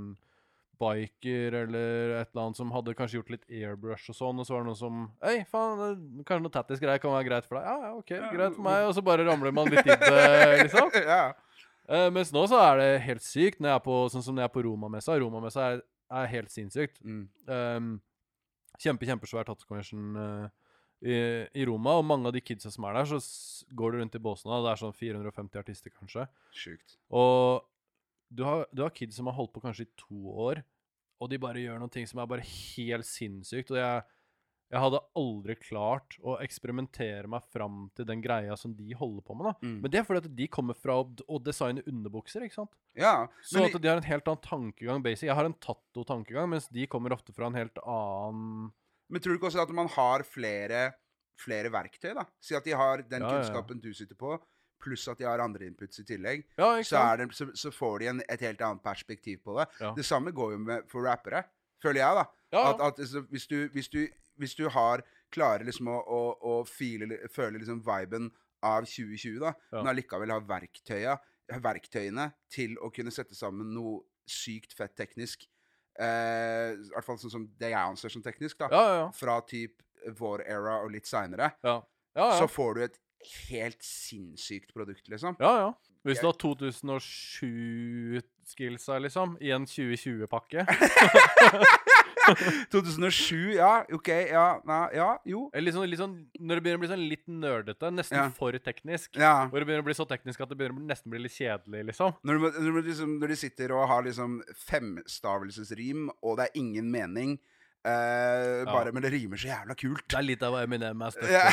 biker 0.82 1.54
eller 1.54 2.16
et 2.18 2.32
eller 2.32 2.42
annet 2.48 2.60
som 2.60 2.72
hadde 2.74 2.96
kanskje 2.98 3.20
gjort 3.20 3.32
litt 3.36 3.46
airbrush 3.48 4.10
og 4.12 4.18
sånn, 4.18 4.40
og 4.42 4.48
så 4.48 4.56
var 4.56 4.64
det 4.64 4.70
noen 4.72 4.80
som 4.80 5.02
Hei, 5.24 5.36
faen, 5.50 6.24
kanskje 6.26 6.44
noe 6.44 6.54
tattis-greier 6.54 7.02
kan 7.02 7.14
være 7.14 7.28
greit 7.30 7.48
for 7.48 7.60
deg? 7.60 7.68
Ja, 7.70 7.90
ja, 7.90 7.92
OK, 8.00 8.14
greit 8.34 8.58
for 8.58 8.66
meg. 8.66 8.88
Og 8.90 8.96
så 8.98 9.04
bare 9.06 9.28
ramler 9.28 9.56
man 9.56 9.70
litt 9.72 9.86
i 9.86 9.98
det, 10.06 10.24
liksom. 10.66 10.90
ja. 11.14 11.22
uh, 11.88 12.10
mens 12.16 12.34
nå 12.36 12.46
så 12.52 12.62
er 12.66 12.82
det 12.82 12.90
helt 13.08 13.26
sykt, 13.26 13.62
når 13.62 13.74
jeg 13.74 13.82
er 13.82 13.86
på, 13.86 14.00
sånn 14.14 14.26
som 14.26 14.36
når 14.36 14.48
jeg 14.48 14.52
er 14.52 14.56
på 14.58 14.66
Romamessa. 14.68 15.20
Romamessa 15.22 15.70
er, 15.70 15.86
er 16.24 16.34
helt 16.34 16.54
sinnssykt. 16.54 17.00
Mm. 17.06 17.24
Um, 17.48 17.94
kjempe, 18.82 19.08
kjempesvær 19.08 19.48
tattoo-convention 19.48 20.20
eh, 20.20 20.52
i, 21.04 21.20
i 21.60 21.66
Roma, 21.68 21.98
og 22.00 22.08
mange 22.08 22.30
av 22.30 22.36
de 22.36 22.42
kidsa 22.44 22.72
som 22.72 22.88
er 22.88 22.96
der, 22.98 23.12
så 23.12 23.68
går 23.76 23.94
du 23.94 24.00
rundt 24.00 24.16
i 24.16 24.24
båsene, 24.24 24.56
og 24.56 24.66
det 24.66 24.74
er 24.74 24.82
sånn 24.82 24.96
450 24.96 25.60
artister, 25.60 25.94
kanskje. 25.96 26.28
Sjukt. 26.56 26.98
Og 27.12 27.66
du 28.34 28.46
har, 28.48 28.66
du 28.72 28.86
har 28.86 28.96
kids 28.96 29.20
som 29.20 29.30
har 29.30 29.38
holdt 29.38 29.54
på 29.54 29.64
kanskje 29.64 29.88
i 29.88 29.94
to 30.00 30.36
år, 30.48 30.64
og 31.22 31.32
de 31.32 31.40
bare 31.42 31.62
gjør 31.62 31.80
noen 31.82 31.94
ting 31.94 32.08
som 32.10 32.22
er 32.22 32.30
bare 32.30 32.46
helt 32.48 33.08
sinnssykt. 33.08 33.72
Og 33.72 33.80
jeg, 33.80 34.04
jeg 34.74 34.82
hadde 34.82 35.02
aldri 35.20 35.56
klart 35.62 36.18
å 36.26 36.36
eksperimentere 36.44 37.30
meg 37.32 37.46
fram 37.54 37.86
til 37.96 38.08
den 38.10 38.24
greia 38.24 38.58
som 38.60 38.74
de 38.76 38.96
holder 38.98 39.24
på 39.28 39.38
med. 39.38 39.52
da. 39.52 39.54
Mm. 39.62 39.78
Men 39.84 39.94
det 39.94 40.02
er 40.02 40.08
fordi 40.08 40.24
at 40.24 40.38
de 40.40 40.48
kommer 40.52 40.78
fra 40.80 40.98
å, 41.04 41.40
designe 41.44 41.86
underbukser, 41.90 42.48
ikke 42.48 42.64
sant? 42.64 42.74
Ja. 42.98 43.28
Så 43.46 43.64
at 43.68 43.78
de 43.78 43.92
har 43.92 44.02
en 44.02 44.10
helt 44.10 44.28
annen 44.32 44.44
tankegang. 44.44 45.04
basic. 45.06 45.30
Jeg 45.30 45.38
har 45.38 45.48
en 45.48 45.60
tatto-tankegang, 45.64 46.50
mens 46.56 46.68
de 46.74 46.90
kommer 46.92 47.16
ofte 47.16 47.36
fra 47.36 47.52
en 47.52 47.60
helt 47.60 47.80
annen 47.86 48.72
men 49.10 49.22
tror 49.22 49.34
du 49.34 49.40
ikke 49.40 49.50
også 49.52 49.62
at 49.64 49.74
man 49.76 49.88
har 49.96 50.24
flere, 50.24 50.94
flere 51.40 51.72
verktøy, 51.74 52.14
da? 52.18 52.26
Si 52.42 52.56
at 52.56 52.66
de 52.66 52.72
har 52.78 53.02
den 53.10 53.22
Ja, 53.22 53.30
kunnskapen 53.36 53.80
du 53.84 53.92
sitter 53.94 54.16
på, 54.16 54.38
pluss 54.84 55.08
at 55.08 55.18
de 55.18 55.24
har 55.24 55.40
andre 55.40 55.66
inputs 55.66 56.00
i 56.00 56.04
tillegg. 56.04 56.46
Så, 56.84 56.96
det, 57.18 57.30
så, 57.36 57.48
så 57.56 57.72
får 57.72 58.00
de 58.00 58.08
en, 58.12 58.22
et 58.30 58.42
helt 58.42 58.62
annet 58.62 58.84
perspektiv 58.84 59.40
på 59.46 59.58
det. 59.60 59.68
Det 59.96 60.06
samme 60.06 60.32
går 60.36 60.52
jo 60.52 60.58
med 60.60 60.90
for 60.92 61.02
rappere, 61.08 61.44
føler 61.82 62.02
jeg, 62.04 62.16
da. 62.20 62.26
At, 62.74 62.82
at 62.82 63.00
altså, 63.00 63.22
hvis, 63.32 63.48
du, 63.48 63.68
hvis, 63.74 63.88
du, 63.90 64.08
hvis 64.38 64.56
du 64.56 64.68
har 64.70 65.04
klarer 65.34 65.64
liksom 65.66 65.88
å, 65.88 66.00
å, 66.04 66.22
å 66.42 66.66
file, 66.66 67.08
føle 67.32 67.58
liksom 67.58 67.80
viben 67.82 68.28
av 68.64 68.84
2020, 68.86 69.40
da, 69.42 69.54
men 69.82 69.88
allikevel 69.94 70.30
har 70.32 70.44
verktøyene 71.64 72.32
til 72.54 72.78
å 72.80 72.92
kunne 72.94 73.12
sette 73.12 73.36
sammen 73.36 73.74
noe 73.74 74.04
sykt 74.30 74.74
fett 74.78 74.94
teknisk, 74.96 75.48
eh, 76.00 76.74
i 76.78 76.90
hvert 76.94 77.06
fall 77.08 77.20
sånn 77.22 77.34
som 77.34 77.44
det 77.60 77.70
jeg 77.74 77.84
anser 77.84 78.10
som 78.14 78.24
teknisk, 78.26 78.56
da, 78.62 78.68
ja, 78.74 78.84
ja. 79.02 79.08
fra 79.18 79.36
typ 79.48 79.74
vår 80.20 80.40
era 80.50 80.74
og 80.84 80.90
litt 80.94 81.08
seinere, 81.08 81.48
ja. 81.64 81.76
ja, 82.18 82.20
ja. 82.20 82.30
så 82.40 82.46
får 82.52 82.72
du 82.76 82.80
et 82.90 82.98
helt 83.48 83.82
sinnssykt 83.86 84.74
produkt, 84.76 85.06
liksom. 85.12 85.34
Ja, 85.40 85.54
ja. 85.62 85.70
Hvis 86.04 86.20
du 86.20 86.28
har 86.28 86.36
2007-skillsa, 86.42 88.94
liksom, 89.06 89.38
i 89.40 89.52
en 89.56 89.66
2020-pakke 89.70 90.62
2007, 92.74 93.54
ja, 93.58 93.72
OK, 93.94 94.08
ja, 94.30 94.46
ja, 94.96 95.08
jo. 95.28 95.50
Eller 95.54 95.66
litt 95.68 95.76
sånn, 95.76 95.88
litt 95.92 96.00
sånn, 96.02 96.14
Når 96.40 96.56
det 96.60 96.64
begynner 96.66 96.80
å 96.80 96.84
bli 96.84 96.92
sånn 96.94 97.06
litt 97.10 97.26
nerdete, 97.28 97.90
nesten 97.94 98.18
Ja. 98.20 98.28
for 98.38 98.52
teknisk 98.64 99.18
Ja. 99.20 99.48
Hvor 99.50 99.60
det 99.60 99.68
begynner 99.68 99.84
å 99.84 99.88
bli 99.90 99.98
så 99.98 100.06
teknisk 100.10 100.42
at 100.42 100.50
det 100.50 100.58
begynner 100.58 100.76
å 100.78 100.80
bli- 100.82 100.92
nesten 100.94 101.12
bli 101.12 101.20
litt 101.26 101.36
kjedelig, 101.36 101.86
liksom. 101.92 102.16
Når, 102.24 102.34
du, 102.40 102.62
når, 102.64 102.72
du 102.82 102.88
liksom, 102.90 103.18
når 103.20 103.28
de 103.34 103.36
sitter 103.44 103.74
og 103.76 103.88
har 103.92 104.04
liksom 104.08 104.40
femstavelsesrim, 104.68 106.10
og 106.22 106.38
det 106.40 106.48
er 106.50 106.60
ingen 106.64 106.90
mening, 106.92 107.38
eh, 107.84 108.64
bare, 108.70 108.92
men 108.96 109.04
det 109.04 109.12
rimer 109.12 109.38
så 109.38 109.50
jævla 109.52 109.76
kult. 109.76 110.06
Det 110.08 110.18
er 110.22 110.28
litt 110.30 110.44
av 110.44 110.56
Eminem 110.64 111.02
Ja. 111.28 111.50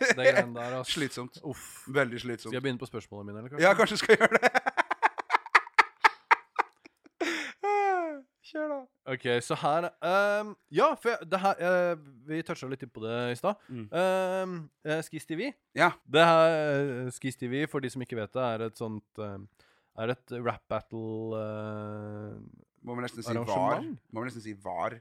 Det 0.00 0.14
greiene 0.16 0.54
der. 0.54 0.82
Slitsomt. 0.86 1.40
Uff. 1.44 1.84
Veldig 1.90 2.20
Skal 2.20 2.52
jeg 2.52 2.62
begynne 2.62 2.78
på 2.80 2.86
spørsmålene 2.88 3.32
mine, 3.32 3.38
eller? 3.40 3.50
kanskje? 3.50 3.64
Ja, 3.66 3.74
kanskje 3.74 3.98
skal 3.98 4.14
jeg 4.16 4.20
gjøre 4.22 4.38
det. 4.38 4.50
Kjør, 8.50 8.66
da. 8.69 8.69
Ok, 9.10 9.24
så 9.42 9.56
her 9.58 9.86
um, 10.40 10.52
Ja, 10.70 10.90
for 11.00 11.16
det 11.26 11.40
her 11.42 11.62
uh, 11.64 12.02
Vi 12.28 12.42
toucha 12.46 12.68
litt 12.70 12.84
på 12.92 13.02
det 13.02 13.16
i 13.32 13.38
stad. 13.38 13.58
Mm. 13.68 13.86
Um, 13.90 14.54
Skis 15.06 15.26
TV. 15.26 15.48
Ja. 15.74 15.90
Det 16.06 16.24
her 16.28 17.06
uh, 17.06 17.10
Skis 17.14 17.36
TV, 17.40 17.64
for 17.70 17.80
de 17.82 17.90
som 17.90 18.02
ikke 18.04 18.18
vet 18.20 18.32
det, 18.36 18.44
er 18.44 18.66
et 18.68 18.78
sånt 18.78 19.18
ehm, 19.24 19.48
Er 19.98 20.12
et 20.14 20.34
rap 20.46 20.62
battle 20.70 21.34
uh, 21.34 22.38
Må 22.86 22.94
vi 22.98 23.06
nesten 23.08 23.24
si 23.26 23.34
var. 23.34 23.82
Må 24.12 24.22
vi 24.22 24.28
nesten 24.30 24.44
si 24.44 24.54
var. 24.62 24.98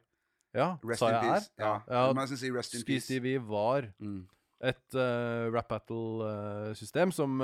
Ja, 0.57 0.71
Rest 0.81 1.03
sa 1.03 1.11
jeg 1.13 1.29
er? 1.35 1.43
Ja. 1.61 1.73
Ja. 1.85 2.03
Nesten 2.17 2.39
si 2.41 2.49
rest 2.55 2.73
in 2.73 2.81
Skis 2.81 3.05
peace. 3.05 3.07
TV 3.19 3.37
var 3.45 3.91
Mm. 4.01 4.23
et 4.65 4.95
uh, 4.97 5.45
rap 5.53 5.69
battle-system 5.69 7.11
som 7.15 7.37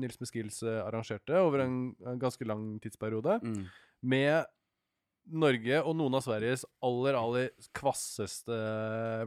Nils 0.00 0.16
Meskils 0.22 0.62
arrangerte 0.62 1.34
over 1.42 1.64
en, 1.66 1.74
en 2.06 2.18
ganske 2.22 2.46
lang 2.46 2.78
tidsperiode. 2.80 3.40
Mm. 3.42 3.64
Med 4.04 4.46
Norge 5.32 5.78
og 5.84 5.96
noen 5.96 6.14
av 6.18 6.22
Sveriges 6.26 6.64
aller, 6.84 7.14
aller 7.16 7.50
kvasseste 7.72 8.56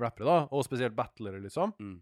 rappere, 0.01 0.25
da. 0.27 0.37
Og 0.51 0.65
spesielt 0.67 0.95
battlere, 0.97 1.41
liksom. 1.43 1.73
Mm. 1.81 1.99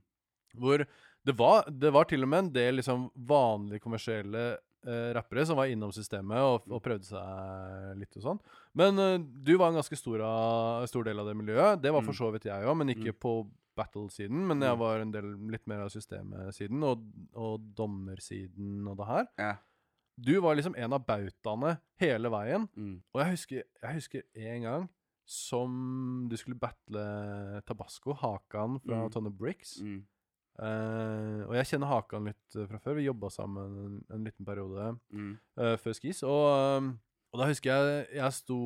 Hvor 0.60 0.86
det 1.26 1.34
var, 1.38 1.66
det 1.70 1.92
var 1.92 2.06
til 2.10 2.24
og 2.24 2.30
med 2.30 2.40
en 2.46 2.54
del 2.54 2.76
liksom 2.80 3.08
vanlige 3.28 3.82
kommersielle 3.84 4.44
eh, 4.86 5.10
rappere 5.18 5.46
som 5.50 5.58
var 5.58 5.72
innom 5.72 5.92
systemet 5.92 6.38
og, 6.46 6.68
og 6.70 6.82
prøvde 6.86 7.08
seg 7.10 7.98
litt 8.00 8.16
og 8.20 8.24
sånn. 8.28 8.40
Men 8.78 9.00
eh, 9.02 9.18
du 9.20 9.56
var 9.58 9.72
en 9.74 9.80
ganske 9.82 9.98
stor, 9.98 10.22
av, 10.22 10.86
stor 10.92 11.04
del 11.08 11.20
av 11.20 11.28
det 11.32 11.36
miljøet. 11.40 11.82
Det 11.82 11.92
var 11.92 12.02
for 12.06 12.14
Mm. 12.14 12.20
så 12.22 12.32
vidt 12.36 12.46
jeg 12.52 12.64
òg, 12.68 12.76
men 12.78 12.94
ikke 12.94 13.12
Mm. 13.16 13.20
på 13.20 13.34
battle-siden. 13.76 14.46
Men 14.48 14.62
jeg 14.62 14.72
Mm. 14.76 14.80
var 14.80 15.00
en 15.00 15.12
del 15.12 15.26
litt 15.52 15.66
mer 15.68 15.82
av 15.84 15.90
systemet-siden 15.90 16.84
og, 16.84 17.02
og 17.36 17.60
dommersiden 17.76 18.88
og 18.88 18.98
det 18.98 19.08
her. 19.10 19.28
Ja. 19.40 19.56
Du 20.18 20.34
var 20.42 20.56
liksom 20.56 20.76
en 20.80 20.94
av 20.96 21.04
bautaene 21.06 21.78
hele 22.00 22.30
veien. 22.32 22.68
Mm. 22.78 22.98
Og 23.14 23.22
jeg 23.22 23.32
husker, 23.36 23.64
jeg 23.84 23.98
husker 24.00 24.24
en 24.36 24.62
gang 24.68 24.90
som 25.28 26.28
du 26.30 26.36
skulle 26.38 26.58
battle 26.62 27.62
Tabasco, 27.66 28.14
Hakan 28.14 28.80
fra 28.84 29.06
Mm. 29.06 29.12
Tonne 29.12 29.32
Bricks. 29.34 29.80
Mm. 29.82 30.04
Uh, 30.56 31.42
og 31.50 31.56
jeg 31.58 31.68
kjenner 31.74 31.90
Hakan 31.92 32.30
litt 32.30 32.56
eh, 32.56 32.68
fra 32.70 32.78
før. 32.80 32.96
Vi 32.96 33.08
jobba 33.10 33.28
sammen 33.34 33.74
en, 33.82 33.96
en 34.14 34.24
liten 34.24 34.46
periode 34.48 34.94
Mm. 35.12 35.34
uh, 35.60 35.74
før 35.82 35.98
Skis. 35.98 36.22
Og, 36.24 36.46
eh, 36.54 36.94
og 37.34 37.42
da 37.42 37.48
husker 37.50 37.74
jeg 37.74 38.08
jeg 38.22 38.32
sto 38.38 38.60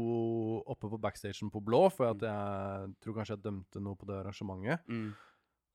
oppe 0.69 0.91
på 0.91 0.99
backstagen 1.01 1.49
på 1.49 1.63
Blå, 1.65 1.87
for 1.89 2.11
at 2.11 2.21
jeg 2.21 2.93
tror 3.01 3.15
kanskje 3.17 3.33
jeg 3.37 3.43
dømte 3.47 3.81
noe 3.81 3.97
på 3.97 4.05
det 4.05 4.19
arrangementet. 4.19 4.83
Mm. 4.87 5.15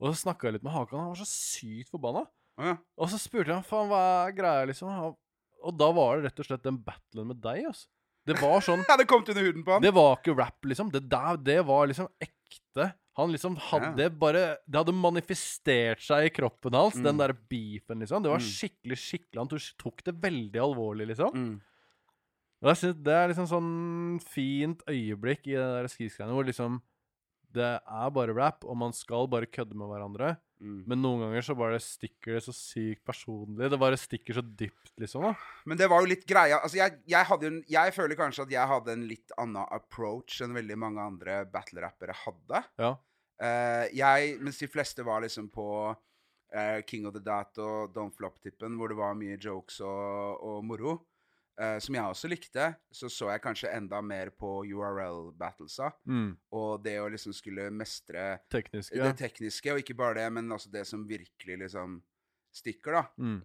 Og 0.05 0.12
så 0.14 0.22
snakka 0.29 0.47
jeg 0.47 0.59
litt 0.59 0.66
med 0.68 0.75
Hakan, 0.77 1.01
han 1.01 1.11
var 1.14 1.18
så 1.18 1.27
sykt 1.27 1.91
forbanna. 1.91 2.27
Ja. 2.62 2.77
Og 3.01 3.11
så 3.11 3.18
spurte 3.18 3.51
jeg 3.51 3.66
faen, 3.66 3.89
hva 3.91 4.29
er 4.29 4.37
greia, 4.37 4.68
liksom? 4.70 5.16
Og 5.65 5.77
da 5.81 5.89
var 5.97 6.17
det 6.21 6.29
rett 6.31 6.41
og 6.45 6.47
slett 6.51 6.62
den 6.67 6.79
battlen 6.85 7.27
med 7.33 7.41
deg, 7.45 7.65
altså. 7.71 7.87
Det 8.27 8.39
var 8.41 8.61
sånn 8.65 8.85
Ja, 8.89 8.97
det 8.97 9.07
kom 9.11 9.25
til 9.25 9.35
under 9.37 9.45
huden 9.51 9.65
på 9.67 9.73
han. 9.75 9.83
Det 9.85 9.93
var 9.97 10.15
ikke 10.17 10.37
rap, 10.39 10.61
liksom. 10.65 10.91
Det 10.93 11.03
der, 11.12 11.37
det 11.37 11.59
var 11.69 11.87
liksom 11.91 12.09
ekte. 12.25 12.93
Han 13.17 13.31
liksom 13.31 13.55
hadde 13.71 14.09
bare 14.19 14.57
Det 14.67 14.81
hadde 14.81 14.95
manifestert 14.97 16.01
seg 16.03 16.27
i 16.27 16.33
kroppen 16.35 16.75
hans, 16.75 16.95
den 16.97 17.15
Mm. 17.15 17.21
der 17.21 17.33
beefen, 17.51 18.01
liksom. 18.01 18.23
Det 18.25 18.31
var 18.33 18.41
Mm. 18.41 18.49
skikkelig, 18.49 18.99
skikkelig 18.99 19.39
Han 19.39 19.49
tok 19.79 20.03
det 20.05 20.15
veldig 20.21 20.61
alvorlig, 20.65 21.07
liksom. 21.12 21.33
Mm. 21.35 21.61
Og 22.65 22.69
jeg 22.73 22.77
synes 22.81 23.03
Det 23.05 23.12
er 23.12 23.29
liksom 23.29 23.47
sånn 23.53 24.21
fint 24.25 24.81
øyeblikk 24.89 25.47
i 25.47 25.57
det 25.59 25.69
der 25.77 25.89
skisgreiene 25.93 26.33
hvor 26.35 26.45
liksom 26.49 26.81
Det 27.55 27.70
er 27.78 28.11
bare 28.16 28.34
rap, 28.34 28.64
og 28.66 28.76
man 28.80 28.94
skal 28.96 29.28
bare 29.30 29.46
kødde 29.50 29.76
med 29.78 29.90
hverandre. 29.92 30.34
Mm. 30.64 30.84
Men 30.88 31.02
noen 31.02 31.24
ganger 31.24 31.44
så 31.44 31.57
bare 31.59 31.78
stikker 31.82 32.36
det 32.38 32.44
så 32.46 32.55
sykt 32.57 33.02
personlig. 33.07 33.68
Det 33.70 33.78
bare 33.80 33.98
stikker 34.00 34.38
så 34.38 34.42
dypt, 34.44 34.92
liksom. 35.02 35.26
da 35.26 35.32
Men 35.68 35.80
det 35.80 35.88
var 35.90 36.02
jo 36.02 36.09
litt 36.12 36.24
greia 36.28 36.61
Altså, 36.61 36.78
jeg, 36.78 37.00
jeg, 37.11 37.26
en- 37.48 37.64
jeg 37.68 37.94
føler 37.96 38.18
kanskje 38.18 38.46
at 38.46 38.55
jeg 38.55 38.70
hadde 38.70 38.94
en 38.94 39.05
litt 39.11 39.34
annen 39.40 39.66
approach 39.74 40.40
enn 40.44 40.57
veldig 40.57 40.78
mange 40.80 41.02
andre 41.05 41.42
battle-rappere 41.50 42.16
hadde. 42.24 42.62
Ja. 42.80 42.94
Uh, 43.42 43.84
jeg, 43.92 44.36
mens 44.40 44.61
de 44.62 44.70
fleste 44.70 45.05
var 45.05 45.24
liksom 45.24 45.50
på 45.52 45.66
uh, 45.90 46.80
King 46.86 47.09
of 47.11 47.16
the 47.16 47.22
Dat 47.24 47.59
og 47.59 47.92
Don't 47.96 48.14
Flop-tippen, 48.16 48.78
hvor 48.78 48.88
det 48.92 48.98
var 48.98 49.18
mye 49.18 49.36
jokes 49.42 49.80
og, 49.84 50.38
og 50.40 50.62
moro, 50.64 51.00
eh, 51.61 51.76
som 51.82 51.96
jeg 51.96 52.14
også 52.14 52.30
likte, 52.30 52.68
så 52.92 53.11
så 53.12 53.30
jeg 53.32 53.42
kanskje 53.44 53.72
enda 53.74 54.00
mer 54.05 54.32
på 54.34 54.64
URL-battlesa. 54.66 55.90
Mm. 56.09 56.34
Og 56.57 56.84
det 56.84 56.98
å 57.02 57.09
liksom 57.12 57.36
skulle 57.36 57.70
mestre 57.74 58.26
tekniske. 58.52 58.96
ja. 58.98 59.09
det 59.09 59.18
tekniske, 59.22 59.72
og 59.72 59.82
ikke 59.82 59.98
bare 59.98 60.22
det, 60.22 60.28
men 60.38 60.52
også 60.52 60.72
det 60.72 60.86
som 60.88 61.07
virkelig 61.09 61.61
liksom 61.66 62.00
stikker, 62.55 63.00
da. 63.00 63.07
Mm. 63.18 63.40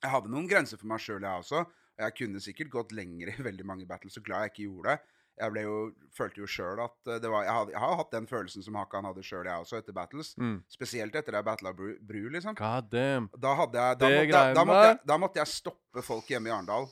Jeg 0.00 0.12
hadde 0.14 0.32
noen 0.32 0.48
grenser 0.48 0.80
for 0.80 0.88
meg 0.90 1.02
sjøl, 1.04 1.22
jeg 1.22 1.44
også. 1.44 1.64
Og 2.00 2.04
jeg 2.06 2.16
kunne 2.22 2.40
sikkert 2.40 2.72
gått 2.72 2.92
lenger 2.96 3.32
i 3.32 3.40
veldig 3.50 3.66
mange 3.68 3.88
battles, 3.88 4.16
så 4.16 4.24
glad 4.24 4.46
jeg 4.46 4.54
ikke 4.54 4.68
gjorde 4.68 4.94
det. 4.94 5.16
Jeg 5.40 5.62
jo, 5.64 5.76
følte 6.12 6.42
jo 6.42 6.46
sjøl 6.50 6.82
at 6.84 7.08
eh, 7.08 7.20
det 7.22 7.28
var 7.32 7.46
jeg, 7.46 7.54
hadde, 7.56 7.72
jeg 7.72 7.80
har 7.80 7.94
hatt 7.96 8.10
den 8.12 8.26
følelsen 8.28 8.64
som 8.64 8.76
Hakan 8.76 9.06
hadde 9.08 9.22
sjøl, 9.24 9.46
jeg 9.48 9.64
også, 9.64 9.78
etter 9.80 9.96
battles. 9.96 10.34
Mm. 10.36 10.58
Spesielt 10.68 11.16
etter 11.16 11.38
jeg 11.38 11.46
battla 11.46 11.72
Bru, 11.76 11.94
Bru, 12.04 12.26
liksom. 12.34 12.56
God 12.58 12.90
damn. 12.92 13.30
Da 13.40 13.54
hadde 13.62 13.86
jeg 13.86 14.00
da, 14.02 14.10
Det 14.10 14.18
må, 14.18 14.26
da, 14.34 14.42
da, 14.52 14.64
måtte 14.68 14.86
jeg, 14.90 15.00
da 15.12 15.18
måtte 15.22 15.40
jeg 15.40 15.52
stoppe 15.54 16.04
folk 16.04 16.28
hjemme 16.28 16.50
i 16.50 16.54
Arendal. 16.54 16.90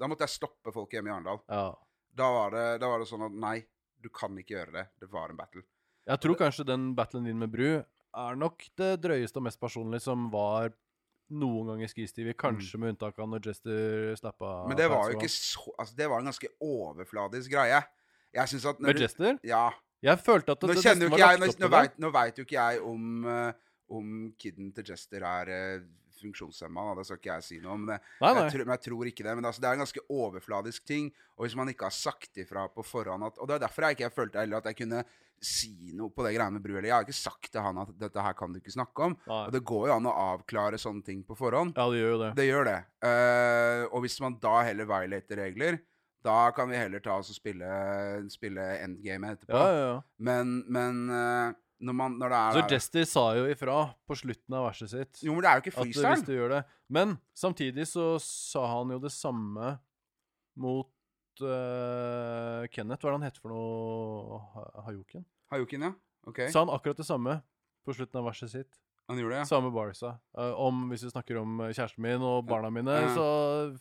Da 0.00 0.08
måtte 0.08 0.24
jeg 0.24 0.38
stoppe 0.38 0.72
folk 0.74 0.96
hjemme 0.96 1.10
i 1.10 1.14
Arendal. 1.14 1.42
Ja. 1.50 1.68
Da 2.16 2.28
var, 2.34 2.54
det, 2.56 2.66
da 2.82 2.88
var 2.90 3.02
det 3.02 3.08
sånn 3.10 3.26
at 3.28 3.34
nei, 3.36 3.58
du 4.00 4.08
kan 4.12 4.36
ikke 4.40 4.56
gjøre 4.56 4.74
det. 4.78 4.86
Det 5.02 5.08
var 5.12 5.32
en 5.32 5.38
battle. 5.38 5.62
Jeg 6.08 6.22
tror 6.24 6.38
kanskje 6.40 6.66
den 6.66 6.90
battlen 6.98 7.28
din 7.28 7.38
med 7.38 7.52
Bru 7.52 7.68
er 7.78 8.38
nok 8.38 8.64
det 8.80 8.94
drøyeste 9.04 9.38
og 9.38 9.46
mest 9.46 9.60
personlige 9.60 10.02
som 10.08 10.30
var 10.32 10.72
noen 11.30 11.68
ganger 11.70 11.92
TV, 11.94 12.32
kanskje 12.34 12.80
med 12.80 12.96
unntak 12.96 13.20
av 13.22 13.28
når 13.30 13.44
Jester 13.46 14.16
slappa 14.18 14.64
Mm. 14.64 14.68
Men 14.72 14.80
det 14.80 14.88
var 14.90 15.10
jo 15.10 15.18
ikke 15.18 15.30
så 15.30 15.70
Altså, 15.78 15.94
det 15.96 16.08
var 16.10 16.18
en 16.18 16.30
ganske 16.32 16.48
overfladisk 16.60 17.50
greie. 17.52 17.82
Jeg 18.34 18.48
syns 18.48 18.66
at 18.66 18.80
Med 18.80 18.98
Jester? 18.98 19.38
Ja. 19.44 19.70
Jeg 20.02 20.18
følte 20.18 20.52
at 20.52 20.60
det, 20.60 20.74
Nå 20.74 20.82
kjenner 20.82 21.06
jo 21.06 21.12
ikke 21.12 21.28
jeg 21.28 21.38
Nå, 21.38 21.46
nå, 21.60 21.68
vet, 21.68 21.98
nå 21.98 22.10
vet 22.10 22.38
jo 22.38 22.44
ikke 22.48 22.56
jeg 22.56 22.82
om 22.82 23.24
uh, 23.26 23.52
om 23.90 24.32
kiden 24.38 24.72
til 24.72 24.90
Jester 24.90 25.22
er 25.26 25.50
uh, 25.50 25.86
funksjonshemma. 26.22 26.84
da, 26.90 26.98
Det 27.00 27.06
skal 27.08 27.20
ikke 27.20 27.32
jeg 27.38 27.46
si 27.48 27.58
noe 27.64 27.74
om. 27.78 27.86
Det, 27.90 27.96
Nei, 28.20 28.32
nei. 28.34 28.42
Jeg, 28.44 28.52
tror, 28.54 28.64
men 28.66 28.76
jeg 28.76 28.84
tror 28.88 29.10
ikke 29.10 29.26
det. 29.26 29.34
Men 29.38 29.48
altså, 29.50 29.64
det 29.64 29.70
er 29.70 29.78
en 29.78 29.84
ganske 29.84 30.04
overfladisk 30.20 30.86
ting. 30.88 31.10
Og 31.38 31.46
hvis 31.46 31.56
man 31.58 31.72
ikke 31.72 31.88
har 31.88 31.96
sagt 31.96 32.40
ifra 32.42 32.68
på 32.72 32.84
forhånd 32.86 33.26
at, 33.26 33.40
Og 33.40 33.48
det 33.50 33.56
er 33.58 33.66
derfor 33.66 33.88
jeg 33.88 33.98
ikke 33.98 34.14
følte 34.14 34.42
heller 34.44 34.60
at 34.62 34.70
jeg 34.70 34.80
kunne 34.82 35.02
si 35.40 35.94
noe 35.96 36.12
på 36.12 36.20
det 36.26 36.34
greiene 36.36 36.58
med 36.58 36.62
Bru. 36.64 36.74
Eller 36.76 36.90
jeg 36.90 36.96
har 36.98 37.06
ikke 37.06 37.16
sagt 37.16 37.48
til 37.52 37.64
han 37.64 37.78
at 37.80 37.92
dette 37.96 38.24
her 38.24 38.34
kan 38.36 38.52
du 38.52 38.58
ikke 38.60 38.74
snakke 38.74 39.06
om. 39.08 39.14
Nei. 39.26 39.42
Og 39.48 39.54
det 39.56 39.62
går 39.64 39.86
jo 39.88 39.94
an 39.96 40.08
å 40.10 40.16
avklare 40.34 40.80
sånne 40.80 41.04
ting 41.06 41.22
på 41.24 41.36
forhånd. 41.38 41.72
Ja, 41.80 41.86
det 41.88 42.02
gjør 42.02 42.12
jo 42.12 42.18
det. 42.24 42.32
Det 42.36 42.48
gjør 42.50 42.68
det. 42.68 42.80
Uh, 43.00 43.84
og 43.88 44.04
hvis 44.04 44.18
man 44.20 44.36
da 44.42 44.58
heller 44.68 44.88
violater 44.90 45.40
regler, 45.40 45.80
da 46.20 46.50
kan 46.52 46.68
vi 46.68 46.76
heller 46.76 47.00
ta 47.00 47.14
oss 47.16 47.30
og 47.32 47.36
spille, 47.38 47.68
spille 48.28 48.64
endgame 48.84 49.32
etterpå. 49.32 49.56
Ja, 49.56 49.68
ja, 49.72 49.84
ja. 49.94 49.94
Men, 50.20 50.58
men 50.68 50.98
eh, 51.16 51.54
når, 51.80 51.94
man, 51.96 52.16
når 52.20 52.32
det 52.34 52.40
Så 52.56 52.62
Jester 52.74 53.04
sa 53.08 53.22
jo 53.38 53.46
ifra 53.50 53.76
på 54.08 54.16
slutten 54.20 54.56
av 54.58 54.66
verset 54.68 54.90
sitt 54.92 55.22
Jo, 55.24 55.32
men 55.34 55.44
det 55.46 55.50
er 55.50 55.58
jo 55.60 55.64
ikke 55.64 55.76
freestyle. 55.78 56.10
at 56.10 56.18
hvis 56.20 56.26
du 56.28 56.34
gjør 56.36 56.52
det 56.58 56.62
Men 56.92 57.14
samtidig 57.36 57.86
så 57.88 58.06
sa 58.24 58.66
han 58.74 58.92
jo 58.94 58.98
det 59.00 59.12
samme 59.14 59.78
mot 60.60 60.90
uh, 61.40 62.66
Kenneth. 62.74 63.00
Hva 63.00 63.08
er 63.08 63.14
det 63.14 63.16
han 63.16 63.26
heter 63.28 63.40
for 63.44 63.54
noe? 63.54 64.40
Hayoken? 64.88 65.24
Hayoken? 65.54 65.88
Ja. 65.88 65.92
Ok. 66.28 66.42
Sa 66.52 66.64
han 66.66 66.72
akkurat 66.74 67.00
det 67.00 67.06
samme 67.08 67.38
på 67.86 67.96
slutten 67.96 68.20
av 68.20 68.28
verset 68.28 68.52
sitt. 68.52 68.80
Han 69.10 69.18
gjorde 69.18 69.34
det, 69.34 69.38
ja. 69.40 69.46
Samme 69.48 69.72
barsa. 69.74 70.12
Uh, 70.38 70.52
om 70.68 70.84
hvis 70.92 71.02
vi 71.02 71.10
snakker 71.10 71.40
om 71.40 71.56
eh, 71.64 71.72
kjæresten 71.74 72.04
min 72.04 72.22
og 72.22 72.44
barna 72.46 72.68
mine, 72.70 72.94
Ja. 72.94 73.08
så 73.16 73.24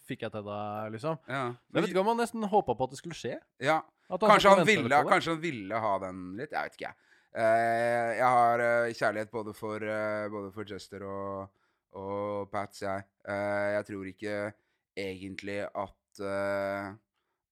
fikk 0.09 0.23
jeg 0.25 0.33
til 0.33 0.47
deg, 0.47 0.87
liksom. 0.95 1.19
ja. 1.29 1.43
Jeg 1.69 1.83
vet 1.83 1.91
ikke 1.91 2.01
om 2.01 2.09
han 2.15 2.17
nesten 2.23 2.47
håpa 2.49 2.73
på 2.79 2.87
at 2.87 2.95
det 2.95 3.01
skulle 3.03 3.17
skje. 3.19 3.35
ja. 3.61 3.81
Han 4.09 4.17
Kanskje, 4.17 4.49
han 4.57 4.65
ville, 4.65 4.99
kanskje 5.05 5.35
han 5.35 5.41
ville 5.43 5.79
ha 5.83 5.91
den 6.01 6.21
litt. 6.33 6.49
Jeg 6.49 6.65
vet 6.65 6.77
ikke, 6.79 6.87
jeg. 6.87 7.08
Eh, 7.29 8.09
jeg 8.17 8.25
har 8.25 8.63
eh, 8.63 8.93
kjærlighet 8.97 9.31
både 9.31 9.53
for, 9.53 9.83
eh, 9.85 10.25
både 10.33 10.49
for 10.53 10.65
Jester 10.69 11.05
og, 11.05 11.61
og 11.99 12.49
Pats, 12.51 12.81
jeg. 12.81 13.05
Jeg 13.29 13.85
tror 13.89 14.09
ikke 14.09 14.35
egentlig 14.97 15.61
at 15.67 15.95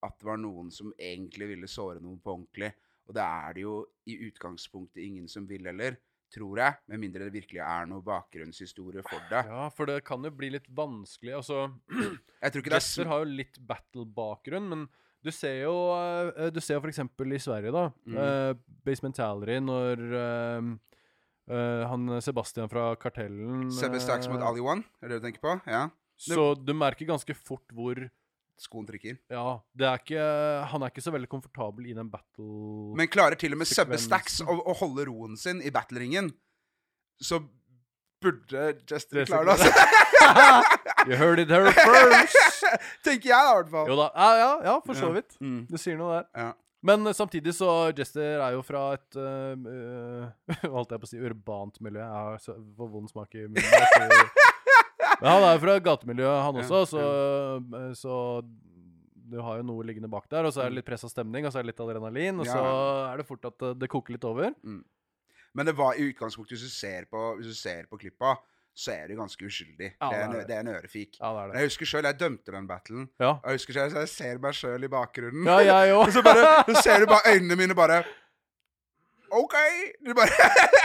at 0.04 0.18
det 0.20 0.28
var 0.28 0.40
noen 0.42 0.68
som 0.74 0.90
egentlig 1.00 1.48
ville 1.54 1.70
såre 1.72 2.02
noen 2.04 2.20
på 2.22 2.34
ordentlig. 2.34 2.70
Og 3.08 3.16
det 3.16 3.24
er 3.24 3.56
det 3.56 3.64
jo 3.64 3.76
i 4.12 4.18
utgangspunktet 4.28 5.00
ingen 5.04 5.30
som 5.32 5.46
vil 5.48 5.70
heller, 5.70 5.96
tror 6.34 6.60
jeg. 6.60 6.78
Med 6.92 7.02
mindre 7.02 7.28
det 7.28 7.36
virkelig 7.38 7.62
er 7.64 7.88
noe 7.90 8.04
bakgrunnshistorie 8.06 9.06
for 9.08 9.24
det. 9.32 9.46
Ja, 9.48 9.68
for 9.74 9.90
det 9.90 10.02
kan 10.08 10.26
jo 10.28 10.34
bli 10.36 10.52
litt 10.58 10.68
vanskelig. 10.68 11.38
Altså 11.40 11.70
er 12.44 12.60
Jester 12.74 13.10
har 13.10 13.24
jo 13.24 13.38
litt 13.40 13.62
battle-bakgrunn, 13.70 14.68
men 14.74 14.88
du 15.28 15.32
ser 15.36 15.62
jo 15.66 15.76
eh, 15.94 16.50
Du 16.56 16.60
ser 16.64 16.78
jo 16.78 16.84
for 16.84 16.92
eksempel 16.92 17.36
i 17.36 17.42
Sverige, 17.42 17.74
da. 17.76 17.88
Mm. 18.08 18.62
Basementality, 18.88 19.58
når 19.64 20.04
eh, 20.24 20.70
uh, 21.52 21.84
han 21.92 22.18
Sebastian 22.24 22.72
fra 22.72 22.90
Kartellen 23.00 23.68
Stacks 23.74 24.30
mot 24.32 24.44
Ali 24.44 24.64
One, 24.64 24.88
er 25.02 25.12
det 25.12 25.20
du 25.20 25.28
tenker 25.28 25.44
på? 25.44 25.58
Ja. 25.70 25.88
Så 26.18 26.54
du 26.58 26.74
merker 26.74 27.10
ganske 27.10 27.36
fort 27.38 27.76
hvor 27.76 28.08
Skoen 28.58 28.88
trykker. 28.88 29.20
Ja, 29.30 29.60
det 29.78 29.86
er 29.86 30.00
ikke 30.02 30.24
Han 30.72 30.82
er 30.82 30.90
ikke 30.90 31.04
så 31.06 31.12
veldig 31.14 31.30
komfortabel 31.30 31.92
i 31.92 31.94
den 31.94 32.10
battle... 32.10 32.96
Men 32.98 33.12
klarer 33.14 33.38
til 33.38 33.54
og 33.54 33.62
med 33.62 33.70
Sebbe 33.70 34.00
Stacks 34.02 34.40
å, 34.42 34.50
å 34.50 34.74
holde 34.80 35.06
roen 35.12 35.38
sin 35.38 35.62
i 35.62 35.70
battleringen, 35.74 36.32
så 37.22 37.44
burde 38.24 38.72
Justin 38.90 39.28
klare 39.30 39.54
det. 39.54 39.62
så- 39.62 39.76
Altså. 40.28 40.84
You 41.06 41.16
heard 41.16 41.40
it 41.40 41.52
here 41.52 41.72
first! 41.72 42.38
Tenker 43.06 43.30
jeg, 43.30 43.38
da, 43.38 43.52
i 43.52 43.60
hvert 43.60 43.70
fall. 43.70 43.92
Jo 43.92 43.98
da. 44.00 44.08
Ja, 44.16 44.30
ja, 44.40 44.54
ja 44.72 44.80
for 44.86 44.98
så 44.98 45.12
vidt. 45.14 45.38
Mm. 45.44 45.68
Du 45.70 45.78
sier 45.78 46.00
noe 46.00 46.18
der. 46.18 46.26
Ja. 46.34 46.54
Men 46.88 47.08
eh, 47.08 47.16
samtidig 47.18 47.56
så 47.58 47.70
Jester 47.98 48.42
er 48.42 48.56
jo 48.56 48.64
fra 48.66 48.92
et 48.98 49.18
uh, 49.22 49.54
uh, 49.58 50.68
Holdt 50.74 50.94
jeg 50.94 51.02
på 51.02 51.10
å 51.10 51.12
si 51.12 51.22
urbant 51.22 51.82
miljø. 51.84 52.02
Jeg 52.02 52.26
har 52.28 52.42
så 52.44 52.58
for 52.78 52.94
vond 52.94 53.10
smak 53.12 53.38
i 53.38 53.48
munnen. 53.48 54.32
Men 55.18 55.32
han 55.32 55.44
er 55.48 55.56
jo 55.56 55.62
fra 55.64 55.78
gatemiljøet, 55.82 56.42
han 56.46 56.58
også, 56.62 56.80
så, 56.92 57.04
eh, 57.74 57.86
så 57.98 58.18
du 59.32 59.40
har 59.42 59.58
jo 59.58 59.64
noe 59.66 59.86
liggende 59.88 60.10
bak 60.12 60.28
der. 60.30 60.46
Og 60.46 60.54
så 60.54 60.62
er 60.62 60.70
det 60.70 60.78
litt 60.78 60.86
press 60.86 61.08
av 61.08 61.10
stemning, 61.10 61.48
og 61.48 61.54
så 61.54 61.58
er 61.58 61.66
det 61.66 61.72
litt 61.72 61.82
adrenalin, 61.82 62.44
og 62.44 62.46
så 62.46 62.60
er 63.08 63.18
det 63.18 63.26
fort 63.26 63.48
at 63.50 63.66
det 63.82 63.90
koker 63.90 64.14
litt 64.14 64.28
over. 64.30 64.54
Men 64.62 65.66
det 65.66 65.74
var 65.80 65.98
i 65.98 66.06
utgangspunktet, 66.12 66.54
hvis 66.54 66.70
du 66.70 66.76
ser 66.76 67.10
på, 67.10 67.24
hvis 67.40 67.50
du 67.50 67.58
ser 67.58 67.90
på 67.90 67.98
klippa, 67.98 68.36
så 68.78 68.94
er 68.94 69.10
du 69.10 69.18
ganske 69.18 69.48
uskyldig. 69.50 69.90
Ja, 69.96 70.10
det, 70.12 70.18
er 70.18 70.20
det 70.20 70.28
en, 70.28 70.36
er 70.36 70.38
det. 70.38 70.46
det 70.48 70.56
er 70.56 70.64
en 70.66 70.72
ørefik. 70.76 71.18
Ja, 71.18 71.34
det. 71.48 71.58
Jeg 71.58 71.72
husker 71.72 71.90
sjøl, 71.90 72.06
jeg 72.06 72.20
dømte 72.20 72.54
den 72.54 72.70
battlen. 72.70 73.10
Ja, 73.18 73.34
jeg 73.42 73.60
husker 73.60 73.80
selv, 73.80 73.96
så 73.96 74.06
jeg 74.06 74.14
ser 74.14 74.40
meg 74.44 74.58
sjøl 74.58 74.86
i 74.86 74.92
bakgrunnen. 74.94 75.50
ja 75.50 75.60
jeg 75.66 75.96
Og 75.98 76.14
så 76.14 76.24
bare 76.26 76.48
så 76.70 76.86
ser 76.86 77.02
du 77.04 77.10
bare 77.10 77.36
øynene 77.36 77.58
mine 77.60 77.78
bare 77.78 78.04
OK! 79.30 79.56
Du 80.06 80.14
bare 80.14 80.30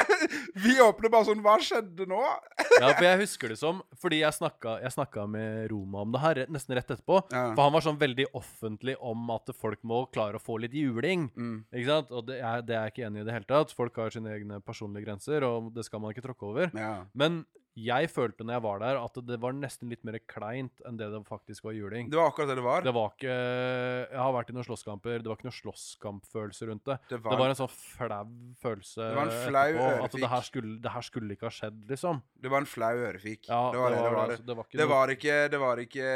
Vi 0.64 0.74
åpner 0.82 1.10
bare 1.12 1.26
sånn 1.28 1.42
Hva 1.44 1.56
skjedde 1.62 2.06
nå? 2.10 2.20
Ja, 2.82 2.88
for 2.96 3.06
jeg 3.06 3.20
husker 3.22 3.52
det 3.52 3.58
som 3.60 3.82
Fordi 4.02 4.22
jeg 4.22 4.34
snakka, 4.34 4.78
jeg 4.82 4.94
snakka 4.96 5.26
med 5.30 5.68
Roma 5.70 6.02
om 6.02 6.14
det 6.14 6.22
her 6.22 6.40
nesten 6.52 6.74
rett 6.76 6.88
etterpå. 6.88 7.20
Ja. 7.30 7.52
For 7.52 7.62
han 7.62 7.74
var 7.74 7.84
sånn 7.84 8.00
veldig 8.00 8.26
offentlig 8.38 8.96
om 8.98 9.30
at 9.34 9.52
folk 9.58 9.82
må 9.86 10.02
klare 10.12 10.40
å 10.40 10.42
få 10.42 10.56
litt 10.62 10.74
juling. 10.76 11.28
Mm. 11.36 11.56
Ikke 11.70 11.88
sant? 11.88 12.10
Og 12.10 12.26
det 12.30 12.40
er, 12.40 12.64
det 12.66 12.74
er 12.74 12.88
jeg 12.88 12.94
ikke 12.94 13.06
enig 13.06 13.20
i 13.20 13.22
i 13.22 13.28
det 13.28 13.36
hele 13.36 13.48
tatt. 13.48 13.74
Folk 13.76 14.00
har 14.00 14.14
sine 14.14 14.32
egne 14.34 14.58
personlige 14.64 15.06
grenser, 15.06 15.46
og 15.46 15.70
det 15.76 15.84
skal 15.86 16.02
man 16.02 16.14
ikke 16.14 16.24
tråkke 16.24 16.48
over. 16.48 16.72
Ja. 16.74 16.94
Men 17.18 17.42
jeg 17.72 18.08
følte 18.12 18.44
når 18.44 18.58
jeg 18.58 18.62
var 18.66 18.80
der, 18.82 18.98
at 19.00 19.14
det 19.24 19.38
var 19.40 19.54
nesten 19.56 19.88
litt 19.88 20.02
mer 20.04 20.18
kleint 20.28 20.82
enn 20.84 20.98
det 21.00 21.06
det 21.12 21.20
faktisk 21.24 21.64
var 21.64 21.72
juling. 21.72 22.10
Det 22.12 22.18
var 22.18 22.28
akkurat 22.28 22.50
det 22.52 22.56
det 22.58 22.64
var. 22.66 22.84
Det 22.84 22.92
var 22.92 23.14
ikke 23.14 23.32
Jeg 23.32 24.20
har 24.20 24.32
vært 24.36 24.50
i 24.52 24.56
noen 24.56 24.66
slåsskamper. 24.66 25.22
Det 25.22 25.30
var 25.30 25.38
ikke 25.38 25.48
noen 25.48 25.56
slåsskampfølelse 25.56 26.68
rundt 26.68 26.84
det. 26.90 26.98
Det 27.08 27.16
Det 27.16 27.22
var, 27.24 27.38
var 27.40 27.52
en 27.54 27.58
sånn 27.62 27.72
flau 27.72 28.26
følelse 28.60 29.06
Det 29.08 29.16
var 29.16 29.30
en 29.30 29.38
flau 29.46 29.64
etterpå. 29.72 30.04
At 30.04 30.16
det 30.18 30.30
her, 30.34 30.44
skulle, 30.48 30.74
det 30.84 30.92
her 30.92 31.06
skulle 31.06 31.36
ikke 31.36 31.48
ha 31.48 31.54
skjedd, 31.54 31.78
liksom. 31.88 32.20
det 32.42 32.52
var 32.52 32.64
en 32.64 32.68
flau 32.68 32.92
ørefik. 33.08 33.48
Ja, 33.48 33.62
det 33.72 33.80
var 33.80 33.94
det 33.96 34.02
det 34.02 34.12
var. 34.12 34.22
altså, 34.26 34.46
det 34.50 34.56
var 34.58 34.66
ikke 34.68 34.78
Det 34.82 34.88
var 34.92 35.14
ikke, 35.16 35.38
det 35.54 35.62
var 35.62 35.82
ikke 35.86 36.12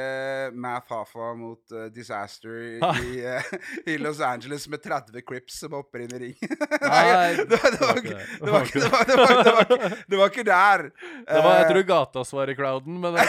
Math 0.66 0.92
Hafa 0.92 1.30
mot 1.38 1.72
uh, 1.72 1.86
Disaster 1.94 2.56
i, 2.76 3.14
eh, 3.24 3.50
i 3.94 3.96
Los 4.02 4.20
Angeles 4.20 4.68
med 4.68 4.82
30 4.84 5.24
Crips 5.26 5.60
som 5.64 5.72
hopper 5.78 6.04
inn 6.04 6.12
i 6.16 6.22
ring. 6.26 6.36
Nei, 6.82 7.32
det, 7.48 7.60
var, 7.80 7.96
ikke- 7.96 8.16
der. 10.46 10.88
det, 10.88 11.40
var, 11.40 11.45
var, 11.46 11.54
det, 11.54 11.58
det. 11.58 11.62
Det 11.62 11.62
jeg 11.62 11.66
Eh, 11.66 11.72
tror 11.72 11.86
gatas 11.94 12.32
var 12.36 12.50
i 12.52 12.56
clouden 12.58 13.00
men 13.00 13.16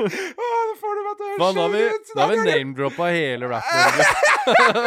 Åh, 0.00 0.60
nå 0.68 0.74
får 0.80 0.94
du 0.96 1.00
meg 1.04 1.16
til 1.18 1.26
å 1.26 1.36
Faen, 1.40 1.56
da 1.56 1.62
har 1.64 1.72
vi, 1.74 1.82
da 2.14 2.22
har 2.22 2.30
vi 2.30 2.38
name-droppa 2.46 3.08
hele 3.12 3.48
rap-Norge. 3.50 4.06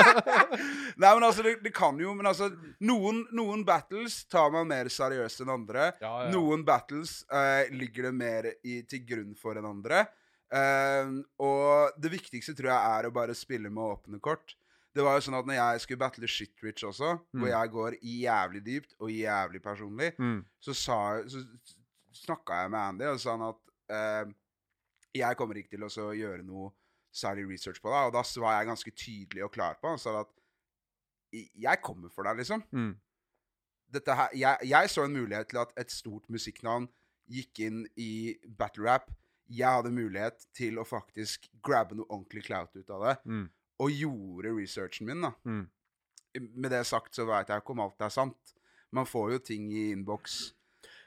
Nei, 1.01 1.11
men 1.11 1.25
altså, 1.27 1.43
det, 1.45 1.53
det 1.63 1.71
kan 1.75 1.99
jo 2.01 2.13
Men 2.17 2.29
altså, 2.31 2.47
noen, 2.85 3.19
noen 3.35 3.61
battles 3.67 4.23
tar 4.31 4.49
man 4.53 4.67
mer 4.71 4.89
seriøst 4.91 5.43
enn 5.45 5.51
andre. 5.53 5.91
Ja, 6.01 6.13
ja. 6.25 6.31
Noen 6.33 6.65
battles 6.67 7.19
eh, 7.29 7.69
ligger 7.75 8.09
det 8.09 8.13
mer 8.17 8.49
i, 8.63 8.79
til 8.89 9.03
grunn 9.07 9.33
for 9.39 9.59
enn 9.59 9.69
andre. 9.69 10.05
Eh, 10.53 11.13
og 11.45 11.95
det 12.01 12.13
viktigste 12.13 12.55
tror 12.57 12.73
jeg 12.73 12.97
er 12.97 13.09
å 13.09 13.13
bare 13.15 13.37
spille 13.37 13.69
med 13.73 13.83
åpne 13.85 14.21
kort. 14.23 14.55
Det 14.93 15.01
var 15.03 15.15
jo 15.17 15.23
sånn 15.25 15.39
at 15.39 15.45
når 15.49 15.55
jeg 15.57 15.81
skulle 15.81 15.99
battle 16.03 16.27
Shitrich 16.29 16.83
også, 16.85 17.15
Mm. 17.33 17.39
hvor 17.41 17.47
jeg 17.49 17.69
går 17.73 17.95
jævlig 18.03 18.61
dypt 18.65 18.93
og 18.99 19.09
jævlig 19.09 19.61
personlig, 19.63 20.11
Mm. 20.19 20.45
så, 20.61 20.73
sa, 20.73 20.97
så 21.27 21.41
snakka 22.13 22.61
jeg 22.61 22.71
med 22.71 22.79
Andy 22.79 23.05
og 23.09 23.19
sa 23.19 23.31
han 23.37 23.47
at 23.49 23.55
eh, 23.89 24.33
jeg 25.15 25.37
kommer 25.37 25.55
ikke 25.57 25.69
til 25.77 25.83
å 25.87 26.11
gjøre 26.13 26.43
noe 26.45 26.71
særlig 27.13 27.47
research 27.49 27.81
på 27.81 27.89
deg. 27.89 28.05
Og 28.07 28.13
da 28.13 28.21
var 28.41 28.59
jeg 28.59 28.67
ganske 28.67 28.91
tydelig 28.91 29.43
og 29.43 29.51
klar 29.53 29.75
på 29.81 29.89
han. 29.89 29.97
sa 29.97 30.19
at 30.21 30.27
jeg 31.33 31.81
kommer 31.81 32.09
for 32.13 32.23
deg, 32.23 32.37
liksom. 32.37 32.63
Mm. 32.71 32.93
Dette 33.93 34.15
her, 34.15 34.29
jeg, 34.37 34.57
jeg 34.69 34.89
så 34.89 35.03
en 35.05 35.13
mulighet 35.13 35.49
til 35.49 35.57
at 35.61 35.73
et 35.77 35.91
stort 35.93 36.29
musikknavn 36.33 36.87
gikk 37.29 37.59
inn 37.65 37.83
i 37.97 38.35
battle 38.57 38.85
rap. 38.85 39.09
Jeg 39.49 39.67
hadde 39.69 39.91
mulighet 39.93 40.45
til 40.55 40.77
å 40.81 40.85
faktisk 40.87 41.47
grabbe 41.65 41.95
noe 41.97 42.05
ordentlig 42.09 42.45
clout 42.47 42.73
ut 42.75 42.89
av 42.89 43.03
det. 43.07 43.15
Mm. 43.29 43.49
Og 43.81 43.93
gjorde 43.93 44.53
researchen 44.57 45.09
min, 45.09 45.23
da. 45.25 45.33
Mm. 45.49 45.63
Med 46.53 46.73
det 46.73 46.83
sagt 46.89 47.15
så 47.17 47.25
veit 47.29 47.49
jeg 47.49 47.63
ikke 47.63 47.73
om 47.73 47.85
alt 47.85 48.05
er 48.05 48.13
sant. 48.13 48.53
Man 48.93 49.07
får 49.09 49.37
jo 49.37 49.39
ting 49.51 49.71
i 49.73 49.87
innboks 49.93 50.53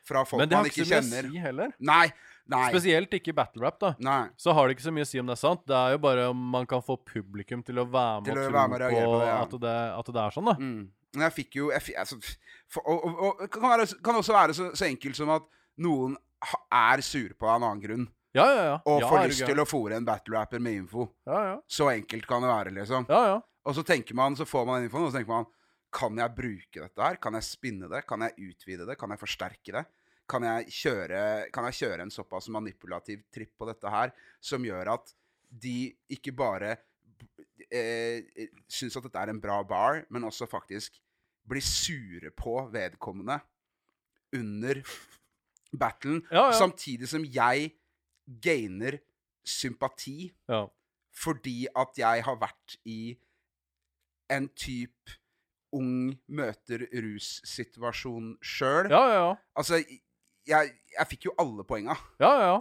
fra 0.07 0.23
folk 0.27 0.43
man 0.43 0.49
ikke 0.49 0.51
kjenner. 0.51 0.51
Men 0.51 0.51
det 0.51 0.57
har 0.59 0.71
ikke 0.71 0.87
så 0.87 1.13
mye 1.13 1.31
å 1.31 1.35
si 1.35 1.45
heller. 1.47 1.77
Nei. 1.79 2.07
Nei. 2.47 2.67
Spesielt 2.71 3.15
ikke 3.19 3.35
battle 3.35 3.65
rap, 3.65 3.79
da. 3.83 3.89
nei. 3.99 4.21
Så 4.39 4.55
har 4.55 4.69
det 4.69 4.77
ikke 4.77 4.85
så 4.85 4.93
mye 4.95 5.07
å 5.07 5.09
si 5.11 5.19
om 5.19 5.27
det 5.27 5.35
er 5.35 5.41
sant. 5.41 5.65
Det 5.67 5.75
er 5.75 5.97
jo 5.97 6.03
bare 6.05 6.29
om 6.31 6.45
man 6.53 6.69
kan 6.71 6.83
få 6.85 6.95
publikum 7.03 7.65
til 7.67 7.83
å 7.83 7.87
være 7.91 8.21
med 8.23 8.29
Til 8.29 8.39
og 8.39 8.53
tro 8.53 8.67
med 8.71 8.85
på, 8.85 9.01
på 9.01 9.17
det, 9.17 9.27
ja. 9.27 9.41
at, 9.41 9.57
det, 9.65 9.75
at 9.97 10.13
det 10.15 10.23
er 10.23 10.37
sånn, 10.37 10.51
da. 10.53 10.55
Mm. 10.61 10.85
Men 11.17 11.27
jeg 11.27 11.35
fikk 11.41 11.59
jo 11.59 11.73
jeg 11.73 11.87
fikk, 11.89 11.99
altså, 12.03 12.21
for, 12.71 12.87
og, 12.93 13.07
og, 13.09 13.25
og, 13.25 13.43
kan, 13.51 13.67
være, 13.73 13.89
kan 14.05 14.21
også 14.21 14.37
være 14.37 14.57
så, 14.59 14.69
så 14.79 14.87
enkelt 14.87 15.19
som 15.19 15.33
at 15.35 15.49
noen 15.83 16.15
er 16.71 17.03
sur 17.03 17.35
på 17.35 17.49
av 17.49 17.59
en 17.59 17.67
annen 17.71 17.83
grunn. 17.83 18.07
Ja, 18.37 18.47
ja, 18.53 18.65
ja. 18.71 18.79
Og 18.85 19.01
ja, 19.03 19.11
får 19.11 19.29
lyst 19.31 19.45
til 19.49 19.63
å 19.63 19.67
fòre 19.69 19.99
en 19.99 20.07
battle-rapper 20.07 20.63
med 20.63 20.83
info. 20.83 21.09
Ja, 21.29 21.43
ja. 21.51 21.59
Så 21.67 21.89
enkelt 21.93 22.27
kan 22.29 22.45
det 22.45 22.53
være, 22.53 22.73
liksom. 22.77 23.07
Ja, 23.11 23.23
ja. 23.33 23.37
Og 23.67 23.75
så 23.75 23.83
tenker 23.87 24.15
man, 24.15 24.37
så 24.39 24.47
får 24.47 24.67
man 24.69 24.79
den 24.81 24.91
infoen, 24.91 25.09
og 25.09 25.13
så 25.15 25.19
tenker 25.19 25.33
man 25.33 25.49
Kan 25.97 26.19
jeg 26.21 26.35
bruke 26.37 26.83
dette 26.83 27.01
her? 27.03 27.17
Kan 27.23 27.35
jeg 27.39 27.47
spinne 27.47 27.89
det? 27.89 28.03
Kan 28.07 28.21
jeg 28.27 28.35
utvide 28.51 28.85
det? 28.87 28.99
Kan 29.01 29.15
jeg 29.15 29.23
forsterke 29.23 29.73
det? 29.81 29.87
kan 30.27 30.43
jeg 30.43 30.73
kjøre, 30.75 31.19
kan 31.55 31.69
jeg 31.69 31.77
kjøre 31.79 32.03
en 32.03 32.11
såpass 32.11 32.49
manipulativ 32.51 33.21
tripp 33.31 33.53
på 33.55 33.69
dette 33.69 33.91
her, 33.95 34.11
som 34.43 34.65
gjør 34.67 34.89
at 34.97 35.13
de 35.47 35.93
ikke 36.11 36.33
bare 36.35 36.73
eh, 37.71 38.27
syns 38.67 38.99
at 38.99 39.07
dette 39.07 39.23
er 39.23 39.31
en 39.31 39.39
bra 39.39 39.61
bar, 39.63 40.01
men 40.11 40.27
også 40.27 40.49
faktisk 40.51 40.99
blir 41.47 41.63
sure 41.63 42.33
på 42.35 42.57
vedkommende 42.75 43.39
under 44.35 44.83
battlen, 45.71 46.25
Ja, 46.31 46.49
ja. 46.51 46.59
samtidig 46.59 47.07
som 47.11 47.23
jeg 47.23 47.71
gainer 48.27 48.99
sympati 49.47 50.33
Ja. 50.51 50.67
fordi 51.15 51.67
at 51.77 51.97
jeg 51.99 52.25
har 52.27 52.37
vært 52.41 52.77
i 52.85 53.17
en 54.31 54.49
type 54.59 55.17
ung 55.77 56.17
møter 56.29 56.87
rus-situasjon 56.93 58.37
sjøl. 58.43 58.89
Ja, 58.91 59.03
ja, 59.11 59.19
ja. 59.21 59.35
Altså, 59.59 59.79
jeg, 60.47 60.73
jeg 60.97 61.09
fikk 61.11 61.29
jo 61.29 61.35
alle 61.39 61.65
poenga. 61.69 61.97
ja, 62.23 62.33
ja, 62.33 62.49
ja. 62.55 62.57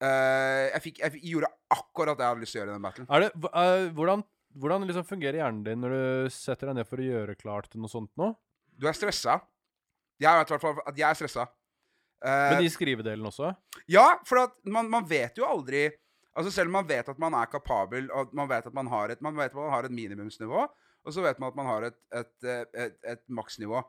Uh, 0.00 0.70
jeg, 0.72 0.80
fikk, 0.86 0.98
jeg 1.02 1.12
fikk, 1.12 1.24
gjorde 1.28 1.48
akkurat 1.76 2.16
det 2.16 2.24
jeg 2.24 2.32
hadde 2.32 2.40
lyst 2.40 2.54
til 2.54 2.58
å 2.58 2.62
gjøre 2.62 2.70
i 2.70 2.76
den 2.78 2.84
battlen. 2.86 3.08
Er 3.12 3.20
det, 3.20 3.26
eh, 3.50 3.88
hvordan, 3.98 4.22
hvordan 4.62 4.86
liksom 4.88 5.04
fungerer 5.04 5.36
hjernen 5.42 5.64
din 5.66 5.82
når 5.84 5.92
du 5.92 6.30
setter 6.32 6.70
deg 6.70 6.78
ned 6.78 6.88
for 6.88 7.02
å 7.02 7.04
gjøre 7.04 7.34
klart 7.36 7.68
til 7.68 7.82
noe 7.84 7.92
sånt 7.92 8.08
nå? 8.16 8.30
Du 8.80 8.86
er 8.88 8.96
stressa. 8.96 9.34
Jeg 10.20 10.40
vet 10.40 10.48
i 10.48 10.54
hvert 10.54 10.64
fall 10.64 10.80
at 10.88 10.96
jeg 10.96 11.04
er 11.04 11.18
stressa. 11.20 11.44
Eh, 12.24 12.52
Men 12.54 12.64
i 12.64 12.70
skrivedelen 12.72 13.24
også? 13.26 13.54
Ja, 13.88 14.18
for 14.28 14.50
man, 14.68 14.90
man 14.92 15.06
vet 15.08 15.38
jo 15.40 15.46
aldri 15.48 15.86
Altså 16.36 16.52
Selv 16.54 16.68
om 16.70 16.76
man 16.78 16.86
vet 16.86 17.08
at 17.10 17.18
man 17.18 17.34
er 17.34 17.48
kapabel, 17.50 18.06
og 18.14 18.30
man 18.38 18.46
vet 18.48 18.66
at 18.68 18.74
man 18.76 18.86
har 18.86 19.10
et, 19.10 19.20
man 19.20 19.34
vet 19.36 19.50
at 19.50 19.56
man 19.58 19.72
har 19.72 19.84
et 19.88 19.90
minimumsnivå, 19.92 20.60
og 21.02 21.12
så 21.12 21.24
vet 21.24 21.40
man 21.42 21.50
at 21.50 21.56
man 21.58 21.66
har 21.66 21.86
et, 21.88 21.96
et, 22.14 22.30
et, 22.44 22.76
et, 22.84 22.94
et 23.16 23.22
maksnivå. 23.34 23.80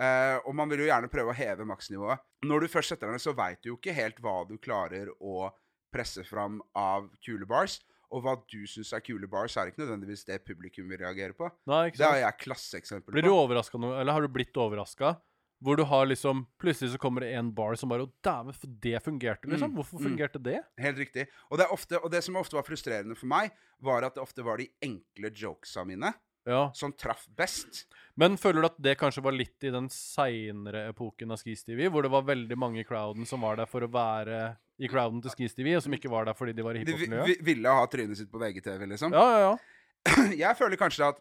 Uh, 0.00 0.38
og 0.48 0.54
man 0.56 0.70
vil 0.72 0.80
jo 0.80 0.86
gjerne 0.88 1.10
prøve 1.12 1.34
å 1.34 1.36
heve 1.36 1.66
maksnivået. 1.68 2.22
Når 2.48 2.64
du 2.64 2.68
først 2.72 2.94
setter 2.94 3.10
deg 3.10 3.18
ned, 3.18 3.22
så 3.26 3.34
veit 3.36 3.60
du 3.60 3.68
jo 3.68 3.76
ikke 3.76 3.92
helt 3.94 4.18
hva 4.24 4.38
du 4.48 4.56
klarer 4.56 5.12
å 5.20 5.50
presse 5.92 6.24
fram 6.24 6.62
av 6.72 7.10
kule 7.20 7.44
bars. 7.46 7.76
Og 8.10 8.24
hva 8.24 8.38
du 8.48 8.62
syns 8.66 8.94
er 8.96 9.04
kule 9.04 9.28
bars, 9.30 9.58
er 9.60 9.68
ikke 9.70 9.84
nødvendigvis 9.84 10.24
det 10.26 10.40
publikum 10.48 10.88
vil 10.90 10.98
reagere 11.04 11.36
på. 11.36 11.50
Nei, 11.70 11.90
Det 11.94 12.00
har 12.06 12.16
jeg 12.24 12.40
klasseeksempel 12.46 13.12
Blir 13.12 13.28
du 13.28 13.30
på. 13.30 13.36
overraska 13.44 13.78
nå, 13.78 13.92
eller 14.00 14.16
har 14.16 14.24
du 14.24 14.32
blitt 14.32 14.56
overraska? 14.56 15.18
Hvor 15.60 15.76
du 15.76 15.82
har 15.84 16.06
liksom 16.08 16.46
Plutselig 16.60 16.94
så 16.94 16.98
kommer 17.00 17.20
det 17.24 17.34
en 17.36 17.50
bar 17.54 17.74
som 17.76 17.90
bare 17.92 18.06
Å, 18.06 18.10
dæven, 18.24 18.56
det 18.80 19.02
fungerte, 19.04 19.48
liksom. 19.50 19.70
Mm, 19.72 19.76
Hvorfor 19.76 20.00
mm. 20.00 20.06
fungerte 20.08 20.40
det? 20.42 20.58
Helt 20.80 20.98
riktig. 20.98 21.26
Og 21.50 21.60
det, 21.60 21.66
ofte, 21.74 22.00
og 22.00 22.10
det 22.12 22.22
som 22.24 22.38
ofte 22.40 22.56
var 22.56 22.64
frustrerende 22.66 23.16
for 23.18 23.28
meg, 23.30 23.52
var 23.84 24.06
at 24.08 24.16
det 24.16 24.24
ofte 24.24 24.44
var 24.46 24.60
de 24.60 24.70
enkle 24.84 25.32
jokesa 25.36 25.84
mine 25.88 26.12
Ja. 26.48 26.70
som 26.74 26.92
traff 26.96 27.26
best. 27.36 27.84
Men 28.16 28.38
føler 28.40 28.64
du 28.64 28.68
at 28.70 28.78
det 28.80 28.96
kanskje 28.98 29.22
var 29.22 29.36
litt 29.36 29.60
i 29.64 29.72
den 29.72 29.90
seinere 29.92 30.86
epoken 30.88 31.30
av 31.30 31.40
Skis 31.42 31.64
TV, 31.64 31.88
hvor 31.92 32.02
det 32.02 32.10
var 32.12 32.24
veldig 32.28 32.56
mange 32.58 32.80
i 32.80 32.84
crowden 32.88 33.28
som 33.28 33.44
var 33.44 33.60
der 33.60 33.68
for 33.68 33.84
å 33.84 33.90
være 33.92 34.56
i 34.80 34.88
crowden 34.88 35.20
til 35.20 35.34
Skis 35.34 35.54
TV, 35.54 35.74
og 35.76 35.84
som 35.84 35.92
ikke 35.92 36.08
var 36.10 36.24
der 36.24 36.36
fordi 36.36 36.54
de 36.56 36.64
var 36.64 36.78
i 36.78 36.84
De 36.84 36.94
hiphop-miljøet? 36.94 37.28
vi, 37.28 37.52
ville 37.52 37.68
ha 37.76 37.84
trynet 37.92 38.16
sitt 38.16 38.30
på 38.32 38.40
VGTV, 38.40 38.86
liksom. 38.94 39.12
Ja, 39.12 39.26
ja, 39.36 39.50
ja. 39.50 40.32
Jeg 40.46 40.56
føler 40.56 40.80
kanskje 40.80 41.10
at 41.12 41.20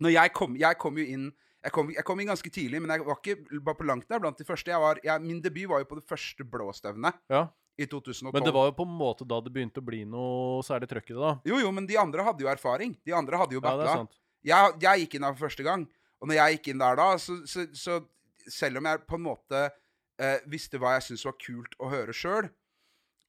når 0.00 0.14
jeg 0.14 0.32
kom 0.32 0.54
Jeg 0.56 0.78
kom 0.80 0.96
jo 0.96 1.04
inn 1.04 1.28
jeg 1.64 1.74
kom, 1.74 1.88
jeg 1.90 2.04
kom 2.06 2.20
inn 2.22 2.30
ganske 2.30 2.50
tidlig, 2.54 2.80
men 2.82 2.92
jeg 2.94 3.04
var 3.06 3.18
ikke 3.18 3.60
bare 3.66 3.78
på 3.78 3.86
langt 3.88 4.06
der 4.10 4.20
blant 4.22 4.38
de 4.38 4.46
første. 4.46 4.70
Jeg 4.70 4.82
var, 4.82 5.00
jeg, 5.02 5.22
min 5.24 5.40
debut 5.42 5.66
var 5.70 5.82
jo 5.82 5.88
på 5.90 5.98
det 5.98 6.06
første 6.06 6.46
blåstevnet 6.46 7.18
ja. 7.32 7.42
i 7.74 7.88
2012. 7.90 8.30
Men 8.36 8.46
det 8.46 8.54
var 8.54 8.68
jo 8.70 8.76
på 8.78 8.86
en 8.86 8.94
måte 9.00 9.26
da 9.28 9.40
det 9.42 9.52
begynte 9.54 9.82
å 9.82 9.88
bli 9.88 10.04
noe 10.08 10.62
særlig 10.66 10.90
trøkk 10.90 11.10
i 11.10 11.16
det, 11.16 11.22
da. 11.24 11.32
Jo, 11.50 11.58
jo, 11.64 11.72
men 11.74 11.88
de 11.90 11.98
andre 11.98 12.26
hadde 12.28 12.46
jo 12.46 12.52
erfaring. 12.52 12.94
De 13.06 13.16
andre 13.16 13.42
hadde 13.42 13.58
jo 13.58 13.62
Ja, 13.62 13.74
det 13.74 13.88
battla. 13.88 13.96
sant. 14.04 14.20
jeg, 14.46 14.78
jeg 14.86 15.04
gikk 15.04 15.18
inn 15.18 15.26
der 15.26 15.34
for 15.34 15.48
første 15.48 15.66
gang. 15.66 15.88
Og 16.18 16.30
når 16.30 16.40
jeg 16.40 16.56
gikk 16.56 16.70
inn 16.72 16.82
der 16.84 17.02
da, 17.02 17.10
så, 17.22 17.40
så, 17.50 17.66
så 17.74 17.98
selv 18.46 18.80
om 18.80 18.88
jeg 18.90 19.04
på 19.10 19.18
en 19.18 19.26
måte 19.26 19.66
eh, 19.66 20.38
visste 20.50 20.78
hva 20.78 20.96
jeg 20.96 21.08
syntes 21.08 21.26
var 21.26 21.38
kult 21.42 21.78
å 21.82 21.90
høre 21.90 22.14
sjøl, 22.14 22.50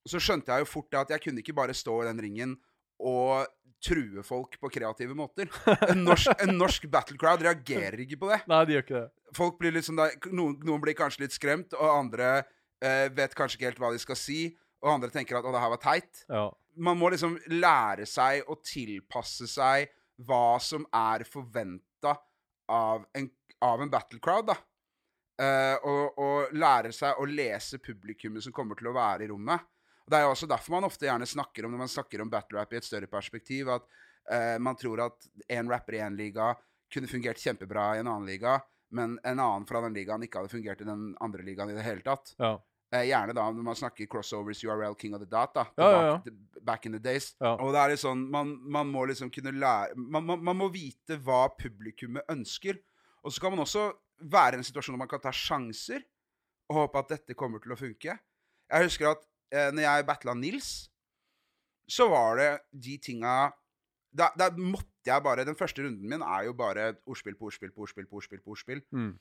så 0.09 0.21
skjønte 0.21 0.53
jeg 0.53 0.63
jo 0.63 0.69
fort 0.69 1.01
at 1.01 1.11
jeg 1.13 1.25
kunne 1.25 1.41
ikke 1.41 1.57
bare 1.57 1.75
stå 1.75 2.01
i 2.03 2.09
den 2.09 2.21
ringen 2.23 2.55
og 2.99 3.47
true 3.83 4.23
folk 4.25 4.57
på 4.59 4.71
kreative 4.73 5.15
måter. 5.17 5.49
En 5.89 6.03
norsk, 6.03 6.31
en 6.43 6.55
norsk 6.57 6.87
battle 6.91 7.17
crowd 7.19 7.43
reagerer 7.45 7.99
ikke 8.03 8.19
på 8.21 8.31
det. 8.31 8.41
Nei, 8.49 8.61
de 8.67 8.75
gjør 8.75 8.85
ikke 8.85 8.97
det. 8.97 9.09
Folk 9.37 9.59
blir 9.61 9.75
liksom 9.75 9.99
da, 9.99 10.09
noen, 10.31 10.57
noen 10.65 10.81
blir 10.83 10.97
kanskje 10.97 11.25
litt 11.25 11.35
skremt, 11.35 11.75
og 11.77 11.91
andre 11.91 12.31
eh, 12.83 13.07
vet 13.15 13.35
kanskje 13.37 13.59
ikke 13.59 13.69
helt 13.71 13.83
hva 13.83 13.93
de 13.95 14.01
skal 14.01 14.19
si. 14.19 14.41
Og 14.83 14.93
andre 14.93 15.11
tenker 15.11 15.37
at 15.39 15.45
'å, 15.45 15.53
det 15.53 15.61
her 15.63 15.73
var 15.75 15.83
teit'. 15.83 16.23
Ja. 16.31 16.47
Man 16.79 16.99
må 16.99 17.09
liksom 17.11 17.35
lære 17.51 18.05
seg 18.07 18.47
å 18.47 18.55
tilpasse 18.63 19.47
seg 19.51 19.89
hva 20.27 20.59
som 20.63 20.85
er 20.95 21.25
forventa 21.27 22.15
av 22.69 23.05
en, 23.15 23.27
av 23.65 23.81
en 23.83 23.91
battle 23.91 24.19
crowd, 24.23 24.51
da. 24.51 24.55
Eh, 25.39 25.75
og, 25.87 26.19
og 26.19 26.55
lære 26.55 26.91
seg 26.95 27.19
å 27.19 27.27
lese 27.27 27.79
publikummet 27.79 28.43
som 28.43 28.55
kommer 28.55 28.79
til 28.79 28.91
å 28.91 28.95
være 28.95 29.23
i 29.25 29.29
rommet. 29.31 29.63
Det 30.09 30.17
er 30.17 30.25
jo 30.25 30.33
også 30.33 30.49
derfor 30.49 30.77
man 30.77 30.87
ofte 30.87 31.05
gjerne 31.07 31.27
snakker 31.29 31.65
om 31.65 31.75
når 31.75 31.83
man 31.83 31.91
snakker 31.91 32.23
om 32.23 32.31
battle 32.31 32.59
rap 32.59 32.73
i 32.73 32.79
et 32.79 32.87
større 32.87 33.09
perspektiv, 33.11 33.69
at 33.73 33.85
uh, 34.31 34.57
man 34.61 34.77
tror 34.79 35.05
at 35.05 35.29
en 35.59 35.69
rapper 35.69 35.99
i 35.99 36.03
en 36.05 36.17
liga 36.17 36.53
kunne 36.89 37.09
fungert 37.11 37.41
kjempebra 37.41 37.91
i 37.95 38.01
en 38.01 38.09
annen 38.09 38.25
liga, 38.29 38.57
men 38.97 39.19
en 39.21 39.37
annen 39.43 39.67
fra 39.69 39.83
den 39.85 39.93
ligaen 39.93 40.25
ikke 40.25 40.41
hadde 40.41 40.53
fungert 40.55 40.81
i 40.81 40.87
den 40.87 41.11
andre 41.21 41.45
ligaen 41.45 41.69
i 41.69 41.77
det 41.77 41.85
hele 41.85 42.05
tatt. 42.05 42.33
Ja. 42.41 42.55
Uh, 42.89 43.03
gjerne 43.05 43.35
da 43.37 43.45
når 43.53 43.65
man 43.67 43.77
snakker 43.77 44.09
crossovers, 44.09 44.63
URL, 44.65 44.97
King 44.97 45.13
of 45.13 45.21
the 45.21 45.29
Dot, 45.29 45.53
da. 45.53 45.67
Ja, 45.77 45.89
ja, 45.93 46.05
ja. 46.09 46.61
Back 46.65 46.89
in 46.89 46.97
the 46.97 47.01
days. 47.03 47.35
Og 47.37 47.69
det 47.75 47.83
er 47.83 47.93
litt 47.93 48.01
sånn, 48.01 48.25
man, 48.33 48.55
man 48.65 48.89
må 48.89 49.05
liksom 49.11 49.29
kunne 49.33 49.53
lære 49.53 49.93
man, 49.93 50.25
man, 50.25 50.41
man 50.49 50.57
må 50.57 50.71
vite 50.73 51.19
hva 51.21 51.45
publikummet 51.53 52.25
ønsker. 52.33 52.81
Og 53.21 53.35
så 53.35 53.43
kan 53.43 53.53
man 53.53 53.61
også 53.61 53.91
være 54.19 54.57
i 54.57 54.59
en 54.59 54.65
situasjon 54.67 54.95
hvor 54.95 55.03
man 55.03 55.11
kan 55.11 55.21
ta 55.21 55.31
sjanser 55.35 56.01
og 56.69 56.83
håpe 56.83 57.01
at 57.01 57.13
dette 57.13 57.37
kommer 57.37 57.61
til 57.61 57.73
å 57.73 57.79
funke. 57.79 58.15
Jeg 58.69 58.85
husker 58.85 59.13
at 59.13 59.28
eh, 59.51 59.71
når 59.75 59.85
jeg 59.85 60.07
battla 60.09 60.35
Nils, 60.37 60.69
så 61.89 62.09
var 62.11 62.37
det 62.37 62.49
de 62.71 62.97
tinga 63.01 63.51
da, 64.13 64.31
da 64.37 64.49
måtte 64.57 65.05
jeg 65.05 65.21
bare 65.25 65.45
Den 65.45 65.57
første 65.57 65.83
runden 65.85 66.09
min 66.09 66.21
er 66.25 66.47
jo 66.47 66.53
bare 66.57 66.91
ordspill 67.09 67.35
på 67.37 67.49
ordspill 67.49 67.71
på 67.73 67.85
ordspill 67.85 68.07
på 68.09 68.17
ordspill. 68.19 68.41
på 68.41 68.53
ordspill. 68.55 68.81
Mm. 68.93 69.11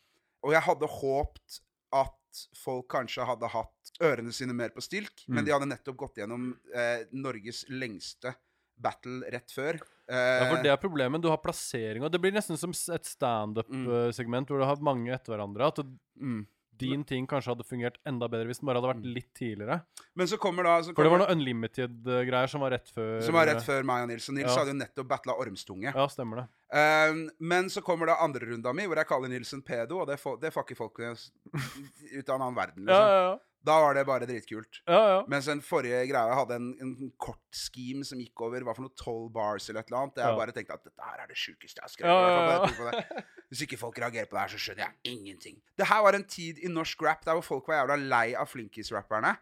Og 0.44 0.52
jeg 0.52 0.64
hadde 0.64 0.88
håpt 0.88 1.58
at 1.96 2.42
folk 2.56 2.88
kanskje 2.92 3.24
hadde 3.24 3.48
hatt 3.48 3.92
ørene 4.04 4.32
sine 4.36 4.52
mer 4.56 4.72
på 4.74 4.82
stilk, 4.84 5.24
Mm. 5.28 5.34
men 5.34 5.44
de 5.44 5.52
hadde 5.54 5.68
nettopp 5.70 5.96
gått 5.96 6.20
gjennom 6.20 6.50
eh, 6.74 7.04
Norges 7.12 7.64
lengste 7.68 8.34
battle 8.78 9.24
rett 9.32 9.50
før. 9.50 9.78
Ja, 10.08 10.44
for 10.48 10.56
Eh, 10.58 10.62
det 10.62 10.70
er 10.72 10.76
problemet. 10.80 11.20
Du 11.20 11.28
har 11.28 11.40
plassering, 11.42 12.04
og 12.04 12.12
det 12.12 12.20
blir 12.20 12.32
nesten 12.32 12.56
som 12.56 12.70
et 12.72 13.04
standup-segment 13.04 14.48
hvor 14.48 14.60
du 14.60 14.64
har 14.64 14.80
mange 14.80 15.12
etter 15.12 15.34
hverandre. 15.34 15.66
At 15.68 15.80
mm. 16.16 16.46
Din 16.78 17.04
ting 17.04 17.26
kanskje 17.30 17.52
hadde 17.54 17.66
fungert 17.68 17.96
enda 18.06 18.28
bedre 18.30 18.46
hvis 18.50 18.60
den 18.62 18.66
bare 18.70 18.80
hadde 18.80 18.90
vært 18.94 19.08
litt 19.16 19.28
tidligere. 19.34 19.80
Men 20.16 20.26
så 20.30 20.38
kommer 20.38 20.64
da 20.68 20.76
så 20.86 20.94
For 20.94 21.04
det 21.06 21.10
var 21.12 21.22
noen 21.22 21.28
noe 21.28 21.36
Unlimited-greier 21.38 22.48
som 22.52 22.60
var 22.64 22.70
rett 22.76 22.88
før 22.94 23.20
Som 23.26 23.34
var 23.38 23.46
rett 23.50 23.62
før 23.66 23.82
meg 23.88 24.02
og 24.06 24.08
Nils. 24.12 24.28
Og 24.28 24.34
Nils 24.38 24.48
Ja. 24.52 24.58
hadde 24.60 24.72
jo 24.74 24.78
nettopp 24.80 25.08
battla 25.08 25.36
Ormstunge. 25.38 25.92
Ja, 25.94 26.06
stemmer 26.08 26.42
det. 26.42 26.46
Um, 26.70 27.30
men 27.40 27.68
så 27.72 27.80
kommer 27.82 28.06
da 28.10 28.16
andre 28.20 28.46
runda 28.50 28.72
mi, 28.76 28.84
hvor 28.86 28.96
jeg 29.00 29.06
kaller 29.08 29.28
Nils 29.32 29.52
en 29.56 29.62
pedo, 29.62 30.00
og 30.02 30.06
det, 30.08 30.18
får- 30.20 30.40
det 30.40 30.52
fucker 30.52 30.76
folk 30.76 30.98
ut 31.00 32.28
av 32.28 32.34
en 32.36 32.42
annen 32.42 32.54
verden. 32.56 32.84
liksom. 32.84 32.94
Ja, 32.94 33.08
ja, 33.08 33.22
ja. 33.30 33.38
Da 33.68 33.74
var 33.84 33.92
det 33.98 34.04
bare 34.08 34.24
dritkult. 34.28 34.78
ja, 34.88 35.00
ja. 35.12 35.18
Mens 35.28 35.44
den 35.50 35.60
forrige 35.64 36.00
greia 36.08 36.34
hadde 36.38 36.56
en, 36.56 36.68
en 36.80 37.10
kort 37.20 37.42
scheme 37.52 38.04
som 38.08 38.18
gikk 38.22 38.40
over 38.46 38.64
hva 38.64 38.72
for 38.76 38.86
noe 38.86 38.94
12 38.96 39.26
bars 39.34 39.68
eller 39.68 39.82
et 39.84 39.90
eller 39.92 40.00
annet. 40.06 40.16
Jeg 40.22 40.30
Ja. 40.32 40.36
bare 40.40 40.54
tenkte 40.56 40.74
at 40.78 40.84
dette 40.88 41.02
her 41.10 41.18
er 41.24 41.28
det 41.28 41.36
sjukeste 41.36 41.82
jeg 41.82 41.84
har 41.84 41.92
skrevet. 41.92 43.26
Hvis 43.52 43.62
ikke 43.66 43.78
folk 43.80 43.98
reagerer 44.00 44.28
på 44.30 44.36
det 44.38 44.42
her, 44.46 44.52
så 44.54 44.60
skjønner 44.64 44.84
jeg 44.86 44.94
ingenting. 45.14 45.56
Det 45.76 45.86
her 45.88 46.00
var 46.04 46.16
en 46.16 46.24
tid 46.28 46.58
i 46.64 46.68
norsk 46.72 47.02
rap 47.04 47.22
der 47.28 47.36
hvor 47.38 47.46
folk 47.46 47.68
var 47.68 47.82
jævla 47.82 47.96
lei 48.08 48.28
av 48.36 48.48
flinkis-rapperne. 48.50 49.34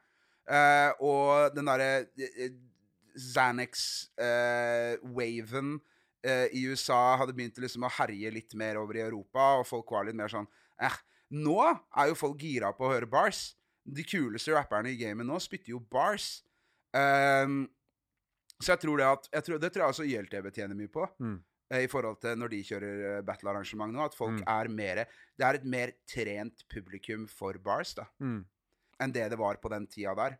Uh, 0.46 0.90
og 1.02 1.54
den 1.56 1.66
derre 1.66 2.06
uh, 2.06 2.50
Xanax-waven 4.46 5.80
uh, 6.26 6.46
i 6.52 6.62
USA 6.70 7.16
hadde 7.20 7.34
begynt 7.36 7.58
liksom 7.62 7.86
å 7.86 7.90
herje 7.98 8.30
litt 8.34 8.54
mer 8.58 8.78
over 8.80 8.98
i 8.98 9.04
Europa, 9.04 9.42
og 9.60 9.66
folk 9.68 9.90
var 9.94 10.06
litt 10.08 10.18
mer 10.18 10.30
sånn 10.32 10.46
eh, 10.82 10.96
Nå 11.34 11.56
er 11.66 12.06
jo 12.12 12.14
folk 12.18 12.38
gira 12.38 12.70
på 12.76 12.86
å 12.86 12.92
høre 12.92 13.08
bars. 13.10 13.56
De 13.86 14.02
kuleste 14.02 14.52
rapperne 14.56 14.90
i 14.90 14.96
gamet 14.98 15.26
nå 15.28 15.38
spytter 15.40 15.70
jo 15.74 15.78
bars. 15.80 16.42
Um, 16.96 17.68
så 18.62 18.72
jeg 18.74 18.80
tror 18.82 18.96
det 18.98 19.06
at 19.06 19.28
jeg 19.32 19.44
tror, 19.46 19.58
Det 19.60 19.68
tror 19.72 19.82
jeg 19.84 19.92
også 19.94 20.06
YLTV 20.08 20.50
tjener 20.56 20.74
mye 20.78 20.88
på. 20.88 21.04
Mm. 21.20 21.36
eh, 21.70 21.82
I 21.84 21.88
forhold 21.92 22.20
til 22.20 22.36
når 22.40 22.48
de 22.54 22.60
kjører 22.64 23.02
eh, 23.18 23.22
battle-arrangement 23.22 23.92
nå. 23.92 24.04
At 24.06 24.14
folk 24.16 24.40
Mm. 24.40 24.44
er 24.48 24.68
mer 24.68 25.04
Det 25.36 25.44
er 25.46 25.54
et 25.60 25.64
mer 25.64 25.92
trent 26.08 26.64
publikum 26.68 27.26
for 27.28 27.52
bars 27.58 27.94
da 27.94 28.06
Mm. 28.20 28.44
enn 29.00 29.12
det 29.12 29.28
det 29.30 29.38
var 29.38 29.56
på 29.60 29.68
den 29.70 29.86
tida 29.86 30.14
der. 30.14 30.38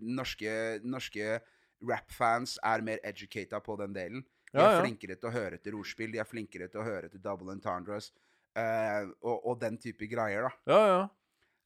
Norske, 0.00 0.80
norske 0.84 1.40
rap-fans 1.82 2.58
er 2.62 2.82
mer 2.82 2.98
educata 3.04 3.60
på 3.60 3.76
den 3.78 3.92
delen. 3.94 4.24
De 4.52 4.58
er 4.60 4.74
ja. 4.76 4.80
flinkere 4.82 5.16
til 5.16 5.28
å 5.30 5.32
høre 5.32 5.58
til 5.62 5.74
ordspill, 5.74 6.12
de 6.12 6.18
er 6.18 6.24
flinkere 6.28 6.68
til 6.68 6.80
å 6.80 6.84
høre 6.84 7.08
til 7.10 7.20
double 7.20 7.52
entendres 7.52 8.10
uh, 8.56 9.04
og, 9.22 9.46
og 9.46 9.60
den 9.60 9.76
type 9.78 10.06
greier, 10.10 10.42
da. 10.48 10.50
Ja, 10.72 10.86
ja. 10.88 11.08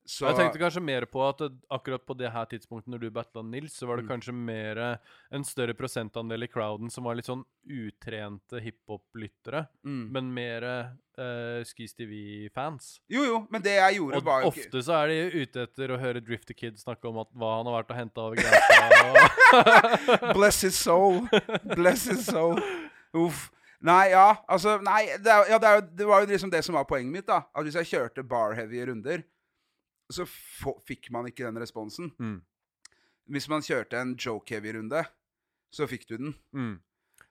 Så 0.04 0.26
Jeg 0.26 0.34
tenkte 0.34 0.58
kanskje 0.58 0.80
mer 0.82 1.04
på 1.06 1.20
at 1.22 1.44
akkurat 1.70 2.02
på 2.02 2.14
det 2.18 2.30
her 2.34 2.46
tidspunktet 2.50 2.90
når 2.90 3.04
du 3.04 3.10
battla 3.14 3.42
Nils, 3.46 3.76
så 3.78 3.86
var 3.86 3.96
det 4.00 4.04
Mm. 4.04 4.08
kanskje 4.10 4.32
mer 4.34 4.78
eh, 4.78 4.96
en 5.30 5.44
større 5.46 5.74
prosentandel 5.78 6.42
i 6.42 6.48
crowden 6.50 6.90
som 6.90 7.04
var 7.04 7.14
litt 7.14 7.28
sånn 7.28 7.44
utrente 7.70 8.58
hiphop-lyttere, 8.60 9.68
mm. 9.86 10.10
men 10.10 10.34
mer 10.34 10.66
uh, 10.66 11.62
Skis 11.62 11.94
TV-fans. 11.94 13.00
Jo, 13.06 13.22
jo, 13.24 13.46
men 13.50 13.62
det 13.62 13.76
jeg 13.78 14.00
gjorde, 14.00 14.16
Og 14.16 14.24
var 14.26 14.42
jo 14.42 14.50
ikke 14.50 14.66
ofte 14.66 14.82
så 14.82 14.98
er 15.04 15.12
de 15.12 15.42
ute 15.44 15.66
etter 15.68 15.94
å 15.94 16.00
høre 16.02 16.20
Drifter 16.24 16.54
Kid 16.58 16.80
snakke 16.80 17.06
om 17.08 17.20
at, 17.22 17.30
hva 17.38 17.56
han 17.60 17.70
har 17.70 17.78
vært 17.78 17.94
og 17.94 18.00
henta 18.02 18.26
over 18.26 18.36
grensa. 18.42 20.32
Bless 20.36 20.62
his 20.66 20.74
soul. 20.74 21.28
Bless 21.76 22.08
his 22.10 22.26
soul. 22.26 22.58
Uff. 23.14 23.50
Nei, 23.82 24.12
ja, 24.12 24.36
altså 24.46 24.76
Nei, 24.82 25.06
det, 25.18 25.30
er, 25.30 25.48
ja, 25.50 25.58
det, 25.58 25.68
er, 25.70 25.80
det 25.98 26.06
var 26.06 26.22
jo 26.22 26.30
liksom 26.30 26.50
det 26.50 26.62
som 26.64 26.74
var 26.78 26.86
poenget 26.86 27.12
mitt. 27.12 27.26
da 27.26 27.42
At 27.54 27.66
hvis 27.66 27.78
jeg 27.80 27.90
kjørte 27.90 28.22
bar-heavy 28.26 28.84
runder, 28.90 29.24
så 30.12 30.26
fikk 30.86 31.10
man 31.14 31.26
ikke 31.30 31.44
den 31.48 31.58
responsen. 31.62 32.12
Mm. 32.20 32.38
Hvis 33.32 33.48
man 33.48 33.62
kjørte 33.64 33.98
en 34.00 34.14
joke-heavy 34.18 34.74
runde, 34.76 35.04
så 35.72 35.86
fikk 35.88 36.06
du 36.10 36.16
den. 36.20 36.34
Mm. 36.52 36.72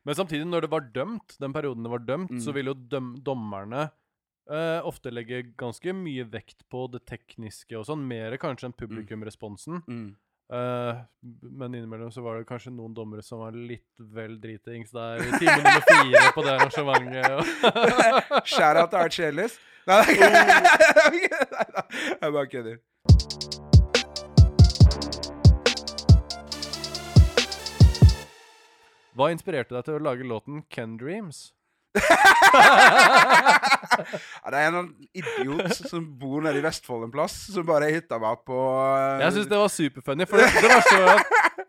Men 0.08 0.16
samtidig, 0.18 0.48
når 0.50 0.62
det 0.66 0.72
var 0.72 0.88
dømt, 0.96 1.36
den 1.40 1.54
perioden 1.54 1.84
det 1.86 1.92
var 1.94 2.00
dømt, 2.08 2.32
Mm. 2.32 2.40
så 2.42 2.54
ville 2.56 2.72
jo 2.74 2.88
døm 2.90 3.12
dommerne 3.24 3.92
eh, 4.52 4.82
ofte 4.84 5.12
legge 5.14 5.44
ganske 5.56 5.94
mye 5.94 6.26
vekt 6.28 6.64
på 6.68 6.88
det 6.92 7.06
tekniske 7.06 7.78
og 7.78 7.86
sånn, 7.86 8.02
mer 8.08 8.34
kanskje 8.42 8.66
enn 8.68 8.74
publikumresponsen. 8.76 9.84
Eh, 10.52 10.96
men 11.42 11.76
innimellom 11.76 12.12
så 12.12 12.22
var 12.22 12.38
det 12.38 12.46
kanskje 12.50 12.74
noen 12.76 12.92
dommere 12.94 13.24
som 13.24 13.40
var 13.40 13.56
litt 13.56 14.02
vel 14.12 14.34
dritings 14.42 14.92
der 14.92 15.24
i 15.24 15.30
time 15.40 15.62
nummer 15.64 15.86
fire 15.88 16.24
på 16.36 16.44
det 16.44 16.56
arrangementet. 16.58 17.52
out 18.82 18.92
til 18.92 19.00
Archie 19.00 19.30
Ellis. 19.32 19.56
Nei, 19.88 20.02
jeg 22.20 22.34
bare 22.36 22.48
kødder. 22.52 22.82
Hva 29.16 29.32
inspirerte 29.32 29.76
deg 29.76 29.88
til 29.88 29.98
å 30.02 30.04
lage 30.04 30.28
låten 30.28 30.66
Ken 30.72 31.00
Dreams? 31.00 31.52
Ja, 34.42 34.52
det 34.52 34.60
er 34.60 34.68
en 34.72 34.90
idiot 35.14 35.76
som 35.90 36.06
bor 36.20 36.42
nede 36.46 36.62
i 36.62 36.64
Vestfold 36.64 37.04
en 37.08 37.14
plass, 37.14 37.36
som 37.54 37.66
bare 37.68 37.92
hitta 37.94 38.20
meg 38.22 38.42
på 38.48 38.58
uh... 38.58 39.20
Jeg 39.22 39.36
syns 39.38 39.50
det 39.52 39.60
var 39.60 39.72
superfunny. 39.74 40.28
For 40.30 40.42
det, 40.42 40.48
det 40.64 40.72
at 40.72 41.22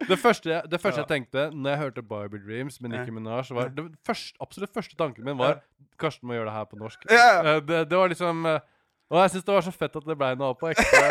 det 0.09 0.19
første, 0.19 0.62
det 0.70 0.81
første 0.82 1.03
jeg 1.03 1.11
tenkte 1.11 1.49
når 1.55 1.70
jeg 1.74 1.81
hørte 1.82 2.03
Barbie 2.07 2.43
Dreams 2.43 2.81
med 2.81 2.94
Nicki 2.94 3.15
Minaj, 3.15 3.51
var 3.55 3.70
det 3.74 3.86
første, 4.07 4.35
absolutt 4.43 4.74
første 4.74 4.99
tanken 4.99 5.24
min 5.27 5.39
var 5.39 5.61
Karsten 6.01 6.27
må 6.27 6.35
gjøre 6.36 6.49
det 6.49 6.55
her 6.57 6.69
på 6.70 6.78
norsk. 6.81 7.05
Ja. 7.11 7.57
Eh, 7.57 7.61
Det, 7.62 7.82
det 7.90 7.99
var 7.99 8.09
liksom 8.11 8.47
eh, 8.47 8.61
Og 9.12 9.20
jeg 9.20 9.31
syns 9.35 9.44
det 9.44 9.55
var 9.55 9.65
så 9.66 9.73
fett 9.77 9.97
at 10.01 10.07
det 10.09 10.16
ble 10.19 10.31
noe 10.40 10.55
på 10.59 10.70
ekte. 10.73 11.03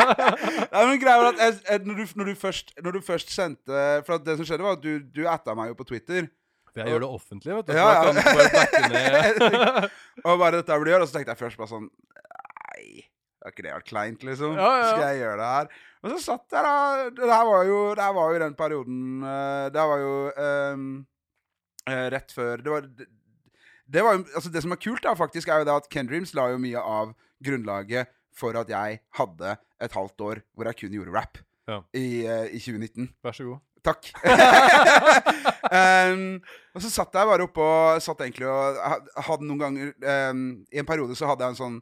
Nei, 0.72 0.84
men 0.86 1.00
greia 1.02 1.18
var 1.18 1.32
at 1.32 1.42
jeg, 1.42 1.56
jeg, 1.66 1.82
når, 1.84 1.94
du, 1.98 2.04
når, 2.20 2.30
du 2.30 2.34
først, 2.44 2.72
når 2.82 2.96
du 2.96 3.00
først 3.04 3.32
sendte 3.34 3.80
For 4.06 4.16
at 4.16 4.26
det 4.26 4.38
som 4.38 4.46
skjedde, 4.48 4.64
var 4.64 4.78
at 4.78 4.84
du, 4.84 4.92
du 5.02 5.24
atta 5.28 5.56
meg 5.58 5.72
jo 5.72 5.78
på 5.80 5.88
Twitter. 5.90 6.30
For 6.70 6.82
jeg 6.82 6.94
gjør 6.94 7.02
det 7.04 7.10
offentlig, 7.18 7.54
vet 7.58 7.68
du. 7.68 7.72
Ja, 7.74 7.88
ja. 8.06 9.86
og 10.26 10.42
bare 10.42 10.60
dette 10.60 10.80
blir 10.82 10.94
gjort, 10.94 11.04
og 11.06 11.10
så 11.10 11.16
tenkte 11.16 11.34
jeg 11.34 11.42
først 11.42 11.60
bare 11.60 11.72
sånn 11.72 11.88
Nei, 11.90 13.06
har 13.42 13.54
ikke 13.54 13.64
det 13.66 13.72
vært 13.74 13.88
kleint, 13.88 14.26
liksom? 14.26 14.54
Ja, 14.58 14.68
ja. 14.78 14.90
Skal 14.92 15.06
jeg 15.08 15.22
gjøre 15.24 15.38
det 15.40 15.48
her? 15.54 15.70
Og 16.00 16.12
så 16.14 16.18
satt 16.22 16.54
jeg 16.56 16.64
da 16.64 17.08
Det 17.16 17.28
her 17.28 17.46
var 17.48 17.64
jo, 17.68 17.80
det 17.98 18.10
var 18.16 18.34
jo 18.34 18.42
den 18.44 18.56
perioden 18.56 19.00
uh, 19.24 19.66
Det 19.72 19.86
var 19.90 20.04
jo 20.04 20.14
eh, 20.44 22.04
rett 22.14 22.32
før 22.36 22.62
Det 22.64 22.72
var 22.72 22.86
det, 22.86 24.04
var 24.06 24.20
Altså, 24.22 24.52
det 24.54 24.62
som 24.64 24.72
er 24.72 24.80
kult, 24.80 25.02
da, 25.04 25.16
faktisk, 25.18 25.50
er 25.50 25.62
jo 25.62 25.68
det 25.68 25.76
at 25.82 25.90
Ken 25.92 26.08
Dreams 26.08 26.32
la 26.38 26.50
jo 26.52 26.60
mye 26.62 26.80
av 26.80 27.14
grunnlaget 27.44 28.12
for 28.36 28.56
at 28.60 28.70
jeg 28.70 29.00
hadde 29.18 29.56
et 29.82 29.96
halvt 29.96 30.26
år 30.28 30.42
hvor 30.54 30.68
jeg 30.70 30.78
kun 30.84 30.94
gjorde 30.94 31.16
rap 31.16 31.40
Ja. 31.68 31.80
i, 31.94 32.26
eh, 32.26 32.46
i 32.54 32.60
2019. 32.62 33.10
Vær 33.24 33.34
så 33.36 33.44
god. 33.48 33.58
Takk. 33.86 34.10
um, 35.72 36.24
og 36.74 36.82
så 36.84 36.90
satt 36.92 37.16
jeg 37.16 37.28
bare 37.30 37.46
oppe 37.46 37.64
og 37.64 38.02
satt 38.04 38.20
egentlig 38.26 38.48
og 38.50 38.76
hadde 39.26 39.46
noen 39.48 39.62
ganger 39.62 39.94
um, 40.30 40.42
I 40.68 40.82
en 40.82 40.88
periode 40.88 41.16
så 41.18 41.30
hadde 41.30 41.46
jeg 41.46 41.54
en 41.54 41.58
sånn 41.60 41.78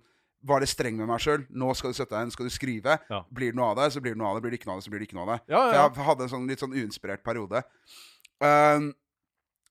Var 0.49 0.63
det 0.63 0.71
streng 0.71 0.97
med 1.01 1.11
meg 1.11 1.23
sjøl? 1.25 1.43
Nå 1.51 1.73
skal 1.77 1.91
du 1.91 1.99
sette 1.99 2.15
deg 2.15 2.29
inn, 2.29 2.33
skal 2.35 2.47
du 2.47 2.55
skrive. 2.55 2.95
Ja. 3.11 3.21
Blir 3.35 3.51
det 3.53 3.59
noe 3.59 3.73
av 3.73 3.81
det, 3.81 3.91
så 3.95 4.03
blir 4.05 4.15
det 4.15 4.23
noe 4.23 4.31
av 4.31 4.39
det. 4.39 4.45
Blir 4.47 4.55
det 4.55 4.61
ikke 4.61 4.71
noe 4.71 4.77
av 4.77 4.81
det, 4.81 4.87
så 4.87 4.95
blir 4.95 5.03
det 5.03 5.09
ikke 5.11 5.19
noe 5.19 5.27
av 5.27 5.33
det. 5.35 5.41
Ja, 5.51 5.85
For 5.91 6.03
jeg 6.03 6.09
hadde 6.13 6.27
en 6.29 6.33
sånn 6.37 6.49
litt 6.51 6.63
sånn 6.63 6.77
uinspirert 6.79 7.25
periode. 7.27 7.65
Um, 8.39 8.93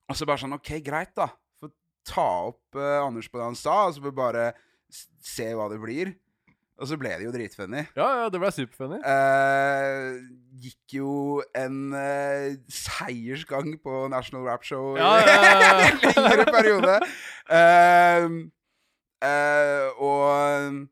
og 0.08 0.16
så 0.20 0.28
bare 0.28 0.42
sånn 0.44 0.56
OK, 0.58 0.74
greit, 0.84 1.14
da. 1.16 1.30
Få 1.56 1.72
ta 2.08 2.28
opp 2.50 2.76
uh, 2.76 3.00
Anders 3.00 3.30
på 3.32 3.40
det 3.40 3.48
han 3.48 3.56
sa, 3.58 3.78
og 3.88 3.96
så 3.96 4.04
får 4.04 4.12
vi 4.12 4.20
bare 4.20 4.44
se 5.24 5.48
hva 5.56 5.70
det 5.72 5.80
blir. 5.82 6.12
Og 6.78 6.86
så 6.86 6.98
ble 6.98 7.10
det 7.18 7.24
jo 7.26 7.32
dritfunny. 7.34 7.80
Ja, 7.98 8.06
ja, 8.20 8.26
det 8.30 8.38
ble 8.38 8.50
superfunny. 8.54 9.00
Eh, 9.02 10.18
gikk 10.62 10.94
jo 11.00 11.14
en 11.58 11.80
eh, 11.98 12.52
seiersgang 12.70 13.72
på 13.82 14.04
National 14.12 14.46
Rap 14.46 14.66
Show 14.66 14.94
Ja, 14.98 15.16
ja, 15.18 15.40
ja, 15.42 15.72
i 15.82 16.12
en 16.12 16.22
lengre 16.22 16.46
periode. 16.54 17.00
Eh, 17.58 18.28
eh, 19.26 19.88
og 19.98 20.86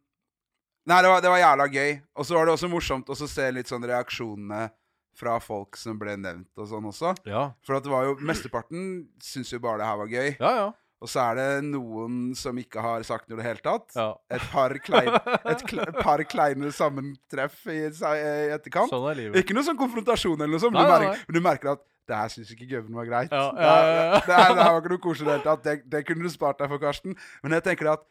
Nei, 0.86 0.98
det 1.02 1.10
var, 1.10 1.22
det 1.22 1.30
var 1.30 1.40
jævla 1.40 1.64
gøy. 1.70 1.94
Og 2.14 2.26
så 2.26 2.36
var 2.36 2.46
det 2.46 2.52
også 2.54 2.68
morsomt 2.70 3.08
å 3.10 3.16
se 3.18 3.46
litt 3.54 3.70
sånn 3.70 3.86
reaksjonene 3.90 4.68
fra 5.16 5.38
folk 5.42 5.78
som 5.80 5.96
ble 5.98 6.14
nevnt 6.20 6.60
og 6.60 6.68
sånn 6.70 6.86
også. 6.90 7.14
Ja, 7.26 7.48
For 7.66 7.78
at 7.78 7.86
det 7.86 7.90
var 7.90 8.04
jo 8.06 8.18
Mesteparten 8.26 9.06
syntes 9.22 9.54
jo 9.54 9.62
bare 9.64 9.80
det 9.80 9.88
her 9.88 10.02
var 10.02 10.12
gøy. 10.12 10.28
ja. 10.38 10.52
ja. 10.64 10.66
Og 11.04 11.10
så 11.12 11.20
er 11.26 11.34
det 11.36 11.48
noen 11.68 12.30
som 12.38 12.56
ikke 12.56 12.80
har 12.80 13.02
sagt 13.04 13.28
noe 13.28 13.36
i 13.36 13.42
det 13.42 13.48
hele 13.50 13.60
tatt. 13.64 13.90
ja. 13.98 14.06
Et 14.32 14.46
par 14.52 14.72
kleine, 14.80 15.18
et 15.52 15.64
kle, 15.68 15.84
par 16.00 16.22
kleine 16.24 16.70
sammentreff 16.72 17.66
i, 17.68 17.82
i 17.90 18.54
etterkant. 18.56 18.88
Sånn 18.92 19.04
er 19.10 19.18
livet. 19.20 19.42
Ikke 19.42 19.56
noe 19.56 19.66
sånn 19.66 19.76
konfrontasjon 19.80 20.38
eller 20.40 20.54
noe 20.56 20.62
sånt, 20.62 20.72
Nei, 20.78 20.86
du, 20.86 20.92
nei, 20.94 20.98
merker, 21.10 21.26
men 21.28 21.36
du 21.36 21.44
merker 21.44 21.72
at 21.76 21.84
det 22.06 22.14
her 22.16 22.30
syns 22.32 22.50
ikke 22.54 22.68
Gøven 22.70 22.94
var 22.96 23.08
greit. 23.08 23.32
Ja, 23.34 23.44
ja, 23.50 23.76
det, 24.22 24.30
her, 24.30 24.52
det 24.54 24.62
her 24.62 24.72
var 24.72 24.80
ikke 24.80 24.92
noe 24.94 25.02
koselig 25.04 25.26
i 25.26 25.28
det 25.28 25.36
hele 25.36 25.46
tatt. 25.48 25.64
Det, 25.66 25.74
det 25.90 26.02
kunne 26.06 26.22
du 26.22 26.30
spart 26.32 26.60
deg 26.62 26.70
for, 26.70 26.80
Karsten. 26.82 27.16
Men 27.42 27.56
jeg 27.58 27.64
tenker 27.66 27.90
at 27.96 28.04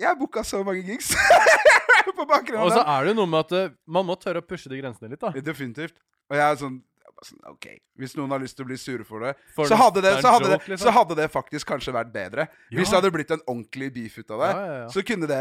jeg 0.00 0.18
booka 0.20 0.42
så 0.44 0.62
mange 0.64 0.82
gigs 0.84 1.12
på 2.16 2.24
bakgrunn 2.28 2.62
Og 2.64 2.72
så 2.72 2.80
er 2.82 3.08
det 3.10 3.14
noe 3.16 3.28
med 3.28 3.44
at 3.46 3.54
eh, 3.56 3.72
man 3.92 4.06
må 4.08 4.16
tørre 4.20 4.40
å 4.42 4.46
pushe 4.46 4.70
de 4.72 4.78
grensene 4.80 5.12
litt, 5.12 5.20
da. 5.22 5.30
Definitivt. 5.44 5.96
Og 6.30 6.36
jeg 6.38 6.44
er 6.46 6.58
sånn, 6.60 6.78
sånn 7.24 7.40
OK, 7.48 7.66
hvis 7.96 8.12
noen 8.18 8.34
har 8.34 8.42
lyst 8.42 8.58
til 8.58 8.66
å 8.66 8.68
bli 8.68 8.76
sure 8.80 9.04
for 9.08 9.24
det, 9.24 9.32
For 9.56 9.68
så 9.70 9.78
hadde 9.80 10.02
det, 10.04 10.12
så, 10.20 10.32
hadde 10.34 10.50
det, 10.52 10.58
liksom. 10.66 10.82
så 10.84 10.92
hadde 10.92 11.16
det 11.16 11.28
faktisk 11.32 11.70
kanskje 11.70 11.94
vært 11.96 12.10
bedre. 12.12 12.46
Hvis 12.74 12.90
det 12.92 12.98
hadde 12.98 13.12
blitt 13.14 13.32
en 13.32 13.44
ordentlig 13.46 13.88
beef 13.94 14.18
ut 14.18 14.34
av 14.36 14.42
det, 14.44 14.50
Ja, 14.50 14.66
ja, 14.66 14.74
ja. 14.82 14.88
så 14.92 15.04
kunne 15.06 15.30
det 15.30 15.40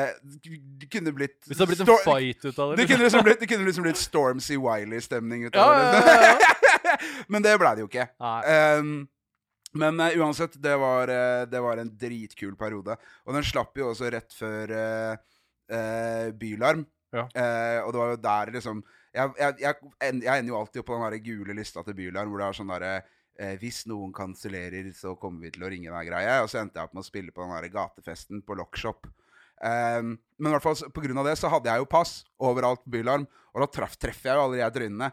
kunne 0.94 1.16
blitt 1.18 1.42
Hvis 1.44 1.58
det 1.58 1.66
hadde 1.66 1.72
blitt 1.74 1.84
en 1.84 2.06
fight 2.06 2.46
ut 2.46 2.60
av 2.60 2.72
det. 2.72 2.78
Det 2.78 2.86
liksom. 2.86 2.94
kunne 2.94 3.10
liksom 3.10 3.28
blitt, 3.28 3.44
kunne 3.50 3.68
liksom 3.68 3.90
blitt 3.90 4.02
Stormzy 4.08 4.58
Wiley-stemning 4.62 5.50
ut 5.50 5.60
Ja, 5.60 5.66
av 5.66 5.76
det. 5.76 5.84
ja, 5.84 5.92
liksom. 6.00 6.24
ja, 6.24 6.32
ja. 6.40 6.96
Men 7.34 7.44
det 7.46 7.58
ble 7.60 7.76
det 7.76 7.84
jo 7.84 7.92
ikke. 7.92 8.08
Ehm, 8.24 8.96
men 9.76 10.00
uh, 10.00 10.14
uansett, 10.24 10.54
det 10.64 10.76
var, 10.80 11.12
uh, 11.12 11.44
det 11.52 11.60
var 11.60 11.82
en 11.82 11.90
dritkul 12.00 12.54
periode. 12.56 12.96
Og 13.28 13.36
den 13.36 13.44
slapp 13.44 13.76
jo 13.76 13.90
også 13.92 14.08
rett 14.14 14.32
før 14.36 14.72
uh, 14.72 16.30
Bylarm. 16.40 16.86
Ja. 17.16 17.26
Og 17.86 17.94
det 17.94 18.00
var 18.00 18.10
jo 18.12 18.18
der 18.20 18.50
liksom 18.58 18.82
Jeg, 19.16 19.36
jeg, 19.40 19.60
jeg, 19.64 19.76
jeg 20.26 20.40
ender 20.42 20.52
jo 20.52 20.58
alltid 20.60 20.82
opp 20.82 20.90
på 20.90 20.98
den 20.98 21.06
der 21.08 21.22
gule 21.24 21.56
lista 21.56 21.84
til 21.86 21.96
Bylarm, 21.98 22.32
hvor 22.32 22.42
det 22.42 22.48
er 22.48 22.58
sånn 22.58 22.74
derre 22.74 22.94
eh, 23.00 23.54
Hvis 23.62 23.86
noen 23.88 24.12
kansellerer, 24.16 24.90
så 24.98 25.16
kommer 25.20 25.46
vi 25.46 25.54
til 25.56 25.64
å 25.64 25.70
ringe 25.72 25.94
deg, 25.94 26.10
greie. 26.10 26.40
Og 26.44 26.50
så 26.52 26.60
endte 26.62 26.82
jeg 26.82 26.90
opp 26.90 26.98
med 26.98 27.06
å 27.06 27.08
spille 27.08 27.36
på 27.36 27.46
den 27.46 27.56
der 27.56 27.72
gatefesten 27.74 28.44
på 28.46 28.58
Lockshop. 28.60 29.08
Um, 29.56 30.18
men 30.36 30.50
i 30.50 30.54
hvert 30.58 30.66
fall 30.66 30.92
pga. 30.92 31.24
det 31.24 31.38
så 31.40 31.48
hadde 31.50 31.72
jeg 31.72 31.80
jo 31.80 31.88
pass 31.88 32.18
overalt 32.44 32.84
på 32.84 32.98
Bylarm, 32.98 33.24
og 33.56 33.64
da 33.64 33.70
traff, 33.72 33.96
treffer 33.96 34.34
jeg 34.34 34.36
jo 34.36 34.46
alle 34.50 34.60
de 34.60 34.68
trynene. 34.76 35.12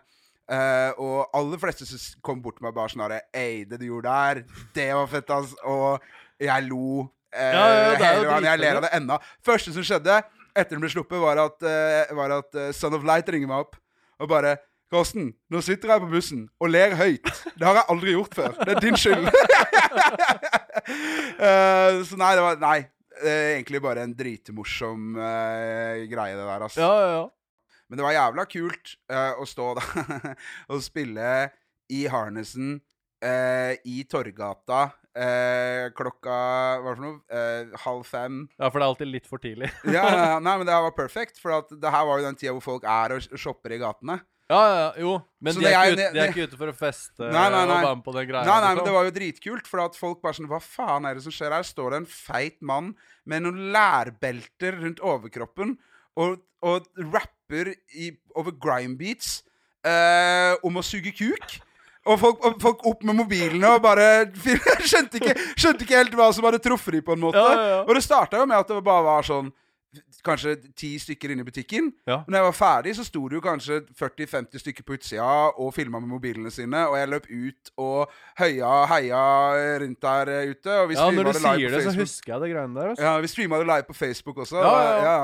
Uh, 0.50 0.90
og 0.98 1.36
aller 1.38 1.60
fleste 1.62 1.86
kom 2.26 2.42
bort 2.42 2.58
til 2.58 2.66
meg 2.66 2.74
bare 2.74 2.90
sånn 2.90 3.04
herre 3.04 3.20
Ei, 3.30 3.62
det 3.64 3.78
du 3.78 3.86
gjorde 3.86 4.10
der, 4.10 4.42
det 4.74 4.88
var 4.98 5.06
fett, 5.12 5.30
ass. 5.30 5.54
Og 5.62 6.42
jeg 6.42 6.66
lo. 6.66 7.06
Uh, 7.30 7.38
Ja, 7.38 7.66
ja, 7.70 7.92
hele 8.02 8.26
veien. 8.26 8.48
Jeg 8.50 8.60
ler 8.64 8.80
av 8.80 8.88
det 8.88 8.96
ennå. 8.98 9.20
Første 9.46 9.72
som 9.72 9.86
skjedde 9.86 10.18
etter 10.52 10.74
den 10.74 10.82
ble 10.82 10.90
sluppet, 10.92 11.22
var 11.22 11.38
at, 11.46 11.62
uh, 11.64 12.16
var 12.18 12.34
at 12.42 12.58
eh, 12.58 12.74
Son 12.76 12.92
of 12.92 13.06
Light 13.08 13.30
ringer 13.32 13.48
meg 13.48 13.62
opp 13.64 13.78
og 14.22 14.30
bare 14.30 14.56
Karsten, 14.92 15.30
nå 15.48 15.62
sitter 15.64 15.88
jeg 15.94 16.02
på 16.04 16.08
bussen 16.12 16.42
og 16.60 16.68
ler 16.68 16.92
høyt. 16.98 17.28
Det 17.56 17.64
har 17.64 17.78
jeg 17.78 17.88
aldri 17.94 18.12
gjort 18.12 18.34
før. 18.36 18.58
Det 18.60 18.74
er 18.74 18.80
din 18.84 18.98
skyld. 19.00 19.24
uh, 21.40 22.02
så 22.08 22.18
nei, 22.20 22.32
det 22.36 22.44
var 22.44 22.58
Nei. 22.60 22.78
eh, 23.22 23.54
egentlig 23.54 23.80
bare 23.84 24.04
en 24.04 24.12
dritmorsom 24.18 25.16
uh, 25.16 26.02
greie, 26.10 26.36
det 26.36 26.44
der, 26.44 26.66
altså. 26.68 26.84
Ja, 26.84 26.92
ja, 27.00 27.14
ja. 27.22 27.78
Men 27.88 28.00
det 28.00 28.04
var 28.04 28.16
jævla 28.18 28.44
kult 28.52 28.94
uh, 29.12 29.40
å 29.40 29.48
stå 29.48 29.70
da 29.80 29.84
og 30.72 30.84
spille 30.84 31.32
i 31.92 32.04
harnessen 32.12 32.76
eh, 33.22 33.76
i 33.84 34.02
Torgata 34.08 34.86
eh, 35.18 35.86
klokka 35.96 36.36
Hva 36.82 36.94
for 36.94 37.02
noe? 37.04 37.20
Eh, 37.32 37.72
halv 37.84 38.04
fem. 38.08 38.42
Ja, 38.58 38.68
for 38.68 38.78
det 38.78 38.84
er 38.84 38.90
alltid 38.90 39.10
litt 39.12 39.30
for 39.30 39.42
tidlig. 39.42 39.70
Ja, 39.96 40.38
nei, 40.40 40.56
men 40.58 40.68
det 40.68 40.74
her 40.74 40.84
var 40.88 40.96
perfekt, 40.96 41.40
for 41.42 41.58
at 41.60 41.72
det 41.72 41.94
her 41.94 42.06
var 42.08 42.20
jo 42.20 42.28
den 42.28 42.38
tida 42.38 42.54
hvor 42.56 42.64
folk 42.64 42.86
er 42.88 43.16
og 43.16 43.40
shopper 43.40 43.76
i 43.76 43.80
gatene. 43.82 44.20
Ja, 44.52 44.62
ja, 44.68 44.88
jo. 45.00 45.12
Men 45.40 45.56
de 45.56 45.64
er, 45.64 45.72
ikke 45.72 45.94
ute, 45.94 46.08
de 46.12 46.20
er 46.20 46.32
ikke 46.32 46.46
ute 46.50 46.58
for 46.60 46.68
å 46.68 46.74
feste 46.76 47.24
Nei, 47.24 47.46
nei, 47.52 47.62
nei. 47.62 47.76
og 47.78 47.86
være 47.86 47.96
med 47.96 48.04
på 48.04 48.14
den 48.16 48.26
greia. 48.28 48.44
Nei, 48.44 48.56
nei, 48.58 48.66
men 48.66 48.80
liksom. 48.80 48.88
det 48.88 48.96
var 48.96 49.06
jo 49.06 49.14
dritkult, 49.16 49.70
for 49.70 49.84
at 49.84 49.96
folk 49.96 50.20
bare 50.24 50.36
sånn 50.36 50.50
Hva 50.50 50.60
faen 50.60 51.08
er 51.08 51.16
det 51.16 51.24
som 51.24 51.34
skjer 51.34 51.54
her? 51.56 51.64
Står 51.64 51.94
det 51.94 52.02
en 52.02 52.08
feit 52.10 52.58
mann 52.72 52.90
med 53.24 53.46
noen 53.46 53.70
lærbelter 53.72 54.76
rundt 54.82 55.00
overkroppen 55.00 55.76
og, 56.20 56.42
og 56.66 56.90
rapper 57.14 57.72
i, 57.96 58.10
over 58.36 58.52
grime 58.60 58.98
beats 59.00 59.38
eh, 59.88 60.52
om 60.66 60.76
å 60.76 60.84
suge 60.84 61.14
kuk. 61.16 61.56
Og 62.02 62.18
folk, 62.18 62.40
og 62.42 62.56
folk 62.62 62.86
opp 62.90 63.04
med 63.06 63.14
mobilene 63.14 63.68
og 63.76 63.82
bare 63.84 64.06
skjønte 64.90 65.20
ikke, 65.20 65.36
skjønte 65.54 65.86
ikke 65.86 66.00
helt 66.00 66.16
hva 66.18 66.32
som 66.34 66.46
hadde 66.48 66.58
truffet 66.62 66.96
dem, 66.96 67.04
på 67.06 67.14
en 67.14 67.22
måte. 67.22 67.38
Ja, 67.38 67.52
ja, 67.54 67.66
ja. 67.76 67.82
Og 67.86 67.94
det 67.94 68.02
starta 68.02 68.40
jo 68.40 68.46
med 68.50 68.58
at 68.58 68.72
det 68.72 68.84
bare 68.86 69.04
var 69.06 69.28
sånn 69.28 69.52
Kanskje 70.24 70.54
ti 70.78 70.94
stykker 70.96 71.34
inne 71.34 71.42
i 71.42 71.44
butikken. 71.44 71.90
Ja. 72.08 72.22
Når 72.24 72.38
jeg 72.38 72.44
var 72.46 72.54
ferdig, 72.56 72.92
så 72.96 73.04
sto 73.04 73.26
det 73.28 73.36
jo 73.36 73.42
kanskje 73.44 73.80
40-50 73.98 74.62
stykker 74.62 74.86
på 74.88 74.94
utsida 74.96 75.26
og 75.50 75.72
filma 75.76 76.00
med 76.00 76.08
mobilene 76.08 76.48
sine. 76.54 76.84
Og 76.88 76.94
jeg 76.96 77.10
løp 77.12 77.26
ut 77.28 77.72
og 77.82 78.14
høya 78.38 78.70
heia 78.88 79.24
rundt 79.82 80.00
der 80.06 80.30
ute. 80.54 80.78
Og 80.78 80.88
vi 80.88 80.96
Ja, 80.96 81.10
når 81.10 81.28
du 81.28 81.32
det 81.32 81.42
live 81.42 81.58
sier 81.58 81.76
det, 81.76 81.82
så 81.84 81.92
husker 81.98 82.32
jeg 82.32 82.44
det 82.44 82.50
greiene 82.54 82.78
der. 82.78 82.94
Også. 82.94 83.04
Ja, 83.04 83.12
vi 83.20 83.32
streama 83.34 83.60
det 83.60 83.68
live 83.68 83.88
på 83.90 83.98
Facebook 83.98 84.40
også. 84.46 84.62
Ja, 84.62 84.72
ja. 84.80 84.96
ja. 85.10 85.18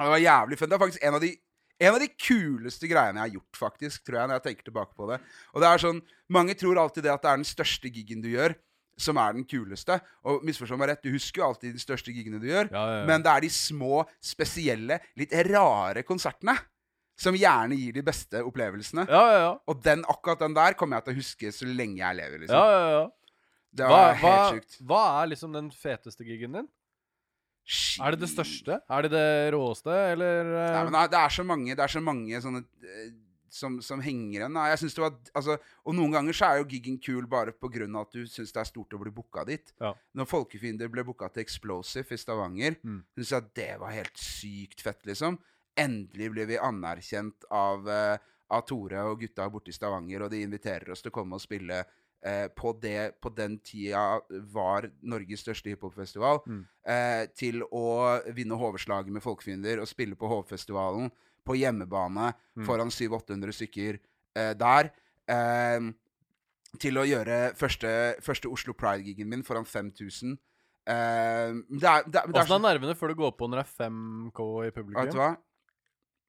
Det 0.00 0.10
var 0.16 0.24
jævlig 0.24 0.58
fun. 0.58 0.72
Det 0.72 0.74
er 0.74 0.84
faktisk 0.88 1.06
en 1.06 1.20
av 1.20 1.22
de 1.28 1.32
en 1.80 1.94
av 1.96 2.00
de 2.02 2.08
kuleste 2.12 2.88
greiene 2.90 3.22
jeg 3.22 3.30
har 3.30 3.36
gjort, 3.38 3.60
faktisk, 3.60 4.02
tror 4.04 4.18
jeg, 4.20 4.30
når 4.30 4.38
jeg 4.38 4.46
tenker 4.48 4.66
tilbake 4.68 4.96
på 4.98 5.06
det. 5.10 5.20
Og 5.54 5.62
det 5.62 5.70
er 5.70 5.84
sånn, 5.84 6.02
Mange 6.30 6.54
tror 6.54 6.78
alltid 6.78 7.02
det 7.02 7.10
at 7.10 7.24
det 7.24 7.30
er 7.30 7.38
den 7.40 7.48
største 7.48 7.90
gigen 7.90 8.20
du 8.22 8.28
gjør, 8.30 8.52
som 9.00 9.18
er 9.18 9.32
den 9.34 9.46
kuleste. 9.48 9.96
Og 10.28 10.44
misforstå 10.46 10.76
meg 10.78 10.92
rett, 10.92 11.02
du 11.02 11.10
husker 11.10 11.42
jo 11.42 11.48
alltid 11.48 11.74
de 11.74 11.82
største 11.82 12.12
gigene 12.14 12.38
du 12.38 12.46
gjør. 12.46 12.68
Ja, 12.70 12.82
ja, 12.84 12.98
ja. 13.00 13.06
Men 13.08 13.24
det 13.24 13.32
er 13.32 13.46
de 13.46 13.50
små, 13.50 14.04
spesielle, 14.22 15.00
litt 15.18 15.34
rare 15.48 16.04
konsertene 16.06 16.54
som 17.20 17.36
gjerne 17.36 17.76
gir 17.76 17.96
de 17.98 18.04
beste 18.04 18.40
opplevelsene. 18.46 19.08
Ja, 19.10 19.22
ja, 19.32 19.40
ja. 19.42 19.54
Og 19.68 19.80
den, 19.84 20.04
akkurat 20.08 20.44
den 20.44 20.54
der 20.56 20.76
kommer 20.78 21.00
jeg 21.00 21.08
til 21.08 21.16
å 21.16 21.20
huske 21.20 21.52
så 21.56 21.68
lenge 21.68 22.00
jeg 22.00 22.20
lever. 22.20 22.44
liksom. 22.44 22.60
ja, 22.60 22.76
ja, 22.76 22.92
ja. 22.98 23.08
Det 23.70 23.86
var 23.86 24.16
hva, 24.18 24.20
helt 24.22 24.56
sjukt. 24.56 24.78
hva 24.82 25.00
er 25.20 25.28
liksom 25.30 25.52
den 25.54 25.68
feteste 25.70 26.24
gigen 26.26 26.56
din? 26.56 26.70
Er 28.02 28.10
det 28.16 28.20
det 28.20 28.28
største? 28.32 28.80
Er 28.90 29.02
det 29.02 29.10
det 29.12 29.52
råeste, 29.54 29.90
eller 30.12 30.40
eh, 30.56 30.70
Nei, 30.74 30.84
men 30.90 31.10
det 31.10 31.18
er- 31.20 31.28
så 31.30 31.44
mange, 31.46 31.74
det 31.76 31.84
er 31.84 31.92
så 31.92 32.00
mange 32.02 32.40
sånne 32.42 32.64
eh, 32.82 33.10
som, 33.50 33.80
som 33.82 34.00
henger 34.00 34.40
igjen. 34.44 34.54
Jeg 34.70 34.78
synes 34.78 34.94
det 34.94 35.02
var, 35.02 35.14
altså, 35.34 35.56
og 35.84 35.94
noen 35.94 36.12
ganger 36.14 36.32
så 36.32 36.46
er 36.46 36.58
jo 36.60 36.68
giggen 36.70 36.98
kul 37.02 37.26
bare 37.26 37.50
pga. 37.52 37.86
at 38.00 38.12
du 38.12 38.24
syns 38.26 38.52
det 38.52 38.60
er 38.60 38.64
stort 38.68 38.94
å 38.94 38.98
bli 39.02 39.10
booka 39.10 39.44
dit. 39.44 39.72
Ja. 39.80 39.92
Når 40.14 40.26
Folkefiender 40.30 40.88
ble 40.88 41.02
booka 41.04 41.28
til 41.32 41.42
Explosive 41.42 42.12
i 42.14 42.16
Stavanger, 42.16 42.76
Mm. 42.84 43.02
syns 43.18 43.30
jeg 43.30 43.38
at 43.42 43.54
det 43.54 43.78
var 43.80 43.90
helt 43.90 44.14
sykt 44.16 44.80
fett, 44.80 45.02
liksom. 45.04 45.38
Endelig 45.76 46.30
ble 46.32 46.46
vi 46.46 46.56
anerkjent 46.58 47.44
av, 47.50 47.86
uh, 47.86 48.16
av 48.50 48.62
Tore 48.66 49.02
og 49.06 49.20
gutta 49.20 49.48
borte 49.50 49.70
i 49.70 49.72
Stavanger, 49.72 50.22
og 50.22 50.30
de 50.30 50.42
inviterer 50.42 50.90
oss 50.90 51.02
til 51.02 51.10
å 51.10 51.14
komme 51.14 51.34
og 51.34 51.40
spille. 51.42 51.84
Eh, 52.22 52.48
på, 52.52 52.74
det, 52.80 53.14
på 53.22 53.30
den 53.32 53.54
tida 53.64 54.20
var 54.52 54.90
Norges 55.08 55.40
største 55.40 55.70
hiphopfestival. 55.72 56.42
Mm. 56.46 56.66
Eh, 56.84 57.22
til 57.34 57.62
å 57.72 57.84
vinne 58.36 58.58
Hoveslaget 58.60 59.08
med 59.14 59.22
Folkefiender 59.24 59.80
og 59.80 59.88
spille 59.88 60.14
på 60.20 60.28
Hovfestivalen 60.28 61.08
på 61.48 61.56
hjemmebane 61.56 62.34
Mm. 62.58 62.66
foran 62.66 62.90
700-800 62.92 63.52
stykker 63.56 63.98
eh, 64.36 64.52
der. 64.52 64.90
Eh, 65.26 65.80
til 66.78 66.94
å 67.00 67.06
gjøre 67.08 67.54
første, 67.56 67.88
første 68.22 68.52
Oslo 68.52 68.74
Pride-gigen 68.74 69.26
min 69.32 69.42
foran 69.42 69.64
5000. 69.64 70.36
Eh, 70.86 71.56
det 71.72 71.88
er, 71.88 72.04
det, 72.04 72.20
er- 72.20 72.28
det 72.28 72.36
er 72.36 72.46
sånn- 72.52 72.60
er 72.60 72.74
nervene 72.74 72.94
før 73.00 73.08
du 73.08 73.14
går 73.14 73.32
på 73.38 73.48
når 73.48 73.62
det 73.62 73.66
er 73.66 73.88
5K 73.88 74.44
i 74.66 74.68
Vet 74.68 74.74
du 74.74 74.82
publikum? 74.82 75.16
hva? 75.18 75.36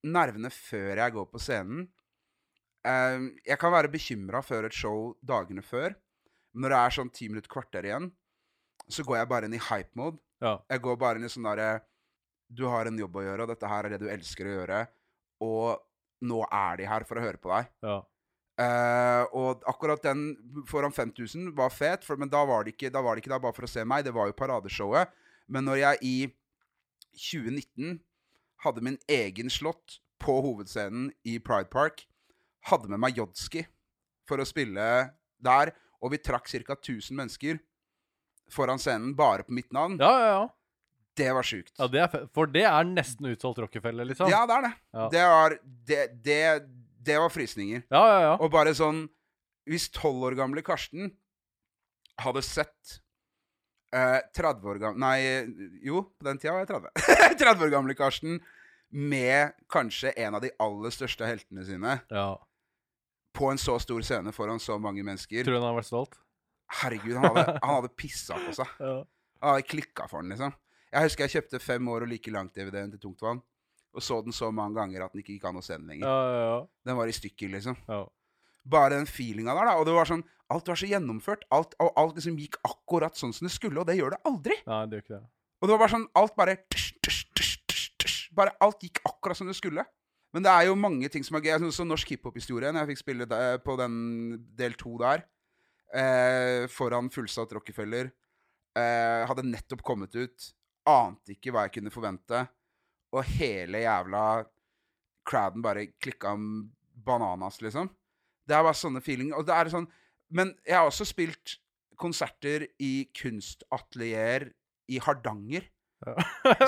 Nervene 0.04 0.50
før 0.50 0.96
jeg 1.04 1.14
går 1.14 1.28
på 1.30 1.40
scenen 1.44 1.90
eh, 2.88 3.28
Jeg 3.48 3.60
kan 3.62 3.74
være 3.74 3.92
bekymra 3.92 4.42
før 4.46 4.68
et 4.70 4.76
show 4.76 5.14
dagene 5.22 5.64
før. 5.66 5.96
Når 6.54 6.74
det 6.74 6.80
er 6.80 6.96
sånn 6.98 7.14
ti 7.16 7.30
minutter, 7.32 7.52
kvarter 7.52 7.88
igjen, 7.88 8.10
så 8.92 9.06
går 9.08 9.22
jeg 9.22 9.32
bare 9.32 9.48
inn 9.48 9.56
i 9.56 9.64
hype-mode. 9.70 10.20
Ja. 10.44 10.58
Jeg 10.72 10.84
går 10.84 10.98
bare 11.00 11.20
inn 11.22 11.28
i 11.28 11.32
sånn 11.32 11.46
derre 11.46 11.84
Du 12.52 12.66
har 12.68 12.90
en 12.90 12.98
jobb 13.00 13.16
å 13.16 13.24
gjøre, 13.24 13.46
og 13.46 13.52
dette 13.54 13.70
her 13.72 13.88
er 13.88 13.94
det 13.94 14.02
du 14.02 14.10
elsker 14.12 14.50
å 14.50 14.56
gjøre. 14.58 14.80
Og 15.46 15.80
nå 16.28 16.42
er 16.52 16.82
de 16.82 16.90
her 16.90 17.06
for 17.08 17.18
å 17.18 17.24
høre 17.24 17.40
på 17.42 17.54
deg. 17.54 17.70
ja. 17.88 18.00
Uh, 18.62 19.24
og 19.34 19.64
akkurat 19.66 20.04
den 20.04 20.36
foran 20.70 20.92
5000 20.94 21.48
var 21.58 21.72
fet, 21.74 22.04
for, 22.06 22.20
men 22.20 22.30
da 22.30 22.44
var, 22.46 22.66
det 22.68 22.76
ikke, 22.76 22.92
da 22.94 23.02
var 23.02 23.16
det 23.16 23.24
ikke 23.24 23.32
der 23.32 23.42
bare 23.42 23.56
for 23.58 23.66
å 23.66 23.72
se 23.72 23.86
meg. 23.88 24.04
Det 24.06 24.14
var 24.14 24.28
jo 24.30 24.38
paradeshowet. 24.38 25.14
Men 25.50 25.66
når 25.66 25.80
jeg 25.82 26.02
i 26.06 26.16
2019 27.16 27.96
hadde 28.66 28.84
min 28.86 29.00
egen 29.10 29.50
slott 29.50 29.98
på 30.22 30.36
hovedscenen 30.46 31.10
i 31.26 31.40
Pride 31.42 31.72
Park, 31.74 32.06
hadde 32.70 32.90
med 32.92 33.00
meg 33.02 33.18
Jodski 33.18 33.64
for 34.30 34.42
å 34.42 34.46
spille 34.48 34.84
der, 35.42 35.72
og 36.02 36.12
vi 36.14 36.20
trakk 36.22 36.46
ca. 36.50 36.76
1000 36.78 37.16
mennesker 37.18 37.60
foran 38.52 38.80
scenen 38.82 39.16
bare 39.16 39.44
på 39.48 39.54
mitt 39.56 39.72
navn, 39.74 39.98
Ja, 40.02 40.12
ja, 40.20 40.28
ja. 40.36 40.48
det 41.18 41.30
var 41.34 41.44
sjukt. 41.48 41.72
ja 41.80 41.88
det 41.88 42.02
er 42.04 42.28
for 42.34 42.46
det 42.52 42.66
er 42.68 42.84
nesten 42.88 43.30
utsolgt 43.32 43.60
Rockefeller, 43.64 44.06
liksom? 44.06 44.30
Ja, 44.30 44.44
det 44.50 44.58
er 44.58 44.62
det. 44.68 44.74
Ja. 44.94 45.08
Det, 45.14 45.24
var, 45.34 45.56
det, 45.88 46.02
det, 46.26 46.40
det 47.12 47.18
var 47.20 47.30
frysninger. 47.34 47.84
ja, 47.90 48.04
ja. 48.12 48.20
ja. 48.28 48.34
Og 48.40 48.52
bare 48.52 48.74
sånn 48.78 49.08
Hvis 49.70 49.90
12 49.94 50.24
år 50.32 50.36
gamle 50.36 50.62
Karsten 50.66 51.12
hadde 52.22 52.42
sett 52.44 53.00
eh, 53.96 54.20
30 54.36 54.68
år 54.68 54.80
gamle 54.82 55.00
Nei, 55.00 55.18
jo, 55.86 56.04
på 56.20 56.28
den 56.28 56.38
tida 56.42 56.54
var 56.58 56.66
jeg 56.66 56.72
30. 56.74 57.38
30 57.40 57.64
år 57.68 57.74
gamle 57.78 57.96
Karsten 57.98 58.40
med 58.92 59.54
kanskje 59.72 60.12
en 60.20 60.36
av 60.36 60.42
de 60.44 60.50
aller 60.60 60.92
største 60.92 61.24
heltene 61.30 61.64
sine 61.64 61.94
ja. 62.12 62.26
På 63.36 63.48
en 63.52 63.60
så 63.62 63.78
stor 63.80 64.04
scene 64.06 64.34
foran 64.36 64.60
så 64.60 64.78
mange 64.82 65.04
mennesker. 65.08 65.46
Tror 65.46 65.56
du 65.58 65.60
han 65.62 65.70
har 65.70 65.78
vært 65.80 65.90
stolt? 65.90 66.18
Herregud, 66.82 67.16
han 67.18 67.28
hadde, 67.30 67.58
han 67.64 67.76
hadde 67.78 67.94
pissa 68.00 68.38
på 68.40 68.56
seg. 68.62 68.76
Ja. 68.92 69.02
Han 69.42 69.56
hadde 69.56 69.66
klikka 69.66 70.06
for 70.06 70.22
den, 70.22 70.36
liksom. 70.36 70.52
Jeg 70.92 71.08
husker 71.08 71.26
jeg 71.26 71.34
kjøpte 71.34 71.60
fem 71.64 71.88
år 71.90 72.04
og 72.06 72.12
like 72.12 72.30
langt 72.34 72.54
DVD-en 72.54 72.92
til 72.94 73.00
Tungtvann. 73.02 73.40
Og 73.96 74.04
så 74.06 74.20
den 74.24 74.36
så 74.36 74.52
mange 74.54 74.78
ganger 74.78 75.04
at 75.06 75.16
den 75.16 75.24
ikke 75.24 75.34
gikk 75.34 75.48
an 75.50 75.58
å 75.58 75.64
se 75.66 75.74
den 75.80 75.88
lenger. 75.90 76.06
Ja, 76.06 76.20
ja, 76.30 76.44
ja. 76.46 76.60
Den 76.88 77.00
var 77.00 77.10
i 77.10 77.16
stykker, 77.16 77.50
liksom. 77.56 77.80
ja. 77.90 78.04
bare 78.64 79.00
den 79.00 79.08
feelinga 79.10 79.56
der, 79.58 79.72
da. 79.72 79.74
Og 79.82 79.88
det 79.90 79.96
var 79.98 80.10
sånn 80.12 80.24
Alt 80.52 80.68
var 80.68 80.76
så 80.78 80.88
gjennomført. 80.92 81.46
Alt, 81.56 81.74
og 81.80 81.94
alt 81.96 82.18
liksom 82.20 82.36
gikk 82.38 82.58
akkurat 82.68 83.16
sånn 83.18 83.32
som 83.34 83.48
det 83.48 83.54
skulle, 83.56 83.80
og 83.80 83.88
det 83.88 83.96
gjør 83.96 84.14
det 84.14 84.20
aldri. 84.28 84.58
Nei, 84.68 84.82
det 84.92 85.00
gjør 85.00 85.06
ikke 85.06 85.16
det. 85.16 85.24
Og 85.62 85.68
det 85.70 85.74
var 85.74 85.82
bare 85.86 85.94
sånn 85.94 86.08
Alt 86.22 86.36
bare 86.36 86.56
tsh, 86.74 86.98
tsh, 87.08 87.22
tsh, 88.04 88.18
Bare 88.36 88.54
alt 88.64 88.84
gikk 88.84 89.00
akkurat 89.08 89.40
som 89.40 89.48
det 89.50 89.56
skulle. 89.58 89.86
Men 90.32 90.46
det 90.46 90.52
er 90.52 90.70
jo 90.70 90.78
mange 90.80 91.10
ting 91.12 91.26
som 91.28 91.38
er 91.38 91.44
gøy. 91.46 91.58
Sånn 91.66 91.76
som 91.76 91.90
norsk 91.92 92.14
hiphop-historie, 92.14 92.72
når 92.72 92.86
jeg 92.86 92.92
fikk 92.94 93.02
spille 93.04 93.28
på 93.66 93.76
den 93.80 93.96
del 94.58 94.78
to 94.80 94.96
der, 95.02 95.26
eh, 95.94 96.68
foran 96.72 97.12
fullsatt 97.12 97.52
Rockefeller, 97.58 98.12
eh, 98.76 99.26
hadde 99.28 99.44
nettopp 99.44 99.84
kommet 99.84 100.16
ut, 100.16 100.52
ante 100.88 101.36
ikke 101.36 101.52
hva 101.52 101.68
jeg 101.68 101.76
kunne 101.80 101.94
forvente, 101.94 102.46
og 103.12 103.28
hele 103.36 103.84
jævla 103.84 104.46
crowden 105.28 105.62
bare 105.62 105.90
klikka 106.02 106.32
bananas, 106.96 107.60
liksom. 107.62 107.90
Det 108.48 108.56
er 108.56 108.64
bare 108.64 108.78
sånne 108.78 109.04
feeling. 109.04 109.34
Og 109.36 109.46
det 109.48 109.56
er 109.56 109.70
sånn 109.70 109.90
Men 110.32 110.54
jeg 110.64 110.78
har 110.78 110.88
også 110.88 111.04
spilt 111.04 111.58
konserter 112.00 112.64
i 112.80 113.10
kunstatelier 113.12 114.46
i 114.88 114.98
Hardanger. 115.04 115.66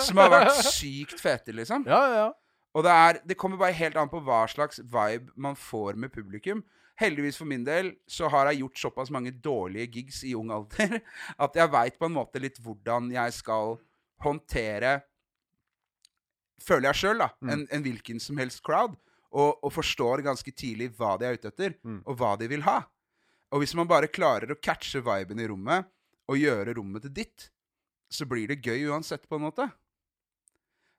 Som 0.03 0.19
har 0.19 0.34
vært 0.34 0.57
sykt 0.76 1.15
fete, 1.22 1.56
liksom. 1.56 1.85
Ja, 1.88 2.02
ja, 2.11 2.18
ja. 2.26 2.31
Og 2.74 2.84
det, 2.86 2.91
er, 2.91 3.20
det 3.30 3.38
kommer 3.38 3.60
bare 3.62 3.76
helt 3.78 3.98
an 4.02 4.10
på 4.10 4.22
hva 4.26 4.44
slags 4.50 4.80
vibe 4.82 5.30
man 5.36 5.56
får 5.60 5.98
med 6.00 6.12
publikum. 6.14 6.64
Heldigvis 6.98 7.38
for 7.38 7.50
min 7.50 7.64
del 7.66 7.91
så 8.10 8.30
har 8.30 8.50
jeg 8.50 8.64
gjort 8.64 8.82
såpass 8.82 9.12
mange 9.14 9.32
dårlige 9.45 9.91
gigs 10.00 10.24
i 10.26 10.34
ung 10.38 10.52
alder 10.54 11.00
at 11.45 11.56
jeg 11.58 11.72
veit 11.74 11.98
på 12.02 12.06
en 12.10 12.16
måte 12.18 12.41
litt 12.41 12.60
hvordan 12.62 13.12
jeg 13.14 13.34
skal 13.34 13.78
håndtere 14.26 15.00
Føler 16.64 16.91
jeg 16.91 17.00
sjøl, 17.02 17.20
da. 17.20 17.28
Mm. 17.44 17.50
En, 17.52 17.64
en 17.76 17.84
hvilken 17.84 18.22
som 18.24 18.38
helst 18.40 18.62
crowd. 18.64 18.94
Og, 19.34 19.58
og 19.66 19.72
forstår 19.74 20.22
ganske 20.24 20.52
tidlig 20.56 20.91
hva 20.95 21.16
de 21.20 21.26
er 21.28 21.36
ute 21.40 21.50
etter, 21.50 21.74
Mm. 21.84 21.98
og 22.06 22.16
hva 22.22 22.36
de 22.40 22.48
vil 22.48 22.62
ha. 22.64 22.78
Og 23.52 23.64
hvis 23.64 23.74
man 23.76 23.90
bare 23.90 24.08
klarer 24.08 24.54
å 24.54 24.60
catche 24.62 25.02
viben 25.04 25.41
i 25.41 25.48
rommet, 25.50 25.90
og 26.30 26.40
gjøre 26.40 26.76
rommet 26.78 27.04
til 27.04 27.12
ditt, 27.18 27.50
så 28.14 28.24
blir 28.30 28.48
det 28.48 28.62
gøy 28.64 28.86
uansett, 28.94 29.26
på 29.28 29.36
en 29.36 29.44
måte. 29.50 29.66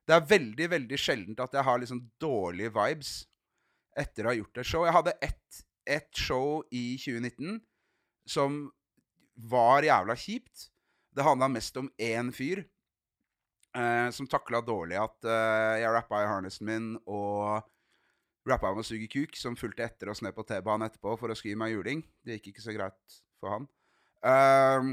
Det 0.05 0.13
er 0.13 0.27
veldig, 0.29 0.67
veldig 0.75 0.99
sjeldent 1.01 1.41
at 1.41 1.55
jeg 1.57 1.65
har 1.65 1.81
liksom 1.81 2.03
dårlige 2.21 2.73
vibes 2.75 3.13
etter 3.97 4.25
å 4.25 4.31
ha 4.31 4.37
gjort 4.37 4.61
et 4.61 4.69
show. 4.69 4.85
Jeg 4.85 4.95
hadde 4.95 5.15
ett, 5.23 5.61
et 5.97 6.19
show 6.19 6.61
i 6.69 6.85
2019 7.01 7.59
som 8.29 8.65
var 9.35 9.85
jævla 9.85 10.15
kjipt. 10.19 10.69
Det 11.15 11.25
handla 11.25 11.49
mest 11.51 11.77
om 11.79 11.89
én 12.01 12.31
fyr 12.35 12.65
eh, 13.75 14.09
som 14.13 14.27
takla 14.29 14.61
dårlig 14.65 14.99
at 14.99 15.27
eh, 15.27 15.81
jeg 15.81 15.95
rappa 15.95 16.21
i 16.21 16.29
harnessen 16.29 16.69
min 16.69 16.91
og 17.05 17.63
rappa 18.45 18.69
om 18.69 18.83
å 18.83 18.85
suge 18.85 19.07
kuk, 19.09 19.33
som 19.39 19.57
fulgte 19.57 19.87
etter 19.87 20.11
oss 20.11 20.21
ned 20.21 20.35
på 20.35 20.45
T-banen 20.45 20.85
etterpå 20.85 21.15
for 21.17 21.33
å 21.33 21.37
skrive 21.37 21.57
meg 21.63 21.73
juling. 21.73 22.03
Det 22.21 22.37
gikk 22.37 22.53
ikke 22.53 22.65
så 22.67 22.75
greit 22.75 23.21
for 23.41 23.55
han. 23.55 23.69
Eh, 24.21 24.91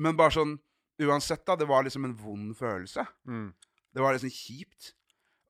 men 0.00 0.18
bare 0.18 0.36
sånn 0.36 0.58
Uansett, 1.00 1.46
da. 1.48 1.54
Det 1.56 1.64
var 1.64 1.86
liksom 1.86 2.04
en 2.04 2.12
vond 2.12 2.50
følelse. 2.52 3.06
Mm. 3.24 3.54
Det 3.94 4.02
var 4.02 4.14
liksom 4.14 4.32
kjipt. 4.32 4.92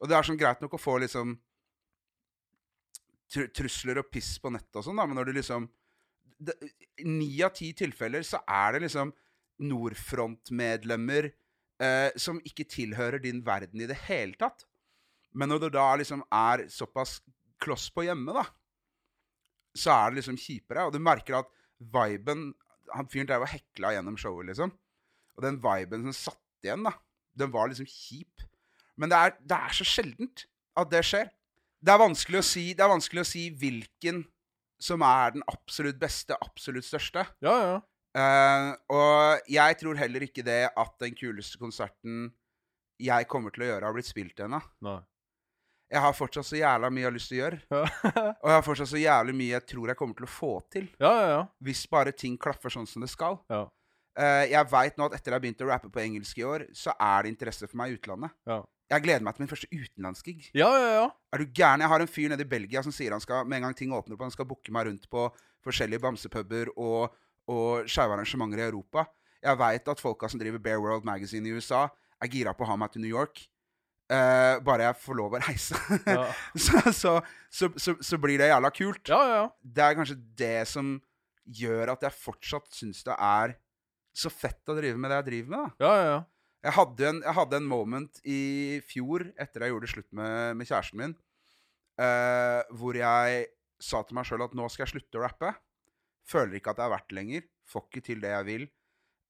Og 0.00 0.08
det 0.08 0.16
er 0.16 0.26
sånn 0.26 0.40
greit 0.40 0.62
nok 0.62 0.76
å 0.76 0.80
få 0.80 0.96
liksom 1.02 1.36
tr 3.30 3.50
trusler 3.54 4.00
og 4.00 4.08
piss 4.10 4.32
på 4.42 4.50
nettet 4.52 4.80
og 4.80 4.86
sånn, 4.86 4.98
da, 4.98 5.06
men 5.06 5.20
når 5.20 5.30
du 5.30 5.38
liksom 5.38 5.68
Ni 7.04 7.34
av 7.44 7.52
ti 7.52 7.66
tilfeller 7.76 8.24
så 8.24 8.38
er 8.48 8.72
det 8.74 8.86
liksom 8.86 9.10
Nordfront-medlemmer 9.60 11.28
eh, 11.84 12.16
som 12.16 12.38
ikke 12.48 12.64
tilhører 12.64 13.20
din 13.20 13.42
verden 13.44 13.82
i 13.84 13.88
det 13.90 13.98
hele 14.06 14.38
tatt. 14.40 14.64
Men 15.36 15.52
når 15.52 15.66
du 15.66 15.68
da 15.74 15.84
liksom 16.00 16.22
er 16.32 16.64
såpass 16.72 17.18
kloss 17.60 17.90
på 17.92 18.06
hjemme, 18.06 18.32
da, 18.32 18.46
så 19.76 19.92
er 19.94 20.10
det 20.10 20.22
liksom 20.22 20.38
kjipere. 20.40 20.86
Og 20.88 20.96
du 20.96 21.00
merker 21.02 21.42
at 21.42 21.52
viben 21.78 22.54
Han 22.96 23.06
fyren 23.06 23.28
der 23.28 23.38
var 23.38 23.52
hekla 23.52 23.92
gjennom 23.94 24.16
showet, 24.18 24.48
liksom. 24.48 24.72
Og 25.36 25.44
den 25.44 25.60
viben 25.62 26.08
som 26.08 26.16
satt 26.16 26.64
igjen, 26.66 26.82
da, 26.88 26.90
den 27.39 27.52
var 27.52 27.70
liksom 27.70 27.89
kjip. 27.89 28.47
Men 29.01 29.12
det 29.12 29.19
er, 29.19 29.36
det 29.40 29.57
er 29.57 29.77
så 29.77 29.86
sjeldent 29.86 30.44
at 30.78 30.90
det 30.93 31.05
skjer. 31.07 31.31
Det 31.81 31.94
er 31.94 32.43
si, 32.44 32.66
det 32.77 32.85
er 32.85 32.93
vanskelig 32.93 33.23
å 33.23 33.28
si 33.28 33.47
hvilken 33.57 34.24
som 34.81 35.05
er 35.05 35.36
den 35.36 35.44
absolutt 35.48 36.01
beste, 36.01 36.36
absolutt 36.40 36.85
største. 36.89 37.24
Ja, 37.44 37.55
ja. 37.65 37.78
Uh, 38.11 38.73
og 38.90 39.51
jeg 39.52 39.77
tror 39.78 39.98
heller 40.01 40.24
ikke 40.27 40.43
det 40.43 40.65
at 40.69 40.94
den 40.98 41.15
kuleste 41.15 41.61
konserten 41.61 42.32
jeg 43.01 43.28
kommer 43.31 43.55
til 43.55 43.65
å 43.65 43.70
gjøre, 43.70 43.86
har 43.86 43.97
blitt 43.97 44.09
spilt 44.09 44.43
ennå. 44.44 44.61
Jeg 45.90 46.02
har 46.05 46.15
fortsatt 46.15 46.47
så 46.47 46.59
jævla 46.59 46.90
mye 46.93 47.02
jeg 47.02 47.09
har 47.09 47.15
lyst 47.16 47.31
til 47.32 47.39
å 47.39 47.40
gjøre. 47.40 47.61
Ja, 47.70 47.81
Og 48.43 48.51
jeg 48.51 48.57
har 48.57 48.66
fortsatt 48.66 48.90
så 48.93 49.01
jævlig 49.01 49.36
mye 49.40 49.55
jeg 49.55 49.66
tror 49.73 49.90
jeg 49.90 49.98
kommer 49.98 50.19
til 50.19 50.27
å 50.27 50.32
få 50.32 50.51
til. 50.70 50.90
ja, 51.01 51.12
ja. 51.16 51.28
ja. 51.32 51.40
Hvis 51.65 51.86
bare 51.90 52.12
ting 52.12 52.36
klaffer 52.39 52.73
sånn 52.73 52.89
som 52.90 53.07
det 53.07 53.11
skal. 53.12 53.40
ja. 53.51 53.65
Eh, 54.18 54.50
jeg 54.50 54.68
veit 54.72 54.98
nå 54.98 55.06
at 55.06 55.14
etter 55.16 55.30
jeg 55.30 55.36
har 55.36 55.42
begynt 55.44 55.62
å 55.62 55.68
rappe 55.70 55.90
på 55.92 56.02
engelsk 56.02 56.40
i 56.40 56.46
år, 56.46 56.66
så 56.76 56.94
er 56.96 57.24
det 57.24 57.34
interesse 57.34 57.68
for 57.68 57.78
meg 57.80 57.92
i 57.92 57.98
utlandet. 57.98 58.34
Ja. 58.48 58.60
Jeg 58.90 59.04
gleder 59.04 59.22
meg 59.22 59.36
til 59.36 59.44
min 59.44 59.50
første 59.52 59.68
utenlandsgig. 59.70 60.48
Ja, 60.58 60.70
ja, 60.74 60.90
ja. 60.96 61.06
Er 61.30 61.42
du 61.42 61.52
gæren? 61.54 61.84
Jeg 61.84 61.92
har 61.92 62.02
en 62.02 62.10
fyr 62.10 62.32
nede 62.32 62.42
i 62.42 62.50
Belgia 62.50 62.82
som 62.82 62.94
sier 62.94 63.14
han 63.14 63.22
skal 63.22 63.46
med 63.46 63.60
en 63.60 63.68
gang 63.68 63.76
ting 63.78 63.94
åpner 63.94 64.16
opp, 64.16 64.24
han 64.26 64.34
skal 64.34 64.48
booke 64.50 64.74
meg 64.74 64.88
rundt 64.88 65.06
på 65.12 65.28
forskjellige 65.62 66.02
bamsepuber 66.02 66.72
og, 66.74 67.14
og 67.52 67.86
skeive 67.86 68.16
arrangementer 68.16 68.64
i 68.64 68.66
Europa. 68.66 69.06
Jeg 69.40 69.60
veit 69.60 69.86
at 69.88 70.02
folka 70.02 70.28
som 70.28 70.42
driver 70.42 70.58
Bear 70.62 70.82
World 70.82 71.06
Magazine 71.06 71.46
i 71.46 71.54
USA, 71.54 71.86
er 72.20 72.32
gira 72.32 72.52
på 72.56 72.66
å 72.66 72.72
ha 72.72 72.76
meg 72.80 72.90
til 72.92 73.04
New 73.04 73.12
York. 73.12 73.44
Uh, 74.10 74.58
bare 74.66 74.88
jeg 74.88 74.98
får 75.04 75.16
lov 75.20 75.36
å 75.38 75.40
reise. 75.44 75.78
Ja, 76.02 76.26
så, 76.66 76.82
så, 76.90 77.70
så, 77.78 77.94
så, 77.94 78.18
blir 78.18 78.42
det 78.42 78.50
jævla 78.50 78.72
kult. 78.74 79.04
ja. 79.06 79.20
ja. 79.30 79.44
Det 79.62 79.86
er 79.86 79.96
kanskje 80.00 80.18
det 80.18 80.66
som 80.66 80.96
gjør 81.46 81.94
at 81.94 82.02
jeg 82.08 82.18
fortsatt 82.18 82.66
syns 82.74 83.04
det 83.06 83.14
er 83.14 83.54
så 84.12 84.30
fett 84.32 84.68
å 84.68 84.76
drive 84.76 84.98
med 84.98 85.10
det 85.12 85.20
jeg 85.20 85.28
driver 85.30 85.50
med. 85.54 85.72
da. 85.78 85.86
ja, 85.86 85.94
ja, 85.96 86.10
ja. 86.14 86.20
Jeg 86.60 86.74
hadde, 86.76 87.04
en, 87.08 87.22
jeg 87.24 87.32
hadde 87.38 87.56
en 87.56 87.68
moment 87.70 88.18
i 88.28 88.40
fjor, 88.84 89.22
etter 89.40 89.62
jeg 89.64 89.72
gjorde 89.72 89.86
det 89.86 89.92
slutt 89.94 90.10
med, 90.12 90.56
med 90.60 90.68
kjæresten 90.68 90.98
min, 91.00 91.14
uh, 91.96 92.60
hvor 92.76 92.98
jeg 92.98 93.46
sa 93.80 94.02
til 94.04 94.18
meg 94.18 94.28
sjøl 94.28 94.44
at 94.44 94.52
nå 94.58 94.66
skal 94.68 94.84
jeg 94.84 94.92
slutte 94.92 95.16
å 95.16 95.22
rappe. 95.24 95.54
Føler 96.28 96.58
ikke 96.58 96.74
at 96.74 96.82
jeg 96.82 96.90
er 96.90 96.92
verdt 96.92 97.08
det 97.08 97.16
lenger. 97.16 97.46
Får 97.70 97.86
ikke 97.88 98.02
til 98.10 98.20
det 98.20 98.34
jeg 98.34 98.48
vil. 98.50 98.66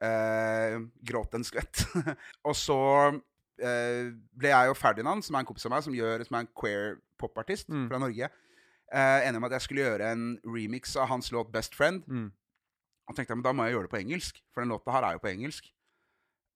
Uh, 0.02 0.88
gråt 1.06 1.38
en 1.38 1.46
skvett. 1.46 1.84
og 2.48 2.56
så 2.58 2.80
uh, 3.14 4.04
ble 4.34 4.50
jeg 4.50 4.72
og 4.74 4.78
Ferdinand, 4.80 5.22
som 5.22 5.38
er 5.38 5.44
en 5.44 5.48
kompis 5.52 5.68
av 5.68 5.74
meg, 5.76 5.86
som, 5.86 5.94
gjør, 5.94 6.26
som 6.26 6.38
er 6.40 6.46
en 6.48 6.52
queer 6.56 6.98
popartist 7.20 7.70
Mm. 7.70 7.86
fra 7.92 8.02
Norge, 8.02 8.30
uh, 8.90 9.18
enige 9.22 9.38
om 9.38 9.46
at 9.46 9.54
jeg 9.58 9.68
skulle 9.68 9.86
gjøre 9.86 10.10
en 10.16 10.26
remix 10.50 10.96
av 10.98 11.12
hans 11.12 11.30
låt 11.30 11.54
'Best 11.54 11.78
Friend'. 11.78 12.02
Mm. 12.10 12.30
Og 13.10 13.16
tenkte 13.16 13.34
jeg, 13.34 13.40
men 13.40 13.46
da 13.46 13.52
må 13.56 13.66
jeg 13.66 13.74
gjøre 13.74 13.88
det 13.88 13.92
på 13.92 14.00
engelsk, 14.00 14.36
for 14.54 14.62
den 14.62 14.70
låta 14.70 14.94
her 14.94 15.06
er 15.08 15.16
jo 15.16 15.22
på 15.24 15.32
engelsk. 15.32 15.70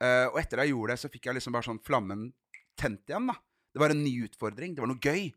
Uh, 0.02 0.26
og 0.31 0.39
etter 0.39 0.62
jeg 0.62 0.70
gjorde 0.70 0.94
det, 0.94 1.01
så 1.02 1.10
fikk 1.10 1.26
jeg 1.26 1.39
liksom 1.39 1.55
bare 1.56 1.66
sånn 1.66 1.82
flammen 1.82 2.28
tent 2.78 3.10
igjen. 3.10 3.26
da. 3.31 3.35
Det 3.74 3.82
var 3.82 3.94
en 3.94 4.05
ny 4.05 4.12
utfordring. 4.28 4.76
Det 4.76 4.85
var 4.85 4.90
noe 4.90 5.02
gøy. 5.02 5.32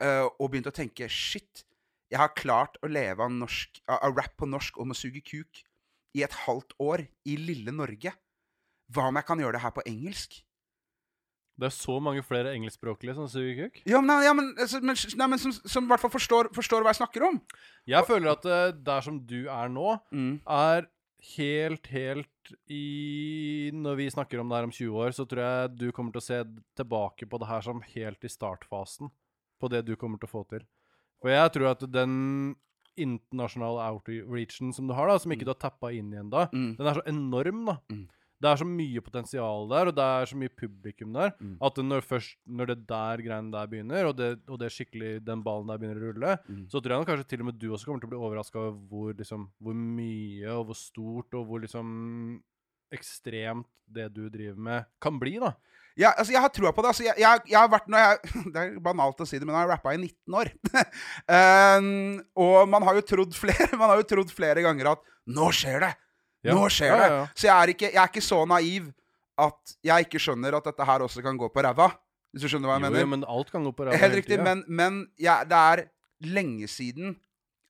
Uh, 0.00 0.24
og 0.38 0.48
begynte 0.48 0.72
å 0.72 0.78
tenke 0.78 1.08
shit, 1.12 1.64
jeg 2.08 2.20
har 2.22 2.32
klart 2.38 2.78
å 2.80 2.88
leve 2.88 3.20
av, 3.20 3.32
norsk, 3.34 3.82
av, 3.90 4.14
rap 4.16 4.38
på 4.40 4.48
norsk 4.48 4.78
om 4.80 4.94
å 4.94 4.96
suge 4.96 5.20
kuk 5.20 5.60
i 6.16 6.24
et 6.24 6.36
halvt 6.46 6.72
år 6.80 7.04
i 7.28 7.36
lille 7.36 7.74
Norge. 7.74 8.14
Hva 8.88 9.10
om 9.10 9.18
jeg 9.20 9.28
kan 9.28 9.42
gjøre 9.42 9.58
det 9.58 9.64
her 9.66 9.74
på 9.76 9.84
engelsk? 9.90 10.38
Det 11.58 11.66
er 11.66 11.74
så 11.74 11.96
mange 12.00 12.22
flere 12.22 12.52
engelskspråklige 12.54 13.14
som 13.16 13.26
suger 13.26 13.64
kuk. 13.66 13.80
Ja, 13.90 13.98
men, 14.00 14.22
ja, 14.22 14.32
men, 14.32 14.52
altså, 14.62 14.78
men, 14.80 14.94
nei, 15.18 15.26
men 15.32 15.38
som, 15.42 15.50
som 15.66 15.84
i 15.84 15.90
hvert 15.90 16.00
fall 16.04 16.12
forstår, 16.14 16.52
forstår 16.54 16.84
hva 16.86 16.92
jeg 16.94 17.00
snakker 17.00 17.24
om. 17.26 17.40
Jeg 17.90 18.06
føler 18.06 18.30
at 18.36 18.46
uh, 18.46 18.70
der 18.86 19.00
som 19.02 19.18
du 19.26 19.40
er 19.50 19.68
nå, 19.74 19.96
Mm. 20.14 20.36
er 20.46 20.86
helt, 21.34 21.86
helt 21.90 22.52
i 22.70 23.70
Når 23.74 23.96
vi 23.98 24.06
snakker 24.14 24.38
om 24.40 24.48
det 24.48 24.56
her 24.60 24.68
om 24.68 24.70
20 24.70 25.00
år, 25.02 25.10
så 25.16 25.26
tror 25.26 25.42
jeg 25.42 25.72
du 25.80 25.88
kommer 25.92 26.14
til 26.14 26.22
å 26.22 26.28
se 26.28 26.38
tilbake 26.78 27.26
på 27.28 27.40
det 27.42 27.48
her 27.50 27.60
som 27.66 27.82
helt 27.94 28.22
i 28.24 28.30
startfasen 28.30 29.10
på 29.60 29.68
det 29.72 29.82
du 29.84 29.96
kommer 29.98 30.16
til 30.22 30.28
å 30.30 30.34
få 30.36 30.44
til. 30.48 30.62
For 31.20 31.34
jeg 31.34 31.50
tror 31.56 31.72
at 31.72 31.82
den 31.90 32.54
internasjonale 32.98 33.82
outreachen 33.92 34.72
som 34.74 34.86
du 34.88 34.94
har, 34.94 35.08
da, 35.10 35.18
som 35.18 35.32
ikke 35.34 35.46
du 35.46 35.52
har 35.52 35.58
tappa 35.60 35.90
inn 35.94 36.12
igjen 36.14 36.30
da, 36.30 36.46
Mm. 36.52 36.76
den 36.78 36.86
er 36.86 36.94
så 36.94 37.04
enorm, 37.10 37.64
da. 37.66 37.76
Mm. 37.90 38.06
Det 38.40 38.46
er 38.52 38.60
så 38.60 38.66
mye 38.70 39.00
potensial 39.02 39.64
der, 39.72 39.88
og 39.90 39.94
det 39.98 40.04
er 40.06 40.28
så 40.30 40.36
mye 40.38 40.52
publikum 40.54 41.12
der, 41.16 41.32
Mm. 41.40 41.56
at 41.60 41.80
når, 41.82 42.04
først, 42.06 42.36
når 42.46 42.66
det 42.70 42.76
der 42.86 43.16
greiene 43.24 43.50
der 43.50 43.66
begynner, 43.66 44.06
og, 44.06 44.16
det, 44.16 44.28
og 44.48 44.58
det 44.60 44.70
skikkelig, 44.70 45.24
den 45.26 45.42
ballen 45.42 45.66
der 45.66 45.78
begynner 45.78 45.98
å 45.98 46.12
rulle, 46.12 46.36
Mm. 46.48 46.66
så 46.70 46.80
tror 46.80 46.98
jeg 47.00 47.08
kanskje 47.10 47.28
til 47.28 47.40
og 47.42 47.46
med 47.50 47.58
du 47.58 47.68
også 47.72 47.86
kommer 47.86 48.00
til 48.00 48.08
å 48.08 48.12
bli 48.14 48.20
overraska 48.28 48.58
over 48.62 48.78
hvor, 48.92 49.12
liksom, 49.18 49.48
hvor 49.60 49.74
mye 49.74 50.46
og 50.54 50.66
hvor 50.70 50.78
stort 50.78 51.34
og 51.34 51.46
hvor 51.50 51.60
liksom 51.66 52.40
ekstremt 52.94 53.66
det 53.90 54.06
du 54.14 54.28
driver 54.32 54.56
med, 54.56 54.86
kan 55.02 55.18
bli, 55.20 55.38
da. 55.42 55.52
Ja, 55.98 56.12
altså, 56.14 56.30
jeg 56.32 56.40
har 56.44 56.48
trua 56.54 56.70
på 56.72 56.82
det. 56.84 56.88
Altså, 56.92 57.02
jeg, 57.08 57.18
jeg, 57.18 57.40
jeg 57.50 57.58
har 57.58 57.68
vært 57.72 57.88
når 57.90 57.98
jeg, 58.04 58.18
Det 58.54 58.60
er 58.62 58.76
banalt 58.84 59.18
å 59.20 59.26
si 59.26 59.38
det, 59.40 59.46
men 59.48 59.56
jeg 59.56 59.64
har 59.66 59.72
rappa 59.74 59.94
i 59.96 59.98
19 59.98 60.36
år. 60.38 60.50
Um, 61.26 62.20
og 62.44 62.68
man 62.70 62.86
har 62.86 62.94
jo 63.00 63.02
trodd 63.02 63.34
flere 63.34 63.66
Man 63.80 63.90
har 63.90 63.98
jo 63.98 64.06
trodd 64.06 64.30
flere 64.30 64.62
ganger 64.62 64.92
at 64.94 65.02
Nå 65.28 65.50
skjer 65.52 65.82
det! 65.84 65.90
Ja. 66.46 66.54
Nå 66.54 66.68
skjer 66.70 66.92
det! 66.94 67.06
ja, 67.08 67.14
ja. 67.18 67.24
Så 67.34 67.46
jeg 67.48 67.54
er, 67.56 67.72
ikke, 67.74 67.88
jeg 67.92 68.02
er 68.02 68.10
ikke 68.12 68.22
så 68.24 68.38
naiv 68.46 68.92
at 69.38 69.72
jeg 69.86 70.06
ikke 70.06 70.20
skjønner 70.22 70.56
at 70.58 70.64
dette 70.70 70.84
her 70.86 71.02
også 71.06 71.22
kan 71.22 71.36
gå 71.38 71.48
på 71.54 71.62
ræva. 71.66 71.88
Hvis 72.32 72.42
du 72.44 72.48
skjønner 72.52 72.68
hva 72.70 72.76
jeg 72.78 72.82
Jo, 72.84 72.90
mener? 72.90 73.00
jo, 73.04 73.10
men 73.14 73.24
alt 73.24 73.50
kan 73.50 73.64
gå 73.64 73.72
på 73.72 73.86
ræva 73.88 73.96
Helt 73.98 74.14
riktig, 74.20 74.38
men, 74.44 74.64
men 74.68 74.98
jeg- 75.18 75.48
det 75.48 75.58
er 75.58 75.84
lenge 76.20 76.68
siden 76.68 77.16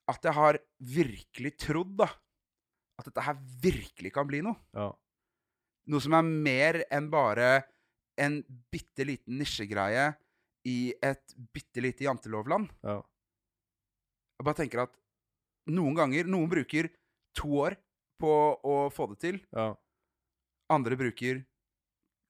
at 0.09 0.25
jeg 0.25 0.33
har 0.35 0.59
virkelig 0.81 1.53
trodd 1.61 1.97
da 2.01 2.09
at 2.99 3.05
dette 3.07 3.23
her 3.23 3.37
virkelig 3.63 4.13
kan 4.13 4.27
bli 4.27 4.41
noe. 4.43 4.57
Ja. 4.75 4.89
Noe 5.89 6.01
som 6.01 6.15
er 6.19 6.23
mer 6.27 6.81
enn 6.91 7.09
bare 7.13 7.63
en 8.19 8.41
bitte 8.73 9.05
liten 9.07 9.39
nisjegreie 9.39 10.09
i 10.67 10.93
et 11.03 11.37
bitte 11.55 11.81
lite 11.81 12.05
jantelovland. 12.09 12.69
Ja. 12.83 12.97
Jeg 14.41 14.45
bare 14.49 14.59
tenker 14.59 14.83
at 14.83 14.95
noen 15.71 15.95
ganger 15.95 16.27
Noen 16.27 16.49
bruker 16.51 16.89
to 17.39 17.53
år 17.63 17.77
på 18.19 18.33
å 18.65 18.79
få 18.93 19.09
det 19.13 19.19
til. 19.21 19.41
ja. 19.55 19.75
Andre 20.71 20.97
bruker 21.01 21.45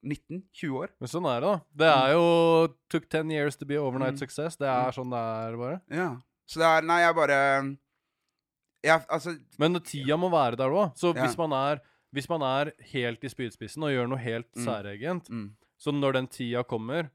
19-20 0.07 0.71
år. 0.79 0.89
Men 1.01 1.09
sånn 1.11 1.27
er 1.27 1.41
det, 1.43 1.49
da. 1.49 1.61
Det 1.81 1.89
er 1.91 2.13
jo 2.15 2.69
Took 2.89 3.09
10 3.11 3.33
years 3.35 3.57
to 3.59 3.67
be 3.67 3.75
overnight 3.81 4.15
Mm. 4.15 4.19
success. 4.19 4.57
Det 4.57 4.69
er 4.69 4.93
sånn 4.95 5.11
det 5.11 5.19
er, 5.19 5.57
bare. 5.59 5.81
Ja. 5.91 6.17
Så 6.47 6.61
det 6.61 6.67
er 6.69 6.83
Nei, 6.87 7.01
jeg 7.03 7.15
bare 7.17 7.79
jeg, 8.85 9.07
Altså 9.11 9.35
Men 9.59 9.75
tida 9.81 10.17
må 10.17 10.31
være 10.31 10.57
der 10.57 10.71
òg. 10.71 10.95
Så 10.97 11.15
Ja. 11.17 11.27
hvis, 11.27 11.37
man 11.37 11.53
er, 11.53 11.81
hvis 12.15 12.29
man 12.29 12.43
er 12.43 12.73
helt 12.93 13.25
i 13.25 13.29
spydspissen 13.29 13.83
og 13.83 13.91
gjør 13.91 14.09
noe 14.09 14.19
helt 14.19 14.53
Mm. 14.55 14.65
særegent, 14.65 15.29
mm, 15.31 15.51
så 15.79 15.91
når 15.93 16.13
den 16.13 16.27
tida 16.29 16.63
kommer, 16.63 17.11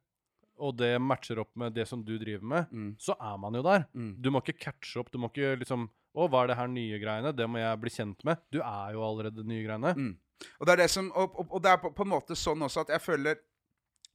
og 0.60 0.76
det 0.78 1.00
matcher 1.02 1.40
opp 1.40 1.56
med 1.56 1.74
det 1.74 1.88
som 1.88 2.04
du 2.04 2.18
driver 2.20 2.44
med, 2.44 2.68
mm, 2.70 2.95
så 3.00 3.16
er 3.20 3.38
man 3.38 3.54
jo 3.54 3.62
der. 3.64 3.88
mm. 3.95 4.22
Du 4.22 4.30
må 4.30 4.41
ikke 4.44 4.60
catche 4.60 5.00
opp. 5.00 5.10
Du 5.10 5.18
må 5.20 5.32
ikke 5.32 5.58
liksom 5.58 5.90
Å, 6.14 6.27
hva 6.30 6.44
er 6.44 6.52
det 6.52 6.60
her 6.60 6.69
nye 6.69 6.99
greiene? 7.02 7.31
Det 7.34 7.48
må 7.49 7.61
jeg 7.61 7.80
bli 7.81 7.94
kjent 7.94 8.27
med. 8.27 8.41
Du 8.53 8.60
er 8.61 8.94
jo 8.94 9.02
allerede 9.06 9.45
nye 9.48 9.64
greiene. 9.65 9.95
Mm. 9.98 10.11
Og 10.60 10.68
det 10.68 10.73
er 10.73 10.84
det 10.84 10.91
som 10.91 11.07
Og, 11.15 11.40
og, 11.40 11.48
og 11.56 11.64
det 11.64 11.72
er 11.72 11.81
på, 11.81 11.94
på 11.95 12.06
en 12.06 12.11
måte 12.11 12.35
sånn 12.38 12.65
også 12.65 12.84
at 12.84 12.94
jeg 12.94 13.03
føler 13.03 13.40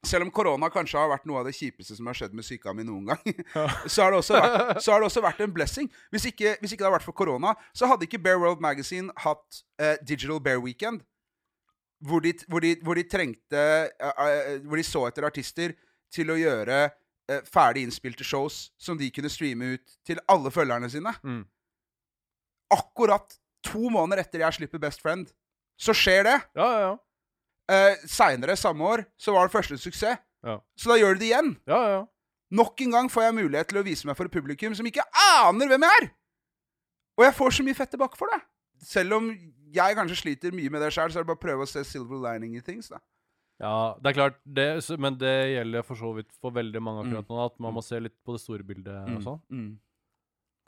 selv 0.06 0.26
om 0.26 0.30
korona 0.30 0.68
kanskje 0.70 0.98
har 1.00 1.10
vært 1.10 1.26
noe 1.26 1.40
av 1.40 1.48
det 1.48 1.56
kjipeste 1.56 1.96
som 1.98 2.06
har 2.06 2.16
skjedd 2.16 2.34
med 2.36 2.46
psyka 2.46 2.70
mi 2.76 2.84
noen 2.86 3.10
gang, 3.10 3.40
så, 3.92 4.04
har 4.04 4.14
det 4.14 4.20
også 4.20 4.36
vært, 4.38 4.82
så 4.84 4.92
har 4.92 5.02
det 5.02 5.08
også 5.08 5.22
vært 5.24 5.42
en 5.42 5.54
blessing. 5.54 5.88
Hvis 6.14 6.28
ikke, 6.30 6.54
hvis 6.60 6.74
ikke 6.74 6.84
det 6.84 6.88
hadde 6.88 6.98
vært 7.00 7.08
for 7.08 7.18
korona, 7.18 7.54
så 7.74 7.88
hadde 7.90 8.06
ikke 8.06 8.20
Bear 8.22 8.38
World 8.38 8.62
Magazine 8.62 9.10
hatt 9.24 9.62
uh, 9.82 9.96
Digital 10.06 10.38
Bear 10.44 10.62
Weekend. 10.62 11.02
Hvor 12.06 12.22
de, 12.22 12.30
hvor, 12.46 12.62
de, 12.62 12.76
hvor 12.86 12.94
de 12.94 13.02
trengte 13.10 13.58
uh, 13.58 14.20
uh, 14.22 14.60
Hvor 14.70 14.78
de 14.78 14.84
så 14.86 15.00
etter 15.08 15.26
artister 15.26 15.74
til 16.14 16.30
å 16.30 16.38
gjøre 16.38 16.84
ferdig 17.44 17.82
innspilte 17.84 18.24
shows 18.24 18.70
som 18.80 18.96
de 18.96 19.10
kunne 19.12 19.28
streame 19.28 19.74
ut 19.74 19.96
til 20.06 20.20
alle 20.32 20.48
følgerne 20.48 20.88
sine. 20.88 21.10
Mm. 21.20 21.42
Akkurat 22.74 23.38
to 23.66 23.90
måneder 23.92 24.22
etter 24.24 24.44
jeg 24.44 24.58
slipper 24.58 24.82
Best 24.82 25.02
Friend, 25.04 25.28
så 25.78 25.94
skjer 25.96 26.26
det. 26.26 26.38
Ja, 26.58 26.68
ja, 26.68 26.80
ja. 26.88 26.94
Uh, 27.68 28.06
Seinere 28.08 28.56
samme 28.56 28.84
år 28.84 29.04
så 29.20 29.34
var 29.34 29.48
det 29.48 29.54
første 29.56 29.76
suksess. 29.80 30.22
Ja. 30.46 30.60
Så 30.78 30.92
da 30.92 30.96
gjør 31.00 31.16
du 31.16 31.24
det 31.24 31.32
igjen. 31.32 31.56
ja, 31.68 31.80
ja. 31.82 31.98
ja. 31.98 32.06
Nok 32.48 32.80
en 32.80 32.94
gang 32.94 33.10
får 33.12 33.26
jeg 33.26 33.36
mulighet 33.36 33.68
til 33.68 33.80
å 33.80 33.84
vise 33.84 34.08
meg 34.08 34.16
for 34.16 34.28
et 34.28 34.32
publikum 34.32 34.72
som 34.76 34.86
ikke 34.88 35.04
aner 35.20 35.68
hvem 35.68 35.84
jeg 35.84 36.00
er! 36.00 36.06
Og 37.18 37.26
jeg 37.26 37.34
får 37.36 37.56
så 37.58 37.66
mye 37.66 37.76
fett 37.76 37.90
tilbake 37.92 38.16
for 38.16 38.32
det. 38.32 38.38
Selv 38.88 39.18
om 39.18 39.26
jeg 39.74 39.96
kanskje 39.98 40.16
sliter 40.16 40.54
mye 40.56 40.72
med 40.72 40.80
det 40.80 40.92
sjøl, 40.94 41.10
så 41.12 41.20
er 41.20 41.26
det 41.26 41.30
bare 41.32 41.40
å 41.40 41.42
prøve 41.42 41.66
å 41.66 41.68
se 41.68 41.82
silver 41.84 42.22
lining 42.24 42.54
i 42.56 42.62
things. 42.64 42.88
da. 42.92 43.02
Ja, 43.58 43.98
det 43.98 44.12
er 44.12 44.16
klart, 44.16 44.38
det, 44.46 44.66
men 45.02 45.18
det 45.18 45.34
gjelder 45.50 45.84
for 45.84 45.98
så 45.98 46.12
vidt 46.14 46.30
for 46.38 46.54
veldig 46.54 46.80
mange 46.84 47.02
akkurat 47.04 47.28
nå, 47.28 47.38
at 47.42 47.56
man 47.60 47.74
må 47.74 47.82
se 47.82 47.98
litt 48.00 48.14
på 48.24 48.36
det 48.36 48.42
store 48.44 48.64
bildet 48.64 49.10
og 49.16 49.24
sånn. 49.24 49.40
Mm. 49.50 49.68
Kan 49.74 49.87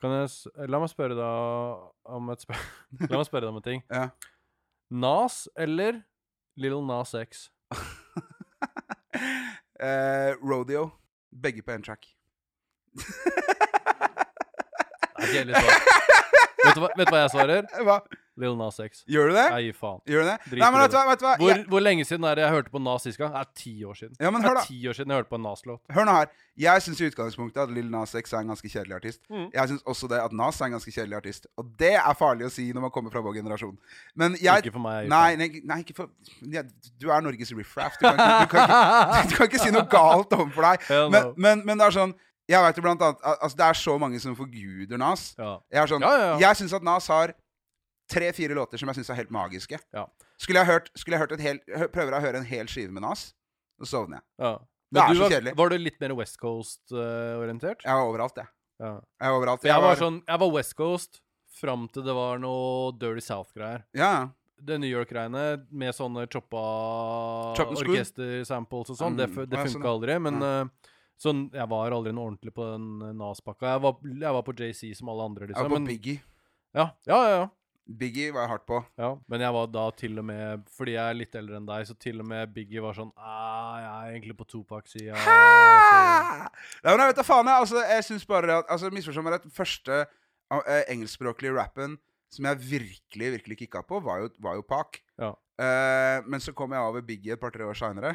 jeg 0.02 0.70
La 0.72 0.80
meg 0.80 0.90
spørre 0.92 1.16
deg 1.18 2.14
om 2.16 2.30
et 2.32 2.44
spør 2.44 2.60
La 3.10 3.20
meg 3.20 3.26
spørre 3.28 3.46
deg 3.46 3.52
om 3.52 3.60
en 3.60 3.66
ting. 3.66 3.82
Ja. 3.90 4.06
Nas 4.90 5.44
eller 5.56 6.00
Little 6.56 6.84
Nas 6.86 7.14
X? 7.18 7.48
Eh, 9.80 10.34
rodeo. 10.44 10.90
Begge 11.32 11.62
på 11.64 11.72
én 11.72 11.80
track. 11.80 12.04
Svar. 13.00 13.30
vet, 16.64 16.74
du 16.74 16.80
hva, 16.82 16.90
vet 16.98 17.08
du 17.08 17.14
hva 17.14 17.22
jeg 17.22 17.32
svarer? 17.32 17.68
Hva? 17.86 17.96
Lil 18.38 18.54
Nas 18.56 18.78
X. 18.80 19.02
Gjør 19.10 19.28
du 19.28 19.34
det? 19.34 19.46
Jeg 19.50 19.64
gir 19.66 19.74
faen. 19.76 19.98
Gjør 20.08 20.22
du 20.22 20.28
det? 20.30 20.36
Drit 20.46 20.60
Nei, 20.62 20.68
men 20.70 20.80
vet 20.80 20.90
du 20.92 20.96
hva? 20.96 21.02
Vet 21.10 21.18
du 21.20 21.24
hva? 21.26 21.32
Hvor, 21.40 21.50
Jeg, 21.50 21.64
hvor 21.68 21.80
lenge 21.82 22.04
siden 22.08 22.24
er 22.24 22.34
det 22.38 22.44
jeg 22.46 22.52
hørte 22.54 22.70
på 22.70 22.80
Nas 22.80 23.02
sist 23.04 23.18
gang? 23.18 23.32
Det 23.34 23.40
er 23.42 23.48
ti 23.58 23.72
år 23.84 23.94
siden. 23.98 24.14
Ja, 24.20 24.30
men 24.30 24.42
hør 24.46 24.54
da. 24.54 24.60
det 24.60 24.64
er 24.64 24.70
ti 24.70 24.88
år 24.88 24.96
siden 24.96 25.10
jeg 25.10 25.18
hørte 25.20 25.28
på 25.32 25.36
en 25.40 25.42
Nas-låt. 25.44 25.80
hør 25.90 26.04
nå 26.08 26.14
her. 26.14 26.30
Jeg 26.60 26.82
syns 26.86 27.00
i 27.00 27.08
utgangspunktet 27.10 27.60
at 27.66 27.70
Lil 27.74 27.90
Nas 27.90 28.14
X 28.14 28.32
er 28.32 28.38
en 28.44 28.52
ganske 28.54 28.68
kjedelig 28.70 28.94
artist. 29.00 29.20
Mm. 29.28 29.50
Jeg 29.52 29.68
syns 29.72 29.82
også 29.82 30.08
det 30.12 30.20
at 30.22 30.32
Nas 30.32 30.60
er 30.60 30.64
en 30.70 30.76
ganske 30.78 30.92
kjedelig 30.94 31.16
artist. 31.20 31.46
Og 31.58 31.68
det 31.80 31.92
er 31.98 32.14
farlig 32.16 32.46
å 32.46 32.52
si 32.54 32.68
når 32.72 32.86
man 32.86 32.90
kommer 32.94 33.10
fra 33.12 33.20
vår 33.26 33.34
generasjon. 33.42 33.76
Men 34.14 34.36
jeg 34.40 34.64
Ikke 34.64 34.72
for 34.78 34.84
meg. 34.86 35.02
jeg 35.04 35.12
Nei, 35.12 35.36
nei, 35.40 35.50
nei 35.64 35.80
ikke 35.84 35.96
for 36.00 36.08
ja, 36.52 36.62
Du 37.00 37.10
er 37.10 37.20
Norges 37.26 37.52
riffraff. 37.56 37.98
Du, 38.00 38.06
kan 38.08 38.46
ikke- 38.46 38.66
du, 38.66 39.28
du 39.30 39.36
kan 39.36 39.46
ikke 39.50 39.62
si 39.66 39.70
noe 39.74 39.86
galt 39.90 40.32
overfor 40.38 40.70
deg. 40.70 40.88
Men, 41.12 41.32
men, 41.36 41.66
men 41.66 41.78
det 41.78 41.86
er 41.90 41.96
sånn 41.98 42.14
Jeg 42.50 42.62
vet 42.64 42.76
jo 42.80 42.82
blant 42.82 43.02
annet 43.04 43.20
al- 43.22 43.36
Altså, 43.44 43.56
det 43.56 43.66
er 43.68 43.78
så 43.78 43.98
mange 43.98 44.18
som 44.20 44.34
forguder 44.36 44.98
Nas. 44.98 45.34
Ja. 45.38 45.58
Jeg, 45.70 45.82
er 45.84 45.86
sånn, 45.92 46.02
Ja, 46.02 46.14
ja, 46.16 46.26
ja. 46.34 46.38
jeg 46.48 46.56
syns 46.62 46.72
at 46.80 46.82
Nas 46.86 47.06
har 47.12 47.34
tre-fire 48.10 48.54
låter 48.58 48.78
som 48.82 48.90
jeg 48.90 48.98
syns 49.00 49.10
er 49.14 49.20
helt 49.22 49.30
magiske. 49.34 49.78
Ja. 49.94 50.04
Skulle 50.40 50.60
jeg 50.62 50.66
hørt, 50.70 50.90
skulle 50.98 51.16
jeg 51.16 51.22
hørt 51.24 51.32
et 51.38 51.44
helt 51.44 51.92
Prøver 51.94 52.16
å 52.18 52.20
høre 52.24 52.40
en 52.42 52.48
hel 52.48 52.66
skive 52.70 52.90
med 52.92 53.02
Nas, 53.06 53.30
så 53.80 53.88
sovner 53.94 54.20
jeg. 54.20 54.26
ja. 54.46 54.58
Det 54.90 54.98
er 54.98 55.14
så 55.14 55.22
var, 55.22 55.30
kjedelig. 55.30 55.52
var 55.54 55.68
du 55.70 55.76
litt 55.78 56.00
mer 56.02 56.12
West 56.18 56.36
Coast-orientert? 56.42 57.84
Jeg 57.86 57.94
var 57.94 58.08
overalt, 58.10 58.36
jeg. 58.40 58.48
ja. 58.82 58.92
Jeg 59.22 59.30
var 59.30 59.36
overalt. 59.38 59.62
jeg, 59.62 59.70
jeg 59.70 59.82
var 59.84 60.00
sånn 60.00 60.16
Jeg 60.26 60.40
var 60.42 60.50
West 60.56 60.74
Coast 60.78 61.20
fram 61.60 61.84
til 61.94 62.02
det 62.06 62.14
var 62.16 62.38
noe 62.42 62.92
Dirty 62.98 63.22
South-greier. 63.22 63.84
Ja. 63.94 64.30
Det 64.60 64.76
New 64.82 64.90
York-greiene 64.90 65.44
med 65.70 65.94
sånne 65.96 66.26
choppa 66.30 66.62
Chop 67.56 67.70
orkester-samples 67.80 68.90
og 68.92 68.98
sånn, 68.98 69.14
Mm, 69.14 69.20
det, 69.20 69.46
det 69.50 69.62
funka 69.62 69.72
sånn, 69.78 69.86
aldri. 69.94 70.18
Men 70.26 70.42
eh, 70.42 70.90
sånn 71.20 71.46
Jeg 71.54 71.68
var 71.70 71.92
aldri 71.96 72.12
noe 72.16 72.26
ordentlig 72.32 72.52
på 72.56 72.66
den 72.72 72.90
eh, 73.08 73.14
Nas-pakka. 73.16 73.70
Jeg, 73.76 73.80
var- 73.86 74.02
jeg 74.26 74.34
var 74.36 74.42
på 74.46 74.56
JC 74.58 74.92
som 74.98 75.08
alle 75.14 75.22
andre, 75.30 75.46
Jeg 75.46 75.54
liksom. 75.54 75.68
var 75.70 75.76
på 75.76 75.78
Men, 75.80 75.86
Biggie. 75.88 76.20
ja, 76.74 76.88
ja, 77.06 77.22
ja, 77.28 77.38
ja. 77.38 77.48
Biggie 77.98 78.30
var 78.34 78.44
jeg 78.44 78.52
hardt 78.52 78.66
på. 78.68 78.78
Ja, 79.00 79.10
men 79.32 79.42
jeg 79.42 79.54
var 79.56 79.70
da 79.72 79.86
til 79.98 80.20
og 80.22 80.26
med 80.28 80.66
Fordi 80.76 80.92
jeg 80.94 81.02
er 81.02 81.16
litt 81.18 81.34
eldre 81.34 81.58
enn 81.58 81.66
deg, 81.66 81.88
så 81.88 81.96
til 81.98 82.22
og 82.22 82.28
med 82.30 82.52
Biggie 82.54 82.82
var 82.84 82.94
sånn 82.94 83.10
ah, 83.18 83.80
Jeg 83.80 83.90
er 83.90 84.12
egentlig 84.14 84.36
på 84.38 84.46
Topak-sida. 84.52 85.16
Nei, 85.18 86.92
men 86.92 87.02
jeg 87.02 87.12
vet 87.12 87.18
da 87.18 87.26
faen, 87.26 87.50
jeg. 87.50 87.64
Altså, 87.66 87.82
jeg 87.94 88.06
syns 88.06 88.28
bare 88.30 88.60
at 88.60 88.70
altså, 88.70 88.92
Misforstå 88.94 89.26
meg 89.26 89.38
rett. 89.38 89.50
Første 89.56 90.04
uh, 90.06 90.62
engelskspråklige 90.86 91.56
rappen 91.58 91.98
som 92.30 92.46
jeg 92.46 92.62
virkelig 92.62 93.32
virkelig 93.34 93.56
kicka 93.64 93.82
på, 93.86 94.00
var 94.06 94.22
jo, 94.22 94.30
var 94.42 94.58
jo 94.58 94.66
Pac. 94.66 95.00
Ja. 95.18 95.32
Eh, 95.60 96.18
men 96.30 96.42
så 96.42 96.54
kom 96.56 96.72
jeg 96.72 96.86
over 96.86 97.02
Biggie 97.04 97.34
et 97.34 97.42
par-tre 97.42 97.66
år 97.66 97.78
seinere. 97.78 98.14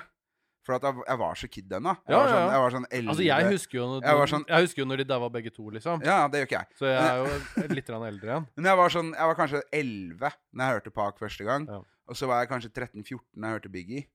For 0.66 0.74
at 0.74 0.82
jeg, 0.88 0.96
jeg 1.08 1.18
var 1.22 1.36
så 1.38 1.48
kid 1.52 1.70
ennå. 1.78 1.92
Jeg, 1.94 2.10
Ja, 2.10 2.18
var 2.18 2.26
ja, 2.28 2.34
sånn- 2.34 2.46
ja. 2.46 2.52
jeg 2.56 2.62
var 2.66 2.72
sånn 2.76 2.86
11 2.92 3.10
Altså, 3.14 3.24
jeg 3.26 3.46
husker 3.54 3.78
jo 3.78 3.86
når, 3.92 4.02
Jeg 4.04 4.18
var 4.18 4.28
sånn- 4.32 4.46
jeg 4.50 4.62
husker 4.66 4.80
jo 4.82 4.86
når 4.90 4.98
de 4.98 5.04
daua 5.06 5.30
begge 5.30 5.52
to, 5.54 5.64
liksom. 5.70 6.04
Ja, 6.04 6.28
det 6.28 6.40
gjør 6.42 6.48
ikke 6.50 6.58
jeg. 6.60 6.68
Så 6.80 6.86
jeg 6.90 7.04
er 7.06 7.18
jo 7.22 7.68
litt 7.76 7.90
eldre 7.90 8.30
igjen. 8.32 8.48
Men 8.56 8.66
jeg 8.66 8.78
var 8.78 8.90
sånn 8.90 9.12
Jeg 9.14 9.28
var 9.30 9.36
kanskje 9.36 9.62
11 9.72 10.32
når 10.54 10.64
jeg 10.66 10.74
hørte 10.82 10.94
Park 10.94 11.20
første 11.20 11.46
gang. 11.46 11.70
Og 12.08 12.16
så 12.16 12.28
var 12.28 12.42
jeg 12.44 12.50
kanskje 12.50 12.72
13-14 12.74 13.20
når 13.38 13.48
jeg 13.48 13.56
hørte 13.60 13.72
Biggie. 13.72 14.08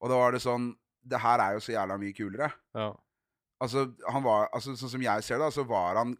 Og 0.00 0.08
da 0.10 0.14
var 0.16 0.32
det 0.32 0.40
sånn 0.42 0.74
Det 1.06 1.18
her 1.20 1.38
er 1.40 1.52
jo 1.54 1.60
så 1.60 1.72
jævla 1.72 1.98
mye 2.00 2.12
kulere. 2.16 2.52
Ja. 2.74 2.92
Altså, 3.62 3.94
han 4.10 4.22
var, 4.22 4.48
altså, 4.52 4.72
sånn 4.76 4.90
som 4.90 5.00
jeg 5.02 5.22
ser 5.22 5.38
det, 5.38 5.52
så 5.52 5.64
var 5.66 5.96
han 5.96 6.16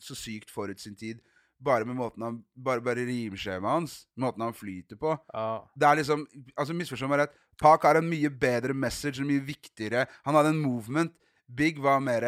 så 0.00 0.14
sykt 0.14 0.50
forut 0.50 0.78
sin 0.80 0.94
tid. 0.96 1.20
Bare 1.60 1.84
med 1.84 1.96
måten 1.96 2.22
han 2.22 2.44
Bare, 2.56 2.80
bare 2.80 3.02
rimskjemaet 3.06 3.62
hans. 3.80 4.06
Måten 4.16 4.42
han 4.42 4.52
flyter 4.54 4.96
på. 4.96 5.18
ja. 5.34 5.60
Det 5.76 5.86
er 5.88 5.96
liksom 5.96 6.24
Altså, 6.56 6.72
misforstå 6.74 7.08
meg 7.08 7.18
rett. 7.24 7.34
Park 7.60 7.82
har 7.88 7.98
en 8.00 8.08
mye 8.08 8.30
bedre 8.30 8.74
message, 8.74 9.18
en 9.20 9.26
mye 9.28 9.42
viktigere 9.44 10.06
Han 10.26 10.34
hadde 10.38 10.54
en 10.54 10.60
movement. 10.62 11.12
Big 11.48 11.78
var 11.82 12.00
mer 12.04 12.26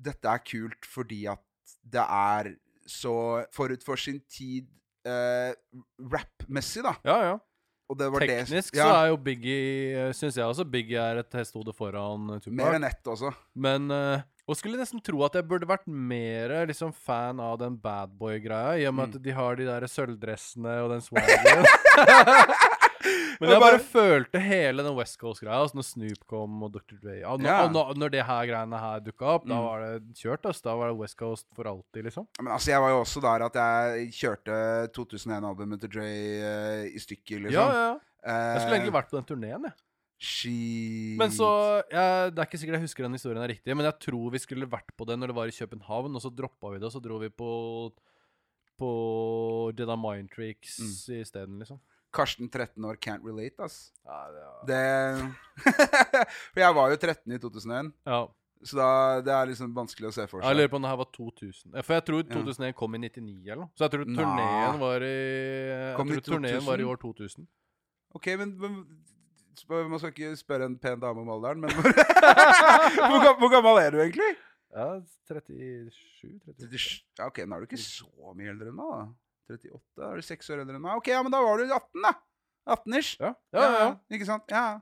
Dette 0.00 0.28
er 0.30 0.42
kult 0.46 0.86
fordi 0.88 1.24
at 1.30 1.42
det 1.90 2.02
er 2.04 2.54
så 2.90 3.12
forut 3.54 3.82
for 3.86 3.96
sin 4.00 4.18
tid 4.30 4.66
eh, 5.06 5.52
rap-messig, 6.12 6.82
da. 6.86 6.96
ja, 7.06 7.20
ja. 7.30 7.38
Og 7.90 7.96
det 7.98 8.06
var 8.14 8.22
Teknisk 8.22 8.74
det 8.76 8.82
så 8.84 8.90
er 9.00 9.08
jo 9.10 9.16
Biggie 9.18 10.02
Syns 10.14 10.36
jeg 10.38 10.46
også 10.46 10.62
Biggie 10.70 11.00
er 11.02 11.18
et 11.24 11.32
hestehode 11.34 11.72
foran 11.74 12.28
Tupac. 12.38 12.52
Mer 12.60 12.76
enn 12.78 12.86
ett 12.86 13.08
også. 13.10 13.32
Men 13.58 13.88
uh, 13.90 14.22
Og 14.46 14.54
skulle 14.58 14.78
nesten 14.78 15.02
tro 15.02 15.24
at 15.26 15.34
jeg 15.34 15.46
burde 15.50 15.66
vært 15.66 15.88
mer 15.90 16.54
liksom 16.70 16.92
fan 16.94 17.40
av 17.42 17.56
den 17.58 17.74
badboy-greia, 17.82 18.76
i 18.78 18.86
og 18.86 18.94
med 18.94 19.08
Mm. 19.10 19.16
at 19.18 19.24
de 19.26 19.34
har 19.34 19.58
de 19.58 19.66
der 19.66 19.86
sølvdressene 19.90 20.76
og 20.84 20.92
den 20.94 21.02
swagen. 21.02 21.66
Men 23.40 23.50
jeg 23.54 23.60
bare 23.62 23.78
følte 23.80 24.40
hele 24.44 24.82
den 24.84 24.94
West 24.98 25.16
Coast-greia, 25.18 25.56
altså 25.64 25.78
når 25.78 25.86
Snoop 25.88 26.26
kom 26.28 26.62
og 26.66 26.72
Dr. 26.74 26.96
Dre 27.00 27.14
og, 27.24 27.40
Ja. 27.40 27.64
og 27.64 27.72
når, 27.72 27.94
når 27.96 28.10
det 28.12 28.24
her 28.28 28.46
greiene 28.50 28.78
her 28.78 29.00
dukka 29.00 29.24
opp, 29.34 29.46
da 29.48 29.54
Mm. 29.56 29.64
var 29.64 29.80
det 29.80 30.14
kjørt. 30.20 30.44
ass. 30.50 30.60
Da 30.60 30.74
var 30.76 30.88
det 30.92 30.98
West 30.98 31.16
Coast 31.16 31.46
for 31.56 31.64
alltid, 31.64 32.04
liksom. 32.04 32.26
Men 32.38 32.52
altså, 32.52 32.70
jeg 32.74 32.80
var 32.80 32.90
jo 32.90 33.00
også 33.00 33.20
der 33.24 33.44
at 33.46 33.54
jeg 33.54 34.10
kjørte 34.12 34.92
2001-albumet 34.92 35.80
til 35.80 35.88
Dre 35.88 36.08
uh, 36.10 36.84
i 36.86 36.98
stykker, 36.98 37.40
liksom. 37.48 37.52
Ja, 37.52 37.68
ja. 37.72 37.92
Uh, 38.20 38.52
Jeg 38.54 38.60
skulle 38.60 38.76
egentlig 38.76 38.92
vært 39.00 39.08
på 39.10 39.16
den 39.16 39.24
turneen, 39.24 39.62
jeg. 39.64 39.72
Shit. 40.20 41.16
Men 41.16 41.30
så 41.32 41.48
jeg, 41.90 42.34
Det 42.34 42.38
er 42.42 42.44
ikke 42.44 42.58
sikkert 42.60 42.76
jeg 42.76 42.84
husker 42.84 43.02
den 43.06 43.16
historien 43.16 43.40
er 43.42 43.48
riktig, 43.48 43.74
men 43.74 43.86
jeg 43.88 43.96
tror 44.04 44.30
vi 44.30 44.38
skulle 44.42 44.68
vært 44.68 44.92
på 44.98 45.06
den 45.08 45.18
når 45.22 45.28
det 45.32 45.36
var 45.38 45.48
i 45.48 45.56
København, 45.56 46.14
og 46.14 46.20
så 46.20 46.28
droppa 46.28 46.72
vi 46.74 46.78
det, 46.78 46.84
og 46.90 46.92
så 46.92 47.00
dro 47.00 47.16
vi 47.18 47.30
på 47.32 47.90
på 48.80 48.90
Jedi 49.76 49.96
Mind 49.96 50.30
Tricks 50.32 50.78
Mm. 50.80 51.20
isteden, 51.20 51.58
liksom. 51.60 51.80
Karsten 52.14 52.48
13 52.50 52.84
år 52.84 52.96
can't 52.98 53.24
relate, 53.26 53.56
ass. 53.62 53.92
Ja, 54.04 54.18
det 54.34 54.42
var... 54.42 54.60
Det 54.66 55.70
For 56.52 56.60
jeg 56.64 56.74
var 56.80 56.90
jo 56.92 56.96
13 57.00 57.34
i 57.36 57.38
2001, 57.42 57.92
ja. 58.10 58.20
så 58.66 58.78
da, 58.80 58.88
det 59.24 59.34
er 59.36 59.50
liksom 59.52 59.74
vanskelig 59.76 60.10
å 60.10 60.14
se 60.16 60.26
for 60.30 60.40
seg. 60.42 60.48
Jeg 60.48 60.58
lurer 60.58 60.72
på 60.72 60.80
om 60.80 60.86
det 60.86 60.90
her 60.92 61.00
var 61.00 61.10
2000. 61.16 61.78
For 61.86 61.96
jeg 61.98 62.06
tror 62.10 62.24
Ja. 62.24 62.34
2001 62.40 62.76
kom 62.80 62.98
i 62.98 63.02
99 63.06 63.38
eller 63.46 63.62
noe. 63.62 63.70
Så 63.78 63.86
jeg 63.86 63.94
tror 63.94 64.04
turneen 64.10 64.82
var 64.82 65.06
i 65.06 65.14
Jeg 65.14 65.96
tror 65.96 66.26
turneen 66.32 66.66
var 66.66 66.82
i 66.82 66.90
år 66.90 67.00
2000. 67.06 67.46
Ok, 68.18 68.26
men, 68.40 68.56
men 68.58 68.76
Man 69.70 69.98
skal 70.00 70.10
ikke 70.14 70.34
spørre 70.40 70.66
en 70.70 70.78
pen 70.80 71.00
dame 71.02 71.20
om 71.20 71.28
alderen, 71.34 71.60
men 71.60 71.70
hvor, 71.74 71.90
hvor, 73.10 73.34
hvor 73.42 73.50
gammel 73.52 73.78
er 73.82 73.90
du 73.94 73.98
egentlig? 74.02 74.30
Ja, 74.70 75.00
37? 75.28 75.90
37. 76.22 76.54
37. 76.70 77.02
Ja, 77.18 77.26
ok, 77.26 77.42
nå 77.44 77.56
er 77.58 77.64
du 77.64 77.66
ikke 77.68 77.80
så 77.82 78.34
mye 78.38 78.52
eldre 78.54 78.70
enn 78.70 78.78
meg, 78.78 78.92
da. 78.94 79.08
38? 79.56 79.80
Da 79.98 80.10
er 80.12 80.20
du 80.20 80.26
seks 80.26 80.50
år 80.50 80.62
eldre 80.64 80.76
enn 80.78 80.84
meg. 80.84 80.96
Ok, 81.00 81.10
ja, 81.12 81.22
men 81.26 81.32
da 81.34 81.40
var 81.44 81.58
du 81.60 81.66
18, 81.66 82.04
da. 82.06 82.12
18-ish. 82.76 83.16
Ja, 83.20 83.34
ja, 83.56 83.60
ja. 83.64 83.80
ja. 83.80 83.90
Ikke 84.16 84.28
sant? 84.28 84.46
Ja. 84.52 84.80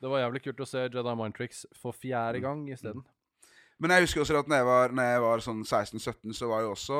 Det 0.00 0.08
var 0.08 0.22
jævlig 0.22 0.40
kult 0.46 0.62
å 0.64 0.68
se 0.68 0.86
Jedi 0.86 1.14
Mind 1.16 1.34
Tricks 1.36 1.64
for 1.76 1.92
fjerde 1.96 2.40
Mm. 2.40 2.44
gang 2.46 2.62
isteden. 2.72 3.04
Men 3.80 3.90
jeg 3.94 4.04
husker 4.06 4.20
også 4.24 4.38
at 4.42 4.48
når 4.48 4.56
jeg 4.60 4.66
var, 4.68 4.92
når 4.96 5.06
jeg 5.14 5.20
var 5.24 5.42
sånn 5.44 5.60
16-17, 5.64 6.34
så 6.36 6.48
var 6.50 6.62
jo 6.66 6.72
også 6.74 6.98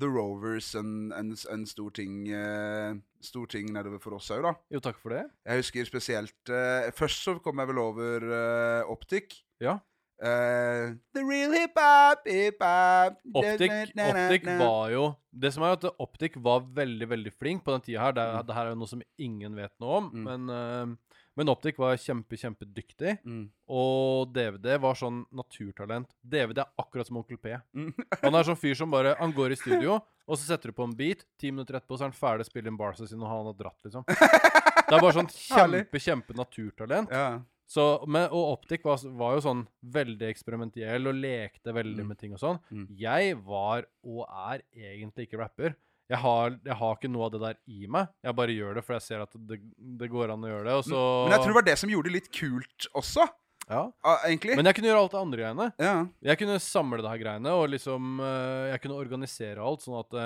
The 0.00 0.08
Rovers 0.08 0.74
en, 0.80 1.12
en, 1.12 1.30
en 1.52 1.64
stor 1.68 1.90
ting 1.92 2.26
uh, 2.32 2.94
Stor 3.20 3.46
ting 3.52 3.68
nedover 3.72 4.00
for 4.00 4.16
oss 4.16 4.30
òg, 4.32 4.40
da. 4.44 4.52
Jo, 4.72 4.80
takk 4.80 4.96
for 5.00 5.12
det. 5.12 5.22
Jeg 5.44 5.60
husker 5.60 5.84
spesielt 5.88 6.50
uh, 6.52 6.88
Først 6.96 7.20
så 7.22 7.34
kom 7.44 7.60
jeg 7.60 7.68
vel 7.70 7.78
over 7.82 8.24
uh, 8.28 8.90
Optic. 8.92 9.36
Ja. 9.60 9.76
Eh, 10.22 10.92
the 11.16 11.22
real 11.26 11.50
hip-hop, 11.50 12.20
hip-hop 12.30 13.16
Optic, 13.34 13.70
na, 13.96 14.04
na, 14.12 14.26
Optic 14.28 14.44
var 14.60 14.90
jo 14.94 15.06
Det 15.34 15.50
som 15.50 15.64
er 15.66 15.72
at 15.74 15.86
Optic 15.98 16.36
var 16.38 16.60
veldig 16.76 17.08
veldig 17.10 17.32
flink 17.34 17.64
på 17.66 17.72
den 17.74 17.80
tida 17.82 18.04
her. 18.04 18.12
Det, 18.14 18.22
Mm. 18.28 18.46
det 18.46 18.54
her 18.54 18.66
er 18.66 18.70
jo 18.70 18.78
noe 18.78 18.86
som 18.92 19.02
ingen 19.18 19.56
vet 19.56 19.72
noe 19.80 19.96
om. 19.98 20.10
Mm. 20.12 20.22
Men, 20.28 20.50
uh, 20.50 21.18
men 21.36 21.48
Optic 21.48 21.78
var 21.80 21.96
kjempe, 21.96 22.36
kjempedyktig. 22.38 23.18
mm. 23.24 23.48
Og 23.72 24.32
DVD 24.32 24.78
var 24.78 24.94
sånn 24.94 25.24
naturtalent. 25.32 26.10
DVD 26.22 26.60
er 26.60 26.70
akkurat 26.78 27.06
som 27.08 27.16
Onkel 27.16 27.38
P. 27.40 27.56
Mm. 27.74 27.90
Han 28.22 28.34
er 28.36 28.44
sånn 28.44 28.60
fyr 28.60 28.74
som 28.76 28.90
bare 28.92 29.16
Han 29.18 29.32
går 29.32 29.52
i 29.52 29.56
studio, 29.56 29.94
og 30.28 30.36
så 30.38 30.44
setter 30.52 30.70
du 30.70 30.76
på 30.76 30.84
en 30.84 30.94
beat. 30.94 31.24
Ti 31.40 31.50
minutter 31.50 31.80
etterpå 31.80 31.96
så 31.98 32.04
er 32.06 32.12
han 32.12 32.18
ferdig 32.20 32.44
å 32.46 32.50
spille 32.52 32.68
inn 32.68 32.76
barsa 32.78 33.08
sine, 33.08 33.24
og 33.24 33.32
han 33.32 33.48
har 33.48 33.56
dratt, 33.58 33.80
liksom. 33.88 34.04
Det 34.06 34.92
er 34.92 35.00
bare 35.00 35.16
sånn 35.16 35.32
kjempe, 35.48 35.98
kjempe 35.98 36.36
naturtalent. 36.36 37.10
Ja. 37.10 37.40
Så, 37.72 37.84
men, 38.10 38.26
og 38.34 38.50
Optic 38.58 38.82
var, 38.84 39.00
var 39.16 39.36
jo 39.38 39.44
sånn 39.46 39.62
veldig 39.94 40.26
eksperimentiell 40.28 41.08
og 41.08 41.16
lekte 41.22 41.72
veldig 41.72 42.02
Mm. 42.04 42.08
med 42.12 42.18
ting 42.20 42.34
og 42.36 42.40
sånn. 42.42 42.58
Mm. 42.74 42.84
Jeg 43.00 43.36
var, 43.46 43.86
og 44.04 44.26
er, 44.28 44.60
egentlig 44.76 45.28
ikke 45.28 45.40
rapper. 45.40 45.76
Jeg 46.12 46.18
har, 46.20 46.58
jeg 46.66 46.76
har 46.76 46.96
ikke 46.98 47.08
noe 47.08 47.24
av 47.24 47.32
det 47.32 47.40
der 47.40 47.56
i 47.72 47.86
meg. 47.88 48.10
Jeg 48.26 48.36
bare 48.36 48.52
gjør 48.52 48.74
det, 48.76 48.82
for 48.84 48.98
jeg 48.98 49.04
ser 49.06 49.22
at 49.24 49.32
det, 49.48 49.56
det 50.02 50.10
går 50.12 50.34
an 50.34 50.44
å 50.44 50.50
gjøre 50.50 50.66
det. 50.68 50.74
Og 50.82 50.84
så 50.90 51.00
Men 51.24 51.32
jeg 51.38 51.40
tror 51.46 51.52
det 51.54 51.60
var 51.62 51.68
det 51.70 51.78
som 51.80 51.92
gjorde 51.94 52.10
det 52.10 52.16
litt 52.18 52.28
kult 52.36 52.88
også, 53.00 53.24
ja. 53.70 53.82
egentlig. 54.26 54.56
Men 54.58 54.68
jeg 54.68 54.76
kunne 54.76 54.90
gjøre 54.90 55.02
alt 55.06 55.14
det 55.16 55.22
andre 55.22 55.40
greiene. 55.46 55.68
ja. 55.80 55.94
Jeg 56.28 56.40
kunne 56.42 56.58
samle 56.60 57.00
det 57.00 57.08
her 57.14 57.22
greiene, 57.24 57.54
og 57.56 57.70
liksom 57.72 58.20
eh, 58.20 58.72
Jeg 58.74 58.82
kunne 58.84 59.00
organisere 59.00 59.64
alt, 59.64 59.80
sånn 59.86 60.00
at 60.02 60.18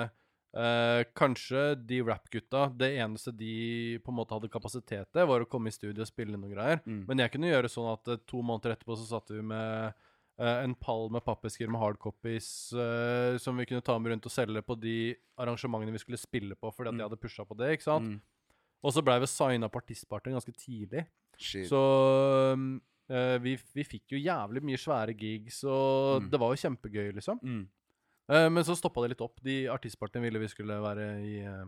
eh, 0.57 1.03
kanskje 1.17 1.61
de 1.87 1.99
rap-gutta 2.07 2.63
Det 2.77 2.89
eneste 2.97 3.31
de 3.37 3.99
på 4.03 4.09
en 4.11 4.17
måte 4.17 4.33
hadde 4.33 4.49
kapasitet 4.49 5.11
til, 5.13 5.27
var 5.29 5.43
å 5.45 5.49
komme 5.49 5.69
i 5.69 5.75
studio 5.75 6.01
og 6.01 6.09
spille 6.09 6.33
noen 6.37 6.53
greier. 6.55 6.81
Mm. 6.85 7.03
Men 7.07 7.21
jeg 7.23 7.31
kunne 7.35 7.51
gjøre 7.51 7.69
sånn 7.69 7.91
at 7.93 8.07
eh, 8.15 8.21
to 8.25 8.41
måneder 8.41 8.73
etterpå 8.75 8.97
så 8.97 9.05
satt 9.11 9.29
vi 9.35 9.41
med 9.45 9.93
eh, 10.39 10.63
en 10.63 10.73
pall 10.75 11.09
med 11.13 11.23
pappesker 11.25 11.69
med 11.69 11.81
hardcopies 11.81 12.49
eh, 12.73 13.37
som 13.41 13.57
vi 13.57 13.65
kunne 13.69 13.81
ta 13.85 13.97
med 13.99 14.11
rundt 14.15 14.25
og 14.29 14.33
selge 14.33 14.61
på 14.65 14.75
de 14.81 14.97
arrangementene 15.37 15.93
vi 15.95 16.01
skulle 16.03 16.17
spille 16.21 16.55
på, 16.57 16.73
fordi 16.73 16.89
at 16.89 16.93
Mm. 16.93 16.97
de 17.03 17.07
hadde 17.09 17.21
pusha 17.21 17.45
på 17.45 17.57
det. 17.57 17.71
ikke 17.77 17.87
sant? 17.89 18.05
Mm. 18.17 18.21
Og 18.83 18.93
så 18.93 19.01
blei 19.01 19.19
vi 19.19 19.25
signa 19.31 19.67
på 19.69 19.79
artistpartner 19.81 20.35
ganske 20.37 20.53
tidlig. 20.53 21.05
Shit. 21.37 21.65
Så 21.69 21.79
um, 22.53 22.79
eh, 23.09 23.37
vi, 23.41 23.55
vi 23.73 23.83
fikk 23.83 24.13
jo 24.13 24.19
jævlig 24.21 24.61
mye 24.65 24.77
svære 24.77 25.13
gigs, 25.17 25.63
og 25.65 26.21
Mm. 26.23 26.29
det 26.31 26.39
var 26.39 26.53
jo 26.53 26.61
kjempegøy, 26.61 27.11
liksom. 27.17 27.39
Eh, 28.29 28.49
men 28.49 28.63
så 28.67 28.75
stoppa 28.75 29.01
det 29.05 29.13
litt 29.15 29.21
opp. 29.23 29.39
De 29.43 29.65
artistpartene 29.71 30.25
ville 30.27 30.39
vi 30.41 30.49
skulle 30.51 30.77
være 30.83 31.05
i, 31.23 31.37
eh, 31.47 31.65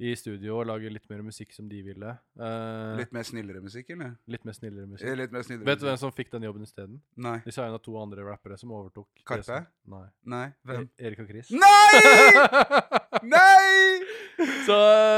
i 0.00 0.14
studio 0.16 0.56
og 0.60 0.66
lage 0.70 0.88
litt 0.92 1.08
mer 1.10 1.20
musikk 1.22 1.52
som 1.52 1.68
de 1.68 1.82
ville. 1.84 2.14
Eh, 2.40 2.96
litt, 2.96 3.12
mer 3.12 3.26
snillere 3.28 3.60
musikk, 3.60 3.90
eller? 3.92 4.14
Litt 4.26 4.44
mer 4.48 4.56
snillere 4.56 4.86
Eh, 4.86 4.92
musikk. 4.94 5.16
Litt 5.20 5.32
mer 5.36 5.42
snillere 5.44 5.66
Vet 5.66 5.80
du 5.82 5.86
hvem 5.90 5.98
som 5.98 6.12
fikk 6.12 6.30
den 6.32 6.42
jobben 6.48 6.62
isteden? 6.64 7.00
De 7.44 7.52
av 7.76 7.82
to 7.84 7.98
andre 8.00 8.24
rappere 8.24 8.56
som 8.58 8.72
overtok. 8.72 9.08
Karpe? 9.26 9.66
Nei. 9.86 10.06
Nei. 10.24 10.46
Hvem? 10.64 10.88
E- 10.98 11.04
Erik 11.06 11.20
og 11.20 11.28
Chris. 11.28 11.50
Nei! 11.50 12.96
Nei! 13.26 14.04
så, 14.66 14.76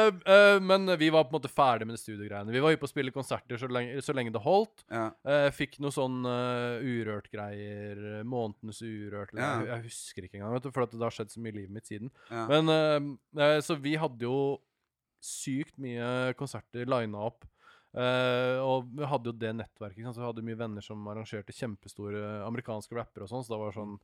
uh, 0.09 0.59
men 0.65 0.89
vi 0.99 1.11
var 1.13 1.27
på 1.27 1.35
en 1.35 1.39
måte 1.39 1.51
ferdig 1.53 1.87
med 1.87 1.97
de 1.97 2.01
studiegreiene. 2.01 2.55
Vi 2.55 2.63
var 2.65 2.75
hypp 2.75 2.83
på 2.83 2.89
å 2.89 2.93
spille 2.93 3.15
konserter 3.15 3.61
så 3.61 3.69
lenge, 3.71 4.01
så 4.05 4.17
lenge 4.17 4.33
det 4.35 4.43
holdt. 4.43 4.85
Ja. 4.89 5.11
Uh, 5.27 5.49
fikk 5.55 5.79
noe 5.85 5.95
sånn 5.95 6.23
uh, 6.27 6.81
Urørt-greier. 6.81 8.23
Månedens 8.29 8.83
Urørt. 8.83 9.35
eller 9.35 9.45
Ja. 9.45 9.55
Jeg, 9.61 9.71
jeg 9.71 9.89
husker 9.91 10.27
ikke 10.27 10.41
engang, 10.41 10.57
vet 10.57 10.69
du, 10.69 10.73
for 10.75 10.89
det 10.89 11.05
har 11.05 11.17
skjedd 11.19 11.33
så 11.35 11.45
mye 11.45 11.55
i 11.55 11.59
livet 11.61 11.77
mitt 11.77 11.91
siden. 11.91 12.13
Ja. 12.33 12.47
Men 12.51 13.59
Så 13.65 13.77
vi 13.81 13.97
hadde 14.01 14.25
jo 14.25 14.61
sykt 15.23 15.79
mye 15.81 16.33
konserter 16.39 16.89
lina 16.89 17.27
opp. 17.29 17.47
Uh, 17.93 18.57
og 18.65 18.89
vi 18.97 19.05
hadde 19.05 19.29
jo 19.29 19.37
det 19.37 19.53
nettverket. 19.59 20.09
Så 20.15 20.23
vi 20.23 20.29
hadde 20.29 20.45
mye 20.47 20.59
venner 20.59 20.85
som 20.85 21.05
arrangerte 21.13 21.55
kjempestore 21.57 22.41
amerikanske 22.47 22.97
rappere 22.97 23.27
og 23.27 23.33
sånn, 23.33 23.45
så 23.45 23.55
det 23.55 23.61
var 23.61 23.77
sånn 23.77 23.99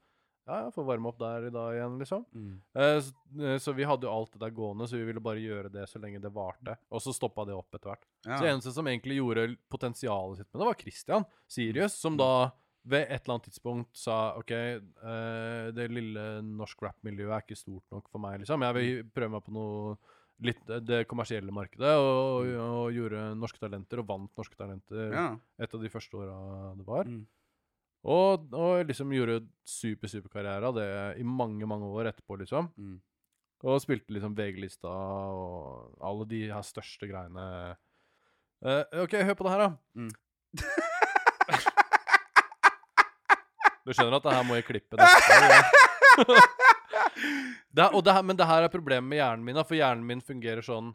Ja, 0.48 0.62
jeg 0.64 0.72
får 0.72 0.86
varme 0.88 1.10
opp 1.10 1.18
der 1.20 1.46
i 1.50 1.52
dag 1.52 1.74
igjen, 1.76 1.96
liksom. 2.00 2.22
Mm. 2.32 2.52
Eh, 2.80 2.98
så, 3.04 3.42
eh, 3.44 3.58
så 3.60 3.74
vi 3.76 3.84
hadde 3.84 4.08
jo 4.08 4.12
alt 4.14 4.32
det 4.32 4.40
der 4.40 4.54
gående, 4.56 4.86
så 4.88 4.96
vi 4.96 5.04
ville 5.04 5.22
bare 5.24 5.42
gjøre 5.42 5.72
det 5.74 5.84
så 5.90 6.00
lenge 6.00 6.22
det 6.24 6.32
varte. 6.32 6.78
Og 6.88 7.04
så 7.04 7.12
stoppa 7.12 7.44
det 7.44 7.56
opp 7.56 7.76
etter 7.76 7.92
hvert. 7.92 8.06
Ja. 8.24 8.38
Så 8.38 8.48
eneste 8.48 8.72
som 8.72 8.88
egentlig 8.88 9.18
gjorde 9.20 9.50
potensialet 9.68 10.40
sitt 10.40 10.48
med 10.48 10.62
det, 10.62 10.70
var 10.70 10.80
Christian 10.80 11.28
Sirius, 11.52 11.98
som 12.00 12.16
da 12.16 12.32
ved 12.88 13.04
et 13.04 13.20
eller 13.20 13.34
annet 13.34 13.48
tidspunkt 13.50 13.98
sa 14.00 14.18
OK, 14.40 14.52
eh, 14.56 15.68
det 15.76 15.90
lille 15.92 16.28
norsk 16.46 16.86
rap-miljøet 16.86 17.34
er 17.34 17.44
ikke 17.44 17.58
stort 17.58 17.84
nok 17.92 18.08
for 18.08 18.22
meg, 18.22 18.40
liksom. 18.40 18.64
Jeg 18.64 18.78
vil 18.78 19.10
prøve 19.12 19.34
meg 19.36 19.44
på 19.44 19.52
noe 19.52 19.98
litt 20.48 20.70
eh, 20.72 20.80
det 20.80 21.02
kommersielle 21.10 21.52
markedet, 21.54 21.92
og, 22.00 22.48
og 22.64 22.96
gjorde 22.96 23.26
Norske 23.36 23.60
Talenter, 23.60 24.00
og 24.00 24.08
vant 24.08 24.40
Norske 24.40 24.56
Talenter 24.56 25.12
ja. 25.12 25.26
et 25.60 25.74
av 25.74 25.84
de 25.84 25.92
første 25.92 26.22
åra 26.22 26.38
det 26.78 26.88
var. 26.88 27.10
Mm. 27.10 27.26
Og, 28.06 28.46
og 28.54 28.84
liksom 28.86 29.10
gjorde 29.12 29.40
super, 29.66 30.08
super 30.08 30.30
karriere 30.30 30.68
av 30.70 30.76
det 30.76 30.86
i 31.18 31.24
mange, 31.26 31.66
mange 31.66 31.88
år 31.90 32.12
etterpå, 32.12 32.36
liksom. 32.40 32.70
Mm. 32.78 33.00
Og 33.66 33.80
spilte 33.82 34.14
liksom 34.14 34.36
VG-lista 34.38 34.88
og 34.88 35.96
alle 36.06 36.28
de 36.30 36.44
her 36.52 36.62
største 36.62 37.08
greiene. 37.10 37.46
Uh, 38.62 38.84
OK, 39.02 39.16
hør 39.26 39.34
på 39.38 39.48
det 39.48 39.54
her, 39.56 39.64
da. 39.66 39.70
Mm. 39.98 40.12
Du 43.88 43.94
skjønner 43.96 44.18
at 44.18 44.24
det 44.26 44.32
her 44.36 44.44
må 44.44 44.56
jeg 44.58 44.66
klippe 44.68 44.98
neste 45.00 45.36
det 47.72 47.84
er, 47.84 47.94
og 47.94 48.02
det 48.04 48.12
her, 48.12 48.24
men 48.26 48.36
det 48.36 48.46
her 48.48 48.66
er 48.66 48.72
problemet 48.72 49.08
med 49.08 49.16
hjernen 49.20 49.46
min, 49.46 49.56
da, 49.56 49.64
for 49.64 49.78
hjernen 49.78 50.04
min 50.04 50.20
fungerer 50.24 50.60
sånn 50.66 50.90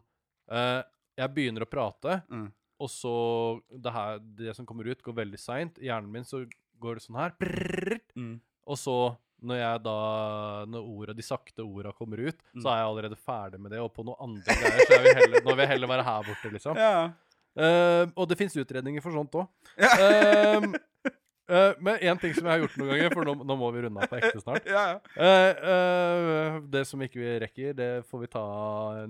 uh, 0.52 0.80
Jeg 1.18 1.32
begynner 1.34 1.64
å 1.66 1.70
prate, 1.70 2.20
Mm. 2.30 2.46
og 2.84 2.90
så 2.92 3.14
det, 3.72 3.90
her, 3.94 4.20
det 4.38 4.54
som 4.54 4.66
kommer 4.68 4.86
ut, 4.86 5.02
går 5.02 5.16
veldig 5.24 5.40
seint. 5.40 5.80
I 5.82 5.88
hjernen 5.90 6.12
min 6.14 6.26
så 6.28 6.44
går 6.84 7.00
det 7.00 7.04
sånn 7.06 7.18
her. 7.20 7.34
Mm. 8.14 8.34
og 8.70 8.78
så, 8.80 8.94
når 9.44 9.58
jeg 9.60 9.80
da 9.84 9.94
Når 10.72 10.86
ordet, 10.94 11.16
de 11.18 11.24
sakte 11.26 11.64
orda 11.66 11.92
kommer 11.92 12.22
ut, 12.28 12.38
Mm. 12.54 12.62
så 12.62 12.70
er 12.72 12.78
jeg 12.80 12.88
allerede 12.92 13.18
ferdig 13.20 13.60
med 13.60 13.72
det, 13.74 13.80
og 13.84 13.92
på 13.96 14.04
noe 14.06 14.16
andre 14.24 14.54
greier. 14.56 14.86
Så 14.88 15.00
vil 15.04 15.18
heller, 15.20 15.42
nå 15.44 15.50
vil 15.56 15.64
jeg 15.66 15.72
heller 15.74 15.90
være 15.90 16.06
her 16.06 16.22
borte, 16.30 16.52
liksom. 16.54 16.76
Ja. 16.80 16.94
Uh, 17.54 18.08
og 18.18 18.26
det 18.30 18.38
fins 18.40 18.56
utredninger 18.58 19.02
for 19.04 19.14
sånt 19.14 19.36
òg. 19.38 19.46
Ja. 19.78 20.60
Men 21.46 21.98
én 22.00 22.20
ting 22.20 22.32
som 22.32 22.46
jeg 22.46 22.54
har 22.54 22.62
gjort 22.62 22.76
noen 22.80 22.90
ganger, 22.94 23.12
for 23.12 23.28
nå, 23.28 23.34
nå 23.44 23.56
må 23.60 23.68
vi 23.74 23.82
runde 23.84 24.00
av 24.00 24.08
på 24.08 24.16
ekte 24.16 24.40
snart. 24.40 24.64
ja. 24.74 24.84
ja. 24.94 24.98
Uh, 25.12 25.52
uh, 25.60 26.56
det 26.72 26.84
som 26.88 27.02
ikke 27.04 27.20
vi 27.20 27.34
rekker, 27.42 27.76
det 27.76 27.88
får 28.08 28.22
vi 28.22 28.30
ta 28.32 28.44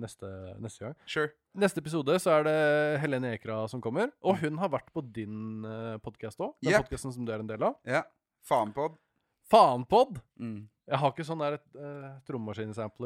neste, 0.01 0.31
neste 0.62 0.86
gang. 0.86 0.97
Sure. 1.06 1.31
Neste 1.62 1.78
episode 1.85 2.19
så 2.23 2.35
er 2.35 2.47
det 2.48 2.56
Helene 3.05 3.35
Ekra 3.36 3.61
som 3.70 3.82
kommer. 3.85 4.11
Og 4.27 4.43
hun 4.43 4.59
har 4.59 4.73
vært 4.74 4.90
på 4.94 5.05
din 5.15 5.62
uh, 5.62 5.94
podkast 6.02 6.43
òg. 6.43 6.56
Den 6.59 6.74
Yep. 6.74 6.89
podkasten 6.89 7.15
som 7.15 7.27
du 7.27 7.31
er 7.35 7.44
en 7.44 7.51
del 7.51 7.62
av. 7.70 7.78
Ja. 7.86 8.02
Faenpod. 8.48 8.98
Faenpod! 9.52 10.19
Mm. 10.40 10.65
Jeg 10.90 11.01
har 11.01 11.15
ikke 11.15 11.24
sånn 11.24 11.40
der 11.40 11.61
uh, 11.78 12.19
hatt. 12.74 12.98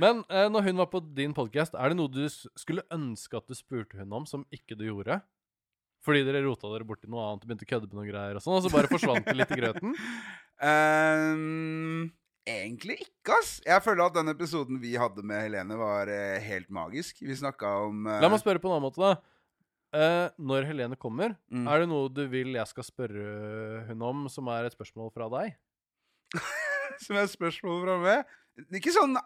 Men 0.00 0.24
når 0.26 0.64
hun 0.66 0.80
var 0.80 0.88
på 0.90 0.98
din 1.14 1.34
podkast, 1.36 1.76
er 1.78 1.92
det 1.92 1.98
noe 1.98 2.10
du 2.10 2.24
skulle 2.26 2.82
ønske 2.94 3.38
at 3.38 3.46
du 3.46 3.54
spurte 3.54 3.98
hun 4.00 4.14
om, 4.16 4.24
som 4.26 4.46
ikke 4.54 4.74
du 4.78 4.86
gjorde? 4.88 5.20
Fordi 6.04 6.20
dere 6.26 6.42
rota 6.44 6.68
dere 6.68 6.84
borti 6.84 7.08
noe 7.08 7.22
annet 7.30 7.44
og 7.44 7.48
begynte 7.48 7.64
å 7.64 7.70
kødde 7.70 7.88
med 7.88 7.96
noen 7.96 8.10
greier, 8.10 8.36
og 8.36 8.44
sånn, 8.44 8.58
og 8.58 8.64
så 8.66 8.72
bare 8.74 8.90
forsvant 8.92 9.24
det 9.24 9.36
litt 9.38 9.52
i 9.56 9.60
grøten? 9.62 9.94
um, 10.60 12.10
egentlig 12.56 12.98
ikke, 13.06 13.38
ass. 13.38 13.52
Jeg 13.64 13.80
føler 13.84 14.04
at 14.06 14.16
den 14.18 14.32
episoden 14.34 14.80
vi 14.82 14.94
hadde 15.00 15.24
med 15.26 15.46
Helene, 15.46 15.78
var 15.80 16.10
eh, 16.12 16.36
helt 16.44 16.68
magisk. 16.74 17.22
Vi 17.24 17.36
snakka 17.40 17.70
om 17.86 18.04
eh, 18.10 18.20
La 18.20 18.28
meg 18.32 18.42
spørre 18.42 18.60
på 18.60 18.68
en 18.68 18.76
annen 18.76 18.86
måte, 18.88 19.00
da. 19.00 19.14
Eh, 19.94 20.28
når 20.42 20.66
Helene 20.72 20.98
kommer, 21.00 21.36
Mm. 21.54 21.68
er 21.70 21.84
det 21.84 21.88
noe 21.88 22.08
du 22.12 22.24
vil 22.28 22.52
jeg 22.56 22.66
skal 22.66 22.84
spørre 22.84 23.84
hun 23.88 24.02
om, 24.02 24.24
som 24.28 24.48
er 24.52 24.66
et 24.68 24.74
spørsmål 24.76 25.12
fra 25.14 25.28
deg? 25.38 25.54
Som 27.04 27.16
er 27.18 27.26
spørsmål 27.26 27.80
fra 27.82 27.94
meg. 28.02 28.32
Ikke 28.74 28.92
sånn 28.94 29.16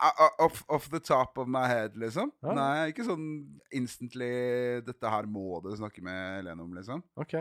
off, 0.40 0.62
off 0.72 0.88
the 0.92 1.00
top 1.04 1.36
of 1.40 1.48
my 1.52 1.66
head, 1.68 1.96
liksom. 2.00 2.30
Ja. 2.44 2.54
Nei, 2.56 2.88
ikke 2.94 3.04
sånn 3.04 3.26
instantly 3.76 4.80
'Dette 4.86 5.12
her 5.12 5.28
må 5.28 5.60
du 5.64 5.68
snakke 5.76 6.00
med 6.04 6.38
Helene 6.38 6.64
om', 6.64 6.74
liksom. 6.78 7.02
OK. 7.20 7.36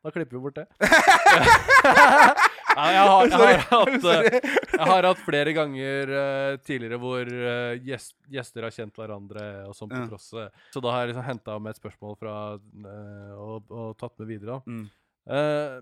Da 0.00 0.10
klipper 0.10 0.38
vi 0.38 0.42
bort 0.42 0.56
det. 0.56 0.66
Nei, 2.70 2.86
jeg 2.94 3.08
har, 3.10 3.26
jeg 3.28 3.36
har 3.36 3.64
hatt 3.68 4.04
eh, 4.08 4.36
Jeg 4.72 4.86
har 4.88 5.06
hatt 5.10 5.22
flere 5.26 5.52
ganger 5.52 6.12
uh, 6.14 6.52
tidligere 6.64 6.98
hvor 7.02 7.28
uh, 7.28 7.74
gjest, 7.84 8.14
gjester 8.30 8.64
har 8.64 8.72
kjent 8.74 8.96
hverandre 8.96 9.46
og 9.68 9.74
sånn 9.76 9.90
på 9.90 10.00
tross. 10.08 10.30
Så 10.72 10.82
da 10.82 10.94
har 10.94 11.04
jeg 11.04 11.12
liksom 11.12 11.26
henta 11.26 11.58
med 11.60 11.74
et 11.74 11.82
spørsmål 11.82 12.16
fra 12.20 12.36
uh, 12.56 13.34
og, 13.36 13.68
og 13.68 13.92
tatt 14.00 14.16
med 14.22 14.30
videre. 14.30 14.62
Mm. 14.66 14.86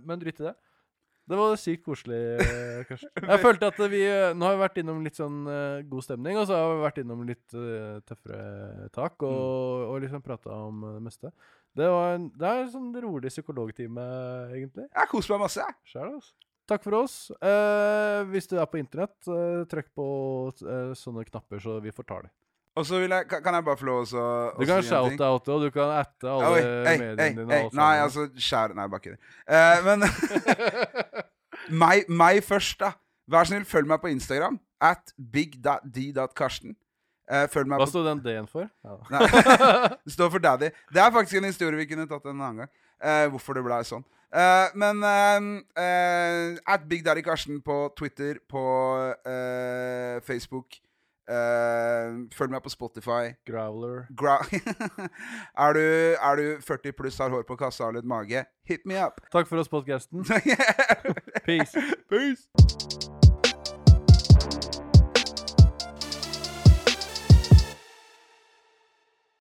Men 0.05 0.21
drit 0.21 0.41
i 0.43 0.49
det. 0.49 0.57
Det 1.29 1.37
var 1.37 1.59
sykt 1.61 1.85
koselig, 1.85 2.19
eh, 2.41 2.81
Karsten. 2.89 3.11
Jeg 3.31 3.43
følte 3.43 3.69
at 3.69 3.81
vi 3.93 4.01
eh, 4.07 4.31
Nå 4.33 4.49
har 4.49 4.57
vi 4.57 4.63
vært 4.63 4.81
innom 4.81 5.03
litt 5.05 5.19
sånn 5.19 5.43
eh, 5.53 5.85
god 5.91 6.07
stemning, 6.07 6.39
og 6.41 6.49
så 6.49 6.57
har 6.57 6.73
vi 6.73 6.87
vært 6.87 7.01
innom 7.03 7.23
litt 7.29 7.47
tøffere 8.09 8.89
tak, 8.95 9.21
og, 9.29 9.87
og 9.93 10.03
liksom 10.05 10.25
prata 10.25 10.57
om 10.69 10.87
det 10.97 11.05
meste. 11.05 11.33
Det, 11.77 11.87
var 11.93 12.17
en, 12.17 12.29
det 12.35 12.49
er 12.49 12.65
en 12.65 12.73
sånn 12.73 12.91
rolig 13.05 13.33
psykologtime, 13.35 14.11
egentlig. 14.57 14.89
Jeg 14.89 15.13
koser 15.13 15.37
meg 15.37 15.47
masse. 15.47 15.69
Sjæl, 15.87 16.15
altså. 16.17 16.35
Takk 16.69 16.85
for 16.85 16.99
oss. 16.99 17.15
Eh, 17.41 18.25
hvis 18.29 18.49
du 18.51 18.59
er 18.61 18.67
på 18.69 18.81
internett, 18.81 19.17
eh, 19.25 19.63
trykk 19.71 19.89
på 19.97 20.09
eh, 20.65 20.91
sånne 20.99 21.25
knapper, 21.25 21.63
så 21.65 21.79
vi 21.81 21.95
får 21.95 22.09
ta 22.09 22.21
det. 22.27 22.33
Og 22.79 22.85
så 22.87 23.01
vil 23.03 23.11
jeg, 23.11 23.27
kan 23.27 23.57
jeg 23.57 23.65
bare 23.67 23.79
få 23.81 23.87
lov 23.89 24.05
å 24.15 24.27
Du 24.61 24.67
kan 24.69 24.85
shout-oute, 24.87 25.55
og 25.55 25.65
du 25.65 25.71
kan 25.75 25.91
atte 25.97 26.29
alle 26.31 26.51
Oi, 26.53 26.61
ei, 26.61 26.93
mediene 27.01 27.25
ei, 27.25 27.33
dine. 27.35 27.57
Ei, 27.57 27.71
Nei, 27.75 27.95
altså 28.05 28.29
Skjær 28.39 28.75
Nei, 28.79 28.87
bare 28.93 29.03
kødder. 29.03 29.33
Uh, 29.51 29.79
men 29.89 30.05
meg, 31.71 32.09
meg 32.09 32.43
først, 32.45 32.79
da. 32.81 32.93
Vær 33.29 33.49
snill, 33.49 33.65
følg 33.69 33.89
meg 33.91 34.01
på 34.03 34.11
Instagram. 34.13 34.59
At 34.81 35.13
big.d.karsten. 35.33 36.77
Uh, 37.29 37.45
følg 37.53 37.69
meg 37.69 37.83
Hva 37.83 37.89
sto 37.91 38.01
den 38.07 38.21
D-en 38.25 38.47
for? 38.49 38.69
Ja. 38.87 38.95
Nei. 39.13 39.27
Det 40.07 40.15
står 40.15 40.31
for 40.33 40.41
daddy. 40.41 40.71
Det 40.95 41.03
er 41.03 41.11
faktisk 41.13 41.41
en 41.43 41.49
historie 41.51 41.77
vi 41.77 41.89
kunne 41.91 42.07
tatt 42.09 42.25
en 42.25 42.39
annen 42.39 42.63
gang. 42.63 42.71
Uh, 43.05 43.27
hvorfor 43.35 43.59
det 43.59 43.67
blei 43.67 43.83
sånn. 43.85 44.07
Uh, 44.29 44.69
men 44.77 45.05
at 46.69 46.89
Big 46.89 47.05
Daddy 47.05 47.25
Karsten 47.25 47.61
på 47.65 47.81
Twitter, 47.97 48.41
på 48.49 48.63
Facebook. 50.25 50.81
Eh, 51.29 52.17
følg 52.35 52.55
meg 52.55 52.65
på 52.65 52.73
Spotify. 52.73 53.35
Growler. 53.49 54.07
Gra 54.17 54.39
er, 55.65 55.79
du, 55.79 55.85
er 56.17 56.41
du 56.41 56.47
40 56.67 56.97
pluss, 56.99 57.19
har 57.19 57.35
hår 57.35 57.47
på 57.49 57.59
kassa 57.61 57.89
og 57.89 57.99
litt 57.99 58.09
mage, 58.09 58.45
hit 58.69 58.87
me 58.87 58.99
up. 59.05 59.21
Takk 59.33 59.51
for 59.51 59.61
oss, 59.61 59.71
podkasten. 59.73 60.25
Peace. 61.49 61.87
Peace. 62.11 63.08